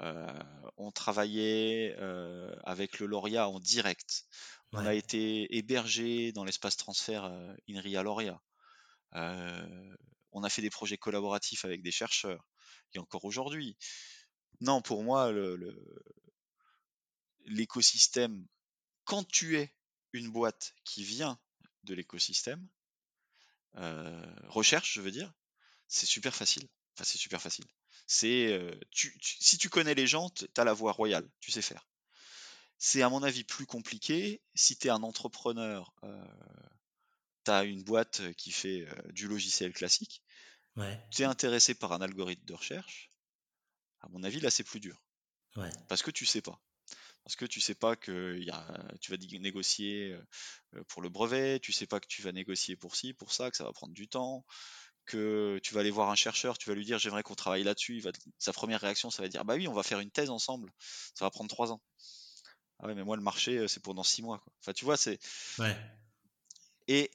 Euh, 0.00 0.28
on 0.76 0.90
travaillait 0.92 1.96
euh, 1.98 2.54
avec 2.64 3.00
le 3.00 3.06
Lauria 3.06 3.48
en 3.48 3.60
direct. 3.60 4.26
On 4.72 4.84
a 4.86 4.94
été 4.94 5.56
hébergé 5.56 6.32
dans 6.32 6.44
l'espace 6.44 6.76
transfert 6.76 7.24
INRIA 7.68 8.02
Lauria. 8.02 8.40
On 9.12 10.42
a 10.44 10.50
fait 10.50 10.62
des 10.62 10.70
projets 10.70 10.98
collaboratifs 10.98 11.64
avec 11.64 11.82
des 11.82 11.92
chercheurs. 11.92 12.46
Et 12.94 12.98
encore 12.98 13.24
aujourd'hui. 13.24 13.76
Non, 14.60 14.80
pour 14.80 15.02
moi, 15.02 15.32
l'écosystème, 17.44 18.46
quand 19.04 19.24
tu 19.28 19.58
es 19.58 19.74
une 20.12 20.30
boîte 20.30 20.74
qui 20.84 21.04
vient 21.04 21.38
de 21.84 21.94
l'écosystème, 21.94 22.66
recherche, 24.44 24.94
je 24.94 25.00
veux 25.00 25.10
dire, 25.10 25.32
c'est 25.86 26.06
super 26.06 26.34
facile. 26.34 26.66
Enfin, 26.94 27.04
c'est 27.04 27.18
super 27.18 27.40
facile. 27.40 27.66
Si 28.06 29.58
tu 29.58 29.68
connais 29.68 29.94
les 29.94 30.06
gens, 30.06 30.30
tu 30.30 30.46
as 30.56 30.64
la 30.64 30.72
voie 30.72 30.92
royale, 30.92 31.30
tu 31.40 31.52
sais 31.52 31.62
faire. 31.62 31.86
C'est 32.78 33.02
à 33.02 33.08
mon 33.08 33.22
avis 33.22 33.44
plus 33.44 33.66
compliqué 33.66 34.40
si 34.54 34.76
tu 34.76 34.86
es 34.86 34.90
un 34.90 35.02
entrepreneur, 35.02 35.92
tu 37.44 37.50
as 37.50 37.64
une 37.64 37.82
boîte 37.82 38.22
qui 38.36 38.52
fait 38.52 38.86
du 39.10 39.28
logiciel 39.28 39.72
classique, 39.72 40.22
ouais, 40.76 40.98
tu 41.10 41.22
es 41.22 41.24
intéressé 41.26 41.74
par 41.74 41.92
un 41.92 42.00
algorithme 42.00 42.44
de 42.46 42.54
recherche, 42.54 43.10
à 44.00 44.08
mon 44.10 44.22
avis 44.24 44.40
là 44.40 44.50
c'est 44.50 44.64
plus 44.64 44.80
dur. 44.80 45.02
ouais, 45.56 45.70
Parce 45.88 46.02
que 46.02 46.10
tu 46.10 46.26
sais 46.26 46.42
pas. 46.42 46.60
Parce 47.24 47.36
que 47.36 47.46
tu 47.46 47.60
sais 47.60 47.74
pas 47.74 47.96
que 47.96 48.38
y 48.38 48.50
a, 48.50 48.66
tu 49.00 49.10
vas 49.10 49.18
négocier 49.40 50.16
pour 50.88 51.02
le 51.02 51.08
brevet, 51.10 51.60
tu 51.60 51.72
sais 51.72 51.86
pas 51.86 52.00
que 52.00 52.06
tu 52.06 52.22
vas 52.22 52.32
négocier 52.32 52.76
pour 52.76 52.96
ci, 52.96 53.14
pour 53.14 53.32
ça, 53.32 53.50
que 53.50 53.56
ça 53.56 53.64
va 53.64 53.72
prendre 53.72 53.92
du 53.94 54.08
temps, 54.08 54.46
que 55.06 55.60
tu 55.62 55.74
vas 55.74 55.80
aller 55.80 55.90
voir 55.90 56.10
un 56.10 56.14
chercheur, 56.16 56.58
tu 56.58 56.68
vas 56.68 56.74
lui 56.74 56.84
dire 56.84 56.98
j'aimerais 56.98 57.22
qu'on 57.22 57.34
travaille 57.34 57.64
là-dessus, 57.64 57.96
il 57.96 58.02
va 58.02 58.12
te- 58.12 58.20
sa 58.38 58.52
première 58.52 58.80
réaction 58.80 59.10
ça 59.10 59.22
va 59.22 59.28
dire 59.28 59.44
bah 59.44 59.56
oui 59.56 59.68
on 59.68 59.74
va 59.74 59.82
faire 59.82 60.00
une 60.00 60.10
thèse 60.10 60.30
ensemble, 60.30 60.72
ça 61.14 61.24
va 61.24 61.30
prendre 61.30 61.50
trois 61.50 61.72
ans. 61.72 61.82
Ah 62.80 62.86
ouais 62.86 62.94
mais 62.94 63.04
moi 63.04 63.16
le 63.16 63.22
marché 63.22 63.66
c'est 63.68 63.82
pour 63.82 63.94
dans 63.94 64.04
six 64.04 64.22
mois 64.22 64.38
quoi. 64.38 64.52
Enfin 64.60 64.72
tu 64.72 64.84
vois 64.84 64.96
c'est 64.96 65.18
ouais, 65.58 65.76
et 66.88 67.10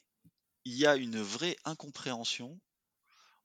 il 0.66 0.74
y 0.74 0.86
a 0.86 0.96
une 0.96 1.22
vraie 1.22 1.58
incompréhension 1.66 2.60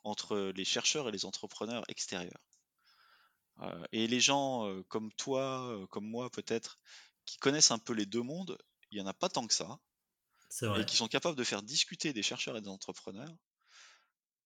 entre 0.05 0.53
les 0.57 0.64
chercheurs 0.64 1.09
et 1.09 1.12
les 1.12 1.25
entrepreneurs 1.25 1.85
extérieurs. 1.89 2.43
Euh, 3.61 3.85
et 3.93 4.07
les 4.07 4.21
gens 4.21 4.69
euh, 4.69 4.83
comme 4.85 5.12
toi, 5.12 5.69
euh, 5.71 5.87
comme 5.89 6.07
moi 6.09 6.31
peut-être, 6.31 6.79
qui 7.25 7.39
connaissent 7.39 7.71
un 7.71 7.79
peu 7.79 7.93
les 7.93 8.07
deux 8.07 8.23
mondes, 8.23 8.57
il 8.91 8.97
n'y 8.97 9.03
en 9.03 9.07
a 9.07 9.14
pas 9.14 9.29
tant 9.29 9.47
que 9.47 9.55
ça, 9.55 9.79
c'est 10.49 10.81
et 10.81 10.85
qui 10.85 10.97
sont 10.97 11.09
capables 11.09 11.37
de 11.39 11.45
faire 11.45 11.62
discuter 11.62 12.12
des 12.12 12.23
chercheurs 12.23 12.57
et 12.57 12.62
des 12.62 12.69
entrepreneurs. 12.71 13.35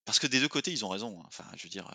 Parce 0.05 0.19
que 0.21 0.29
des 0.29 0.39
deux 0.39 0.49
côtés, 0.49 0.71
ils 0.71 0.85
ont 0.85 0.89
raison. 0.89 1.21
hein. 1.21 1.25
Enfin, 1.27 1.45
je 1.57 1.65
veux 1.65 1.69
dire, 1.69 1.91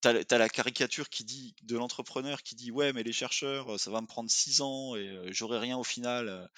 t'as, 0.00 0.12
la- 0.12 0.24
t'as 0.24 0.38
la 0.38 0.48
caricature 0.48 1.08
qui 1.08 1.24
dit 1.24 1.54
de 1.62 1.76
l'entrepreneur 1.76 2.42
qui 2.42 2.54
dit 2.54 2.70
ouais, 2.70 2.92
mais 2.92 3.02
les 3.02 3.12
chercheurs, 3.12 3.78
ça 3.78 3.90
va 3.90 4.00
me 4.00 4.06
prendre 4.06 4.30
six 4.30 4.60
ans 4.60 4.94
et 4.96 5.32
j'aurai 5.32 5.58
rien 5.58 5.76
au 5.76 5.84
final, 5.84 6.48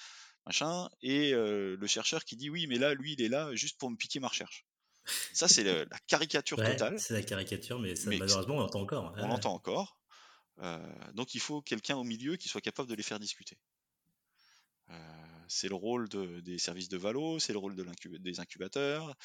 machin. 0.45 0.89
Et 1.01 1.33
euh, 1.33 1.75
le 1.77 1.87
chercheur 1.87 2.23
qui 2.25 2.35
dit 2.35 2.49
oui, 2.49 2.67
mais 2.67 2.77
là, 2.77 2.93
lui, 2.93 3.13
il 3.13 3.21
est 3.21 3.29
là 3.29 3.53
juste 3.55 3.77
pour 3.79 3.89
me 3.91 3.95
piquer 3.95 4.19
ma 4.19 4.27
recherche. 4.27 4.65
Ça, 5.33 5.47
c'est 5.47 5.63
la 5.63 5.85
caricature 6.07 6.59
Ouais, 6.59 6.71
totale. 6.73 6.99
c'est 6.99 7.13
la 7.13 7.23
caricature, 7.23 7.79
mais 7.79 7.95
ça, 7.95 8.09
Mais 8.09 8.17
malheureusement, 8.17 8.55
on 8.55 8.59
l'entend 8.59 8.81
encore. 8.81 9.13
on 9.17 9.21
Ouais, 9.21 9.27
l'entend 9.27 9.53
encore. 9.53 9.97
Euh, 10.59 11.11
donc 11.13 11.33
il 11.33 11.39
faut 11.39 11.61
quelqu'un 11.61 11.95
au 11.97 12.03
milieu 12.03 12.35
qui 12.35 12.47
soit 12.49 12.61
capable 12.61 12.87
de 12.89 12.93
les 12.93 13.01
faire 13.03 13.19
discuter. 13.19 13.57
Euh, 14.89 15.43
c'est 15.47 15.69
le 15.69 15.75
rôle 15.75 16.07
de- 16.09 16.39
des 16.41 16.59
services 16.59 16.89
de 16.89 16.97
Valo, 16.97 17.39
c'est 17.39 17.53
le 17.53 17.59
rôle 17.59 17.75
de 17.75 17.83
des 18.19 18.39
incubateurs, 18.39 19.15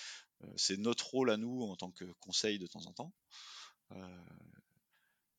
c'est 0.57 0.77
notre 0.79 1.07
rôle 1.09 1.31
à 1.31 1.37
nous 1.37 1.63
en 1.63 1.77
tant 1.77 1.91
que 1.91 2.05
conseil 2.21 2.59
de 2.59 2.67
temps 2.67 2.87
en 2.87 2.93
temps. 2.93 3.13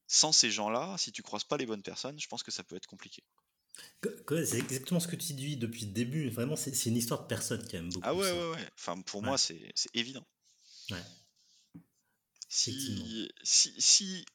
Sans 0.07 0.32
ces 0.32 0.51
gens-là, 0.51 0.95
si 0.97 1.11
tu 1.11 1.21
croises 1.23 1.43
pas 1.43 1.57
les 1.57 1.65
bonnes 1.65 1.84
personnes, 1.84 2.19
je 2.19 2.28
pense 2.28 2.43
que 2.43 2.51
ça 2.51 2.63
peut 2.63 2.75
être 2.75 2.86
compliqué. 2.88 3.23
C'est 4.45 4.57
exactement 4.59 4.99
ce 4.99 5.07
que 5.07 5.15
tu 5.15 5.34
dis 5.34 5.57
depuis 5.57 5.86
le 5.86 5.91
début. 5.91 6.30
Vraiment, 6.30 6.55
c'est 6.55 6.86
une 6.86 6.95
histoire 6.97 7.23
de 7.23 7.28
personne 7.28 7.65
qui 7.67 7.75
aime 7.75 7.89
beaucoup. 7.89 8.07
Ah 8.07 8.13
ouais, 8.15 8.28
ça. 8.30 8.36
ouais, 8.36 8.49
ouais. 8.55 8.69
Enfin, 8.75 9.01
pour 9.01 9.21
Ouais. 9.21 9.28
moi, 9.28 9.38
c'est 9.38 9.73
évident. 9.93 10.25
Ouais. 10.91 11.01
Si, 12.49 13.30
si, 13.43 13.73
si, 13.82 14.25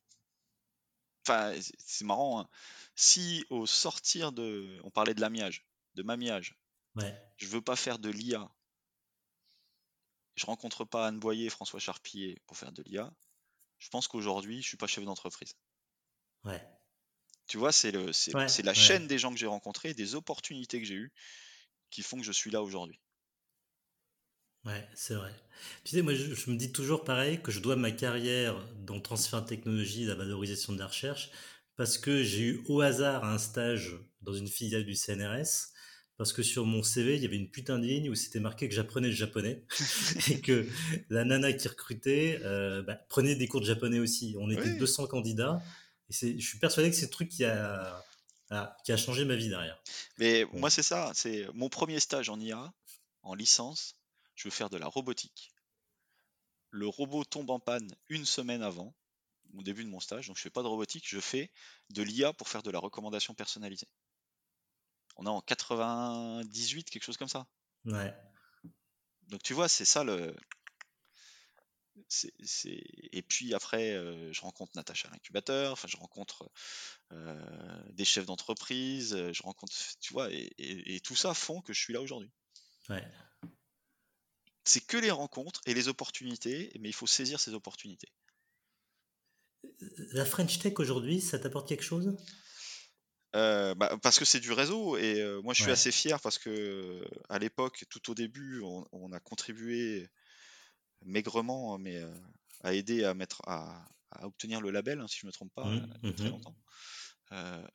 enfin, 1.26 1.54
c'est- 1.78 2.04
marrant. 2.04 2.40
hein. 2.40 2.48
Si 2.94 3.44
au 3.50 3.66
sortir 3.66 4.32
de, 4.32 4.78
on 4.84 4.90
parlait 4.90 5.14
de 5.14 5.20
l'amiage, 5.20 5.66
de 5.94 6.02
mamiage, 6.02 6.58
Ouais. 6.94 7.14
je 7.36 7.46
veux 7.46 7.62
pas 7.62 7.76
faire 7.76 7.98
de 7.98 8.10
l'IA, 8.10 8.50
je 10.36 10.44
rencontre 10.46 10.84
pas 10.84 11.06
Anne 11.08 11.18
Boyer 11.20 11.46
et 11.46 11.50
François 11.50 11.80
Charpillier 11.80 12.38
pour 12.46 12.56
faire 12.56 12.72
de 12.72 12.82
l'IA, 12.82 13.12
je 13.78 13.88
pense 13.88 14.08
qu'aujourd'hui, 14.08 14.60
je 14.62 14.68
suis 14.68 14.76
pas 14.76 14.86
chef 14.86 15.04
d'entreprise. 15.04 15.54
Ouais. 16.44 16.62
Tu 17.46 17.56
vois, 17.56 17.70
c'est 17.70 17.92
le, 17.92 18.12
c'est, 18.12 18.34
Ouais, 18.34 18.48
c'est 18.48 18.64
la 18.64 18.74
ouais. 18.74 18.74
chaîne 18.74 19.06
des 19.06 19.16
gens 19.16 19.30
que 19.32 19.38
j'ai 19.38 19.46
rencontrés, 19.46 19.94
des 19.94 20.16
opportunités 20.16 20.80
que 20.80 20.86
j'ai 20.88 20.94
eues, 20.96 21.12
qui 21.90 22.02
font 22.02 22.18
que 22.18 22.24
je 22.24 22.32
suis 22.32 22.50
là 22.50 22.62
aujourd'hui. 22.62 23.00
Ouais, 24.64 24.86
c'est 24.94 25.14
vrai. 25.14 25.32
Tu 25.84 25.96
sais, 25.96 26.02
moi, 26.02 26.14
je, 26.14 26.34
je 26.34 26.50
me 26.50 26.56
dis 26.56 26.70
toujours 26.70 27.02
pareil 27.04 27.40
que 27.42 27.50
je 27.50 27.58
dois 27.60 27.74
ma 27.74 27.90
carrière 27.90 28.54
dans 28.86 28.94
le 28.94 29.02
transfert 29.02 29.42
de 29.42 29.48
technologie, 29.48 30.04
la 30.04 30.14
valorisation 30.14 30.72
de 30.72 30.78
la 30.78 30.86
recherche, 30.86 31.30
parce 31.76 31.98
que 31.98 32.22
j'ai 32.22 32.42
eu 32.42 32.62
au 32.68 32.80
hasard 32.80 33.24
un 33.24 33.38
stage 33.38 33.96
dans 34.20 34.32
une 34.34 34.46
filiale 34.46 34.84
du 34.84 34.94
CNRS, 34.94 35.72
parce 36.16 36.32
que 36.32 36.44
sur 36.44 36.64
mon 36.64 36.84
CV, 36.84 37.16
il 37.16 37.22
y 37.22 37.26
avait 37.26 37.36
une 37.36 37.50
putain 37.50 37.78
de 37.80 37.84
ligne 37.86 38.08
où 38.08 38.14
c'était 38.14 38.38
marqué 38.38 38.68
que 38.68 38.74
j'apprenais 38.74 39.08
le 39.08 39.14
japonais, 39.14 39.64
et 40.30 40.40
que 40.40 40.68
la 41.10 41.24
nana 41.24 41.52
qui 41.52 41.66
recrutait 41.66 42.38
euh, 42.44 42.82
bah, 42.82 42.94
prenait 43.08 43.34
des 43.34 43.48
cours 43.48 43.60
de 43.62 43.66
japonais 43.66 43.98
aussi. 43.98 44.36
On 44.38 44.48
était 44.50 44.70
Oui. 44.70 44.70
200 44.70 45.08
candidats, 45.08 45.64
et 46.12 46.14
c'est, 46.14 46.38
je 46.38 46.46
suis 46.46 46.58
persuadé 46.58 46.90
que 46.90 46.96
c'est 46.96 47.06
le 47.06 47.10
truc 47.10 47.30
qui 47.30 47.42
a, 47.46 48.04
qui 48.84 48.92
a 48.92 48.96
changé 48.98 49.24
ma 49.24 49.34
vie 49.34 49.48
derrière. 49.48 49.82
Mais 50.18 50.44
moi, 50.52 50.68
c'est 50.68 50.82
ça. 50.82 51.10
C'est 51.14 51.48
mon 51.54 51.70
premier 51.70 52.00
stage 52.00 52.28
en 52.28 52.38
IA, 52.38 52.70
en 53.22 53.34
licence. 53.34 53.96
Je 54.34 54.44
veux 54.44 54.50
faire 54.50 54.68
de 54.68 54.76
la 54.76 54.86
robotique. 54.88 55.54
Le 56.68 56.86
robot 56.86 57.24
tombe 57.24 57.48
en 57.48 57.60
panne 57.60 57.90
une 58.10 58.26
semaine 58.26 58.62
avant, 58.62 58.94
au 59.56 59.62
début 59.62 59.84
de 59.84 59.88
mon 59.88 60.00
stage. 60.00 60.26
Donc, 60.26 60.36
je 60.36 60.42
fais 60.42 60.50
pas 60.50 60.62
de 60.62 60.68
robotique. 60.68 61.04
Je 61.08 61.18
fais 61.18 61.50
de 61.88 62.02
l'IA 62.02 62.34
pour 62.34 62.50
faire 62.50 62.62
de 62.62 62.70
la 62.70 62.78
recommandation 62.78 63.32
personnalisée. 63.32 63.88
On 65.16 65.24
est 65.24 65.30
en 65.30 65.40
98, 65.40 66.90
quelque 66.90 67.04
chose 67.04 67.16
comme 67.16 67.28
ça. 67.28 67.46
Ouais, 67.86 68.14
Donc, 69.28 69.42
tu 69.42 69.54
vois, 69.54 69.68
c'est 69.68 69.86
ça 69.86 70.04
le. 70.04 70.36
Et 73.12 73.22
puis 73.22 73.54
après, 73.54 73.92
euh, 73.92 74.32
je 74.32 74.40
rencontre 74.40 74.72
Natacha 74.76 75.08
à 75.08 75.10
l'incubateur, 75.12 75.72
enfin, 75.72 75.88
je 75.88 75.96
rencontre 75.96 76.50
euh, 77.12 77.82
des 77.92 78.04
chefs 78.04 78.26
d'entreprise, 78.26 79.14
euh, 79.14 79.32
je 79.32 79.42
rencontre, 79.42 79.74
tu 80.00 80.12
vois, 80.12 80.30
et, 80.32 80.50
et- 80.58 80.96
et 80.96 81.00
tout 81.00 81.16
ça 81.16 81.34
font 81.34 81.60
que 81.60 81.72
je 81.72 81.80
suis 81.80 81.92
là 81.92 82.00
aujourd'hui. 82.00 82.30
ouais. 82.90 83.04
C'est 84.64 84.84
que 84.84 84.96
les 84.96 85.12
rencontres 85.12 85.60
et 85.66 85.74
les 85.74 85.86
opportunités, 85.86 86.72
mais 86.80 86.88
il 86.88 86.94
faut 86.94 87.06
saisir 87.06 87.38
ces 87.38 87.54
opportunités. 87.54 88.08
La 90.12 90.24
French 90.24 90.58
Tech 90.58 90.74
aujourd'hui, 90.78 91.20
ça 91.20 91.38
t'apporte 91.38 91.68
quelque 91.68 91.84
chose? 91.84 92.16
Euh, 93.34 93.74
bah, 93.74 93.96
parce 94.02 94.18
que 94.18 94.24
c'est 94.26 94.40
du 94.40 94.52
réseau 94.52 94.96
et 94.98 95.22
moi 95.42 95.54
je 95.54 95.60
suis 95.62 95.68
Ouais. 95.68 95.72
assez 95.72 95.90
fier 95.90 96.20
parce 96.20 96.38
que 96.38 97.02
à 97.30 97.38
l'époque, 97.38 97.84
tout 97.88 98.10
au 98.10 98.14
début, 98.14 98.60
on, 98.62 98.86
on 98.92 99.12
a 99.12 99.20
contribué 99.20 100.08
maigrement, 101.04 101.78
mais 101.78 101.96
euh, 101.96 102.14
à 102.62 102.74
aider 102.74 103.04
à 103.04 103.14
mettre 103.14 103.42
à, 103.46 103.84
à 104.10 104.26
obtenir 104.26 104.60
le 104.60 104.70
label, 104.70 105.00
hein, 105.00 105.08
si 105.08 105.18
je 105.20 105.26
me 105.26 105.32
trompe 105.32 105.52
pas, 105.54 105.64
Mhm, 105.64 105.94
il 106.02 106.08
y 106.08 106.12
a 106.12 106.14
très 106.14 106.24
mhm. 106.24 106.30
longtemps. 106.30 106.56
Euh, 107.32 107.66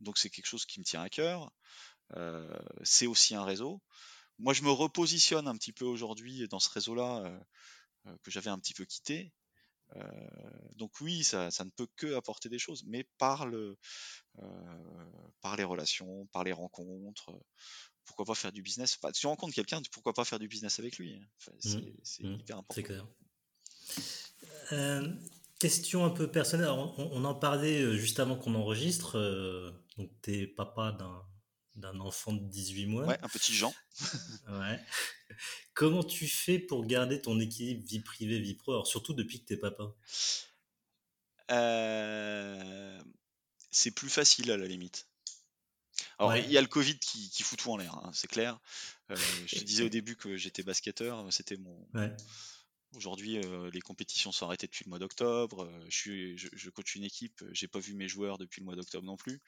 donc 0.00 0.18
c'est 0.18 0.30
quelque 0.30 0.46
chose 0.46 0.66
qui 0.66 0.78
me 0.78 0.84
tient 0.84 1.02
à 1.02 1.08
cœur. 1.08 1.50
Euh, 2.16 2.56
c'est 2.82 3.06
aussi 3.06 3.34
un 3.34 3.44
réseau. 3.44 3.80
Moi, 4.38 4.52
je 4.52 4.62
me 4.62 4.70
repositionne 4.70 5.48
un 5.48 5.56
petit 5.56 5.72
peu 5.72 5.86
aujourd'hui 5.86 6.46
dans 6.48 6.58
ce 6.60 6.70
réseau-là. 6.70 7.24
euh, 7.24 7.40
que 8.22 8.30
j'avais 8.30 8.50
un 8.50 8.58
petit 8.60 8.74
peu 8.74 8.84
quitté. 8.84 9.32
donc 10.76 10.92
oui, 11.00 11.24
ça, 11.24 11.50
ça, 11.50 11.64
ne 11.64 11.70
peut 11.70 11.88
que 11.96 12.14
apporter 12.14 12.48
des 12.48 12.58
choses, 12.58 12.84
mais 12.86 13.02
par, 13.18 13.46
le, 13.46 13.76
par 15.40 15.56
les 15.56 15.64
relations, 15.64 16.26
par 16.26 16.44
les 16.44 16.52
rencontres, 16.52 17.32
pourquoi 18.06 18.24
pas 18.24 18.34
faire 18.34 18.52
du 18.52 18.62
business? 18.62 18.98
Enfin, 19.00 19.12
Si 19.12 19.20
tu 19.20 19.26
rencontres 19.26 19.54
quelqu'un, 19.54 19.82
pourquoi 19.92 20.14
pas 20.14 20.24
faire 20.24 20.38
du 20.38 20.48
business 20.48 20.78
avec 20.78 20.96
lui? 20.98 21.14
Hein. 21.14 21.26
C'est 22.02 22.22
mmh. 22.22 22.34
hyper 22.40 22.58
important. 22.58 22.74
C'est 22.74 22.82
clair. 22.82 23.06
question 25.58 26.04
un 26.04 26.10
peu 26.10 26.30
personnelle. 26.30 26.68
On, 26.70 27.24
en 27.24 27.34
parlait 27.34 27.96
juste 27.98 28.20
avant 28.20 28.36
qu'on 28.36 28.54
enregistre. 28.54 29.18
donc, 29.98 30.10
tu 30.22 30.32
es 30.32 30.46
papa 30.46 30.92
d'un 30.92 31.22
d'un 31.76 32.00
enfant 32.00 32.32
de 32.32 32.40
18 32.40 32.86
mois. 32.86 33.04
Ouais, 33.04 33.18
un 33.22 33.28
petit 33.28 33.54
Jean. 33.54 33.72
ouais. 34.48 34.80
Comment 35.74 36.02
tu 36.02 36.26
fais 36.26 36.58
pour 36.58 36.86
garder 36.86 37.20
ton 37.20 37.38
équilibre 37.38 37.86
vie 37.86 38.00
privée, 38.00 38.40
vie 38.40 38.54
pro, 38.54 38.72
alors 38.72 38.86
surtout 38.86 39.12
depuis 39.12 39.40
que 39.40 39.46
t'es 39.46 39.56
papa 39.56 39.94
euh, 41.50 42.98
C'est 43.70 43.90
plus 43.90 44.08
facile 44.08 44.50
à 44.50 44.56
la 44.56 44.66
limite. 44.66 45.06
Alors, 46.18 46.36
il 46.36 46.50
y 46.50 46.56
a 46.56 46.62
le 46.62 46.66
Covid 46.66 46.98
qui, 46.98 47.42
fout 47.42 47.58
tout 47.58 47.70
en 47.70 47.76
l'air, 47.76 47.94
hein, 47.94 48.10
c'est 48.14 48.28
clair. 48.28 48.58
Euh, 49.10 49.16
je 49.46 49.56
te 49.58 49.64
disais 49.64 49.84
au 49.84 49.88
début 49.90 50.16
que 50.16 50.36
j'étais 50.36 50.62
basketteur, 50.62 51.26
c'était 51.32 51.56
mon. 51.56 51.86
Aujourd'hui, 52.94 53.38
euh, 53.38 53.70
les 53.72 53.80
compétitions 53.82 54.32
sont 54.32 54.46
arrêtées 54.46 54.66
depuis 54.66 54.84
le 54.84 54.88
mois 54.88 54.98
d'octobre. 54.98 55.70
je, 55.88 56.34
je, 56.36 56.48
je, 56.52 56.70
coach 56.70 56.94
une 56.94 57.04
équipe, 57.04 57.44
j'ai 57.52 57.68
pas 57.68 57.80
vu 57.80 57.94
mes 57.94 58.08
joueurs 58.08 58.38
depuis 58.38 58.60
le 58.60 58.64
mois 58.64 58.76
d'octobre 58.76 59.04
non 59.04 59.16
plus. 59.16 59.42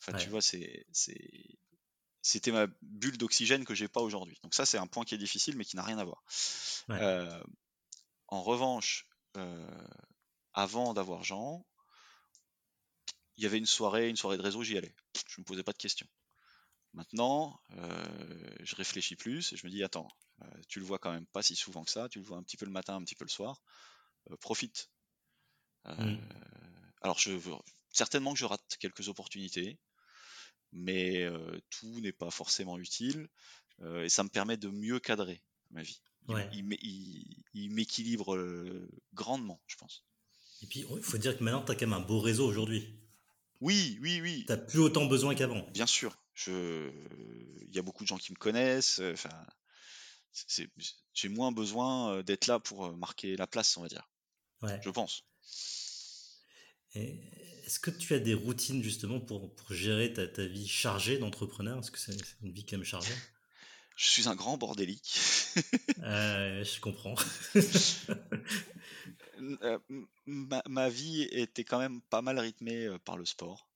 Enfin, 0.00 0.16
tu 0.18 0.28
vois, 0.28 0.40
c'est 0.40 0.86
c'était 2.22 2.52
ma 2.52 2.66
bulle 2.82 3.16
d'oxygène 3.16 3.64
que 3.64 3.74
j'ai 3.74 3.88
pas 3.88 4.00
aujourd'hui. 4.00 4.38
Donc 4.42 4.54
ça, 4.54 4.66
c'est 4.66 4.78
un 4.78 4.86
point 4.86 5.04
qui 5.04 5.14
est 5.14 5.18
difficile, 5.18 5.56
mais 5.56 5.64
qui 5.64 5.76
n'a 5.76 5.82
rien 5.82 5.98
à 5.98 6.04
voir. 6.04 6.22
Euh, 6.90 7.42
en 8.26 8.42
revanche, 8.42 9.08
euh, 9.36 9.66
avant 10.52 10.94
d'avoir 10.94 11.24
Jean, 11.24 11.64
il 13.38 13.44
y 13.44 13.46
avait 13.46 13.58
une 13.58 13.66
soirée, 13.66 14.08
une 14.08 14.16
soirée 14.16 14.36
de 14.36 14.42
réseau, 14.42 14.64
j'y 14.64 14.76
allais. 14.76 14.94
Je 15.28 15.40
me 15.40 15.44
posais 15.44 15.62
pas 15.62 15.72
de 15.72 15.78
questions. 15.78 16.08
Maintenant, 16.92 17.60
euh, 17.76 18.50
je 18.60 18.74
réfléchis 18.74 19.14
plus 19.14 19.52
et 19.52 19.56
je 19.56 19.64
me 19.64 19.70
dis 19.70 19.84
attends, 19.84 20.08
tu 20.68 20.80
le 20.80 20.84
vois 20.84 20.98
quand 20.98 21.12
même 21.12 21.26
pas 21.26 21.42
si 21.42 21.54
souvent 21.54 21.84
que 21.84 21.90
ça, 21.90 22.08
tu 22.08 22.18
le 22.18 22.24
vois 22.24 22.36
un 22.36 22.42
petit 22.42 22.56
peu 22.56 22.66
le 22.66 22.72
matin, 22.72 22.96
un 22.96 23.04
petit 23.04 23.14
peu 23.14 23.24
le 23.24 23.30
soir, 23.30 23.62
profite. 24.40 24.90
Mmh. 25.84 26.16
Alors 27.00 27.18
je 27.18 27.32
certainement 27.90 28.32
que 28.32 28.38
je 28.38 28.44
rate 28.44 28.76
quelques 28.80 29.08
opportunités, 29.08 29.78
mais 30.72 31.28
tout 31.70 32.00
n'est 32.00 32.12
pas 32.12 32.30
forcément 32.30 32.78
utile 32.78 33.28
et 33.82 34.08
ça 34.08 34.24
me 34.24 34.28
permet 34.28 34.56
de 34.56 34.68
mieux 34.68 34.98
cadrer 34.98 35.42
ma 35.70 35.82
vie. 35.82 36.00
Il, 36.52 37.70
m'équilibre 37.72 38.36
grandement, 39.14 39.60
je 39.66 39.76
pense. 39.76 40.04
Et 40.62 40.66
puis, 40.66 40.84
il 40.90 41.02
faut 41.02 41.18
dire 41.18 41.38
que 41.38 41.44
maintenant, 41.44 41.64
tu 41.64 41.72
as 41.72 41.74
quand 41.76 41.86
même 41.86 42.00
un 42.00 42.04
beau 42.04 42.20
réseau 42.20 42.46
aujourd'hui. 42.46 42.98
Oui, 43.60 43.98
oui, 44.02 44.20
oui. 44.22 44.44
Tu 44.46 44.52
n'as 44.52 44.58
plus 44.58 44.78
autant 44.78 45.06
besoin 45.06 45.34
qu'avant. 45.34 45.66
Bien 45.72 45.86
sûr. 45.86 46.16
Je... 46.34 46.90
Il 47.68 47.74
y 47.74 47.78
a 47.78 47.82
beaucoup 47.82 48.04
de 48.04 48.08
gens 48.08 48.18
qui 48.18 48.32
me 48.32 48.38
connaissent. 48.38 49.00
Enfin, 49.12 49.30
j'ai 51.14 51.28
moins 51.28 51.52
besoin 51.52 52.22
d'être 52.22 52.46
là 52.46 52.60
pour 52.60 52.96
marquer 52.96 53.36
la 53.36 53.46
place, 53.46 53.76
on 53.76 53.82
va 53.82 53.88
dire. 53.88 54.08
Je 54.82 54.90
pense. 54.90 55.24
Est-ce 56.94 57.78
que 57.80 57.90
tu 57.90 58.14
as 58.14 58.18
des 58.18 58.34
routines 58.34 58.82
justement 58.82 59.20
pour, 59.20 59.54
pour 59.54 59.72
gérer 59.72 60.12
ta, 60.12 60.26
ta, 60.26 60.46
vie 60.46 60.66
chargée 60.66 61.18
d'entrepreneur? 61.18 61.78
Est-ce 61.78 61.90
que 61.90 61.98
c'est 61.98 62.16
une 62.42 62.52
vie 62.52 62.64
quand 62.64 62.76
même 62.76 62.86
chargée 62.86 63.14
Je 63.98 64.10
suis 64.10 64.28
un 64.28 64.36
grand 64.36 64.56
bordélique. 64.56 65.18
euh, 66.04 66.64
je 66.64 66.80
comprends. 66.80 67.16
Euh, 69.62 69.78
ma, 70.26 70.64
ma, 70.66 70.88
vie 70.88 71.22
était 71.30 71.62
quand 71.62 71.78
même 71.78 72.02
pas 72.10 72.22
mal 72.22 72.40
rythmée 72.40 72.86
euh, 72.86 72.98
par 72.98 73.16
le 73.16 73.24
sport. 73.24 73.68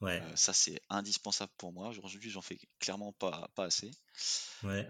Ouais. 0.00 0.22
Euh, 0.22 0.36
ça, 0.36 0.52
c'est 0.52 0.80
indispensable 0.90 1.50
pour 1.58 1.72
moi. 1.72 1.88
Aujourd'hui, 1.88 2.30
j'en 2.30 2.40
fais 2.40 2.56
clairement 2.78 3.12
pas, 3.14 3.50
pas 3.56 3.64
assez. 3.64 3.90
Ouais. 4.62 4.88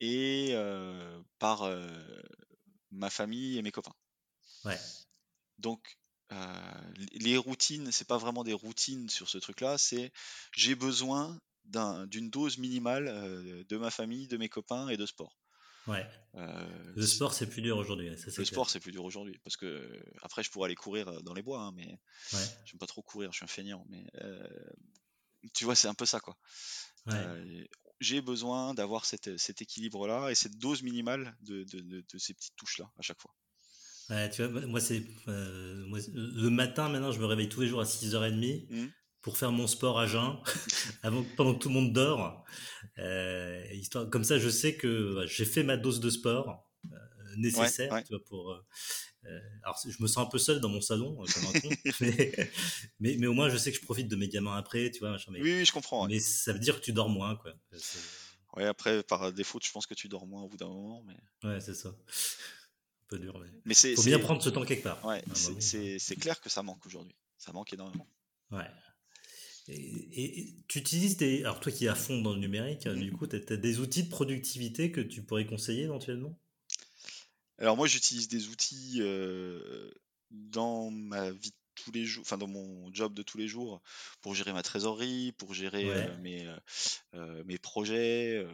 et 0.00 0.56
par 1.38 1.70
ma 2.90 3.10
famille 3.10 3.58
et 3.58 3.62
mes 3.62 3.70
copains. 3.70 3.94
Ouais. 4.64 4.78
Donc, 5.58 5.96
les 7.12 7.36
routines, 7.36 7.92
c'est 7.92 8.08
pas 8.08 8.18
vraiment 8.18 8.42
des 8.42 8.54
routines 8.54 9.08
sur 9.08 9.28
ce 9.28 9.38
truc-là, 9.38 9.78
c'est 9.78 10.12
j'ai 10.50 10.74
besoin 10.74 11.40
d'une 12.06 12.30
dose 12.30 12.58
minimale 12.58 13.08
euh, 13.08 13.64
de 13.68 13.76
ma 13.76 13.90
famille, 13.90 14.28
de 14.28 14.36
mes 14.36 14.48
copains 14.48 14.88
et 14.88 14.96
de 14.96 15.06
sport. 15.06 15.38
Ouais. 15.86 16.06
Euh, 16.34 16.92
le 16.94 17.06
sport, 17.06 17.32
c'est 17.32 17.46
plus 17.46 17.62
dur 17.62 17.78
aujourd'hui. 17.78 18.10
le 18.10 18.44
sport, 18.44 18.68
c'est 18.68 18.80
plus 18.80 18.92
dur 18.92 19.04
aujourd'hui 19.04 19.38
parce 19.42 19.56
que 19.56 19.90
après, 20.22 20.42
je 20.42 20.50
pourrais 20.50 20.66
aller 20.66 20.74
courir 20.74 21.22
dans 21.22 21.34
les 21.34 21.42
bois, 21.42 21.62
hein, 21.62 21.72
mais 21.74 21.98
ouais. 22.32 22.44
j'aime 22.64 22.78
pas 22.78 22.86
trop 22.86 23.02
courir, 23.02 23.32
je 23.32 23.38
suis 23.38 23.44
un 23.44 23.48
feignant. 23.48 23.86
Mais 23.88 24.04
tu 25.54 25.64
vois, 25.64 25.74
c'est 25.74 25.88
un 25.88 25.94
peu 25.94 26.06
ça, 26.06 26.20
quoi. 26.20 26.36
j'ai 28.00 28.20
besoin 28.20 28.74
d'avoir 28.74 29.04
cet 29.06 29.62
équilibre-là 29.62 30.30
et 30.30 30.34
cette 30.34 30.58
dose 30.58 30.82
minimale 30.82 31.36
de, 31.40 31.64
de 31.64 32.18
ces 32.18 32.34
petites 32.34 32.56
touches-là 32.56 32.90
à 32.98 33.02
chaque 33.02 33.20
fois 33.20 33.34
tu 34.32 34.44
vois, 34.44 34.66
moi, 34.66 34.80
c'est. 34.80 35.02
Euh, 35.28 35.86
le 36.14 36.50
matin, 36.50 36.88
maintenant, 36.88 37.12
je 37.12 37.20
me 37.20 37.26
réveille 37.26 37.48
tous 37.48 37.60
les 37.60 37.68
jours 37.68 37.80
à 37.80 37.84
6h30 37.84 38.66
mmh. 38.68 38.86
Pour 39.22 39.36
faire 39.36 39.52
mon 39.52 39.66
sport 39.66 39.98
à 39.98 40.06
jeun, 40.06 40.36
avant, 41.02 41.24
pendant 41.36 41.54
que 41.54 41.58
tout 41.60 41.68
le 41.68 41.74
monde 41.74 41.92
dort. 41.92 42.44
Euh, 42.98 43.64
histoire, 43.72 44.08
comme 44.08 44.24
ça, 44.24 44.38
je 44.38 44.48
sais 44.48 44.76
que 44.76 45.24
j'ai 45.26 45.44
fait 45.44 45.62
ma 45.62 45.76
dose 45.76 46.00
de 46.00 46.10
sport 46.10 46.66
euh, 46.86 46.96
nécessaire, 47.36 48.02
Tu 48.04 48.14
vois, 48.14 48.24
pour. 48.24 48.64
alors, 49.62 49.78
je 49.86 50.02
me 50.02 50.08
sens 50.08 50.26
un 50.26 50.30
peu 50.30 50.38
seul 50.38 50.60
dans 50.60 50.68
mon 50.68 50.80
salon, 50.80 51.16
comme 51.16 51.46
un 51.54 51.60
con, 51.60 51.68
mais, 52.00 53.16
mais, 53.18 53.26
au 53.26 53.34
moins, 53.34 53.48
je 53.50 53.56
sais 53.56 53.70
que 53.70 53.78
je 53.78 53.84
profite 53.84 54.08
de 54.08 54.16
mes 54.16 54.28
gamins 54.28 54.56
après, 54.56 54.90
tu 54.90 55.00
vois. 55.00 55.16
Mais, 55.30 55.40
oui, 55.40 55.54
oui, 55.58 55.64
je 55.64 55.72
comprends. 55.72 56.06
Mais 56.06 56.18
ça 56.18 56.52
veut 56.52 56.58
dire 56.58 56.76
que 56.80 56.84
tu 56.84 56.92
dors 56.92 57.08
moins, 57.08 57.36
quoi. 57.36 57.52
Ouais, 58.56 58.66
après, 58.66 59.02
par 59.02 59.32
défaut, 59.32 59.60
je 59.62 59.70
pense 59.70 59.86
que 59.86 59.94
tu 59.94 60.08
dors 60.08 60.26
moins 60.26 60.42
au 60.42 60.48
bout 60.48 60.56
d'un 60.56 60.68
moment. 60.68 61.04
Mais... 61.06 61.48
Ouais, 61.48 61.60
c'est 61.60 61.74
ça 61.74 61.94
peu 63.10 63.18
dur. 63.18 63.38
Mais, 63.64 63.74
c'est 63.74 63.94
faut 63.94 64.02
bien 64.02 64.18
prendre 64.18 64.42
ce 64.42 64.48
temps 64.48 64.64
quelque 64.64 64.84
part. 64.84 65.04
Ouais, 65.04 65.22
c'est 65.34 66.16
clair 66.16 66.40
que 66.40 66.48
ça 66.48 66.62
manque 66.62 66.84
aujourd'hui. 66.86 67.14
Ça 67.36 67.52
manque 67.52 67.72
énormément. 67.72 68.06
Ouais. 68.50 68.70
Et, 69.68 70.56
tu 70.68 70.78
utilises 70.78 71.16
des. 71.16 71.40
Alors, 71.40 71.60
toi 71.60 71.70
qui 71.70 71.86
es 71.86 71.88
à 71.88 71.94
fond 71.94 72.20
dans 72.20 72.32
le 72.32 72.40
numérique, 72.40 72.86
mm-hmm. 72.86 72.98
du 72.98 73.12
coup, 73.12 73.26
tu 73.26 73.36
as, 73.36 73.56
des 73.56 73.78
outils 73.80 74.04
de 74.04 74.08
productivité 74.08 74.90
que 74.90 75.00
tu 75.00 75.22
pourrais 75.22 75.46
conseiller 75.46 75.84
éventuellement? 75.84 76.38
Alors, 77.58 77.76
moi, 77.76 77.86
j'utilise 77.86 78.28
des 78.28 78.48
outils 78.48 78.98
euh, 79.00 79.90
dans 80.30 80.90
ma 80.90 81.30
vie 81.30 81.50
de 81.50 81.56
tous 81.74 81.92
les 81.92 82.04
jours, 82.04 82.22
enfin, 82.22 82.38
dans 82.38 82.48
mon 82.48 82.92
job 82.92 83.14
de 83.14 83.22
tous 83.22 83.38
les 83.38 83.48
jours, 83.48 83.82
pour 84.22 84.34
gérer 84.34 84.52
ma 84.52 84.62
trésorerie, 84.62 85.32
pour 85.32 85.54
gérer 85.54 85.90
euh, 85.90 86.18
mes, 86.18 86.48
euh, 87.14 87.42
mes 87.44 87.58
projets. 87.58 88.46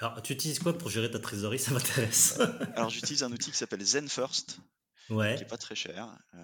Alors, 0.00 0.22
tu 0.22 0.32
utilises 0.32 0.60
quoi 0.60 0.78
pour 0.78 0.90
gérer 0.90 1.10
ta 1.10 1.18
trésorerie? 1.18 1.58
Ça 1.58 1.72
m'intéresse. 1.72 2.38
Alors, 2.76 2.88
j'utilise 2.88 3.24
un 3.24 3.32
outil 3.32 3.50
qui 3.50 3.56
s'appelle 3.56 3.84
ZenFirst, 3.84 4.60
ouais. 5.10 5.34
qui 5.34 5.42
n'est 5.42 5.48
pas 5.48 5.58
très 5.58 5.74
cher, 5.74 6.16
euh, 6.34 6.38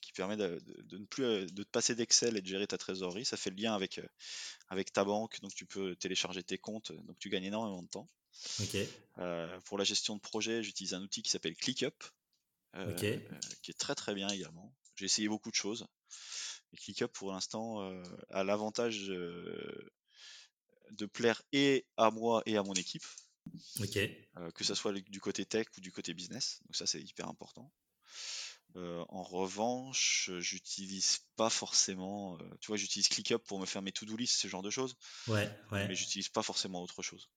qui 0.00 0.12
permet 0.12 0.36
de, 0.36 0.60
ne 0.92 1.04
plus 1.04 1.24
euh, 1.24 1.46
de 1.46 1.62
te 1.62 1.70
passer 1.70 1.94
d'Excel 1.94 2.36
et 2.36 2.40
de 2.40 2.46
gérer 2.46 2.66
ta 2.66 2.78
trésorerie. 2.78 3.24
Ça 3.24 3.36
fait 3.36 3.50
le 3.50 3.56
lien 3.56 3.74
avec, 3.74 3.98
euh, 3.98 4.06
avec 4.68 4.92
ta 4.92 5.04
banque, 5.04 5.40
donc 5.40 5.54
tu 5.54 5.66
peux 5.66 5.96
télécharger 5.96 6.42
tes 6.42 6.58
comptes, 6.58 6.92
donc 6.92 7.18
tu 7.18 7.28
gagnes 7.28 7.44
énormément 7.44 7.82
de 7.82 7.88
temps. 7.88 8.08
pour 9.66 9.78
la 9.78 9.84
gestion 9.84 10.16
de 10.16 10.20
projet, 10.20 10.62
j'utilise 10.62 10.94
un 10.94 11.02
outil 11.02 11.22
qui 11.22 11.30
s'appelle 11.30 11.56
ClickUp, 11.56 12.04
qui 13.62 13.70
est 13.70 13.78
très 13.78 13.94
très 13.94 14.14
bien 14.14 14.28
également. 14.28 14.74
J'ai 14.96 15.04
essayé 15.06 15.28
beaucoup 15.28 15.50
de 15.50 15.54
choses. 15.54 15.86
Et 16.72 16.76
ClickUp, 16.76 17.12
pour 17.12 17.32
l'instant, 17.32 17.80
a 18.30 18.44
l'avantage 18.44 19.08
de 20.92 21.06
plaire 21.06 21.42
et 21.52 21.86
à 21.96 22.10
moi 22.10 22.42
et 22.46 22.56
à 22.56 22.62
mon 22.62 22.74
équipe. 22.74 23.04
Euh, 24.36 24.50
que 24.52 24.64
ce 24.64 24.74
soit 24.74 24.92
du 24.92 25.20
côté 25.20 25.44
tech 25.44 25.66
ou 25.76 25.80
du 25.80 25.92
côté 25.92 26.14
business. 26.14 26.60
Donc 26.66 26.76
ça, 26.76 26.86
c'est 26.86 27.00
hyper 27.00 27.28
important. 27.28 27.72
Euh, 28.76 29.04
en 29.08 29.22
revanche, 29.22 30.30
j'utilise 30.38 31.20
pas 31.36 31.50
forcément. 31.50 32.38
Euh, 32.38 32.44
tu 32.60 32.68
vois, 32.68 32.76
j'utilise 32.76 33.08
ClickUp 33.08 33.44
pour 33.46 33.60
me 33.60 33.66
faire 33.66 33.82
mes 33.82 33.92
to-do 33.92 34.16
list, 34.16 34.40
ce 34.40 34.48
genre 34.48 34.62
de 34.62 34.70
choses. 34.70 34.96
Ouais, 35.28 35.50
ouais. 35.72 35.88
Mais 35.88 35.94
j'utilise 35.94 36.28
pas 36.28 36.42
forcément 36.42 36.82
autre 36.82 37.02
chose. 37.02 37.28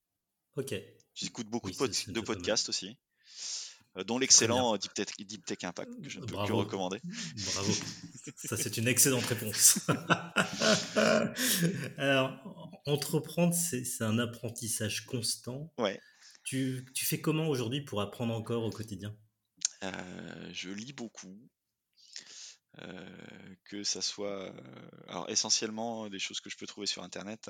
Ok. 0.56 0.74
J'écoute 1.14 1.48
beaucoup 1.48 1.72
de, 1.72 2.22
podcasts 2.22 2.70
aussi. 2.70 2.98
Euh, 3.98 4.04
dont 4.04 4.18
l'excellent 4.18 4.78
Deep 4.78 4.94
Tech, 4.94 5.08
Deep 5.20 5.46
Tech, 5.46 5.64
Impact, 5.64 6.02
que 6.02 6.10
je 6.10 6.20
ne 6.20 6.26
peux 6.26 6.36
que 6.36 6.54
recommander. 6.54 7.02
Bravo. 7.54 7.74
Ça, 8.36 8.58
c'est 8.58 8.78
une 8.78 8.88
excellente 8.88 9.26
réponse. 9.26 9.80
Alors, 11.98 12.72
entreprendre, 12.86 13.54
c'est 13.54 14.02
un 14.02 14.20
apprentissage 14.20 15.06
constant. 15.06 15.74
Ouais. 15.78 16.00
Tu, 16.44 16.86
tu 16.94 17.06
fais 17.06 17.20
comment 17.20 17.48
aujourd'hui 17.48 17.82
pour 17.82 18.02
apprendre 18.02 18.34
encore 18.34 18.64
au 18.64 18.70
quotidien? 18.70 19.16
Euh, 19.94 20.54
Je 20.54 20.70
lis 20.70 20.94
beaucoup. 20.94 21.38
Euh, 22.80 23.56
que 23.64 23.86
ça 23.86 24.02
soit 24.02 24.54
alors 25.08 25.30
essentiellement 25.30 26.10
des 26.10 26.20
choses 26.20 26.42
que 26.42 26.50
je 26.50 26.58
peux 26.58 26.68
trouver 26.68 26.88
sur 26.88 27.04
internet 27.04 27.50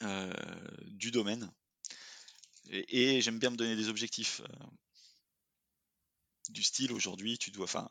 hein. 0.00 0.32
du 0.86 1.10
domaine 1.10 1.52
et, 2.70 3.20
j'aime 3.20 3.38
bien 3.38 3.50
me 3.50 3.56
donner 3.56 3.76
des 3.76 3.90
objectifs 3.90 4.40
du 6.48 6.62
style 6.62 6.92
aujourd'hui, 6.92 7.38
tu 7.38 7.50
dois, 7.50 7.64
enfin, 7.64 7.88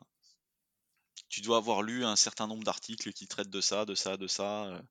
tu 1.28 1.40
dois 1.40 1.58
avoir 1.58 1.82
lu 1.82 2.04
un 2.04 2.16
certain 2.16 2.46
nombre 2.46 2.64
d'articles 2.64 3.12
qui 3.12 3.26
traitent 3.26 3.50
de 3.50 3.60
ça, 3.60 3.84
de 3.84 3.94
ça, 3.94 4.16
de 4.16 4.26
ça. 4.26 4.82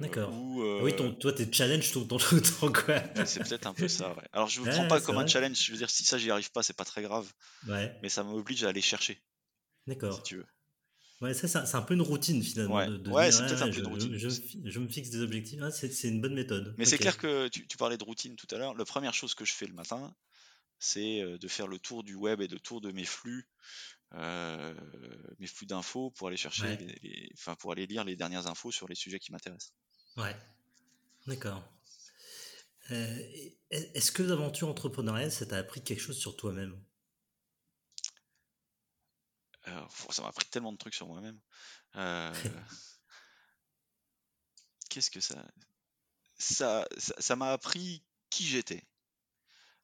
D'accord. 0.00 0.30
Ah 0.32 0.82
oui, 0.82 0.94
ton, 0.94 1.12
toi, 1.12 1.32
t'es 1.32 1.50
challenge 1.50 1.90
tout, 1.92 2.04
tout, 2.04 2.34
le 2.34 2.42
temps, 2.42 2.72
quoi. 2.72 3.02
C'est 3.26 3.42
peut-être 3.42 3.66
un 3.66 3.74
peu 3.74 3.88
ça, 3.88 4.10
ouais. 4.14 4.22
Alors, 4.32 4.48
je 4.48 4.60
ne 4.60 4.70
prends 4.70 4.86
pas 4.86 5.00
comme 5.00 5.18
un 5.18 5.26
challenge. 5.26 5.56
Je 5.56 5.72
veux 5.72 5.78
dire, 5.78 5.90
si 5.90 6.04
ça, 6.04 6.18
j'y 6.18 6.30
arrive 6.30 6.50
pas, 6.52 6.62
c'est 6.62 6.76
pas 6.76 6.84
très 6.84 7.02
grave. 7.02 7.30
Ouais. 7.66 7.96
Mais 8.02 8.08
ça 8.08 8.22
m'oblige 8.22 8.64
à 8.64 8.68
aller 8.68 8.80
chercher. 8.80 9.20
D'accord. 9.86 10.14
Si 10.14 10.22
tu 10.22 10.36
veux. 10.36 10.46
Ouais, 11.20 11.34
ça, 11.34 11.66
c'est 11.66 11.76
un 11.76 11.82
peu 11.82 11.94
une 11.94 12.02
routine 12.02 12.40
finalement. 12.44 12.76
Ouais, 12.76 12.86
de, 12.86 13.10
ouais 13.10 13.32
c'est 13.32 13.44
peut-être 13.44 13.62
un 13.62 13.70
peu 13.70 13.80
une 13.80 13.88
routine. 13.88 14.16
Je, 14.16 14.78
me 14.78 14.86
fixe 14.86 15.10
des 15.10 15.20
objectifs. 15.20 15.58
Ah, 15.60 15.72
c'est 15.72 16.08
une 16.08 16.20
bonne 16.20 16.34
méthode. 16.34 16.74
Mais 16.78 16.84
c'est 16.84 16.98
clair 16.98 17.18
que 17.18 17.48
tu, 17.48 17.66
tu, 17.66 17.76
parlais 17.76 17.96
de 17.96 18.04
routine 18.04 18.36
tout 18.36 18.46
à 18.52 18.58
l'heure. 18.58 18.74
La 18.76 18.84
première 18.84 19.14
chose 19.14 19.34
que 19.34 19.44
je 19.44 19.52
fais 19.52 19.66
le 19.66 19.74
matin, 19.74 20.14
c'est 20.78 21.22
de 21.38 21.48
faire 21.48 21.66
le 21.66 21.78
tour 21.78 22.04
du 22.04 22.14
web 22.14 22.40
et 22.40 22.46
le 22.46 22.60
tour 22.60 22.80
de 22.80 22.92
mes 22.92 23.04
flux, 23.04 23.48
euh, 23.48 23.97
mes 24.12 25.46
flux 25.46 25.66
d'infos 25.66 26.10
pour 26.12 26.28
aller 26.28 26.36
chercher, 26.36 26.78
enfin 27.34 27.54
pour 27.56 27.72
aller 27.72 27.86
lire 27.86 28.04
les 28.04 28.16
dernières 28.16 28.46
infos 28.46 28.70
sur 28.70 28.88
les 28.88 28.94
sujets 28.94 29.18
qui 29.18 29.32
m'intéressent. 29.32 29.72
Ouais, 30.16 30.36
d'accord. 31.26 31.62
Euh, 32.90 33.50
est-ce 33.70 34.10
que 34.10 34.22
l'aventure 34.22 34.68
entrepreneuriale, 34.68 35.30
ça 35.30 35.44
t'a 35.46 35.58
appris 35.58 35.82
quelque 35.82 36.00
chose 36.00 36.18
sur 36.18 36.36
toi-même? 36.36 36.82
Euh, 39.68 39.86
Ça 40.10 40.22
m'a 40.22 40.28
appris 40.28 40.46
tellement 40.46 40.72
de 40.72 40.78
trucs 40.78 40.94
sur 40.94 41.06
moi-même. 41.06 41.38
Euh, 41.96 42.32
qu'est-ce 44.88 45.10
que 45.10 45.20
ça 45.20 45.46
Ça 46.38 46.88
ça 46.96 47.36
m'a 47.36 47.52
appris 47.52 48.02
qui 48.30 48.46
j'étais. 48.46 48.86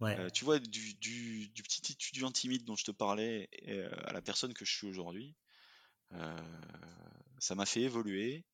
Ouais. 0.00 0.30
tu 0.32 0.44
vois, 0.44 0.58
du, 0.58 1.50
petit 1.62 1.92
étudiant 1.92 2.30
timide 2.30 2.64
dont 2.64 2.76
je 2.76 2.84
te 2.84 2.90
parlais 2.90 3.48
à 4.06 4.12
la 4.12 4.22
personne 4.22 4.52
que 4.52 4.64
je 4.64 4.72
suis 4.74 4.86
aujourd'hui, 4.86 5.34
ça 6.10 7.54
m'a 7.54 7.66
fait 7.66 7.82
évoluer 7.82 8.44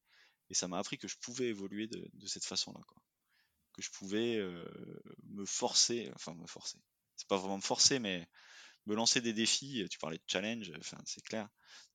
et 0.51 0.55
ça 0.55 0.69
m'a 0.69 0.79
appris 0.79 0.99
que 0.99 1.09
je 1.09 1.17
pouvais 1.17 1.47
évoluer 1.47 1.87
de, 1.87 2.27
cette 2.27 2.45
façon-là. 2.45 2.81
Que 3.73 3.83
je 3.83 3.91
pouvais 3.91 4.37
euh, 4.37 4.65
me 5.29 5.47
forcer, 5.47 6.11
enfin 6.17 6.35
me 6.35 6.47
forcer. 6.47 6.79
C'est 7.17 7.29
pas 7.29 7.37
vraiment 7.37 7.57
me 7.57 7.63
forcer, 7.63 8.01
mais 8.01 8.29
me 8.87 8.97
lancer 8.97 9.21
des 9.21 9.33
défis. 9.33 9.87
Tu 9.91 9.99
parlais 9.99 10.19
de 10.19 10.25
challenge, 10.27 10.73
c'est 11.05 11.23
clair. 11.23 11.49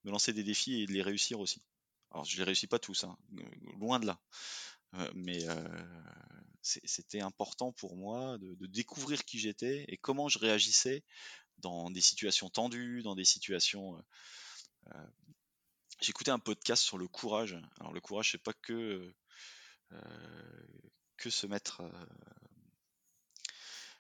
Me 0.06 0.12
lancer 0.12 0.32
des 0.32 0.44
défis 0.44 0.82
et 0.82 0.86
de 0.86 0.94
les 0.94 1.02
réussir 1.02 1.40
aussi. 1.42 1.62
Alors 2.12 2.24
je 2.24 2.38
les 2.38 2.44
réussis 2.44 2.68
pas 2.68 2.80
tous, 2.80 3.04
hein, 3.04 3.18
loin 3.78 4.00
de 4.00 4.06
là. 4.06 4.22
Euh, 4.94 5.12
mais 5.16 5.46
euh, 5.50 5.84
c'était 6.84 7.22
important 7.22 7.72
pour 7.74 7.96
moi 7.96 8.38
de, 8.40 8.66
découvrir 8.66 9.24
qui 9.24 9.40
j'étais 9.40 9.86
et 9.88 9.98
comment 9.98 10.28
je 10.30 10.40
réagissais 10.40 11.04
dans 11.60 11.90
des 11.90 12.02
situations 12.02 12.50
tendues, 12.50 13.02
dans 13.04 13.16
des 13.16 13.26
situations 13.26 14.04
J'écoutais 16.02 16.32
un 16.32 16.40
podcast 16.40 16.84
sur 16.84 16.98
le 16.98 17.08
courage. 17.08 17.58
Alors 17.80 17.94
le 17.94 18.02
courage, 18.02 18.32
c'est 18.32 18.44
pas 18.44 18.54
que 18.54 19.14
euh, 19.94 20.68
que 21.18 21.30
se 21.30 21.48
mettre 21.48 21.82
euh, 21.82 22.06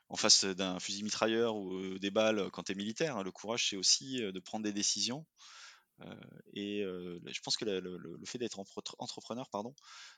en 0.09 0.17
face 0.17 0.43
d'un 0.43 0.79
fusil 0.79 1.03
mitrailleur 1.03 1.55
ou 1.55 1.73
euh, 1.73 1.99
des 1.99 2.11
balles 2.11 2.49
quand 2.51 2.63
tu 2.63 2.73
es 2.73 2.75
militaire. 2.75 3.17
Hein. 3.17 3.23
Le 3.23 3.31
courage, 3.31 3.69
c'est 3.69 3.77
aussi 3.77 4.17
de 4.17 4.39
prendre 4.39 4.65
des 4.65 4.73
décisions. 4.73 5.25
et 6.53 6.81
je 6.83 7.39
pense 7.41 7.55
que 7.55 7.65
le, 7.65 8.25
fait 8.25 8.37
d'être 8.37 8.59
entrepreneur, 8.99 9.49
pardon, 9.49 9.73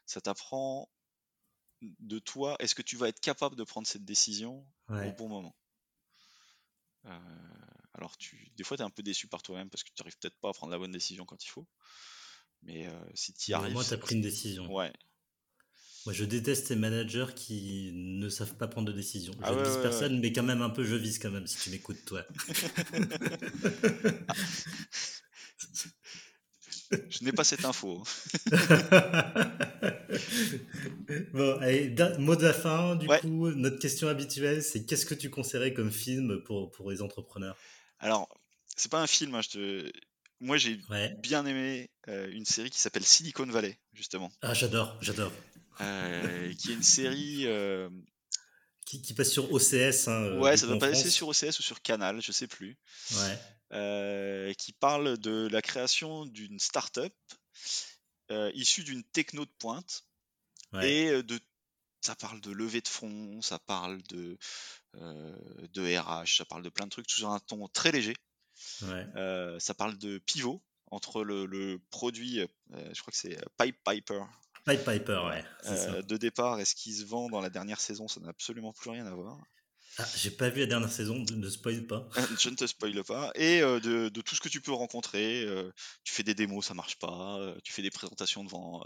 ça 0.05 0.19
t'apprend 0.21 0.89
de 1.81 2.19
toi. 2.19 2.55
Est-ce 2.59 2.75
que 2.75 2.81
tu 2.81 2.95
vas 2.97 3.09
être 3.09 3.19
capable 3.19 3.55
de 3.55 3.63
prendre 3.63 3.87
cette 3.87 4.05
décision 4.05 4.65
au 4.89 5.11
bon 5.17 5.27
moment? 5.29 5.55
Alors, 7.93 8.17
tu, 8.17 8.51
des 8.55 8.63
fois, 8.63 8.77
tu 8.77 8.83
es 8.83 8.85
un 8.85 8.89
peu 8.89 9.01
déçu 9.01 9.27
par 9.27 9.41
toi-même 9.41 9.69
parce 9.69 9.83
que 9.83 9.89
tu 9.89 10.01
n'arrives 10.01 10.17
peut-être 10.19 10.37
pas 10.39 10.49
à 10.49 10.53
prendre 10.53 10.71
la 10.71 10.77
bonne 10.77 10.91
décision 10.91 11.25
quand 11.25 11.43
il 11.43 11.49
faut. 11.49 11.67
Mais 12.63 12.87
euh, 12.87 12.91
si 13.13 13.33
tu 13.33 13.51
y 13.51 13.53
arrives. 13.53 13.73
Moi, 13.73 13.83
tu 13.83 13.93
as 13.93 13.97
pris 13.97 14.15
une 14.15 14.21
décision. 14.21 14.71
Ouais. 14.73 14.91
Moi, 16.05 16.13
je 16.13 16.25
déteste 16.25 16.69
les 16.69 16.75
managers 16.75 17.27
qui 17.35 17.91
ne 17.93 18.29
savent 18.29 18.55
pas 18.55 18.67
prendre 18.67 18.87
de 18.87 18.93
décision. 18.93 19.33
Je 19.33 19.39
ah 19.43 19.51
ne 19.51 19.63
vise 19.63 19.77
personne, 19.81 20.19
mais 20.19 20.31
quand 20.31 20.43
même 20.43 20.61
un 20.61 20.69
peu, 20.69 20.83
je 20.83 20.95
vise 20.95 21.19
quand 21.19 21.31
même, 21.31 21.47
si 21.47 21.57
tu 21.57 21.69
m'écoutes, 21.69 22.05
toi. 22.05 22.25
je 27.09 27.23
n'ai 27.23 27.31
pas 27.31 27.43
cette 27.43 27.65
info. 27.65 28.03
bon, 31.33 31.57
allez, 31.59 31.95
mot 32.19 32.35
de 32.35 32.43
la 32.43 32.53
fin, 32.53 32.95
du 32.95 33.07
coup, 33.07 33.51
notre 33.51 33.79
question 33.79 34.07
habituelle, 34.07 34.63
c'est 34.63 34.85
qu'est-ce 34.85 35.05
que 35.05 35.13
tu 35.13 35.29
conseillerais 35.29 35.73
comme 35.73 35.91
film 35.91 36.41
pour, 36.43 36.71
pour 36.71 36.91
les 36.91 37.01
entrepreneurs? 37.01 37.57
Alors, 37.99 38.29
c'est 38.75 38.91
pas 38.91 39.01
un 39.01 39.07
film, 39.07 39.35
hein, 39.35 39.41
je 39.41 39.49
te... 39.49 39.91
moi 40.39 40.57
j'ai 40.57 40.79
bien 41.19 41.45
aimé 41.45 41.89
euh, 42.07 42.29
une 42.31 42.45
série 42.45 42.69
qui 42.69 42.79
s'appelle 42.79 43.03
Silicon 43.03 43.45
Valley, 43.47 43.77
justement. 43.93 44.31
Ah, 44.41 44.53
j'adore, 44.53 44.97
j'adore. 45.01 45.31
Euh, 45.81 46.53
qui 46.53 46.71
est 46.71 46.75
une 46.75 46.83
série... 46.83 47.45
Euh, 47.47 47.89
qui, 48.85 49.01
qui, 49.01 49.13
passe 49.13 49.31
sur 49.31 49.51
OCS. 49.51 50.07
Hein, 50.07 50.39
ouais, 50.39 50.55
ça 50.55 50.65
doit 50.65 50.79
passer 50.79 51.09
sur 51.09 51.27
OCS 51.27 51.59
ou 51.59 51.61
sur 51.61 51.81
Canal, 51.81 52.21
je 52.21 52.31
sais 52.31 52.47
plus. 52.47 52.77
Ouais. 53.11 53.37
Euh, 53.73 54.53
qui 54.53 54.71
parle 54.71 55.17
de 55.17 55.49
la 55.51 55.61
création 55.61 56.25
d'une 56.25 56.57
start-up 56.57 57.13
euh, 58.31 58.49
issue 58.53 58.85
d'une 58.85 59.03
techno 59.03 59.43
de 59.43 59.51
pointe. 59.59 60.05
Et 60.81 61.09
euh, 61.09 61.21
de, 61.21 61.37
ça 61.99 62.15
parle 62.15 62.39
de 62.39 62.51
levée 62.51 62.79
de 62.79 62.87
fonds, 62.87 63.41
ça 63.41 63.59
parle 63.59 64.01
de, 64.03 64.37
de 64.93 65.97
RH, 65.97 66.37
ça 66.37 66.45
parle 66.45 66.63
de 66.63 66.69
plein 66.69 66.85
de 66.85 66.91
trucs 66.91 67.09
sous 67.09 67.27
un 67.27 67.39
ton 67.39 67.67
très 67.67 67.91
léger. 67.91 68.15
ça 69.59 69.73
parle 69.73 69.97
de 69.97 70.17
pivot 70.19 70.63
entre 70.89 71.25
le, 71.25 71.45
le 71.45 71.81
produit, 71.89 72.39
je 72.71 73.01
crois 73.01 73.11
que 73.11 73.17
c'est 73.17 73.37
Pipe 73.57 73.77
Piper. 73.83 74.23
Pipe 74.65 74.85
Piper, 74.85 75.21
ouais. 75.25 76.03
de 76.03 76.17
départ 76.17 76.59
et 76.61 76.65
ce 76.65 76.75
qui 76.75 76.93
se 76.93 77.03
vend 77.03 77.29
dans 77.29 77.41
la 77.41 77.49
dernière 77.49 77.81
saison, 77.81 78.07
ça 78.07 78.21
n'a 78.21 78.29
absolument 78.29 78.71
plus 78.71 78.91
rien 78.91 79.05
à 79.05 79.13
voir. 79.13 79.37
Ah, 79.99 80.05
j'ai 80.15 80.29
pas 80.29 80.49
vu 80.49 80.59
la 80.59 80.67
dernière 80.67 80.91
saison, 80.91 81.17
ne 81.17 81.49
spoil 81.49 81.87
pas. 81.87 82.07
Je 82.39 82.49
ne 82.49 82.55
te 82.55 82.67
spoil 82.67 83.03
pas. 83.03 83.31
Et 83.33 83.61
euh, 83.61 83.79
de, 83.79 84.21
tout 84.21 84.35
ce 84.35 84.41
que 84.41 84.49
tu 84.49 84.61
peux 84.61 84.71
rencontrer, 84.71 85.43
euh, 85.43 85.71
tu 86.03 86.13
fais 86.13 86.21
des 86.21 86.35
démos, 86.35 86.65
ça 86.65 86.75
marche 86.75 86.99
pas. 86.99 87.39
Euh, 87.39 87.57
tu 87.63 87.73
fais 87.73 87.81
des 87.81 87.89
présentations 87.89 88.43
devant 88.43 88.85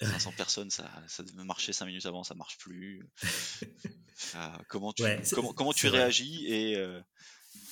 500 0.00 0.32
personnes, 0.36 0.70
ça, 0.70 0.90
ça 1.06 1.22
devait 1.22 1.44
marcher 1.44 1.72
5 1.72 1.86
minutes 1.86 2.06
avant, 2.06 2.24
ça 2.24 2.34
marche 2.34 2.58
plus. 2.58 3.08
comment 4.68 4.92
tu, 4.92 5.04
comment, 5.32 5.52
comment 5.52 5.72
tu 5.72 5.86
réagis 5.86 6.46
Et 6.48 6.76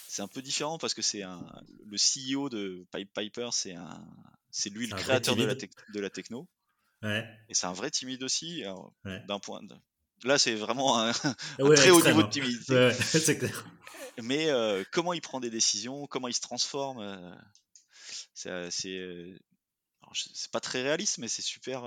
c'est 0.08 0.22
un 0.22 0.28
peu 0.28 0.40
différent 0.40 0.78
parce 0.78 0.94
que 0.94 1.02
c'est 1.02 1.22
un 1.22 1.44
le 1.86 1.96
CEO 1.96 2.48
de 2.50 2.86
Pipe 2.92 3.12
Piper, 3.12 3.48
c'est 3.52 3.74
un 3.74 4.04
c'est 4.52 4.70
lui 4.70 4.86
le 4.86 4.96
créateur 4.96 5.34
de 5.34 5.44
la, 5.44 5.54
de 5.54 6.00
la 6.00 6.10
techno. 6.10 6.48
Ouais. 7.02 7.26
Et 7.48 7.54
c'est 7.54 7.66
un 7.66 7.72
vrai 7.72 7.90
timide 7.90 8.22
aussi, 8.22 8.62
d'un 9.04 9.40
point 9.40 9.62
de, 9.64 9.74
Là, 10.24 10.38
c'est 10.38 10.54
vraiment 10.54 10.98
un, 10.98 11.12
très 11.74 11.90
haut 11.90 12.04
niveau 12.04 12.22
de 12.22 12.30
timidité. 12.30 12.90
clair. 13.38 13.64
Mais 14.22 14.50
euh, 14.50 14.84
comment 14.92 15.12
il 15.12 15.20
prend 15.20 15.40
des 15.40 15.50
décisions, 15.50 16.06
comment 16.06 16.28
il 16.28 16.34
se 16.34 16.40
transforme, 16.40 17.00
euh, 17.00 17.34
euh, 18.46 18.68
c'est 18.70 20.50
pas 20.50 20.60
très 20.60 20.82
réaliste, 20.82 21.18
mais 21.18 21.28
c'est 21.28 21.42
super. 21.42 21.84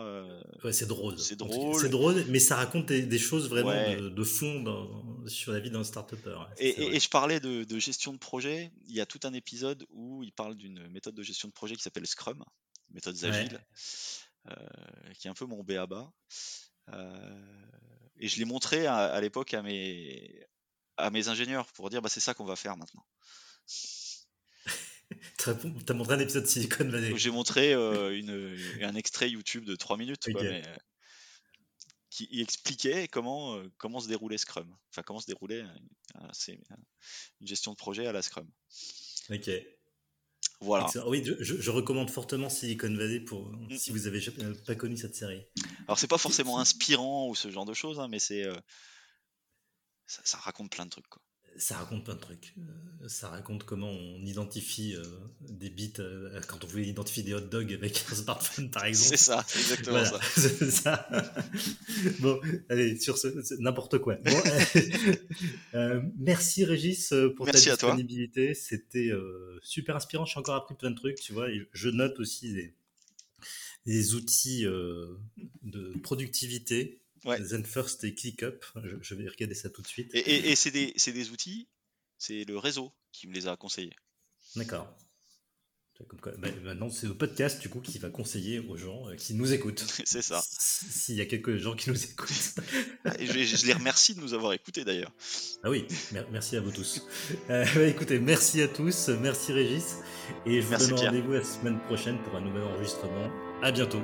c'est 0.71 0.87
drôle. 0.87 1.19
C'est 1.19 1.35
drôle. 1.35 1.79
C'est 1.79 1.89
drôle, 1.89 2.25
mais 2.29 2.39
ça 2.39 2.55
raconte 2.55 2.87
des, 2.87 3.19
choses 3.19 3.49
vraiment 3.49 3.71
de, 3.71 4.23
fond 4.23 5.23
sur 5.27 5.51
la 5.51 5.59
vie 5.59 5.69
d'un 5.69 5.83
start 5.83 6.15
et, 6.57 6.95
et, 6.95 6.99
je 6.99 7.09
parlais 7.09 7.39
de, 7.39 7.65
de, 7.65 7.79
gestion 7.79 8.13
de 8.13 8.17
projet. 8.17 8.71
Il 8.87 8.95
y 8.95 9.01
a 9.01 9.05
tout 9.05 9.19
un 9.23 9.33
épisode 9.33 9.85
où 9.89 10.23
il 10.23 10.31
parle 10.31 10.55
d'une 10.55 10.87
méthode 10.87 11.15
de 11.15 11.23
gestion 11.23 11.49
de 11.49 11.53
projet 11.53 11.75
qui 11.75 11.83
s'appelle 11.83 12.07
Scrum, 12.07 12.43
méthode 12.91 13.21
agile, 13.25 13.59
qui 15.19 15.27
est 15.27 15.31
un 15.31 15.35
peu 15.35 15.45
mon 15.45 15.63
béaba. 15.63 16.11
Euh, 16.89 17.53
et 18.17 18.27
je 18.27 18.37
l'ai 18.37 18.45
montré 18.45 18.87
à, 18.87 19.19
l'époque 19.21 19.53
à 19.53 19.61
mes, 19.61 20.45
à 20.97 21.09
mes 21.09 21.27
ingénieurs 21.27 21.65
pour 21.73 21.89
dire 21.89 22.01
bah, 22.01 22.09
c'est 22.09 22.19
ça 22.19 22.33
qu'on 22.33 22.45
va 22.45 22.55
faire 22.55 22.77
maintenant. 22.77 23.05
T'as 25.37 25.93
montré 25.93 26.15
un 26.15 26.19
épisode 26.19 26.43
de 26.43 26.47
Silicon 26.47 26.89
Valley. 26.89 27.17
J'ai 27.17 27.31
montré 27.31 27.73
euh, 27.73 28.17
une, 28.17 28.57
un 28.81 28.95
extrait 28.95 29.29
YouTube 29.29 29.65
de 29.65 29.75
3 29.75 29.97
minutes 29.97 30.27
euh, 30.29 30.61
qui 32.09 32.29
expliquait 32.39 33.07
comment, 33.07 33.55
euh, 33.55 33.71
comment 33.77 33.99
se 33.99 34.07
déroulait 34.07 34.37
Scrum. 34.37 34.73
Enfin, 34.89 35.01
comment 35.03 35.19
se 35.19 35.27
déroulait 35.27 35.63
une 36.47 37.47
gestion 37.47 37.71
de 37.71 37.77
projet 37.77 38.07
à 38.07 38.11
la 38.11 38.21
Scrum. 38.21 38.49
Ok. 39.29 39.49
Voilà. 40.63 40.87
Oui, 41.07 41.23
je, 41.39 41.71
recommande 41.71 42.09
fortement 42.09 42.49
Silicon 42.49 42.93
Valley 42.95 43.19
pour 43.19 43.49
mm. 43.49 43.75
si 43.75 43.91
vous 43.91 44.07
avez 44.07 44.19
euh, 44.39 44.53
pas 44.65 44.75
connu 44.75 44.95
cette 44.95 45.15
série. 45.15 45.45
Alors 45.87 45.99
c'est 45.99 46.07
pas 46.07 46.17
forcément 46.17 46.57
inspirant 46.59 47.27
ou 47.27 47.35
ce 47.35 47.51
genre 47.51 47.65
de 47.65 47.73
choses, 47.73 47.99
hein, 47.99 48.07
mais 48.07 48.19
c'est 48.19 48.45
euh, 48.45 48.55
ça, 50.05 50.37
raconte 50.37 50.71
plein 50.71 50.85
de 50.85 50.89
trucs. 50.89 51.07
Quoi. 51.09 51.21
Ça 51.57 51.77
raconte 51.77 52.03
plein 52.03 52.15
de 52.15 52.19
trucs. 52.19 52.53
Euh, 52.57 53.07
ça 53.07 53.29
raconte 53.29 53.63
comment 53.63 53.89
on 53.89 54.25
identifie 54.25 54.95
euh, 54.95 55.03
des 55.41 55.69
bits 55.69 55.93
euh, 55.99 56.39
quand 56.47 56.63
on 56.63 56.67
voulait 56.67 56.85
identifier 56.87 57.23
des 57.23 57.33
hot 57.33 57.41
dogs 57.41 57.71
avec 57.73 58.03
un 58.11 58.15
smartphone, 58.15 58.71
par 58.71 58.85
exemple. 58.85 59.17
C'est 59.17 59.23
ça, 59.23 59.45
exactement 59.55 60.03
ça. 60.03 60.19
ça. 60.71 61.09
bon, 62.19 62.39
allez, 62.69 62.99
sur 62.99 63.17
ce, 63.17 63.27
n'importe 63.59 63.99
quoi. 63.99 64.17
merci 66.17 66.65
Régis 66.65 67.13
pour 67.35 67.45
ta 67.45 67.51
disponibilité. 67.51 68.53
C'était 68.53 69.11
super 69.61 69.95
inspirant. 69.95 70.25
J'ai 70.25 70.39
encore 70.39 70.55
appris 70.55 70.75
plein 70.75 70.91
de 70.91 70.95
trucs, 70.95 71.19
tu 71.19 71.33
vois. 71.33 71.47
je 71.71 71.89
note 71.89 72.19
aussi 72.19 72.53
des, 73.85 74.15
outils 74.15 74.63
de 74.63 75.93
productivité 76.01 77.02
Ouais. 77.25 77.41
Zen 77.43 77.65
First 77.65 78.03
et 78.03 78.13
ClickUp. 78.13 78.65
Je, 78.83 78.97
je, 79.01 79.15
vais 79.15 79.27
regarder 79.27 79.55
ça 79.55 79.69
tout 79.69 79.81
de 79.81 79.87
suite. 79.87 80.09
Et, 80.13 80.55
c'est 80.55 80.71
des, 80.71 80.93
des, 80.93 81.29
outils, 81.29 81.67
c'est 82.17 82.43
le 82.45 82.57
réseau 82.57 82.93
qui 83.11 83.27
me 83.27 83.33
les 83.33 83.47
a 83.47 83.55
conseillés. 83.55 83.95
D'accord. 84.55 84.93
Bah, 86.37 86.49
maintenant, 86.63 86.89
c'est 86.89 87.07
le 87.07 87.15
podcast 87.15 87.61
du 87.61 87.69
coup 87.69 87.79
qui 87.79 87.99
va 87.99 88.09
conseiller 88.09 88.59
aux 88.59 88.75
gens 88.75 89.07
euh, 89.07 89.15
qui 89.15 89.35
nous 89.35 89.53
écoutent. 89.53 89.85
c'est 90.05 90.21
ça. 90.21 90.41
S'il 90.49 91.15
y 91.15 91.21
a 91.21 91.25
quelques 91.25 91.57
gens 91.57 91.75
qui 91.75 91.89
nous 91.89 92.03
écoutent. 92.03 92.29
Ah, 93.05 93.11
je, 93.19 93.65
les 93.65 93.73
remercie 93.73 94.15
de 94.15 94.21
nous 94.21 94.33
avoir 94.33 94.53
écoutés 94.53 94.85
d'ailleurs. 94.85 95.11
Ah 95.61 95.69
oui, 95.69 95.85
merci 96.31 96.55
à 96.55 96.61
vous 96.61 96.71
tous. 96.71 97.05
Euh, 97.49 97.65
bah, 97.75 97.83
écoutez, 97.83 98.17
merci 98.17 98.61
à 98.61 98.69
tous, 98.69 99.09
merci 99.09 99.51
Régis, 99.51 99.97
et 100.45 100.61
je 100.61 100.67
vous 100.67 100.77
donne 100.77 100.93
rendez-vous 100.93 101.33
la 101.33 101.43
semaine 101.43 101.81
prochaine 101.81 102.17
pour 102.23 102.35
un 102.37 102.41
nouvel 102.41 102.63
enregistrement. 102.63 103.29
À 103.61 103.73
bientôt. 103.73 104.01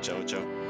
Ciao, 0.00 0.22
ciao. 0.28 0.65